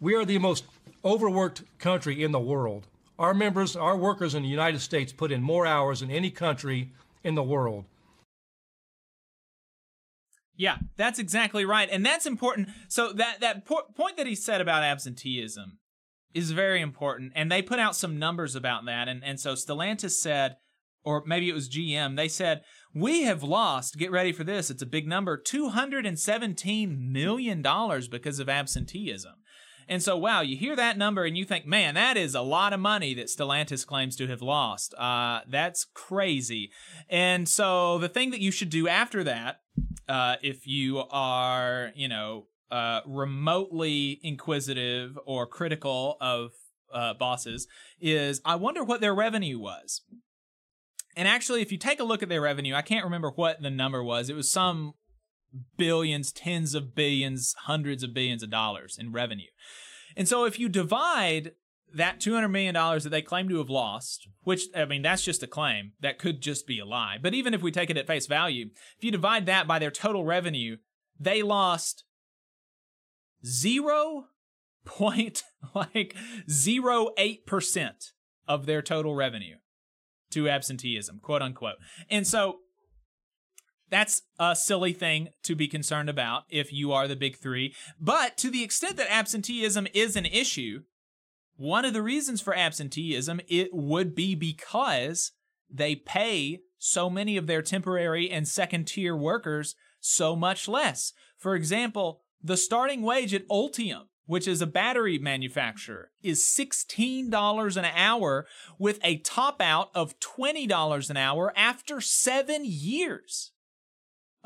We 0.00 0.14
are 0.14 0.24
the 0.24 0.38
most 0.38 0.64
overworked 1.04 1.62
country 1.78 2.22
in 2.22 2.32
the 2.32 2.40
world. 2.40 2.86
Our 3.18 3.34
members, 3.34 3.76
our 3.76 3.96
workers 3.96 4.34
in 4.34 4.42
the 4.42 4.48
United 4.48 4.80
States 4.80 5.12
put 5.12 5.30
in 5.30 5.42
more 5.42 5.66
hours 5.66 6.00
than 6.00 6.10
any 6.10 6.30
country 6.30 6.88
in 7.22 7.34
the 7.34 7.42
world. 7.42 7.84
Yeah, 10.60 10.76
that's 10.96 11.18
exactly 11.18 11.64
right, 11.64 11.88
and 11.90 12.04
that's 12.04 12.26
important. 12.26 12.68
So 12.88 13.12
that 13.14 13.40
that 13.40 13.64
po- 13.64 13.86
point 13.96 14.18
that 14.18 14.26
he 14.26 14.34
said 14.34 14.60
about 14.60 14.82
absenteeism 14.82 15.78
is 16.34 16.50
very 16.50 16.82
important, 16.82 17.32
and 17.34 17.50
they 17.50 17.62
put 17.62 17.78
out 17.78 17.96
some 17.96 18.18
numbers 18.18 18.54
about 18.54 18.84
that. 18.84 19.08
And 19.08 19.24
and 19.24 19.40
so 19.40 19.54
Stellantis 19.54 20.10
said 20.10 20.56
or 21.02 21.22
maybe 21.26 21.48
it 21.48 21.54
was 21.54 21.70
GM, 21.70 22.16
they 22.16 22.28
said, 22.28 22.62
We 22.94 23.22
have 23.22 23.42
lost, 23.42 23.96
get 23.96 24.10
ready 24.10 24.32
for 24.32 24.44
this, 24.44 24.70
it's 24.70 24.82
a 24.82 24.86
big 24.86 25.06
number, 25.08 25.40
$217 25.40 27.10
million 27.10 27.62
because 28.10 28.38
of 28.38 28.48
absenteeism. 28.48 29.34
And 29.88 30.02
so, 30.02 30.16
wow, 30.16 30.40
you 30.40 30.56
hear 30.56 30.76
that 30.76 30.98
number 30.98 31.24
and 31.24 31.36
you 31.36 31.44
think, 31.44 31.66
man, 31.66 31.94
that 31.94 32.16
is 32.16 32.36
a 32.36 32.42
lot 32.42 32.72
of 32.72 32.78
money 32.78 33.12
that 33.14 33.26
Stellantis 33.26 33.84
claims 33.84 34.14
to 34.16 34.28
have 34.28 34.40
lost. 34.40 34.94
Uh, 34.94 35.40
that's 35.48 35.84
crazy. 35.94 36.70
And 37.08 37.48
so, 37.48 37.98
the 37.98 38.08
thing 38.08 38.30
that 38.30 38.40
you 38.40 38.52
should 38.52 38.70
do 38.70 38.86
after 38.86 39.24
that, 39.24 39.59
uh, 40.08 40.36
if 40.42 40.66
you 40.66 40.98
are, 41.10 41.92
you 41.94 42.08
know, 42.08 42.46
uh, 42.70 43.00
remotely 43.06 44.20
inquisitive 44.22 45.18
or 45.24 45.46
critical 45.46 46.16
of 46.20 46.52
uh, 46.92 47.14
bosses, 47.14 47.66
is 48.00 48.40
I 48.44 48.56
wonder 48.56 48.84
what 48.84 49.00
their 49.00 49.14
revenue 49.14 49.58
was. 49.58 50.02
And 51.16 51.26
actually, 51.26 51.62
if 51.62 51.72
you 51.72 51.78
take 51.78 52.00
a 52.00 52.04
look 52.04 52.22
at 52.22 52.28
their 52.28 52.40
revenue, 52.40 52.74
I 52.74 52.82
can't 52.82 53.04
remember 53.04 53.30
what 53.30 53.60
the 53.60 53.70
number 53.70 54.02
was. 54.02 54.30
It 54.30 54.36
was 54.36 54.50
some 54.50 54.94
billions, 55.76 56.32
tens 56.32 56.74
of 56.74 56.94
billions, 56.94 57.54
hundreds 57.64 58.02
of 58.02 58.14
billions 58.14 58.42
of 58.42 58.50
dollars 58.50 58.96
in 58.98 59.12
revenue. 59.12 59.50
And 60.16 60.28
so 60.28 60.44
if 60.44 60.58
you 60.58 60.68
divide 60.68 61.52
that 61.94 62.20
$200 62.20 62.50
million 62.50 62.74
that 62.74 63.10
they 63.10 63.22
claim 63.22 63.48
to 63.48 63.58
have 63.58 63.70
lost, 63.70 64.28
which, 64.42 64.64
I 64.76 64.84
mean, 64.84 65.02
that's 65.02 65.24
just 65.24 65.42
a 65.42 65.46
claim. 65.46 65.92
That 66.00 66.18
could 66.18 66.40
just 66.40 66.66
be 66.66 66.78
a 66.78 66.84
lie. 66.84 67.18
But 67.20 67.34
even 67.34 67.54
if 67.54 67.62
we 67.62 67.70
take 67.70 67.90
it 67.90 67.96
at 67.96 68.06
face 68.06 68.26
value, 68.26 68.70
if 68.96 69.04
you 69.04 69.10
divide 69.10 69.46
that 69.46 69.66
by 69.66 69.78
their 69.78 69.90
total 69.90 70.24
revenue, 70.24 70.76
they 71.18 71.42
lost 71.42 72.04
zero 73.44 74.26
point 74.84 75.42
like 75.74 76.14
zero 76.48 77.10
eight 77.18 77.46
percent 77.46 78.12
of 78.48 78.66
their 78.66 78.82
total 78.82 79.14
revenue 79.14 79.56
to 80.30 80.48
absenteeism, 80.48 81.20
quote 81.20 81.42
unquote. 81.42 81.76
And 82.08 82.26
so 82.26 82.60
that's 83.90 84.22
a 84.38 84.54
silly 84.54 84.92
thing 84.92 85.30
to 85.42 85.54
be 85.54 85.68
concerned 85.68 86.08
about 86.08 86.44
if 86.48 86.72
you 86.72 86.92
are 86.92 87.08
the 87.08 87.16
big 87.16 87.36
three. 87.36 87.74
But 88.00 88.36
to 88.38 88.50
the 88.50 88.62
extent 88.62 88.96
that 88.96 89.12
absenteeism 89.12 89.88
is 89.92 90.16
an 90.16 90.26
issue, 90.26 90.82
one 91.60 91.84
of 91.84 91.92
the 91.92 92.00
reasons 92.00 92.40
for 92.40 92.56
absenteeism 92.56 93.38
it 93.46 93.68
would 93.70 94.14
be 94.14 94.34
because 94.34 95.32
they 95.68 95.94
pay 95.94 96.60
so 96.78 97.10
many 97.10 97.36
of 97.36 97.46
their 97.46 97.60
temporary 97.60 98.30
and 98.30 98.48
second 98.48 98.86
tier 98.86 99.14
workers 99.14 99.74
so 100.00 100.34
much 100.34 100.66
less. 100.66 101.12
For 101.36 101.54
example, 101.54 102.22
the 102.42 102.56
starting 102.56 103.02
wage 103.02 103.34
at 103.34 103.46
Ultium, 103.48 104.04
which 104.24 104.48
is 104.48 104.62
a 104.62 104.66
battery 104.66 105.18
manufacturer, 105.18 106.12
is 106.22 106.42
$16 106.42 107.76
an 107.76 107.84
hour 107.84 108.46
with 108.78 108.98
a 109.04 109.18
top 109.18 109.60
out 109.60 109.90
of 109.94 110.18
$20 110.18 111.10
an 111.10 111.16
hour 111.18 111.52
after 111.54 112.00
seven 112.00 112.62
years. 112.64 113.52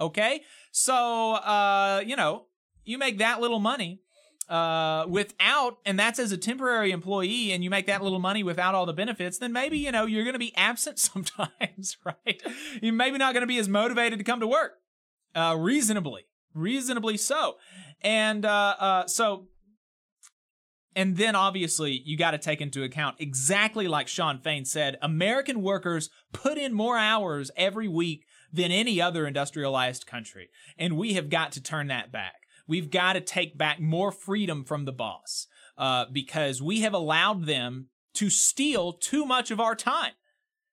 Okay? 0.01 0.43
So, 0.73 1.35
uh, 1.35 2.03
you 2.05 2.16
know, 2.16 2.47
you 2.85 2.99
make 2.99 3.19
that 3.19 3.41
little 3.41 3.61
money 3.61 4.01
uh, 4.48 5.06
without, 5.08 5.78
and 5.86 5.98
that's 5.98 6.18
as 6.18 6.32
a 6.32 6.36
temporary 6.36 6.90
employee, 6.90 7.52
and 7.52 7.64
you 7.64 7.70
make 7.70 7.86
that 7.86 8.02
little 8.02 8.18
money 8.18 8.42
without 8.42 8.74
all 8.74 8.86
the 8.86 8.92
benefits, 8.92 9.38
then 9.38 9.52
maybe, 9.52 9.78
you 9.78 9.90
know, 9.90 10.06
you're 10.06 10.24
going 10.24 10.34
to 10.34 10.38
be 10.38 10.54
absent 10.56 10.98
sometimes, 10.98 11.96
right? 12.04 12.42
You're 12.82 12.92
maybe 12.92 13.18
not 13.18 13.32
going 13.32 13.42
to 13.42 13.46
be 13.46 13.58
as 13.58 13.68
motivated 13.68 14.18
to 14.18 14.24
come 14.24 14.40
to 14.40 14.46
work, 14.46 14.72
uh, 15.34 15.56
reasonably, 15.58 16.26
reasonably 16.54 17.16
so. 17.16 17.56
And 18.02 18.44
uh, 18.44 18.74
uh, 18.78 19.06
so, 19.06 19.48
and 20.94 21.16
then 21.16 21.34
obviously 21.34 22.02
you 22.04 22.16
got 22.16 22.32
to 22.32 22.38
take 22.38 22.60
into 22.60 22.84
account 22.84 23.16
exactly 23.18 23.88
like 23.88 24.08
Shawn 24.08 24.38
Fain 24.38 24.64
said, 24.64 24.98
American 25.00 25.62
workers 25.62 26.10
put 26.32 26.58
in 26.58 26.74
more 26.74 26.98
hours 26.98 27.50
every 27.56 27.88
week 27.88 28.24
than 28.52 28.70
any 28.70 29.00
other 29.00 29.26
industrialized 29.26 30.06
country. 30.06 30.50
And 30.78 30.96
we 30.96 31.14
have 31.14 31.28
got 31.28 31.50
to 31.52 31.62
turn 31.62 31.88
that 31.88 32.12
back. 32.12 32.34
We've 32.66 32.91
got 32.91 33.15
to 33.15 33.20
take 33.20 33.57
back 33.59 33.81
more 33.81 34.11
freedom 34.11 34.65
from 34.65 34.85
the 34.85 34.93
boss 34.93 35.47
uh, 35.77 36.07
because 36.11 36.62
we 36.62 36.81
have 36.81 36.95
allowed 36.95 37.47
them 37.47 37.89
to 38.15 38.31
steal 38.31 38.93
too 38.93 39.27
much 39.27 39.51
of 39.51 39.61
our 39.61 39.74
time. 39.74 40.12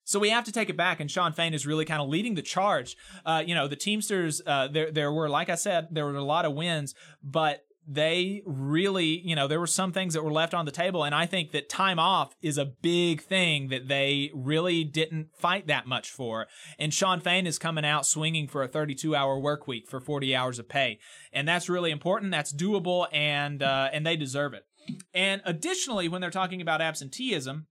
So 0.04 0.20
we 0.20 0.30
have 0.30 0.44
to 0.46 0.52
take 0.52 0.70
it 0.70 0.76
back, 0.76 1.00
and 1.00 1.10
Shawn 1.10 1.32
Fain 1.32 1.54
is 1.54 1.66
really 1.66 1.86
kind 1.86 2.02
of 2.02 2.10
leading 2.10 2.36
the 2.36 2.42
charge. 2.42 2.98
Uh, 3.26 3.44
you 3.46 3.56
know, 3.56 3.68
the 3.68 3.76
Teamsters, 3.76 4.42
uh, 4.46 4.68
there 4.68 4.92
there 4.92 5.12
were, 5.12 5.30
like 5.30 5.50
I 5.50 5.56
said, 5.56 5.88
there 5.92 6.06
were 6.06 6.16
a 6.16 6.24
lot 6.24 6.46
of 6.46 6.54
wins, 6.54 6.96
but 7.24 7.62
they 7.88 8.44
really, 8.46 9.20
you 9.28 9.36
know, 9.36 9.48
there 9.48 9.60
were 9.60 9.68
some 9.68 9.92
things 9.92 10.14
that 10.14 10.24
were 10.24 10.32
left 10.32 10.54
on 10.54 10.66
the 10.66 10.72
table. 10.72 11.04
And 11.04 11.16
I 11.16 11.26
think 11.26 11.52
that 11.52 11.68
time 11.68 12.00
off 12.00 12.36
is 12.42 12.58
a 12.58 12.66
big 12.66 13.22
thing 13.22 13.70
that 13.70 13.88
they 13.88 14.32
really 14.34 14.84
didn't 14.84 15.30
fight 15.36 15.68
that 15.68 15.88
much 15.88 16.10
for. 16.12 16.48
And 16.78 16.94
Shawn 16.94 17.20
Fain 17.20 17.48
is 17.48 17.58
coming 17.58 17.86
out 17.86 18.06
swinging 18.06 18.48
for 18.48 18.64
a 18.64 18.68
32 18.68 19.16
hour 19.16 19.40
work 19.40 19.68
week 19.68 19.90
for 19.90 20.00
40 20.00 20.36
hours 20.36 20.60
of 20.60 20.70
pay. 20.70 21.00
And 21.34 21.48
that's 21.48 21.70
really 21.70 21.92
important. 21.92 22.32
That's 22.32 22.54
doable 22.54 23.08
and, 23.12 23.64
uh, 23.64 23.90
and 23.92 24.06
they 24.06 24.16
deserve 24.16 24.54
it. 24.54 24.66
And 25.14 25.42
additionally, 25.46 26.08
when 26.08 26.22
they're 26.22 26.30
talking 26.30 26.62
about 26.62 26.82
absenteeism, 26.82 27.68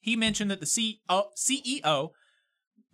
he 0.00 0.16
mentioned 0.16 0.50
that 0.50 0.60
the 0.60 0.66
CEO, 0.66 1.24
CEO 1.36 2.10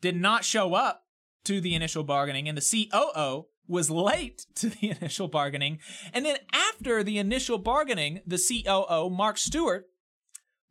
did 0.01 0.17
not 0.17 0.45
show 0.45 0.75
up 0.75 1.05
to 1.45 1.61
the 1.61 1.75
initial 1.75 2.05
bargaining 2.05 2.49
and 2.49 2.57
the 2.57 2.89
COO 2.91 3.47
was 3.69 3.91
late 3.91 4.47
to 4.57 4.71
the 4.71 4.91
initial 5.01 5.29
bargaining. 5.29 5.79
And 6.13 6.25
then 6.25 6.39
after 6.53 7.03
the 7.03 7.19
initial 7.19 7.59
bargaining, 7.59 8.21
the 8.27 8.39
COO, 8.39 9.11
Mark 9.11 9.39
Stewart, 9.39 9.87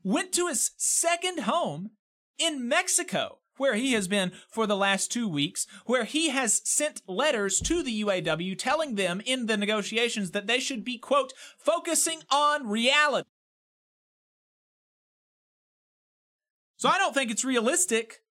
went 0.03 0.31
to 0.33 0.47
his 0.47 0.71
second 0.77 1.41
home 1.41 1.91
in 2.37 2.67
Mexico, 2.67 3.39
where 3.57 3.75
he 3.75 3.93
has 3.93 4.07
been 4.07 4.31
for 4.49 4.67
the 4.67 4.75
last 4.75 5.11
two 5.11 5.27
weeks, 5.27 5.65
where 5.85 6.03
he 6.03 6.29
has 6.29 6.61
sent 6.63 7.01
letters 7.07 7.59
to 7.59 7.81
the 7.81 8.03
UAW 8.03 8.57
telling 8.57 8.95
them 8.95 9.21
in 9.25 9.47
the 9.47 9.57
negotiations 9.57 10.31
that 10.31 10.47
they 10.47 10.59
should 10.59 10.83
be, 10.83 10.97
quote, 10.97 11.33
focusing 11.57 12.21
on 12.29 12.67
reality. 12.67 13.27
So 16.77 16.89
I 16.89 16.99
don't 16.99 17.13
think 17.13 17.31
it's 17.31 17.43
realistic 17.43 18.21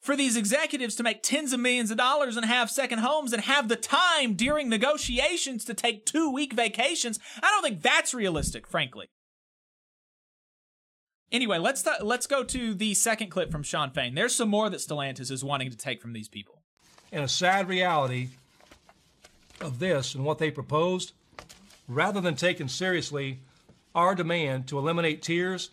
for 0.00 0.16
these 0.16 0.36
executives 0.36 0.94
to 0.96 1.02
make 1.02 1.22
tens 1.22 1.52
of 1.52 1.60
millions 1.60 1.90
of 1.90 1.98
dollars 1.98 2.36
and 2.36 2.46
have 2.46 2.70
second 2.70 3.00
homes 3.00 3.32
and 3.32 3.42
have 3.42 3.68
the 3.68 3.76
time 3.76 4.34
during 4.34 4.68
negotiations 4.68 5.64
to 5.66 5.74
take 5.74 6.06
two 6.06 6.30
week 6.32 6.54
vacations, 6.54 7.20
I 7.42 7.50
don't 7.50 7.62
think 7.62 7.82
that's 7.82 8.14
realistic, 8.14 8.66
frankly. 8.66 9.06
Anyway, 11.30 11.58
let's 11.58 11.82
th- 11.82 12.00
let's 12.00 12.26
go 12.26 12.42
to 12.42 12.74
the 12.74 12.94
second 12.94 13.28
clip 13.28 13.52
from 13.52 13.62
Shawn 13.62 13.90
Fain. 13.90 14.14
There's 14.14 14.34
some 14.34 14.48
more 14.48 14.68
that 14.68 14.80
Stellantis 14.80 15.30
is 15.30 15.44
wanting 15.44 15.70
to 15.70 15.76
take 15.76 16.02
from 16.02 16.12
these 16.12 16.28
people. 16.28 16.62
And 17.12 17.22
a 17.22 17.28
sad 17.28 17.68
reality 17.68 18.28
of 19.60 19.78
this 19.78 20.14
and 20.14 20.24
what 20.24 20.38
they 20.38 20.50
proposed, 20.50 21.12
rather 21.86 22.20
than 22.20 22.34
taking 22.34 22.68
seriously 22.68 23.40
our 23.94 24.14
demand 24.14 24.66
to 24.68 24.78
eliminate 24.78 25.22
tiers 25.22 25.70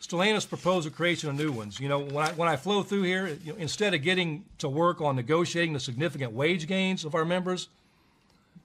Stellantis 0.00 0.48
proposed 0.48 0.86
the 0.86 0.90
creation 0.90 1.28
of 1.28 1.36
new 1.36 1.52
ones. 1.52 1.78
You 1.78 1.88
know, 1.88 1.98
when 1.98 2.26
I, 2.26 2.32
when 2.32 2.48
I 2.48 2.56
flow 2.56 2.82
through 2.82 3.02
here, 3.02 3.38
you 3.44 3.52
know, 3.52 3.58
instead 3.58 3.92
of 3.92 4.02
getting 4.02 4.44
to 4.58 4.68
work 4.68 5.00
on 5.00 5.14
negotiating 5.14 5.74
the 5.74 5.80
significant 5.80 6.32
wage 6.32 6.66
gains 6.66 7.04
of 7.04 7.14
our 7.14 7.24
members 7.24 7.68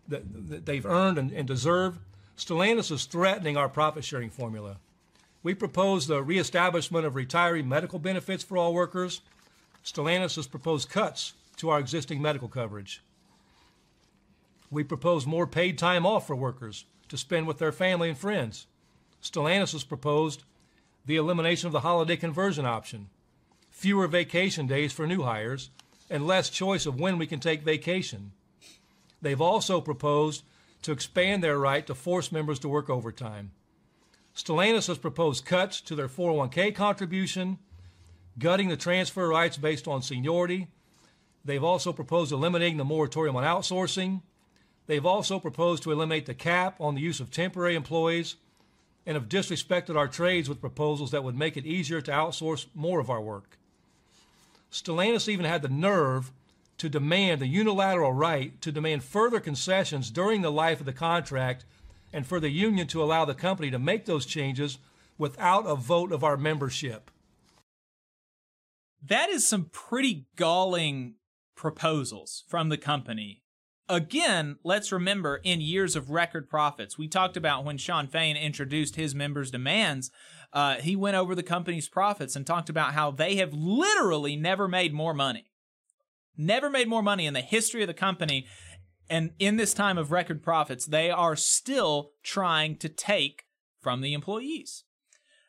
that, 0.07 0.24
that 0.49 0.66
they've 0.66 0.86
earned 0.86 1.18
and, 1.18 1.32
and 1.32 1.45
deserve, 1.45 1.98
Stellantis 2.38 2.91
is 2.91 3.06
threatening 3.06 3.57
our 3.57 3.68
profit 3.68 4.06
sharing 4.06 4.30
formula. 4.30 4.78
We 5.44 5.53
propose 5.53 6.07
the 6.07 6.24
reestablishment 6.24 7.06
of 7.06 7.14
retiree 7.14 7.66
medical 7.66 7.99
benefits 7.99 8.44
for 8.44 8.57
all 8.57 8.74
workers. 8.74 9.22
Stellantis 9.84 10.38
has 10.38 10.48
proposed 10.48 10.90
cuts 10.90 11.34
to 11.57 11.70
our 11.70 11.80
existing 11.80 12.22
medical 12.22 12.48
coverage. 12.48 13.02
We 14.72 14.84
propose 14.84 15.28
more 15.28 15.45
paid 15.45 15.78
time 15.78 16.06
off 16.06 16.28
for 16.28 16.36
workers 16.36 16.86
to 17.10 17.18
spend 17.18 17.45
with 17.45 17.60
their 17.60 17.72
family 17.72 18.10
and 18.10 18.18
friends. 18.18 18.68
Stellantis 19.22 19.74
has 19.74 19.84
proposed 19.84 20.44
the 21.06 21.15
elimination 21.15 21.68
of 21.68 21.73
the 21.73 21.82
holiday 21.82 22.15
conversion 22.15 22.65
option, 22.65 23.10
fewer 23.69 24.07
vacation 24.07 24.68
days 24.68 24.91
for 24.91 25.06
new 25.06 25.23
hires, 25.23 25.69
and 26.10 26.26
less 26.26 26.49
choice 26.49 26.86
of 26.86 26.99
when 26.99 27.18
we 27.18 27.27
can 27.27 27.40
take 27.40 27.64
vacation. 27.64 28.32
They've 29.22 29.41
also 29.41 29.82
proposed 29.82 30.44
to 30.84 30.91
expand 30.91 31.44
their 31.44 31.57
right 31.57 31.86
to 31.88 31.95
force 31.95 32.32
members 32.32 32.60
to 32.60 32.69
work 32.69 32.90
overtime. 32.90 33.52
Stellantis 34.36 34.88
has 34.88 34.98
proposed 34.98 35.45
cuts 35.45 35.82
to 35.82 35.95
their 35.95 36.07
401k 36.07 36.76
contribution, 36.76 37.57
gutting 38.38 38.68
the 38.68 38.77
transfer 38.77 39.27
rights 39.27 39.57
based 39.57 39.88
on 39.88 40.02
seniority. 40.02 40.68
They've 41.44 41.64
also 41.64 41.94
proposed 41.94 42.32
eliminating 42.32 42.77
the 42.77 42.84
moratorium 42.84 43.36
on 43.36 43.44
outsourcing. 43.44 44.22
They've 44.88 45.06
also 45.06 45.40
proposed 45.40 45.84
to 45.84 45.91
eliminate 45.91 46.26
the 46.26 46.34
cap 46.34 46.76
on 46.80 46.95
the 46.95 47.02
use 47.02 47.19
of 47.19 47.32
temporary 47.32 47.76
employees 47.76 48.36
and 49.06 49.15
have 49.15 49.30
disrespected 49.30 49.95
our 49.95 50.07
trades 50.07 50.49
with 50.49 50.61
proposals 50.61 51.11
that 51.11 51.23
would 51.23 51.38
make 51.38 51.57
it 51.57 51.65
easier 51.65 52.02
to 52.02 52.11
outsource 52.11 52.65
more 52.73 52.99
of 52.99 53.10
our 53.10 53.22
work. 53.22 53.57
Stellantis 54.72 55.30
even 55.30 55.45
had 55.45 55.61
the 55.61 55.69
nerve 55.69 56.32
to 56.77 56.90
demand 56.90 57.40
the 57.40 57.48
unilateral 57.48 58.11
right 58.11 58.60
to 58.61 58.72
demand 58.72 59.03
further 59.03 59.40
concessions 59.40 60.11
during 60.11 60.41
the 60.41 60.52
life 60.52 60.80
of 60.80 60.86
the 60.86 60.94
contract 60.94 61.65
and 62.11 62.26
for 62.26 62.40
the 62.40 62.49
union 62.49 62.88
to 62.88 63.02
allow 63.02 63.26
the 63.26 63.34
company 63.34 63.72
to 63.72 63.80
make 63.80 64.06
those 64.06 64.26
changes 64.26 64.77
without 65.18 65.65
a 65.65 65.76
vote 65.76 66.11
of 66.11 66.23
our 66.23 66.38
membership. 66.38 67.11
that 69.07 69.30
is 69.30 69.48
some 69.48 69.65
pretty 69.65 70.26
galling 70.36 71.15
proposals 71.56 72.44
from 72.48 72.69
the 72.69 72.77
company. 72.77 73.45
Again, 73.88 74.57
let's 74.64 74.91
remember 74.91 75.40
in 75.44 75.62
years 75.62 75.95
of 75.95 76.10
record 76.10 76.49
profits, 76.49 76.98
we 76.98 77.07
talked 77.07 77.38
about 77.38 77.64
when 77.64 77.78
Shawn 77.78 78.07
Fain 78.07 78.36
introduced 78.36 78.95
his 78.95 79.14
members' 79.14 79.52
demands, 79.52 80.10
uh, 80.53 80.76
he 80.76 80.95
went 80.95 81.16
over 81.16 81.36
the 81.36 81.44
company's 81.44 81.88
profits 81.88 82.36
and 82.36 82.48
talked 82.48 82.70
about 82.70 82.94
how 82.94 83.12
they 83.12 83.36
have 83.36 83.53
literally 83.53 84.36
never 84.36 84.68
made 84.68 84.94
more 84.94 85.14
money. 85.14 85.52
Never 86.36 86.70
made 86.70 86.88
more 86.88 87.03
money 87.03 87.28
in 87.28 87.34
the 87.34 87.41
history 87.41 87.82
of 87.82 87.88
the 87.88 87.94
company. 87.94 88.48
And 89.07 89.32
in 89.38 89.57
this 89.57 89.74
time 89.74 89.99
of 89.99 90.12
record 90.12 90.41
profits, 90.41 90.88
they 90.88 91.12
are 91.12 91.36
still 91.36 92.12
trying 92.24 92.78
to 92.78 92.90
take 92.90 93.44
from 93.80 94.02
the 94.02 94.14
employees. 94.14 94.84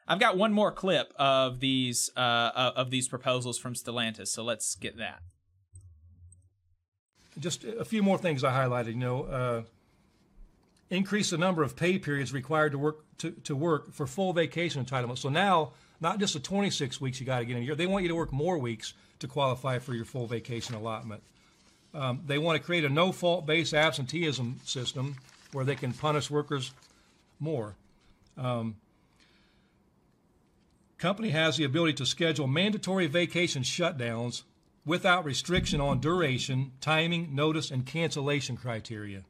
I've 0.06 0.20
got 0.20 0.36
one 0.36 0.52
more 0.52 0.70
clip 0.70 1.12
of 1.18 1.60
these 1.60 2.10
uh, 2.16 2.72
of 2.76 2.90
these 2.90 3.08
proposals 3.08 3.58
from 3.58 3.74
Stellantis, 3.74 4.28
so 4.28 4.44
let's 4.44 4.76
get 4.76 4.98
that. 4.98 5.20
Just 7.38 7.64
a 7.64 7.84
few 7.84 8.02
more 8.02 8.18
things 8.18 8.44
I 8.44 8.52
highlighted. 8.52 8.88
You 8.88 8.94
know, 8.94 9.22
uh, 9.24 9.62
increase 10.90 11.30
the 11.30 11.38
number 11.38 11.62
of 11.62 11.76
pay 11.76 11.98
periods 11.98 12.32
required 12.32 12.72
to 12.72 12.78
work 12.78 13.04
to, 13.18 13.30
to 13.30 13.56
work 13.56 13.92
for 13.92 14.06
full 14.06 14.32
vacation 14.32 14.84
entitlement. 14.84 15.18
So 15.18 15.28
now, 15.28 15.72
not 16.00 16.18
just 16.18 16.34
the 16.34 16.40
26 16.40 17.00
weeks 17.00 17.20
you 17.20 17.26
got 17.26 17.40
to 17.40 17.44
get 17.44 17.56
in 17.56 17.62
a 17.62 17.66
year, 17.66 17.74
they 17.74 17.86
want 17.86 18.02
you 18.02 18.08
to 18.08 18.14
work 18.14 18.32
more 18.32 18.58
weeks 18.58 18.94
to 19.18 19.28
qualify 19.28 19.78
for 19.78 19.94
your 19.94 20.04
full 20.04 20.26
vacation 20.26 20.74
allotment. 20.74 21.22
Um, 21.94 22.22
they 22.26 22.38
want 22.38 22.60
to 22.60 22.64
create 22.64 22.84
a 22.84 22.88
no 22.88 23.12
fault 23.12 23.46
based 23.46 23.72
absenteeism 23.72 24.60
system 24.64 25.16
where 25.52 25.64
they 25.64 25.76
can 25.76 25.92
punish 25.92 26.30
workers 26.30 26.72
more. 27.40 27.74
Um, 28.36 28.76
company 30.98 31.30
has 31.30 31.56
the 31.56 31.64
ability 31.64 31.94
to 31.94 32.06
schedule 32.06 32.46
mandatory 32.46 33.06
vacation 33.06 33.62
shutdowns 33.62 34.42
without 34.86 35.24
restriction 35.24 35.80
on 35.80 35.98
duration, 35.98 36.70
timing, 36.80 37.34
notice, 37.34 37.70
and 37.70 37.84
cancellation 37.84 38.56
criteria. 38.56 39.24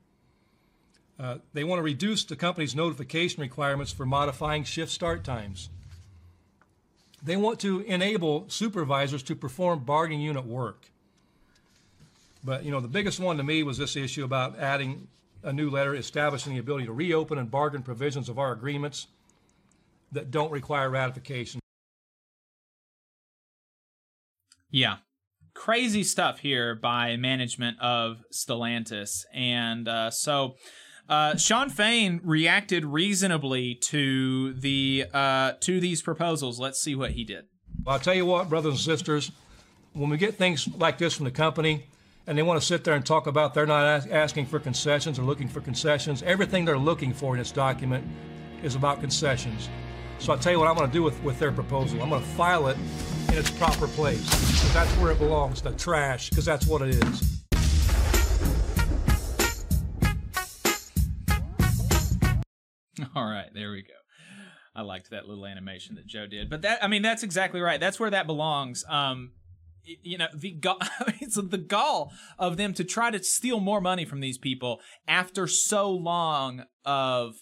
Uh, 1.19 1.39
they 1.55 1.65
want 1.65 1.79
to 1.79 1.83
reduce 1.83 2.25
the 2.25 2.37
company's 2.37 2.77
notification 2.77 3.41
requirements 3.41 3.91
for 3.91 4.05
modifying 4.05 4.63
shift 4.63 4.93
start 4.93 5.25
times. 5.25 5.71
They 7.23 7.37
want 7.37 7.59
to 7.61 7.81
enable 7.81 8.45
supervisors 8.49 9.23
to 9.25 9.35
perform 9.35 9.81
bargaining 9.81 10.21
unit 10.21 10.45
work. 10.45 10.91
But 12.45 12.65
you 12.65 12.71
know, 12.71 12.81
the 12.81 12.87
biggest 12.87 13.19
one 13.19 13.39
to 13.39 13.43
me 13.43 13.63
was 13.63 13.79
this 13.79 13.97
issue 13.97 14.25
about 14.25 14.59
adding 14.59 15.09
a 15.43 15.53
new 15.53 15.71
letter 15.71 15.95
establishing 15.95 16.53
the 16.53 16.61
ability 16.61 16.87
to 16.87 16.93
reopen 16.93 17.39
and 17.39 17.51
bargain 17.51 17.83
provisions 17.83 18.29
of 18.29 18.39
our 18.39 18.53
agreements 18.53 19.07
that 20.13 20.31
don't 20.31 20.53
require 20.53 20.91
ratification. 20.91 21.61
Yeah. 24.71 24.97
Crazy 25.57 26.05
stuff 26.05 26.41
here 26.41 26.75
by 26.75 27.17
management 27.17 27.81
of 27.81 28.23
Stellantis. 28.33 29.25
And 29.33 29.89
uh, 29.89 30.11
so 30.11 30.57
uh, 31.09 31.37
Shawn 31.37 31.71
Fain 31.71 32.21
reacted 32.23 32.85
reasonably 32.85 33.75
to 33.75 34.53
the 34.53 35.07
uh, 35.13 35.53
to 35.61 35.81
these 35.81 36.03
proposals. 36.03 36.61
Let's 36.61 36.81
see 36.81 36.95
what 36.95 37.13
he 37.13 37.25
did. 37.25 37.47
Well, 37.85 37.95
I'll 37.95 38.01
tell 38.01 38.15
you 38.15 38.27
what, 38.27 38.49
brothers 38.49 38.75
and 38.75 38.81
sisters, 38.81 39.33
when 39.93 40.11
we 40.11 40.19
get 40.19 40.35
things 40.35 40.69
like 40.77 40.99
this 40.99 41.15
from 41.15 41.25
the 41.25 41.31
company, 41.31 41.87
and 42.27 42.37
they 42.37 42.43
want 42.43 42.61
to 42.61 42.67
sit 42.67 42.85
there 42.85 42.95
and 42.95 43.05
talk 43.05 43.27
about 43.27 43.55
they're 43.55 43.67
not 43.67 44.09
asking 44.11 44.47
for 44.47 44.59
concessions 44.59 45.19
or 45.19 45.23
looking 45.23 45.49
for 45.49 45.61
concessions, 45.61 46.23
everything 46.23 46.65
they're 46.65 46.79
looking 46.79 47.13
for 47.13 47.35
in 47.35 47.39
this 47.39 47.51
document 47.51 48.07
is 48.63 48.75
about 48.75 49.01
concessions. 49.01 49.69
So 50.19 50.33
I'll 50.33 50.39
tell 50.39 50.53
you 50.53 50.59
what 50.59 50.69
I'm 50.69 50.75
going 50.75 50.89
to 50.89 50.93
do 50.93 51.03
with, 51.03 51.23
with 51.23 51.39
their 51.39 51.53
proposal. 51.53 52.03
I'm 52.03 52.09
going 52.11 52.23
to 52.23 52.29
file 52.31 52.69
it 52.69 52.77
in 53.29 53.35
its 53.35 53.51
proper 53.51 53.87
place. 53.89 54.29
That's 54.73 54.91
where 54.95 55.13
it 55.13 55.19
belongs, 55.19 55.63
the 55.63 55.73
trash, 55.73 56.31
because 56.31 56.45
that's 56.45 56.67
what 56.67 56.83
it 56.83 56.95
is. 56.95 57.43
All 63.15 63.25
right, 63.25 63.49
there 63.55 63.71
we 63.71 63.83
go. 63.83 63.93
I 64.75 64.83
liked 64.83 65.11
that 65.11 65.27
little 65.27 65.47
animation 65.47 65.95
that 65.97 66.07
Joe 66.07 66.27
did. 66.27 66.51
But 66.51 66.63
that 66.63 66.85
I 66.85 66.89
mean 66.89 67.03
that's 67.03 67.23
exactly 67.23 67.61
right. 67.61 67.81
That's 67.81 67.99
where 67.99 68.11
that 68.11 68.27
belongs. 68.27 68.85
Um 68.89 69.33
you 69.85 70.19
know 70.19 70.27
the 70.35 70.51
gall, 70.51 70.79
it's 71.21 71.37
the 71.37 71.59
gall 71.59 72.13
of 72.39 72.57
them 72.57 72.75
to 72.75 72.85
try 72.85 73.11
to 73.11 73.23
steal 73.23 73.61
more 73.61 73.81
money 73.81 74.05
from 74.05 74.21
these 74.21 74.37
people 74.37 74.81
after 75.09 75.47
so 75.47 75.91
long 75.91 76.65
of 76.85 77.37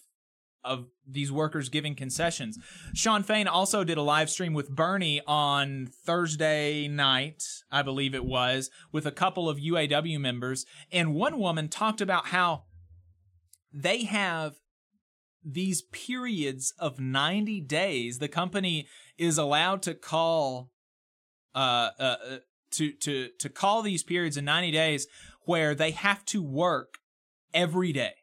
of 0.65 0.87
these 1.07 1.31
workers 1.31 1.69
giving 1.69 1.95
concessions. 1.95 2.57
Shawn 2.93 3.23
Fain 3.23 3.47
also 3.47 3.83
did 3.83 3.97
a 3.97 4.01
live 4.01 4.29
stream 4.29 4.53
with 4.53 4.69
Bernie 4.69 5.21
on 5.27 5.87
Thursday 6.05 6.87
night, 6.87 7.43
I 7.71 7.81
believe 7.81 8.15
it 8.15 8.25
was, 8.25 8.69
with 8.91 9.05
a 9.05 9.11
couple 9.11 9.47
of 9.47 9.57
UAW 9.57 10.19
members, 10.19 10.65
and 10.91 11.13
one 11.13 11.39
woman 11.39 11.69
talked 11.69 12.01
about 12.01 12.27
how 12.27 12.63
they 13.71 14.03
have 14.03 14.55
these 15.43 15.83
periods 15.83 16.73
of 16.79 16.99
90 16.99 17.61
days. 17.61 18.19
The 18.19 18.27
company 18.27 18.87
is 19.17 19.37
allowed 19.37 19.83
to 19.83 19.93
call 19.93 20.71
uh, 21.53 21.91
uh, 21.99 22.15
uh 22.29 22.37
to 22.71 22.91
to 22.91 23.29
to 23.39 23.49
call 23.49 23.81
these 23.81 24.03
periods 24.03 24.35
in 24.35 24.43
90 24.43 24.71
days 24.71 25.07
where 25.43 25.75
they 25.75 25.91
have 25.91 26.25
to 26.25 26.43
work 26.43 26.97
every 27.53 27.93
day 27.93 28.15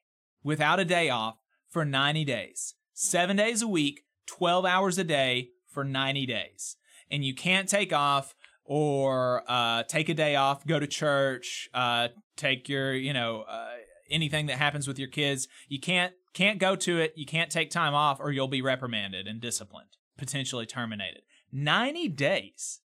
without 0.43 0.81
a 0.81 0.85
day 0.85 1.09
off 1.09 1.36
for 1.73 1.85
90 1.85 2.24
days. 2.24 2.74
7 2.93 3.36
days 3.36 3.62
a 3.62 3.69
week, 3.69 4.03
12 4.27 4.65
hours 4.65 4.99
a 4.99 5.05
day 5.05 5.49
for 5.66 5.82
90 5.82 6.27
days. 6.27 6.77
And 7.11 7.24
you 7.24 7.35
can't 7.35 7.69
take 7.69 7.93
off 7.93 8.35
or 8.65 9.43
uh, 9.49 9.82
take 9.85 10.09
a 10.09 10.15
day 10.15 10.36
off, 10.36 10.66
go 10.66 10.78
to 10.78 10.86
church, 10.86 11.69
uh, 11.74 12.09
take 12.36 12.69
your, 12.69 12.94
you 12.94 13.12
know, 13.12 13.43
uh, 13.49 13.70
anything 14.11 14.47
that 14.47 14.59
happens 14.59 14.86
with 14.86 14.99
your 14.99 15.09
kids. 15.09 15.49
You 15.69 15.81
can't 15.81 16.12
can't 16.35 16.59
go 16.59 16.77
to 16.77 16.99
it. 16.99 17.12
You 17.16 17.27
can't 17.27 17.51
take 17.51 17.70
time 17.70 17.94
off, 17.94 18.19
or 18.20 18.31
you'll 18.31 18.49
be 18.49 18.62
reprimanded 18.62 19.27
and 19.27 19.40
disciplined, 19.40 19.90
potentially 20.16 20.65
terminated. 20.65 21.23
90 21.53 22.09
days. 22.09 22.81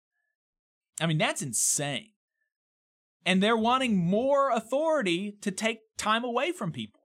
I 1.02 1.08
mean, 1.08 1.18
that's 1.18 1.42
insane. 1.42 2.12
And 3.26 3.42
they're 3.42 3.58
wanting 3.58 3.98
more 3.98 4.52
authority 4.52 5.38
to 5.42 5.52
take 5.52 5.80
time 5.98 6.24
away 6.24 6.52
from 6.52 6.72
people. 6.72 7.02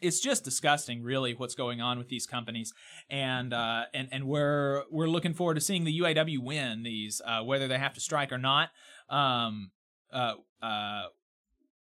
It's 0.00 0.20
just 0.20 0.44
disgusting, 0.44 1.02
really, 1.02 1.34
what's 1.34 1.54
going 1.54 1.80
on 1.80 1.98
with 1.98 2.08
these 2.08 2.26
companies, 2.26 2.72
and 3.10 3.52
uh, 3.52 3.84
and 3.92 4.08
and 4.12 4.26
we're 4.26 4.84
we're 4.90 5.08
looking 5.08 5.34
forward 5.34 5.54
to 5.54 5.60
seeing 5.60 5.84
the 5.84 6.00
UAW 6.00 6.38
win 6.38 6.82
these, 6.82 7.20
uh, 7.24 7.42
whether 7.42 7.68
they 7.68 7.78
have 7.78 7.94
to 7.94 8.00
strike 8.00 8.32
or 8.32 8.38
not. 8.38 8.70
Um, 9.08 9.70
uh, 10.12 10.34
uh, 10.62 11.04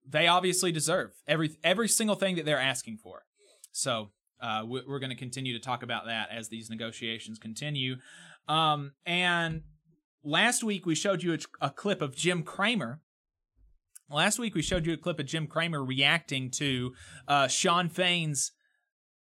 they 0.09 0.29
obviously 0.29 0.73
deserve 0.73 1.13
every 1.27 1.57
every 1.63 1.89
single 1.89 2.17
thing 2.17 2.37
that 2.37 2.45
they're 2.45 2.61
asking 2.61 2.99
for. 2.99 3.25
So 3.73 4.11
uh, 4.41 4.63
we're 4.67 4.99
going 4.99 5.11
to 5.11 5.17
continue 5.17 5.53
to 5.53 5.59
talk 5.59 5.83
about 5.83 6.07
that 6.07 6.29
as 6.31 6.49
these 6.49 6.71
negotiations 6.71 7.39
continue. 7.39 7.97
Um, 8.49 8.93
and 9.05 9.63
last 10.23 10.63
week 10.63 10.87
we 10.87 10.95
showed 10.95 11.23
you 11.23 11.35
a, 11.35 11.39
a, 11.67 11.71
clip 11.71 12.01
of 12.01 12.15
Jim 12.15 12.43
Cramer. 12.43 13.01
Last 14.11 14.39
week 14.39 14.55
we 14.55 14.63
showed 14.63 14.87
you 14.87 14.93
a 14.93 14.97
clip 14.97 15.19
of 15.19 15.27
Jim 15.27 15.47
Cramer 15.47 15.85
reacting 15.85 16.51
to 16.53 16.95
uh, 17.27 17.49
Shawn 17.49 17.89
Fain's 17.89 18.53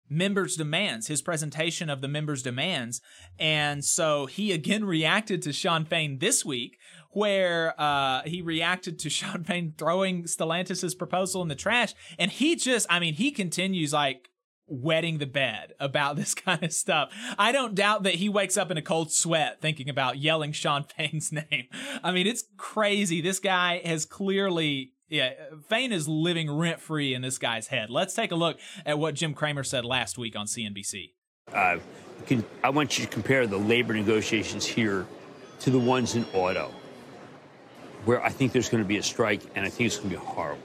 members' 0.09 0.57
demands, 0.57 1.07
his 1.07 1.23
presentation 1.23 1.89
of 1.89 2.01
the 2.01 2.09
members' 2.09 2.43
demands. 2.43 3.01
And 3.39 3.85
so 3.85 4.27
he 4.27 4.53
again 4.53 4.85
reacted 4.85 5.43
to 5.43 5.53
Shawn 5.53 5.85
Fain 5.85 6.19
this 6.19 6.45
week 6.45 6.79
where 7.11 7.81
uh, 7.81 8.23
he 8.25 8.43
reacted 8.43 8.99
to 9.01 9.11
Shawn 9.11 9.45
Fain 9.45 9.75
throwing 9.79 10.25
Stellantis' 10.25 10.99
proposal 10.99 11.43
in 11.43 11.49
the 11.49 11.55
trash. 11.55 11.95
And 12.19 12.31
he 12.31 12.57
just, 12.57 12.87
I 12.91 12.99
mean, 12.99 13.15
he 13.15 13.31
continues 13.31 13.93
like 13.93 14.29
wetting 14.67 15.19
the 15.19 15.27
bed 15.27 15.75
about 15.79 16.17
this 16.17 16.35
kind 16.35 16.63
of 16.63 16.73
stuff. 16.73 17.13
I 17.39 17.53
don't 17.53 17.75
doubt 17.75 18.03
that 18.05 18.15
he 18.15 18.29
wakes 18.29 18.57
up 18.57 18.71
in 18.71 18.77
a 18.77 18.83
cold 18.83 19.13
sweat 19.13 19.61
thinking 19.61 19.89
about 19.89 20.19
yelling 20.19 20.53
Shawn 20.53 20.85
Fain's 20.85 21.33
name. 21.51 21.69
I 22.03 22.13
mean, 22.13 22.27
it's 22.27 22.45
crazy. 22.57 23.21
This 23.21 23.39
guy 23.39 23.81
has 23.85 24.05
clearly 24.05 24.93
yeah, 25.09 25.33
Fain 25.69 25.93
is 25.93 26.09
living 26.09 26.51
rent 26.51 26.81
free 26.81 27.15
in 27.15 27.23
this 27.23 27.39
guy's 27.39 27.69
head. 27.69 27.91
Let's 27.91 28.15
take 28.15 28.33
a 28.33 28.35
look 28.35 28.59
at 28.87 28.99
what 28.99 29.15
Jim 29.15 29.35
Cramer 29.35 29.63
said 29.63 29.85
last 29.85 30.19
week 30.19 30.35
on 30.35 30.47
CNBC. 30.47 31.13
Uh, 31.53 31.79
can, 32.27 32.45
I 32.63 32.71
want 32.71 32.99
you 32.99 33.05
to 33.05 33.11
compare 33.11 33.47
the 33.47 33.59
labor 33.59 33.93
negotiations 33.93 34.65
here 34.65 35.07
to 35.61 35.71
the 35.71 35.79
ones 35.79 36.15
in 36.15 36.25
auto 36.33 36.71
where 38.05 38.23
I 38.23 38.29
think 38.29 38.53
there's 38.53 38.69
going 38.69 38.83
to 38.83 38.89
be 38.89 38.99
a 38.99 39.03
strike, 39.03 39.43
and 39.55 39.65
I 39.65 39.69
think 39.69 39.87
it's 39.87 39.97
going 39.97 40.11
to 40.11 40.17
be 40.17 40.25
horrible. 40.25 40.63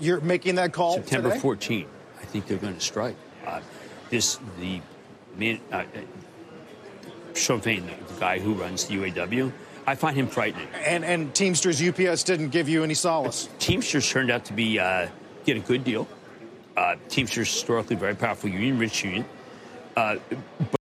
You're 0.00 0.20
making 0.20 0.54
that 0.54 0.72
call 0.72 0.94
September 0.94 1.30
today? 1.30 1.40
14. 1.40 1.86
I 2.32 2.40
think 2.40 2.46
they're 2.46 2.56
going 2.56 2.72
to 2.74 2.80
strike. 2.80 3.16
Uh, 3.46 3.60
this 4.08 4.38
the 4.58 4.80
man, 5.36 5.60
uh, 5.70 5.84
Shawn 7.34 7.60
Fain, 7.60 7.84
the, 7.84 8.14
the 8.14 8.18
guy 8.18 8.38
who 8.38 8.54
runs 8.54 8.86
the 8.86 8.94
UAW. 8.94 9.52
I 9.86 9.94
find 9.96 10.16
him 10.16 10.28
frightening. 10.28 10.66
And 10.86 11.04
and 11.04 11.34
Teamsters 11.34 11.86
UPS 11.86 12.22
didn't 12.22 12.48
give 12.48 12.70
you 12.70 12.84
any 12.84 12.94
solace. 12.94 13.50
Teamsters 13.58 14.08
turned 14.08 14.30
out 14.30 14.46
to 14.46 14.54
be 14.54 14.78
uh, 14.78 15.08
get 15.44 15.58
a 15.58 15.60
good 15.60 15.84
deal. 15.84 16.08
Uh, 16.74 16.96
Teamsters 17.10 17.52
historically 17.52 17.96
very 17.96 18.14
powerful 18.14 18.48
union, 18.48 18.78
rich 18.78 19.04
union. 19.04 19.26
Uh, 19.94 20.16
but 20.70 20.80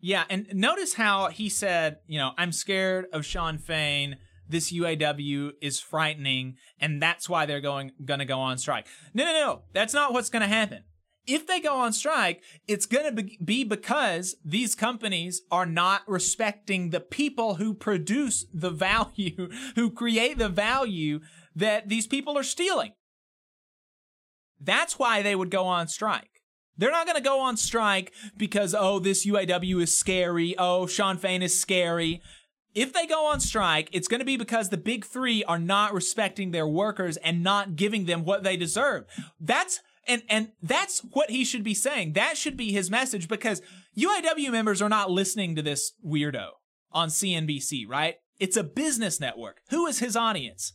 Yeah, 0.00 0.24
and 0.30 0.46
notice 0.54 0.94
how 0.94 1.28
he 1.28 1.50
said, 1.50 1.98
you 2.06 2.18
know, 2.18 2.32
I'm 2.38 2.52
scared 2.52 3.04
of 3.12 3.26
Shawn 3.26 3.58
Fain. 3.58 4.16
This 4.50 4.72
UAW 4.72 5.52
is 5.62 5.80
frightening, 5.80 6.56
and 6.78 7.00
that's 7.00 7.28
why 7.28 7.46
they're 7.46 7.60
going 7.60 7.92
gonna 8.04 8.24
go 8.24 8.40
on 8.40 8.58
strike. 8.58 8.86
No, 9.14 9.24
no, 9.24 9.32
no, 9.32 9.62
that's 9.72 9.94
not 9.94 10.12
what's 10.12 10.30
gonna 10.30 10.48
happen. 10.48 10.84
If 11.26 11.46
they 11.46 11.60
go 11.60 11.76
on 11.76 11.92
strike, 11.92 12.42
it's 12.66 12.86
gonna 12.86 13.12
be- 13.12 13.38
be 13.44 13.62
because 13.64 14.36
these 14.44 14.74
companies 14.74 15.42
are 15.50 15.66
not 15.66 16.02
respecting 16.08 16.90
the 16.90 17.00
people 17.00 17.54
who 17.56 17.74
produce 17.74 18.46
the 18.52 18.70
value, 18.88 19.48
who 19.76 19.90
create 19.90 20.38
the 20.38 20.48
value 20.48 21.20
that 21.54 21.88
these 21.88 22.06
people 22.06 22.36
are 22.36 22.42
stealing. 22.42 22.92
That's 24.60 24.98
why 24.98 25.22
they 25.22 25.34
would 25.34 25.50
go 25.50 25.64
on 25.64 25.88
strike. 25.88 26.30
They're 26.76 26.90
not 26.90 27.06
going 27.06 27.16
to 27.16 27.22
go 27.22 27.40
on 27.40 27.58
strike 27.58 28.12
because, 28.38 28.74
oh, 28.74 28.98
this 28.98 29.26
UAW 29.26 29.82
is 29.82 29.96
scary. 29.96 30.54
Oh, 30.56 30.86
Shawn 30.86 31.18
Fain 31.18 31.42
is 31.42 31.60
scary. 31.60 32.22
If 32.74 32.92
they 32.92 33.06
go 33.06 33.26
on 33.26 33.40
strike, 33.40 33.88
it's 33.92 34.08
going 34.08 34.20
to 34.20 34.24
be 34.24 34.36
because 34.36 34.68
the 34.68 34.76
big 34.76 35.04
three 35.04 35.42
are 35.44 35.58
not 35.58 35.92
respecting 35.92 36.50
their 36.50 36.68
workers 36.68 37.16
and 37.16 37.42
not 37.42 37.76
giving 37.76 38.06
them 38.06 38.24
what 38.24 38.42
they 38.42 38.56
deserve. 38.56 39.04
That's 39.40 39.80
and 40.06 40.22
and 40.28 40.52
that's 40.62 41.00
what 41.00 41.30
he 41.30 41.44
should 41.44 41.64
be 41.64 41.74
saying. 41.74 42.12
That 42.12 42.36
should 42.36 42.56
be 42.56 42.72
his 42.72 42.90
message 42.90 43.28
because 43.28 43.60
UAW 43.96 44.50
members 44.50 44.80
are 44.80 44.88
not 44.88 45.10
listening 45.10 45.56
to 45.56 45.62
this 45.62 45.92
weirdo 46.04 46.48
on 46.92 47.08
CNBC, 47.08 47.88
right? 47.88 48.16
It's 48.38 48.56
a 48.56 48.64
business 48.64 49.20
network. 49.20 49.58
Who 49.70 49.86
is 49.86 49.98
his 49.98 50.16
audience? 50.16 50.72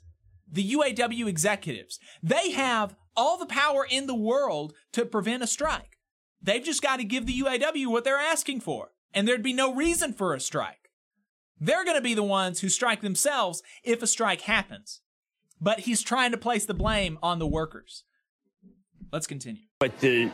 The 0.52 0.74
UAW 0.74 1.28
executives. 1.28 2.00
They 2.22 2.52
have 2.52 2.96
all 3.16 3.38
the 3.38 3.46
power 3.46 3.88
in 3.90 4.08
the 4.08 4.16
world 4.16 4.74
to 4.94 5.06
prevent 5.06 5.44
a 5.44 5.48
strike. 5.48 5.98
They've 6.42 6.64
just 6.64 6.84
got 6.84 6.98
to 6.98 7.04
give 7.04 7.26
the 7.26 7.40
UAW 7.42 7.88
what 7.88 8.04
they're 8.04 8.20
asking 8.20 8.62
for, 8.62 8.92
and 9.14 9.28
there'd 9.28 9.42
be 9.42 9.54
no 9.54 9.74
reason 9.74 10.14
for 10.14 10.34
a 10.34 10.40
strike. 10.40 10.85
They're 11.60 11.86
going 11.86 11.96
to 11.96 12.02
be 12.02 12.14
the 12.14 12.24
ones 12.24 12.60
who 12.60 12.70
strike 12.70 13.02
themselves 13.02 13.64
if 13.84 14.02
a 14.02 14.08
strike 14.08 14.42
happens. 14.42 15.02
But 15.62 15.82
he's 15.82 16.02
trying 16.02 16.32
to 16.32 16.38
place 16.38 16.66
the 16.66 16.74
blame 16.74 17.18
on 17.24 17.40
the 17.40 17.48
workers. 17.48 18.04
Let's 19.12 19.28
continue. 19.28 19.62
But 19.80 20.00
the 20.00 20.32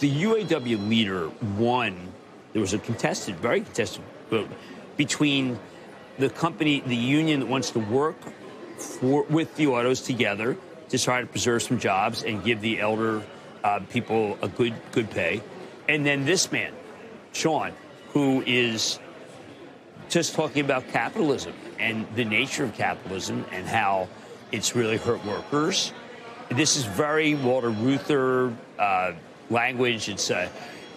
the 0.00 0.10
UAW 0.22 0.88
leader 0.88 1.30
won. 1.56 2.12
There 2.52 2.62
was 2.62 2.72
a 2.72 2.78
contested, 2.78 3.36
very 3.36 3.60
contested 3.60 4.02
vote 4.30 4.48
between 4.96 5.58
the 6.18 6.30
company, 6.30 6.80
the 6.80 6.96
union 6.96 7.40
that 7.40 7.46
wants 7.46 7.70
to 7.70 7.78
work 7.78 8.16
for 8.78 9.24
with 9.24 9.54
the 9.56 9.66
autos 9.66 10.00
together 10.00 10.56
to 10.88 10.98
try 10.98 11.20
to 11.20 11.26
preserve 11.26 11.62
some 11.62 11.78
jobs 11.78 12.22
and 12.22 12.42
give 12.42 12.60
the 12.60 12.80
elder 12.80 13.22
uh, 13.64 13.80
people 13.90 14.38
a 14.40 14.48
good 14.48 14.74
good 14.92 15.10
pay, 15.10 15.42
and 15.88 16.06
then 16.06 16.24
this 16.24 16.50
man, 16.50 16.72
Shawn, 17.32 17.72
who 18.12 18.42
is 18.46 18.98
just 20.08 20.34
talking 20.34 20.64
about 20.64 20.88
capitalism 20.88 21.52
and 21.78 22.06
the 22.14 22.24
nature 22.24 22.64
of 22.64 22.74
capitalism 22.74 23.44
and 23.52 23.66
how 23.66 24.08
it's 24.52 24.74
really 24.74 24.96
hurt 24.96 25.24
workers. 25.24 25.92
This 26.50 26.76
is 26.76 26.84
very 26.84 27.34
Walter 27.34 27.70
Reuther 27.70 28.54
uh, 28.78 29.12
language. 29.50 30.08
It's 30.08 30.30
uh, 30.30 30.48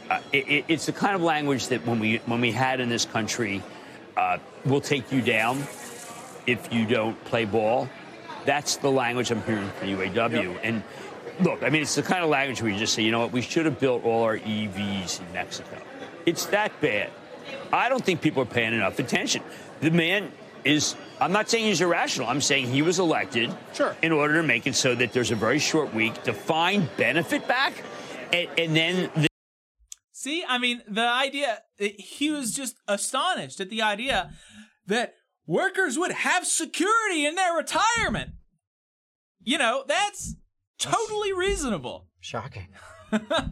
uh, 0.09 0.19
it, 0.31 0.65
it's 0.67 0.85
the 0.85 0.93
kind 0.93 1.15
of 1.15 1.21
language 1.21 1.67
that 1.67 1.85
when 1.85 1.99
we 1.99 2.17
when 2.25 2.41
we 2.41 2.51
had 2.51 2.79
in 2.79 2.89
this 2.89 3.05
country, 3.05 3.61
uh, 4.15 4.37
will 4.65 4.81
take 4.81 5.11
you 5.11 5.21
down 5.21 5.57
if 6.47 6.71
you 6.71 6.85
don't 6.85 7.21
play 7.25 7.45
ball. 7.45 7.89
That's 8.45 8.77
the 8.77 8.89
language 8.89 9.31
I'm 9.31 9.43
hearing 9.43 9.69
from 9.71 9.89
UAW. 9.89 10.31
Yep. 10.31 10.61
And 10.63 10.83
look, 11.41 11.63
I 11.63 11.69
mean, 11.69 11.81
it's 11.81 11.95
the 11.95 12.01
kind 12.01 12.23
of 12.23 12.29
language 12.29 12.61
where 12.61 12.71
you 12.71 12.79
just 12.79 12.93
say, 12.93 13.03
you 13.03 13.11
know 13.11 13.19
what, 13.19 13.31
we 13.31 13.41
should 13.41 13.65
have 13.65 13.79
built 13.79 14.03
all 14.03 14.23
our 14.23 14.37
EVs 14.37 15.19
in 15.19 15.33
Mexico. 15.33 15.77
It's 16.25 16.45
that 16.47 16.79
bad. 16.81 17.11
I 17.71 17.89
don't 17.89 18.03
think 18.03 18.21
people 18.21 18.43
are 18.43 18.47
paying 18.47 18.73
enough 18.73 18.99
attention. 18.99 19.43
The 19.81 19.91
man 19.91 20.31
is, 20.63 20.95
I'm 21.19 21.31
not 21.31 21.49
saying 21.49 21.65
he's 21.65 21.81
irrational. 21.81 22.27
I'm 22.27 22.41
saying 22.41 22.67
he 22.67 22.81
was 22.81 22.99
elected 22.99 23.55
sure. 23.73 23.95
in 24.01 24.11
order 24.11 24.35
to 24.41 24.43
make 24.43 24.67
it 24.67 24.75
so 24.75 24.95
that 24.95 25.13
there's 25.13 25.31
a 25.31 25.35
very 25.35 25.59
short 25.59 25.93
week 25.93 26.21
to 26.23 26.33
find 26.33 26.89
benefit 26.97 27.47
back. 27.47 27.73
And, 28.31 28.47
and 28.57 28.75
then 28.75 29.09
the 29.15 29.27
See, 30.21 30.43
I 30.47 30.59
mean, 30.59 30.83
the 30.87 31.07
idea, 31.07 31.63
he 31.79 32.29
was 32.29 32.53
just 32.53 32.75
astonished 32.87 33.59
at 33.59 33.71
the 33.71 33.81
idea 33.81 34.29
that 34.85 35.15
workers 35.47 35.97
would 35.97 36.11
have 36.11 36.45
security 36.45 37.25
in 37.25 37.33
their 37.33 37.55
retirement. 37.55 38.33
You 39.41 39.57
know, 39.57 39.83
that's 39.87 40.35
totally 40.77 41.33
reasonable. 41.33 42.07
Shocking. 42.19 42.67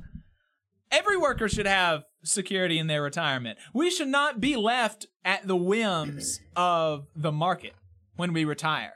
Every 0.91 1.17
worker 1.17 1.49
should 1.49 1.65
have 1.65 2.03
security 2.23 2.77
in 2.77 2.87
their 2.87 3.01
retirement. 3.01 3.57
We 3.73 3.89
should 3.89 4.07
not 4.07 4.39
be 4.41 4.55
left 4.55 5.07
at 5.23 5.47
the 5.47 5.55
whims 5.55 6.39
of 6.55 7.07
the 7.15 7.31
market 7.31 7.73
when 8.15 8.33
we 8.33 8.45
retire. 8.45 8.93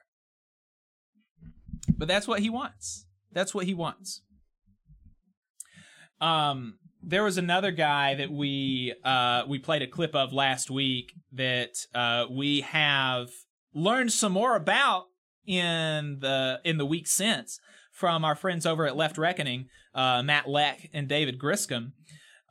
But 1.98 2.08
that's 2.08 2.28
what 2.28 2.40
he 2.40 2.50
wants. 2.50 3.06
That's 3.32 3.54
what 3.54 3.66
he 3.66 3.74
wants. 3.74 4.22
Um, 6.22 6.76
there 7.02 7.24
was 7.24 7.38
another 7.38 7.72
guy 7.72 8.16
that 8.16 8.32
we 8.32 8.94
uh, 9.04 9.44
we 9.48 9.60
played 9.60 9.82
a 9.82 9.88
clip 9.88 10.16
of 10.16 10.32
last 10.32 10.72
week 10.72 11.14
that 11.34 11.76
uh, 11.94 12.26
we 12.32 12.62
have 12.62 13.30
learned 13.74 14.12
some 14.12 14.32
more 14.32 14.56
about 14.56 15.06
in 15.46 16.20
the 16.22 16.62
in 16.64 16.78
the 16.78 16.86
week 16.86 17.08
since 17.08 17.60
from 17.92 18.24
our 18.26 18.36
friends 18.36 18.66
over 18.66 18.88
at 18.88 18.96
Left 18.96 19.18
Reckoning, 19.18 19.68
uh, 19.94 20.24
Matt 20.24 20.48
Lech 20.48 20.90
and 20.94 21.08
David 21.08 21.38
Griscom. 21.38 21.92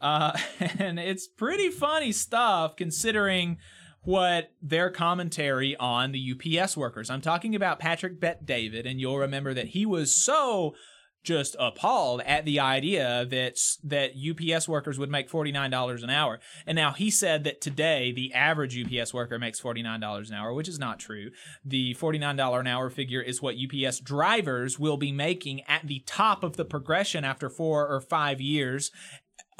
Uh, 0.02 0.36
and 0.78 0.98
it's 0.98 1.26
pretty 1.26 1.70
funny 1.70 2.12
stuff 2.12 2.76
considering 2.76 3.58
what 4.02 4.50
their 4.60 4.90
commentary 4.90 5.76
on 5.76 6.12
the 6.12 6.34
UPS 6.60 6.76
workers. 6.76 7.08
I'm 7.08 7.20
talking 7.20 7.54
about 7.54 7.78
Patrick 7.78 8.20
Bet-David, 8.20 8.84
and 8.84 9.00
you'll 9.00 9.18
remember 9.18 9.54
that 9.54 9.68
he 9.68 9.86
was 9.86 10.14
so 10.14 10.74
just 11.22 11.54
appalled 11.58 12.20
at 12.22 12.44
the 12.44 12.58
idea 12.58 13.24
that 13.26 13.56
that 13.84 14.12
UPS 14.16 14.68
workers 14.68 14.98
would 14.98 15.10
make 15.10 15.30
$49 15.30 16.02
an 16.02 16.10
hour. 16.10 16.40
And 16.66 16.76
now 16.76 16.92
he 16.92 17.10
said 17.10 17.44
that 17.44 17.60
today 17.60 18.12
the 18.12 18.32
average 18.34 18.76
UPS 18.76 19.14
worker 19.14 19.38
makes 19.38 19.60
$49 19.60 20.28
an 20.28 20.34
hour, 20.34 20.52
which 20.52 20.68
is 20.68 20.78
not 20.78 20.98
true. 20.98 21.30
The 21.64 21.94
$49 21.94 22.60
an 22.60 22.66
hour 22.66 22.90
figure 22.90 23.22
is 23.22 23.40
what 23.40 23.54
UPS 23.56 24.00
drivers 24.00 24.78
will 24.78 24.96
be 24.96 25.12
making 25.12 25.62
at 25.68 25.86
the 25.86 26.02
top 26.06 26.42
of 26.42 26.56
the 26.56 26.64
progression 26.64 27.24
after 27.24 27.48
4 27.48 27.88
or 27.88 28.00
5 28.00 28.40
years 28.40 28.90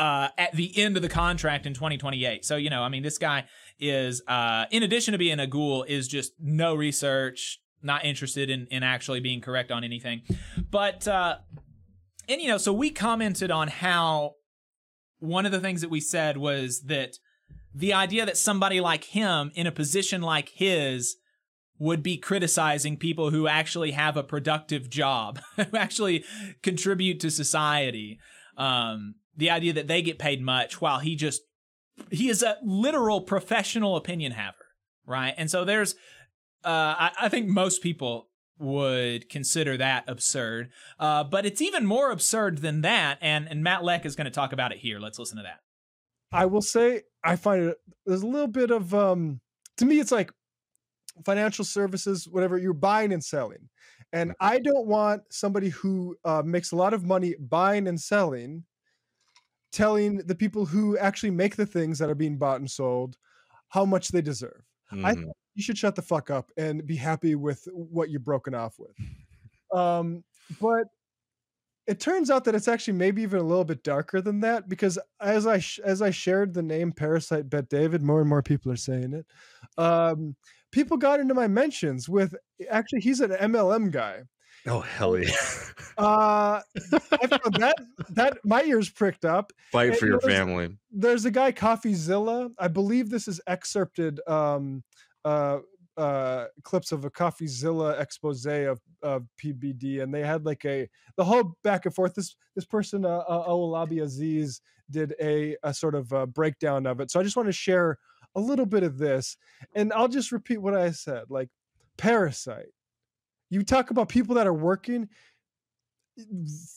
uh, 0.03 0.31
at 0.37 0.51
the 0.51 0.77
end 0.77 0.97
of 0.97 1.03
the 1.03 1.09
contract 1.09 1.65
in 1.65 1.75
2028. 1.75 2.45
So, 2.45 2.57
you 2.57 2.71
know, 2.71 2.83
I 2.83 2.89
mean, 2.89 3.05
this 3.05 3.19
guy 3.19 3.45
is, 3.79 4.21
uh, 4.27 4.65
in 4.73 4.83
addition 4.83 5.13
to 5.13 5.19
being 5.19 5.39
a 5.39 5.47
ghoul, 5.47 5.85
is 5.85 6.09
just 6.09 6.33
no 6.41 6.75
research, 6.75 7.61
not 7.85 8.05
interested 8.05 8.51
in, 8.51 8.67
in 8.73 8.83
actually 8.83 9.21
being 9.21 9.41
correct 9.41 9.71
on 9.71 9.85
anything. 9.85 10.23
But, 10.73 11.07
uh, 11.07 11.37
and, 12.29 12.43
you 12.43 12.49
know, 12.49 12.59
so 12.59 12.73
we 12.73 12.91
commented 12.91 13.53
on 13.53 13.69
how 13.69 14.33
one 15.21 15.47
of 15.47 15.53
the 15.53 15.61
things 15.61 15.83
that 15.83 15.91
we 15.91 16.01
said 16.01 16.37
was 16.37 16.83
that 16.87 17.19
the 17.73 17.93
idea 17.93 18.27
that 18.27 18.37
somebody 18.37 18.81
like 18.81 19.05
him 19.05 19.53
in 19.55 19.69
a 19.69 19.73
position 19.73 20.21
like 20.21 20.49
his 20.49 21.15
would 21.79 22.03
be 22.03 22.17
criticizing 22.17 22.97
people 22.97 23.31
who 23.31 23.47
actually 23.47 23.93
have 23.93 24.17
a 24.17 24.25
productive 24.25 24.91
job, 24.91 25.39
who 25.57 25.77
actually 25.77 26.25
contribute 26.61 27.21
to 27.21 27.31
society. 27.31 28.19
Um, 28.57 29.15
the 29.37 29.51
idea 29.51 29.73
that 29.73 29.89
they 29.89 30.03
get 30.03 30.19
paid 30.19 30.43
much 30.43 30.81
while 30.81 30.99
he 30.99 31.17
just 31.17 31.43
he 32.11 32.29
is 32.29 32.43
a 32.43 32.57
literal 32.63 33.21
professional 33.21 33.97
opinion 33.97 34.33
haver, 34.33 34.67
right? 35.07 35.35
And 35.37 35.51
so 35.51 35.65
there's 35.65 35.95
uh 36.65 36.95
I, 36.99 37.11
I 37.23 37.29
think 37.29 37.49
most 37.49 37.83
people 37.83 38.29
would 38.59 39.29
consider 39.29 39.77
that 39.77 40.05
absurd. 40.07 40.71
Uh, 40.99 41.25
but 41.25 41.45
it's 41.45 41.61
even 41.61 41.85
more 41.85 42.11
absurd 42.11 42.59
than 42.59 42.83
that, 42.83 43.19
and 43.21 43.49
and 43.49 43.63
Matt 43.63 43.85
Lech 43.85 44.07
is 44.07 44.17
going 44.17 44.27
to 44.27 44.31
talk 44.31 44.53
about 44.53 44.73
it 44.73 44.79
here. 44.79 44.99
Let's 44.99 45.19
listen 45.19 45.37
to 45.39 45.43
that. 45.43 45.61
I 46.33 46.47
will 46.47 46.63
say 46.63 47.03
I 47.25 47.37
find 47.37 47.65
it 47.65 47.77
there's 48.07 48.23
a 48.23 48.27
little 48.27 48.49
bit 48.49 48.71
of 48.71 48.95
um 48.95 49.41
to 49.77 49.85
me 49.85 50.01
it's 50.01 50.13
like 50.13 50.33
financial 51.27 51.65
services 51.65 52.27
whatever 52.27 52.57
you're 52.57 52.73
buying 52.73 53.13
and 53.13 53.23
selling 53.23 53.69
and 54.13 54.33
I 54.41 54.59
don't 54.59 54.87
want 54.87 55.23
somebody 55.31 55.71
who 55.71 56.17
uh, 56.25 56.43
makes 56.45 56.73
a 56.73 56.77
lot 56.77 56.93
of 56.93 57.05
money 57.05 57.35
buying 57.39 57.87
and 57.87 58.01
selling 58.01 58.65
telling 59.73 60.19
the 60.19 60.35
people 60.35 60.67
who 60.67 60.97
actually 60.99 61.31
make 61.31 61.57
the 61.57 61.67
things 61.67 61.99
that 61.99 62.11
are 62.11 62.15
being 62.15 62.37
bought 62.39 62.61
and 62.61 62.71
sold 62.71 63.17
how 63.69 63.85
much 63.85 64.09
they 64.09 64.23
deserve. 64.23 64.63
I 65.07 65.15
think 65.15 65.27
you 65.55 65.63
should 65.63 65.79
shut 65.79 65.95
the 65.97 66.03
fuck 66.03 66.31
up 66.31 66.51
and 66.57 66.87
be 66.87 66.97
happy 66.97 67.35
with 67.35 67.67
what 67.73 68.11
you're 68.11 68.21
broken 68.21 68.55
off 68.55 68.77
with. 68.79 68.95
Um, 69.75 70.23
but 70.61 70.85
it 71.87 71.99
turns 71.99 72.31
out 72.31 72.45
that 72.45 72.55
it's 72.55 72.69
actually 72.69 72.95
maybe 72.95 73.23
even 73.23 73.41
a 73.41 73.43
little 73.43 73.65
bit 73.65 73.83
darker 73.83 74.21
than 74.21 74.41
that 74.41 74.69
because 74.69 74.99
as 75.21 75.47
I 75.47 75.59
sh- 75.59 75.81
as 75.83 76.01
I 76.03 76.11
shared 76.11 76.55
the 76.55 76.63
name 76.63 76.93
Parasite 76.93 77.49
Bet 77.51 77.69
David, 77.69 78.03
more 78.03 78.21
and 78.21 78.29
more 78.29 78.43
people 78.43 78.71
are 78.71 78.77
saying 78.77 79.15
it. 79.15 79.27
Um, 79.83 80.37
people 80.71 80.97
got 80.97 81.21
into 81.21 81.35
my 81.35 81.49
mentions 81.49 82.09
with 82.09 82.35
actually 82.71 83.01
he's 83.01 83.21
an 83.21 83.31
MLM 83.31 83.91
guy, 83.91 84.23
Oh 84.67 84.81
hell 84.81 85.19
yeah! 85.19 85.31
Uh, 85.99 86.63
that 86.75 87.75
that 88.09 88.39
my 88.45 88.63
ears 88.63 88.89
pricked 88.89 89.27
up. 89.27 89.53
Fight 89.71 89.91
And 89.91 89.99
for 89.99 90.07
your 90.07 90.19
there's- 90.21 90.39
family. 90.39 90.77
There's 90.91 91.27
a 91.27 91.31
guy, 91.31 91.53
CoffeeZilla. 91.53 92.51
I 92.59 92.69
believe 92.69 93.11
this 93.11 93.29
is 93.29 93.41
excerpted 93.47 94.19
um, 94.27 94.83
uh, 95.25 95.59
uh, 95.99 96.47
clips 96.63 96.93
of 96.93 97.05
a 97.05 97.11
CoffeeZilla 97.11 98.01
expose 98.01 98.47
of, 98.47 98.81
of 99.03 99.27
PBD, 99.43 100.03
and 100.03 100.15
they 100.15 100.23
had 100.23 100.47
like 100.47 100.65
a 100.65 100.89
the 101.17 101.25
whole 101.25 101.57
back 101.63 101.85
and 101.85 101.95
forth. 101.95 102.15
This 102.15 102.37
this 102.57 102.65
person, 102.65 103.05
uh, 103.05 103.19
uh, 103.29 103.49
Owolabi 103.49 104.03
Aziz, 104.03 104.63
did 104.91 105.15
a 105.21 105.57
a 105.63 105.75
sort 105.75 105.95
of 105.95 106.11
uh 106.15 106.25
breakdown 106.25 106.87
of 106.87 107.01
it. 107.01 107.11
So 107.11 107.21
I 107.21 107.23
just 107.23 107.37
want 107.37 107.49
to 107.49 107.53
share 107.53 107.99
a 108.35 108.41
little 108.41 108.67
bit 108.67 108.83
of 108.83 108.97
this, 108.97 109.37
and 109.75 109.93
I'll 109.93 110.09
just 110.09 110.33
repeat 110.33 110.59
what 110.63 110.75
I 110.75 110.91
said. 110.93 111.25
Like 111.29 111.51
Parasite. 111.99 112.71
You 113.53 113.63
talk 113.63 113.91
about 113.91 114.09
people 114.09 114.37
that 114.37 114.47
are 114.47 114.55
working 114.55 115.11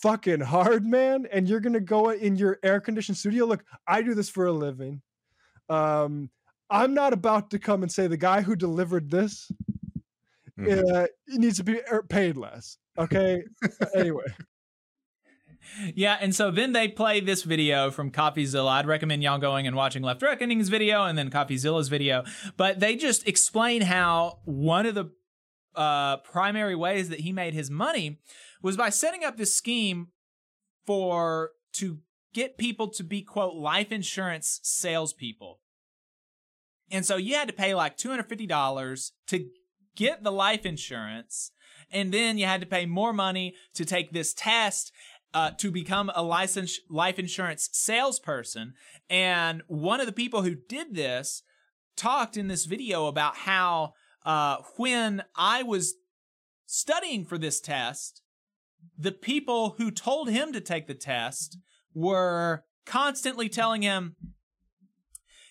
fucking 0.02 0.42
hard, 0.42 0.86
man, 0.86 1.26
and 1.32 1.48
you're 1.48 1.62
gonna 1.62 1.80
go 1.80 2.10
in 2.10 2.36
your 2.36 2.60
air 2.64 2.82
conditioned 2.82 3.18
studio. 3.18 3.46
Look, 3.46 3.64
I 3.88 4.02
do 4.02 4.14
this 4.14 4.30
for 4.30 4.46
a 4.48 4.52
living. 4.52 5.02
Um, 5.70 6.30
I'm 6.70 6.94
not 6.94 7.14
about 7.14 7.52
to 7.52 7.60
come 7.60 7.82
and 7.82 7.90
say 7.90 8.08
the 8.08 8.18
guy 8.18 8.42
who 8.42 8.58
delivered 8.58 9.10
this 9.10 9.50
uh, 10.70 11.08
needs 11.30 11.58
to 11.58 11.64
be 11.64 11.80
er- 11.90 12.04
paid 12.04 12.36
less. 12.36 12.78
Okay. 12.98 13.44
anyway, 13.96 14.26
Yeah, 15.94 16.18
and 16.20 16.36
so 16.36 16.52
then 16.52 16.74
they 16.74 16.90
play 16.90 17.20
this 17.22 17.44
video 17.44 17.92
from 17.92 18.12
CoffeeZilla. 18.12 18.70
I'd 18.70 18.86
recommend 18.86 19.24
y'all 19.24 19.40
going 19.40 19.66
and 19.66 19.78
watching 19.78 20.04
Left 20.04 20.22
Reckoning's 20.22 20.70
video 20.70 21.04
and 21.04 21.18
then 21.18 21.30
CoffeeZilla's 21.30 21.88
video. 21.88 22.26
But 22.58 22.82
they 22.82 22.96
just 22.96 23.28
explain 23.28 23.82
how 23.82 24.40
one 24.44 24.86
of 24.86 24.96
the 24.96 25.12
uh, 25.76 26.18
primary 26.18 26.76
ways 26.76 27.10
that 27.10 27.22
he 27.22 27.32
made 27.32 27.54
his 27.54 27.70
money 27.70 28.20
was 28.62 28.78
by 28.78 28.90
setting 28.90 29.24
up 29.24 29.38
this 29.38 29.56
scheme 29.56 30.08
for 30.86 31.52
to 31.74 32.00
get 32.34 32.58
people 32.58 32.88
to 32.90 33.04
be 33.04 33.22
quote 33.22 33.56
life 33.56 33.92
insurance 33.92 34.60
salespeople. 34.64 35.60
And 36.92 37.06
so 37.06 37.18
you 37.18 37.36
had 37.36 37.48
to 37.48 37.54
pay 37.54 37.74
like 37.74 37.98
$250 37.98 39.12
to 39.28 39.50
get 39.96 40.24
the 40.24 40.32
life 40.32 40.66
insurance. 40.66 41.52
And 41.92 42.14
then 42.14 42.38
you 42.38 42.46
had 42.46 42.62
to 42.62 42.68
pay 42.68 42.86
more 42.86 43.14
money 43.14 43.56
to 43.74 43.86
take 43.86 44.12
this 44.12 44.34
test 44.34 44.92
uh, 45.34 45.52
to 45.52 45.72
become 45.72 46.12
a 46.16 46.24
licensed 46.24 46.82
life 46.90 47.20
insurance 47.20 47.70
salesperson. 47.72 48.74
And 49.10 49.64
one 49.68 50.00
of 50.00 50.06
the 50.06 50.12
people 50.12 50.44
who 50.44 50.56
did 50.56 50.96
this 50.96 51.44
talked 51.96 52.38
in 52.38 52.48
this 52.48 52.66
video 52.66 53.08
about 53.08 53.38
how 53.38 53.94
uh, 54.26 54.58
when 54.78 55.24
I 55.36 55.64
was 55.64 55.96
studying 56.66 57.26
for 57.26 57.38
this 57.38 57.62
test, 57.62 58.22
the 58.98 59.12
people 59.12 59.76
who 59.78 59.92
told 59.92 60.30
him 60.30 60.52
to 60.54 60.62
take 60.62 60.88
the 60.88 60.94
test 60.94 61.58
were 61.94 62.64
constantly 62.86 63.50
telling 63.50 63.82
him, 63.82 64.16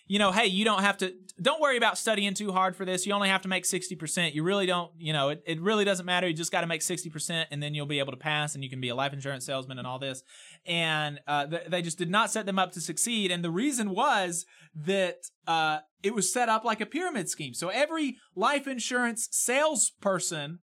you 0.07 0.19
know, 0.19 0.33
hey, 0.33 0.47
you 0.47 0.65
don't 0.65 0.83
have 0.83 0.99
to, 0.99 1.15
don't 1.41 1.61
worry 1.61 1.77
about 1.77 1.99
studying 1.99 2.33
too 2.33 2.53
hard 2.53 2.77
for 2.77 2.85
this. 2.85 3.07
You 3.07 3.13
only 3.13 3.29
have 3.29 3.43
to 3.43 3.49
make 3.49 3.65
60%. 3.65 4.35
You 4.35 4.45
really 4.45 4.67
don't, 4.67 4.93
you 4.97 5.13
know, 5.13 5.31
it, 5.31 5.43
it 5.47 5.61
really 5.61 5.85
doesn't 5.85 6.07
matter. 6.07 6.29
You 6.29 6.35
just 6.35 6.53
got 6.53 6.61
to 6.61 6.67
make 6.69 6.81
60% 6.81 7.47
and 7.51 7.63
then 7.63 7.75
you'll 7.75 7.87
be 7.87 7.99
able 7.99 8.13
to 8.13 8.19
pass 8.19 8.55
and 8.55 8.63
you 8.63 8.71
can 8.71 8.81
be 8.81 8.89
a 8.89 8.95
life 8.95 9.13
insurance 9.13 9.45
salesman 9.45 9.79
and 9.79 9.87
all 9.87 9.99
this. 9.99 10.23
And 10.65 11.21
uh, 11.27 11.47
th- 11.47 11.67
they 11.69 11.83
just 11.83 11.99
did 11.99 12.11
not 12.11 12.31
set 12.31 12.47
them 12.47 12.59
up 12.59 12.71
to 12.73 12.81
succeed. 12.81 13.33
And 13.33 13.45
the 13.45 13.51
reason 13.51 13.91
was 13.91 14.47
that 14.77 15.27
uh, 15.47 15.79
it 16.05 16.15
was 16.15 16.33
set 16.33 16.49
up 16.49 16.65
like 16.65 16.81
a 16.81 16.87
pyramid 16.87 17.29
scheme. 17.29 17.53
So 17.55 17.69
every 17.69 18.17
life 18.37 18.69
insurance 18.69 19.29
salesperson 19.33 20.61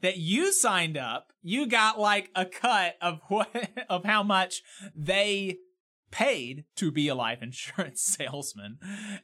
that 0.00 0.16
you 0.16 0.52
signed 0.52 0.96
up, 0.96 1.32
you 1.42 1.66
got 1.66 1.98
like 1.98 2.30
a 2.34 2.44
cut 2.44 2.96
of 3.00 3.20
what 3.28 3.48
of 3.88 4.04
how 4.04 4.24
much 4.24 4.62
they 4.96 5.58
paid 6.10 6.64
to 6.76 6.90
be 6.90 7.08
a 7.08 7.14
life 7.14 7.38
insurance 7.42 8.02
salesman 8.02 8.78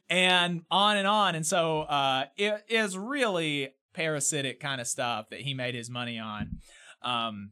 and 0.09 0.61
on 0.69 0.97
and 0.97 1.07
on. 1.07 1.35
And 1.35 1.45
so 1.45 1.81
uh 1.81 2.25
it 2.37 2.63
is 2.69 2.97
really 2.97 3.69
parasitic 3.93 4.59
kind 4.59 4.81
of 4.81 4.87
stuff 4.87 5.29
that 5.29 5.41
he 5.41 5.53
made 5.53 5.75
his 5.75 5.89
money 5.89 6.19
on. 6.19 6.59
Um 7.01 7.51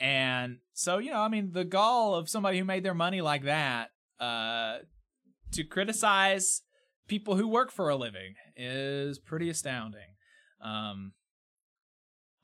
and 0.00 0.58
so 0.74 0.98
you 0.98 1.10
know 1.10 1.20
i 1.20 1.26
mean 1.26 1.50
the 1.50 1.64
gall 1.64 2.14
of 2.14 2.28
somebody 2.28 2.56
who 2.56 2.64
made 2.64 2.84
their 2.84 2.94
money 2.94 3.20
like 3.20 3.42
that 3.42 3.88
uh 4.20 4.76
to 5.50 5.64
criticize 5.64 6.62
people 7.08 7.34
who 7.34 7.48
work 7.48 7.72
for 7.72 7.88
a 7.88 7.96
living 7.96 8.34
is 8.54 9.18
pretty 9.18 9.48
astounding. 9.48 10.14
Um 10.62 11.12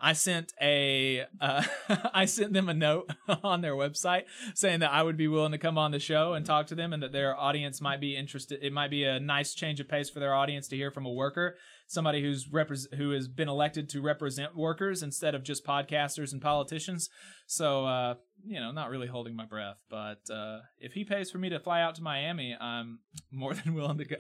I 0.05 0.13
sent 0.13 0.53
a 0.61 1.25
uh, 1.41 1.65
I 2.15 2.27
sent 2.27 2.53
them 2.53 2.69
a 2.69 2.75
note 2.75 3.11
on 3.43 3.63
their 3.63 3.73
website 3.73 4.25
saying 4.55 4.81
that 4.81 4.93
I 4.93 5.03
would 5.03 5.17
be 5.17 5.29
willing 5.29 5.53
to 5.53 5.59
come 5.59 5.79
on 5.79 5.93
the 5.93 5.99
show 5.99 6.35
and 6.35 6.45
talk 6.45 6.67
to 6.67 6.75
them 6.75 6.93
and 6.93 7.03
that 7.03 7.13
their 7.13 7.35
audience 7.35 7.81
might 7.81 8.03
be 8.03 8.15
interested. 8.15 8.59
It 8.61 8.71
might 8.71 8.91
be 8.91 9.05
a 9.05 9.19
nice 9.19 9.55
change 9.55 9.81
of 9.81 9.89
pace 9.89 10.11
for 10.11 10.21
their 10.21 10.35
audience 10.35 10.69
to 10.69 10.77
hear 10.77 10.91
from 10.91 11.07
a 11.07 11.11
worker, 11.11 11.57
somebody 11.87 12.21
who's 12.21 12.47
repres 12.49 12.85
who 12.95 13.13
has 13.13 13.29
been 13.29 13.49
elected 13.49 13.89
to 13.91 14.03
represent 14.03 14.55
workers 14.55 15.03
instead 15.03 15.35
of 15.35 15.43
just 15.43 15.65
podcasters 15.65 16.35
and 16.35 16.43
politicians. 16.43 17.09
So 17.47 17.87
uh, 17.87 18.15
you 18.45 18.61
know, 18.61 18.73
not 18.73 18.91
really 18.91 19.07
holding 19.07 19.35
my 19.35 19.47
breath, 19.47 19.79
but 19.89 20.21
uh, 20.31 20.59
if 20.79 20.93
he 20.93 21.05
pays 21.05 21.31
for 21.31 21.39
me 21.39 21.49
to 21.49 21.59
fly 21.59 21.81
out 21.81 21.95
to 21.95 22.03
Miami, 22.03 22.55
I'm 22.61 22.99
more 23.33 23.55
than 23.65 23.73
willing 23.73 23.97
to 23.97 24.05
go. 24.05 24.17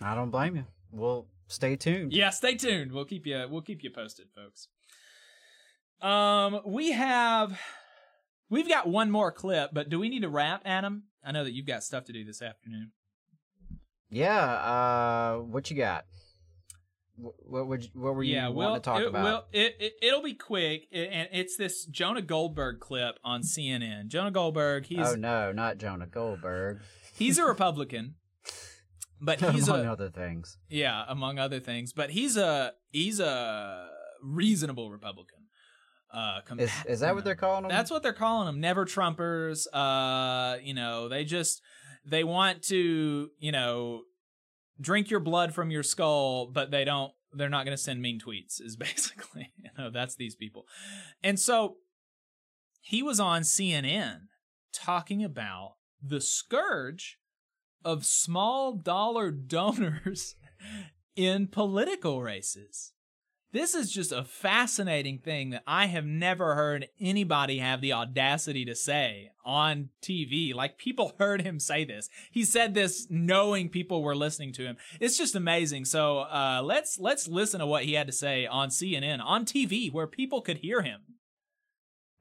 I 0.00 0.16
don't 0.16 0.30
blame 0.30 0.56
you. 0.56 0.64
We'll 0.90 1.28
stay 1.48 1.76
tuned. 1.76 2.12
Yeah, 2.12 2.30
stay 2.30 2.56
tuned. 2.56 2.92
We'll 2.92 3.04
keep 3.04 3.26
you 3.26 3.46
we'll 3.50 3.62
keep 3.62 3.82
you 3.82 3.90
posted, 3.90 4.26
folks. 4.34 4.68
Um 6.00 6.60
we 6.66 6.92
have 6.92 7.58
we've 8.50 8.68
got 8.68 8.86
one 8.88 9.10
more 9.10 9.32
clip, 9.32 9.70
but 9.72 9.88
do 9.88 9.98
we 9.98 10.08
need 10.08 10.22
to 10.22 10.28
wrap, 10.28 10.62
Adam? 10.64 11.04
I 11.24 11.32
know 11.32 11.44
that 11.44 11.52
you've 11.52 11.66
got 11.66 11.82
stuff 11.82 12.04
to 12.06 12.12
do 12.12 12.24
this 12.24 12.42
afternoon. 12.42 12.92
Yeah. 14.10 14.38
Uh, 14.38 15.36
what 15.38 15.70
you 15.70 15.76
got? 15.76 16.04
What 17.16 17.68
would 17.68 17.84
you, 17.84 17.90
what 17.94 18.14
were 18.16 18.24
you 18.24 18.34
yeah, 18.34 18.48
wanting 18.48 18.56
we'll, 18.56 18.74
to 18.74 18.80
talk 18.80 19.00
it, 19.00 19.06
about? 19.06 19.24
We'll, 19.24 19.44
it, 19.64 19.76
it, 19.78 19.92
it'll 20.02 20.22
be 20.22 20.34
quick, 20.34 20.88
i- 20.92 20.96
and 20.98 21.28
it's 21.32 21.56
this 21.56 21.84
Jonah 21.86 22.22
Goldberg 22.22 22.80
clip 22.80 23.18
on 23.22 23.42
CNN. 23.42 24.08
Jonah 24.08 24.32
Goldberg, 24.32 24.86
he's 24.86 24.98
oh 24.98 25.14
no, 25.14 25.52
not 25.52 25.78
Jonah 25.78 26.08
Goldberg. 26.08 26.80
he's 27.16 27.38
a 27.38 27.44
Republican, 27.46 28.16
but 29.24 29.40
he's 29.52 29.68
among 29.68 29.86
a 29.86 29.92
other 29.92 30.10
things. 30.10 30.58
Yeah, 30.68 31.04
among 31.08 31.38
other 31.38 31.60
things, 31.60 31.92
but 31.92 32.10
he's 32.10 32.36
a 32.36 32.72
he's 32.90 33.20
a 33.20 33.88
reasonable 34.22 34.90
Republican. 34.90 35.38
Uh, 36.12 36.40
Is 36.58 36.70
is 36.86 37.00
that 37.00 37.14
what 37.14 37.24
they're 37.24 37.34
calling 37.34 37.62
them? 37.62 37.70
That's 37.70 37.90
what 37.90 38.04
they're 38.04 38.12
calling 38.12 38.46
them. 38.46 38.60
Never 38.60 38.84
Trumpers. 38.84 39.66
Uh, 39.72 40.58
you 40.62 40.72
know, 40.72 41.08
they 41.08 41.24
just 41.24 41.60
they 42.06 42.22
want 42.22 42.62
to, 42.64 43.30
you 43.38 43.50
know, 43.50 44.02
drink 44.80 45.10
your 45.10 45.20
blood 45.20 45.52
from 45.52 45.70
your 45.72 45.82
skull, 45.82 46.46
but 46.46 46.70
they 46.70 46.84
don't. 46.84 47.12
They're 47.32 47.48
not 47.48 47.64
going 47.64 47.76
to 47.76 47.82
send 47.82 48.00
mean 48.00 48.20
tweets. 48.20 48.60
Is 48.60 48.76
basically, 48.76 49.52
you 49.56 49.70
know, 49.76 49.90
that's 49.90 50.14
these 50.14 50.36
people. 50.36 50.66
And 51.22 51.38
so 51.40 51.78
he 52.80 53.02
was 53.02 53.18
on 53.18 53.42
CNN 53.42 54.26
talking 54.72 55.24
about 55.24 55.74
the 56.00 56.20
scourge 56.20 57.18
of 57.84 58.04
small 58.04 58.72
dollar 58.72 59.30
donors 59.56 60.36
in 61.16 61.46
political 61.46 62.22
races. 62.22 62.92
This 63.52 63.76
is 63.76 63.92
just 63.92 64.10
a 64.10 64.24
fascinating 64.24 65.18
thing 65.20 65.50
that 65.50 65.62
I 65.64 65.86
have 65.86 66.04
never 66.04 66.56
heard 66.56 66.88
anybody 67.00 67.58
have 67.58 67.80
the 67.80 67.92
audacity 67.92 68.64
to 68.64 68.74
say 68.74 69.30
on 69.44 69.90
TV. 70.02 70.52
Like 70.52 70.76
people 70.76 71.12
heard 71.20 71.42
him 71.42 71.60
say 71.60 71.84
this. 71.84 72.08
He 72.32 72.44
said 72.44 72.74
this 72.74 73.06
knowing 73.08 73.68
people 73.68 74.02
were 74.02 74.16
listening 74.16 74.52
to 74.54 74.64
him. 74.64 74.76
It's 74.98 75.16
just 75.16 75.36
amazing. 75.36 75.84
So 75.84 76.18
uh, 76.20 76.62
let's 76.64 76.98
let's 76.98 77.28
listen 77.28 77.60
to 77.60 77.66
what 77.66 77.84
he 77.84 77.92
had 77.92 78.08
to 78.08 78.12
say 78.12 78.44
on 78.44 78.70
CNN 78.70 79.22
on 79.24 79.44
TV 79.44 79.92
where 79.92 80.08
people 80.08 80.40
could 80.40 80.56
hear 80.58 80.82
him. 80.82 81.02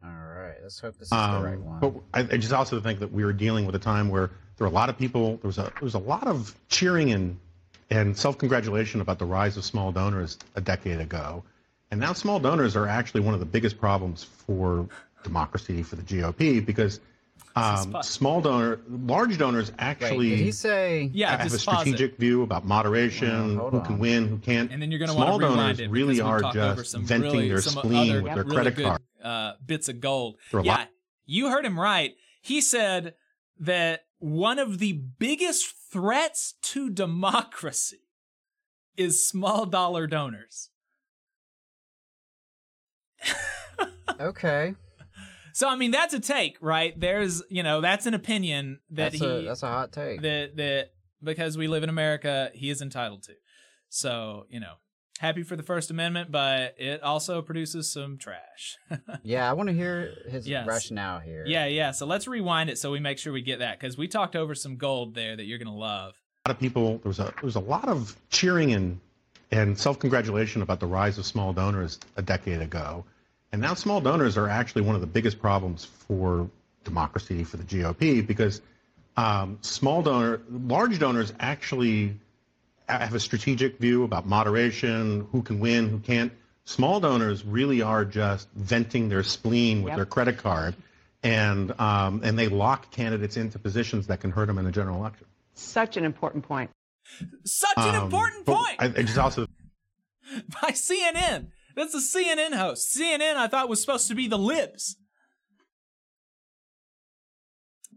All 0.05 0.11
right, 0.11 0.55
let's 0.61 0.79
hope 0.79 0.95
this 0.99 1.07
is 1.07 1.09
the 1.09 1.15
right 1.15 1.53
Um, 1.55 1.65
one. 1.65 1.79
but 1.79 1.93
I, 2.13 2.19
I 2.35 2.37
just 2.37 2.53
also 2.53 2.79
think 2.79 2.99
that 2.99 3.11
we 3.11 3.23
were 3.25 3.33
dealing 3.33 3.65
with 3.65 3.73
a 3.73 3.79
time 3.79 4.09
where 4.09 4.31
there 4.63 4.69
were 4.69 4.73
a 4.73 4.79
lot 4.79 4.89
of 4.89 4.97
people. 4.97 5.37
There 5.41 5.47
was 5.49 5.57
a 5.57 5.63
there 5.63 5.81
was 5.81 5.93
a 5.95 5.99
lot 5.99 6.25
of 6.25 6.55
cheering 6.69 7.11
and 7.11 7.37
and 7.89 8.17
self 8.17 8.37
congratulation 8.37 9.01
about 9.01 9.19
the 9.19 9.25
rise 9.25 9.57
of 9.57 9.65
small 9.65 9.91
donors 9.91 10.37
a 10.55 10.61
decade 10.61 11.01
ago, 11.01 11.43
and 11.91 11.99
now 11.99 12.13
small 12.13 12.39
donors 12.39 12.75
are 12.77 12.87
actually 12.87 13.21
one 13.21 13.33
of 13.33 13.41
the 13.41 13.45
biggest 13.45 13.77
problems 13.77 14.23
for 14.23 14.87
democracy 15.23 15.83
for 15.83 15.97
the 15.97 16.01
GOP 16.01 16.65
because 16.65 17.01
um, 17.57 17.97
small 18.03 18.39
donor 18.39 18.79
large 18.89 19.37
donors 19.37 19.71
actually 19.79 20.29
did 20.29 20.39
he 20.39 20.51
say- 20.51 21.09
Yeah, 21.13 21.31
have 21.31 21.41
a 21.41 21.49
just 21.49 21.65
pause 21.65 21.85
it. 21.85 21.89
strategic 21.89 22.17
view 22.17 22.41
about 22.43 22.65
moderation, 22.65 23.57
hold 23.57 23.73
who 23.73 23.81
can 23.81 23.99
win, 23.99 24.27
who 24.29 24.37
can't. 24.37 24.71
And 24.71 24.81
then 24.81 24.91
you're 24.91 24.99
going 24.99 25.09
to 25.09 25.13
small 25.15 25.39
want 25.39 25.41
to 25.41 25.47
donors 25.49 25.79
it 25.81 25.89
really 25.89 26.19
are 26.21 26.41
just 26.53 26.95
venting 26.97 27.31
really, 27.31 27.49
their 27.49 27.61
spleen 27.61 28.11
other 28.11 28.23
with 28.23 28.33
their 28.33 28.43
really 28.43 28.55
credit 28.55 28.75
good, 28.75 28.85
card. 28.85 29.01
Uh, 29.21 29.53
bits 29.65 29.87
of 29.89 29.99
gold. 29.99 30.37
There 30.51 30.59
are 30.59 30.63
a 30.63 30.65
Yeah, 30.65 30.71
lot- 30.77 30.89
you 31.25 31.49
heard 31.49 31.65
him 31.65 31.77
right. 31.79 32.13
He 32.41 32.59
said 32.59 33.13
that 33.61 34.03
one 34.23 34.57
of 34.57 34.79
the 34.79 34.93
biggest 34.93 35.73
threats 35.91 36.53
to 36.61 36.89
democracy 36.89 37.99
is 38.95 39.27
small 39.27 39.65
dollar 39.65 40.07
donors. 40.07 40.69
okay. 44.19 44.75
So 45.55 45.69
I 45.69 45.75
mean, 45.75 45.91
that's 45.91 46.15
a 46.15 46.19
take, 46.19 46.57
right? 46.61 46.99
There's, 46.99 47.43
you 47.47 47.61
know, 47.61 47.79
that's 47.79 48.07
an 48.07 48.15
opinion 48.15 48.79
that 48.89 49.11
That's 49.11 49.19
he 49.23 49.25
a 49.27 49.41
that's 49.43 49.61
a 49.61 49.67
hot 49.67 49.91
take. 49.91 50.19
that 50.23 50.55
that 50.57 50.93
because 51.21 51.59
we 51.59 51.67
live 51.67 51.83
in 51.83 51.89
America, 51.89 52.49
he 52.55 52.71
is 52.71 52.81
entitled 52.81 53.21
to. 53.25 53.33
So 53.87 54.47
you 54.49 54.59
know, 54.59 54.73
happy 55.19 55.43
for 55.43 55.55
the 55.55 55.63
First 55.63 55.91
Amendment, 55.91 56.31
but 56.31 56.75
it 56.77 57.01
also 57.03 57.41
produces 57.41 57.91
some 57.91 58.17
trash. 58.17 58.77
yeah, 59.23 59.49
I 59.49 59.53
want 59.53 59.69
to 59.69 59.73
hear 59.75 60.13
his 60.29 60.47
Yes. 60.47 60.67
rationale 60.67 61.19
here. 61.19 61.43
yeah, 61.47 61.65
yeah. 61.65 61.91
So 61.91 62.05
let's 62.05 62.27
rewind 62.27 62.69
it 62.69 62.77
so 62.77 62.91
we 62.91 62.99
make 62.99 63.17
sure 63.19 63.31
we 63.33 63.41
get 63.41 63.59
that 63.59 63.79
because 63.79 63.97
we 63.97 64.07
talked 64.07 64.35
over 64.35 64.55
some 64.55 64.77
gold 64.77 65.15
there 65.15 65.35
that 65.35 65.45
you're 65.45 65.59
gonna 65.59 65.75
love. 65.75 66.15
a 66.45 66.49
lot 66.49 66.55
of 66.55 66.59
people 66.59 66.97
there 66.99 67.09
was 67.09 67.19
a 67.19 67.23
there 67.23 67.43
was 67.43 67.55
a 67.55 67.59
lot 67.61 67.87
of 67.87 68.15
cheering 68.29 68.73
and 68.73 68.99
and 69.51 69.77
self-congratulation 69.77 70.61
about 70.63 70.79
the 70.79 70.87
rise 70.87 71.17
of 71.19 71.25
small 71.25 71.53
donors 71.53 71.99
a 72.17 72.21
decade 72.21 72.61
ago 72.61 73.05
and 73.51 73.61
now 73.61 73.73
small 73.75 74.01
donors 74.01 74.35
are 74.35 74.49
actually 74.49 74.81
one 74.81 74.95
of 74.95 75.01
the 75.01 75.07
biggest 75.07 75.39
problems 75.39 75.85
for 75.85 76.49
democracy 76.83 77.43
for 77.43 77.57
the 77.57 77.63
gop 77.63 78.25
because 78.27 78.61
um, 79.15 79.57
small 79.61 80.01
donor 80.01 80.41
large 80.49 80.97
donors 80.99 81.31
actually 81.39 82.17
have 82.89 83.13
a 83.13 83.19
strategic 83.19 83.77
view 83.79 84.03
about 84.03 84.25
moderation 84.27 85.27
who 85.31 85.41
can 85.41 85.59
win 85.59 85.89
who 85.89 85.99
can't 85.99 86.31
small 86.65 86.99
donors 86.99 87.43
really 87.45 87.81
are 87.81 88.05
just 88.05 88.47
venting 88.55 89.09
their 89.09 89.23
spleen 89.23 89.81
with 89.83 89.91
Yep. 89.91 89.95
their 89.97 90.05
credit 90.05 90.37
card 90.37 90.75
and 91.23 91.77
um, 91.79 92.21
and 92.23 92.37
they 92.37 92.47
lock 92.47 92.91
candidates 92.91 93.37
into 93.37 93.57
positions 93.59 94.07
that 94.07 94.19
can 94.19 94.31
hurt 94.31 94.47
them 94.47 94.57
in 94.57 94.65
a 94.65 94.71
general 94.71 94.97
election 94.97 95.25
Such 95.53 95.97
an 95.97 96.03
important 96.05 96.43
point. 96.45 96.69
Such 97.45 97.77
an 97.77 97.95
Um, 97.95 98.05
important 98.05 98.45
point 98.45 98.75
I, 98.79 98.85
I 98.85 98.89
just 99.03 99.17
also 99.17 99.47
by 100.61 100.69
CNN. 100.71 101.47
That's 101.75 101.93
a 101.95 101.97
CNN 101.99 102.53
host. 102.53 102.95
CNN, 102.95 103.35
I 103.35 103.47
thought 103.47 103.67
was 103.67 103.81
supposed 103.81 104.07
to 104.09 104.15
be 104.15 104.27
the 104.27 104.37
libs. 104.37 104.95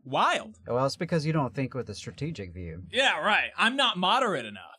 Wild. 0.04 0.56
Well, 0.66 0.86
it's 0.86 0.96
because 0.96 1.26
you 1.26 1.32
don't 1.32 1.54
think 1.54 1.74
with 1.74 1.88
a 1.90 1.94
strategic 1.94 2.54
view. 2.54 2.84
Yeah, 2.92 3.18
right. 3.20 3.50
I'm 3.56 3.76
not 3.76 3.96
moderate 3.96 4.46
enough. 4.46 4.75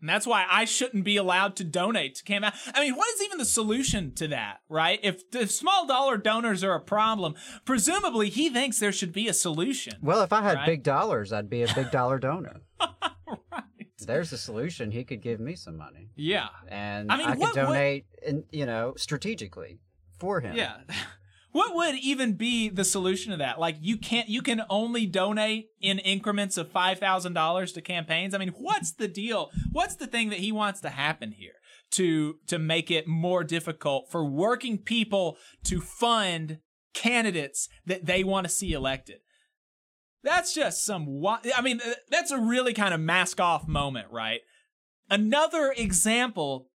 And 0.00 0.08
that's 0.08 0.26
why 0.26 0.46
I 0.48 0.64
shouldn't 0.64 1.04
be 1.04 1.16
allowed 1.16 1.56
to 1.56 1.64
donate 1.64 2.14
to 2.16 2.24
campaign. 2.24 2.52
I 2.74 2.80
mean, 2.80 2.94
what 2.94 3.08
is 3.14 3.22
even 3.22 3.38
the 3.38 3.44
solution 3.44 4.14
to 4.14 4.28
that, 4.28 4.60
right? 4.68 5.00
If, 5.02 5.22
if 5.34 5.50
small 5.50 5.86
dollar 5.86 6.16
donors 6.16 6.62
are 6.62 6.74
a 6.74 6.80
problem, 6.80 7.34
presumably 7.64 8.30
he 8.30 8.48
thinks 8.48 8.78
there 8.78 8.92
should 8.92 9.12
be 9.12 9.26
a 9.28 9.32
solution. 9.34 9.94
Well, 10.00 10.22
if 10.22 10.32
I 10.32 10.42
had 10.42 10.56
right? 10.58 10.66
big 10.66 10.82
dollars, 10.84 11.32
I'd 11.32 11.50
be 11.50 11.62
a 11.62 11.74
big 11.74 11.90
dollar 11.90 12.18
donor. 12.18 12.60
right. 12.80 13.64
There's 14.00 14.32
a 14.32 14.38
solution. 14.38 14.90
He 14.92 15.02
could 15.02 15.20
give 15.20 15.40
me 15.40 15.56
some 15.56 15.76
money, 15.76 16.10
Yeah. 16.14 16.48
and 16.68 17.10
I 17.10 17.16
mean, 17.16 17.26
could 17.30 17.38
what 17.38 17.54
donate, 17.56 18.06
in, 18.24 18.44
you 18.52 18.66
know, 18.66 18.94
strategically 18.96 19.80
for 20.20 20.40
him. 20.40 20.56
Yeah. 20.56 20.76
What 21.58 21.74
would 21.74 21.96
even 21.96 22.34
be 22.34 22.68
the 22.68 22.84
solution 22.84 23.32
to 23.32 23.38
that? 23.38 23.58
Like 23.58 23.78
you 23.80 23.96
can't 23.96 24.28
you 24.28 24.42
can 24.42 24.62
only 24.70 25.06
donate 25.06 25.70
in 25.80 25.98
increments 25.98 26.56
of 26.56 26.72
$5,000 26.72 27.74
to 27.74 27.80
campaigns. 27.80 28.32
I 28.32 28.38
mean, 28.38 28.54
what's 28.56 28.92
the 28.92 29.08
deal? 29.08 29.50
What's 29.72 29.96
the 29.96 30.06
thing 30.06 30.28
that 30.28 30.38
he 30.38 30.52
wants 30.52 30.80
to 30.82 30.88
happen 30.88 31.32
here 31.32 31.54
to 31.94 32.36
to 32.46 32.60
make 32.60 32.92
it 32.92 33.08
more 33.08 33.42
difficult 33.42 34.08
for 34.08 34.24
working 34.24 34.78
people 34.78 35.36
to 35.64 35.80
fund 35.80 36.60
candidates 36.94 37.68
that 37.86 38.06
they 38.06 38.22
want 38.22 38.46
to 38.46 38.52
see 38.52 38.72
elected? 38.72 39.18
That's 40.22 40.54
just 40.54 40.84
some 40.84 41.08
I 41.26 41.60
mean, 41.60 41.80
uh, 41.84 41.94
that's 42.08 42.30
a 42.30 42.38
really 42.38 42.72
kind 42.72 42.94
of 42.94 43.00
mask 43.00 43.40
off 43.40 43.66
moment, 43.66 44.12
right? 44.12 44.42
Another 45.10 45.74
example 45.76 46.68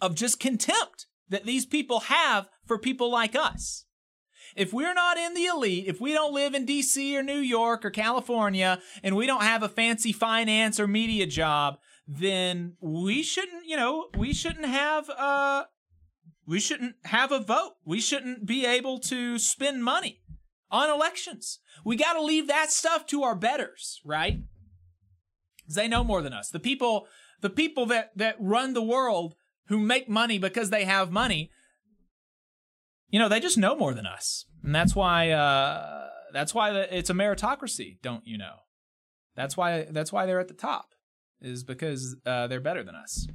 of 0.00 0.16
just 0.16 0.40
contempt 0.40 1.06
that 1.28 1.46
these 1.46 1.64
people 1.64 2.00
have 2.00 2.48
for 2.66 2.76
people 2.76 3.08
like 3.08 3.36
us. 3.36 3.84
If 4.56 4.72
we're 4.72 4.94
not 4.94 5.16
in 5.16 5.34
the 5.34 5.46
elite, 5.46 5.84
if 5.86 6.00
we 6.00 6.12
don't 6.12 6.34
live 6.34 6.54
in 6.54 6.66
DC 6.66 7.14
or 7.14 7.22
New 7.22 7.38
York 7.38 7.84
or 7.84 7.90
California, 7.90 8.80
and 9.02 9.16
we 9.16 9.26
don't 9.26 9.42
have 9.42 9.62
a 9.62 9.68
fancy 9.68 10.12
finance 10.12 10.78
or 10.80 10.86
media 10.86 11.26
job, 11.26 11.78
then 12.06 12.76
we 12.80 13.22
shouldn't, 13.22 13.66
you 13.66 13.76
know, 13.76 14.08
we 14.16 14.32
shouldn't 14.32 14.66
have 14.66 15.08
uh 15.10 15.64
we 16.46 16.58
shouldn't 16.58 16.96
have 17.04 17.30
a 17.30 17.38
vote. 17.38 17.74
We 17.84 18.00
shouldn't 18.00 18.44
be 18.44 18.66
able 18.66 18.98
to 19.00 19.38
spend 19.38 19.84
money 19.84 20.20
on 20.70 20.90
elections. 20.90 21.60
We 21.84 21.96
got 21.96 22.14
to 22.14 22.22
leave 22.22 22.48
that 22.48 22.72
stuff 22.72 23.06
to 23.06 23.22
our 23.22 23.36
betters, 23.36 24.00
right? 24.04 24.40
they 25.74 25.88
know 25.88 26.04
more 26.04 26.22
than 26.22 26.32
us. 26.32 26.50
The 26.50 26.60
people, 26.60 27.06
the 27.40 27.50
people 27.50 27.86
that 27.86 28.10
that 28.16 28.36
run 28.38 28.74
the 28.74 28.82
world 28.82 29.34
who 29.66 29.78
make 29.78 30.08
money 30.08 30.38
because 30.38 30.70
they 30.70 30.84
have 30.84 31.12
money, 31.12 31.50
you 33.10 33.18
know, 33.18 33.28
they 33.28 33.40
just 33.40 33.58
know 33.58 33.76
more 33.76 33.94
than 33.94 34.06
us, 34.06 34.46
and 34.62 34.74
that's 34.74 34.94
why 34.94 35.30
uh, 35.30 36.08
that's 36.32 36.54
why 36.54 36.72
it's 36.72 37.10
a 37.10 37.14
meritocracy. 37.14 37.98
Don't 38.02 38.26
you 38.26 38.38
know? 38.38 38.56
That's 39.36 39.56
why 39.56 39.86
that's 39.90 40.12
why 40.12 40.26
they're 40.26 40.40
at 40.40 40.48
the 40.48 40.54
top, 40.54 40.94
is 41.40 41.64
because 41.64 42.16
uh, 42.26 42.46
they're 42.46 42.60
better 42.60 42.82
than 42.82 42.94
us. 42.94 43.26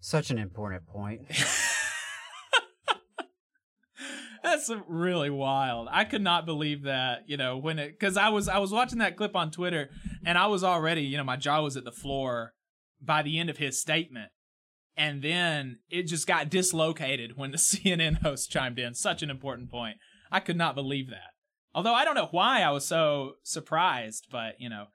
Such 0.00 0.30
an 0.30 0.38
important 0.38 0.86
point. 0.86 1.22
That's 4.42 4.70
really 4.86 5.30
wild. 5.30 5.88
I 5.90 6.04
could 6.04 6.20
not 6.20 6.44
believe 6.44 6.82
that, 6.82 7.22
you 7.26 7.38
know, 7.38 7.56
when 7.56 7.78
it 7.78 7.98
cuz 7.98 8.18
I 8.18 8.28
was 8.28 8.46
I 8.46 8.58
was 8.58 8.70
watching 8.70 8.98
that 8.98 9.16
clip 9.16 9.34
on 9.34 9.50
Twitter 9.50 9.88
and 10.26 10.36
I 10.36 10.46
was 10.46 10.62
already, 10.62 11.00
you 11.00 11.16
know, 11.16 11.24
my 11.24 11.36
jaw 11.36 11.62
was 11.62 11.78
at 11.78 11.84
the 11.84 11.90
floor 11.90 12.52
by 13.00 13.22
the 13.22 13.38
end 13.38 13.48
of 13.48 13.56
his 13.56 13.80
statement. 13.80 14.30
And 14.96 15.22
then 15.22 15.78
it 15.90 16.04
just 16.04 16.26
got 16.26 16.50
dislocated 16.50 17.36
when 17.36 17.50
the 17.50 17.56
CNN 17.58 18.22
host 18.22 18.50
chimed 18.50 18.78
in. 18.78 18.94
Such 18.94 19.22
an 19.22 19.30
important 19.30 19.70
point. 19.70 19.96
I 20.30 20.40
could 20.40 20.56
not 20.56 20.74
believe 20.74 21.10
that. 21.10 21.32
Although 21.74 21.94
I 21.94 22.04
don't 22.04 22.14
know 22.14 22.28
why 22.30 22.62
I 22.62 22.70
was 22.70 22.86
so 22.86 23.34
surprised, 23.42 24.28
but, 24.30 24.54
you 24.60 24.68
know, 24.68 24.86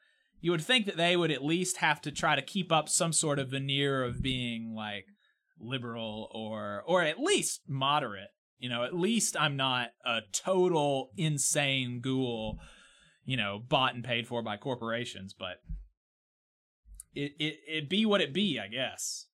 you 0.41 0.51
would 0.51 0.61
think 0.61 0.85
that 0.85 0.97
they 0.97 1.17
would 1.17 1.31
at 1.31 1.43
least 1.43 1.77
have 1.77 2.01
to 2.01 2.11
try 2.11 2.35
to 2.35 2.41
keep 2.41 2.71
up 2.71 2.87
some 2.87 3.11
sort 3.11 3.39
of 3.39 3.49
veneer 3.49 4.03
of 4.03 4.21
being 4.21 4.73
like 4.73 5.05
liberal 5.59 6.29
or 6.33 6.83
or 6.87 7.03
at 7.03 7.19
least 7.19 7.61
moderate. 7.67 8.29
You 8.57 8.69
know, 8.69 8.83
at 8.83 8.95
least 8.95 9.37
I'm 9.39 9.55
not 9.55 9.89
a 10.05 10.19
total 10.33 11.11
insane 11.17 12.01
ghoul, 12.01 12.59
you 13.25 13.37
know, 13.37 13.59
bought 13.59 13.95
and 13.95 14.03
paid 14.03 14.27
for 14.27 14.41
by 14.41 14.57
corporations, 14.57 15.33
but 15.37 15.61
it 17.13 17.33
it 17.39 17.59
it 17.67 17.89
be 17.89 18.05
what 18.05 18.21
it 18.21 18.33
be, 18.33 18.59
I 18.59 18.67
guess. 18.67 19.27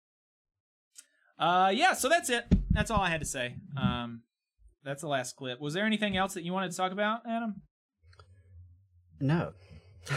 Uh 1.43 1.73
yeah, 1.75 1.93
so 1.93 2.09
that's 2.09 2.31
it. 2.31 2.45
That's 2.71 2.89
all 2.93 3.01
I 3.01 3.11
had 3.11 3.21
to 3.21 3.27
say. 3.27 3.57
Um 3.77 4.23
that's 4.85 5.03
the 5.03 5.09
last 5.09 5.35
clip. 5.35 5.61
Was 5.61 5.75
there 5.75 5.85
anything 5.85 6.17
else 6.17 6.35
that 6.35 6.45
you 6.45 6.53
wanted 6.53 6.71
to 6.71 6.77
talk 6.77 6.93
about, 6.93 7.23
Adam? 7.29 7.63
No. 9.21 9.53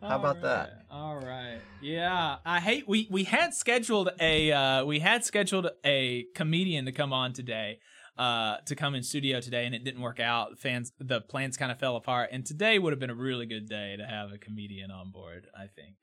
How 0.00 0.16
about 0.16 0.42
that? 0.42 0.84
All 0.90 1.16
right. 1.16 1.58
Yeah, 1.82 2.36
I 2.44 2.60
hate 2.60 2.86
we 2.86 3.08
we 3.10 3.24
had 3.24 3.52
scheduled 3.52 4.10
a 4.20 4.52
uh 4.52 4.84
we 4.84 5.00
had 5.00 5.24
scheduled 5.24 5.70
a 5.84 6.26
comedian 6.36 6.84
to 6.84 6.92
come 6.92 7.12
on 7.12 7.32
today. 7.32 7.80
Uh, 8.16 8.58
to 8.64 8.76
come 8.76 8.94
in 8.94 9.02
studio 9.02 9.40
today, 9.40 9.66
and 9.66 9.74
it 9.74 9.82
didn't 9.82 10.00
work 10.00 10.20
out. 10.20 10.56
Fans, 10.56 10.92
the 11.00 11.20
plans 11.20 11.56
kind 11.56 11.72
of 11.72 11.80
fell 11.80 11.96
apart, 11.96 12.28
and 12.30 12.46
today 12.46 12.78
would 12.78 12.92
have 12.92 13.00
been 13.00 13.10
a 13.10 13.14
really 13.14 13.44
good 13.44 13.68
day 13.68 13.96
to 13.98 14.06
have 14.06 14.30
a 14.30 14.38
comedian 14.38 14.92
on 14.92 15.10
board. 15.10 15.48
I 15.52 15.66
think, 15.66 15.96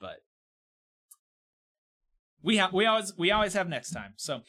but 0.00 0.22
we 2.42 2.56
have 2.56 2.72
we 2.72 2.86
always 2.86 3.16
we 3.16 3.30
always 3.30 3.54
have 3.54 3.68
next 3.68 3.90
time. 3.90 4.14
So, 4.16 4.40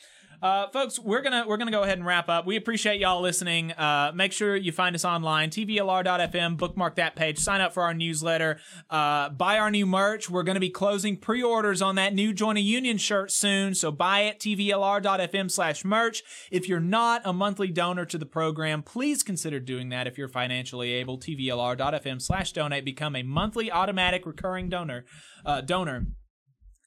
uh, 0.42 0.68
folks, 0.70 0.98
we're 0.98 1.22
gonna 1.22 1.46
we're 1.48 1.58
gonna 1.58 1.72
go 1.72 1.84
ahead 1.84 1.98
and 1.98 2.08
wrap 2.08 2.30
up. 2.30 2.48
We 2.48 2.56
appreciate 2.56 3.00
y'all 3.00 3.22
listening. 3.22 3.74
Uh, 3.74 4.12
make 4.16 4.32
sure 4.32 4.56
you 4.56 4.72
find 4.72 4.96
us 4.96 5.06
online, 5.06 5.50
tvlr.fm. 5.50 6.58
Bookmark 6.58 6.96
that 6.96 7.16
page. 7.16 7.38
Sign 7.38 7.62
up 7.62 7.74
for 7.74 7.84
our 7.84 7.94
newsletter. 7.94 8.60
Uh, 8.90 9.30
buy 9.30 9.60
our 9.60 9.70
new 9.70 9.86
merch. 9.86 10.30
We're 10.30 10.44
gonna 10.44 10.60
be 10.60 10.70
closing 10.70 11.18
pre-orders 11.18 11.82
on 11.82 11.96
that 11.96 12.14
new 12.14 12.34
Join 12.34 12.58
a 12.58 12.62
Union 12.62 12.98
shirt 12.98 13.32
soon. 13.32 13.76
So 13.76 13.92
buy 13.92 14.22
it. 14.22 14.40
tvlr.fm/slash 14.40 15.86
merch. 15.86 16.24
If 16.50 16.68
you're 16.68 16.80
not 16.80 17.22
a 17.26 17.34
monthly 17.34 17.68
donor 17.68 18.06
to 18.06 18.18
the 18.18 18.26
program, 18.26 18.84
please 18.84 19.22
consider 19.24 19.60
doing 19.60 19.90
that. 19.90 20.08
If 20.08 20.18
you're 20.18 20.28
financially 20.28 20.92
able, 20.94 21.20
tvlr.fm/slash 21.20 22.54
donate. 22.54 22.86
Become 22.86 23.16
a 23.16 23.24
monthly 23.24 23.72
automatic 23.72 24.26
recurring 24.26 24.70
donor. 24.70 25.06
Uh, 25.46 25.62
donor 25.62 26.08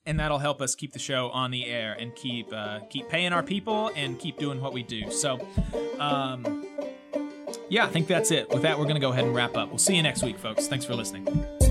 and 0.06 0.20
that'll 0.20 0.38
help 0.38 0.60
us 0.60 0.74
keep 0.74 0.92
the 0.92 0.98
show 0.98 1.30
on 1.30 1.50
the 1.50 1.66
air 1.66 1.96
and 1.98 2.14
keep 2.14 2.52
uh, 2.52 2.80
keep 2.90 3.08
paying 3.08 3.32
our 3.32 3.42
people 3.42 3.90
and 3.96 4.18
keep 4.18 4.38
doing 4.38 4.60
what 4.60 4.72
we 4.72 4.82
do. 4.82 5.10
So, 5.10 5.46
um, 5.98 6.66
yeah, 7.68 7.84
I 7.84 7.88
think 7.88 8.06
that's 8.06 8.30
it. 8.30 8.50
With 8.50 8.62
that, 8.62 8.78
we're 8.78 8.86
gonna 8.86 9.00
go 9.00 9.12
ahead 9.12 9.24
and 9.24 9.34
wrap 9.34 9.56
up. 9.56 9.68
We'll 9.68 9.78
see 9.78 9.96
you 9.96 10.02
next 10.02 10.22
week, 10.22 10.38
folks. 10.38 10.66
Thanks 10.68 10.84
for 10.84 10.94
listening. 10.94 11.63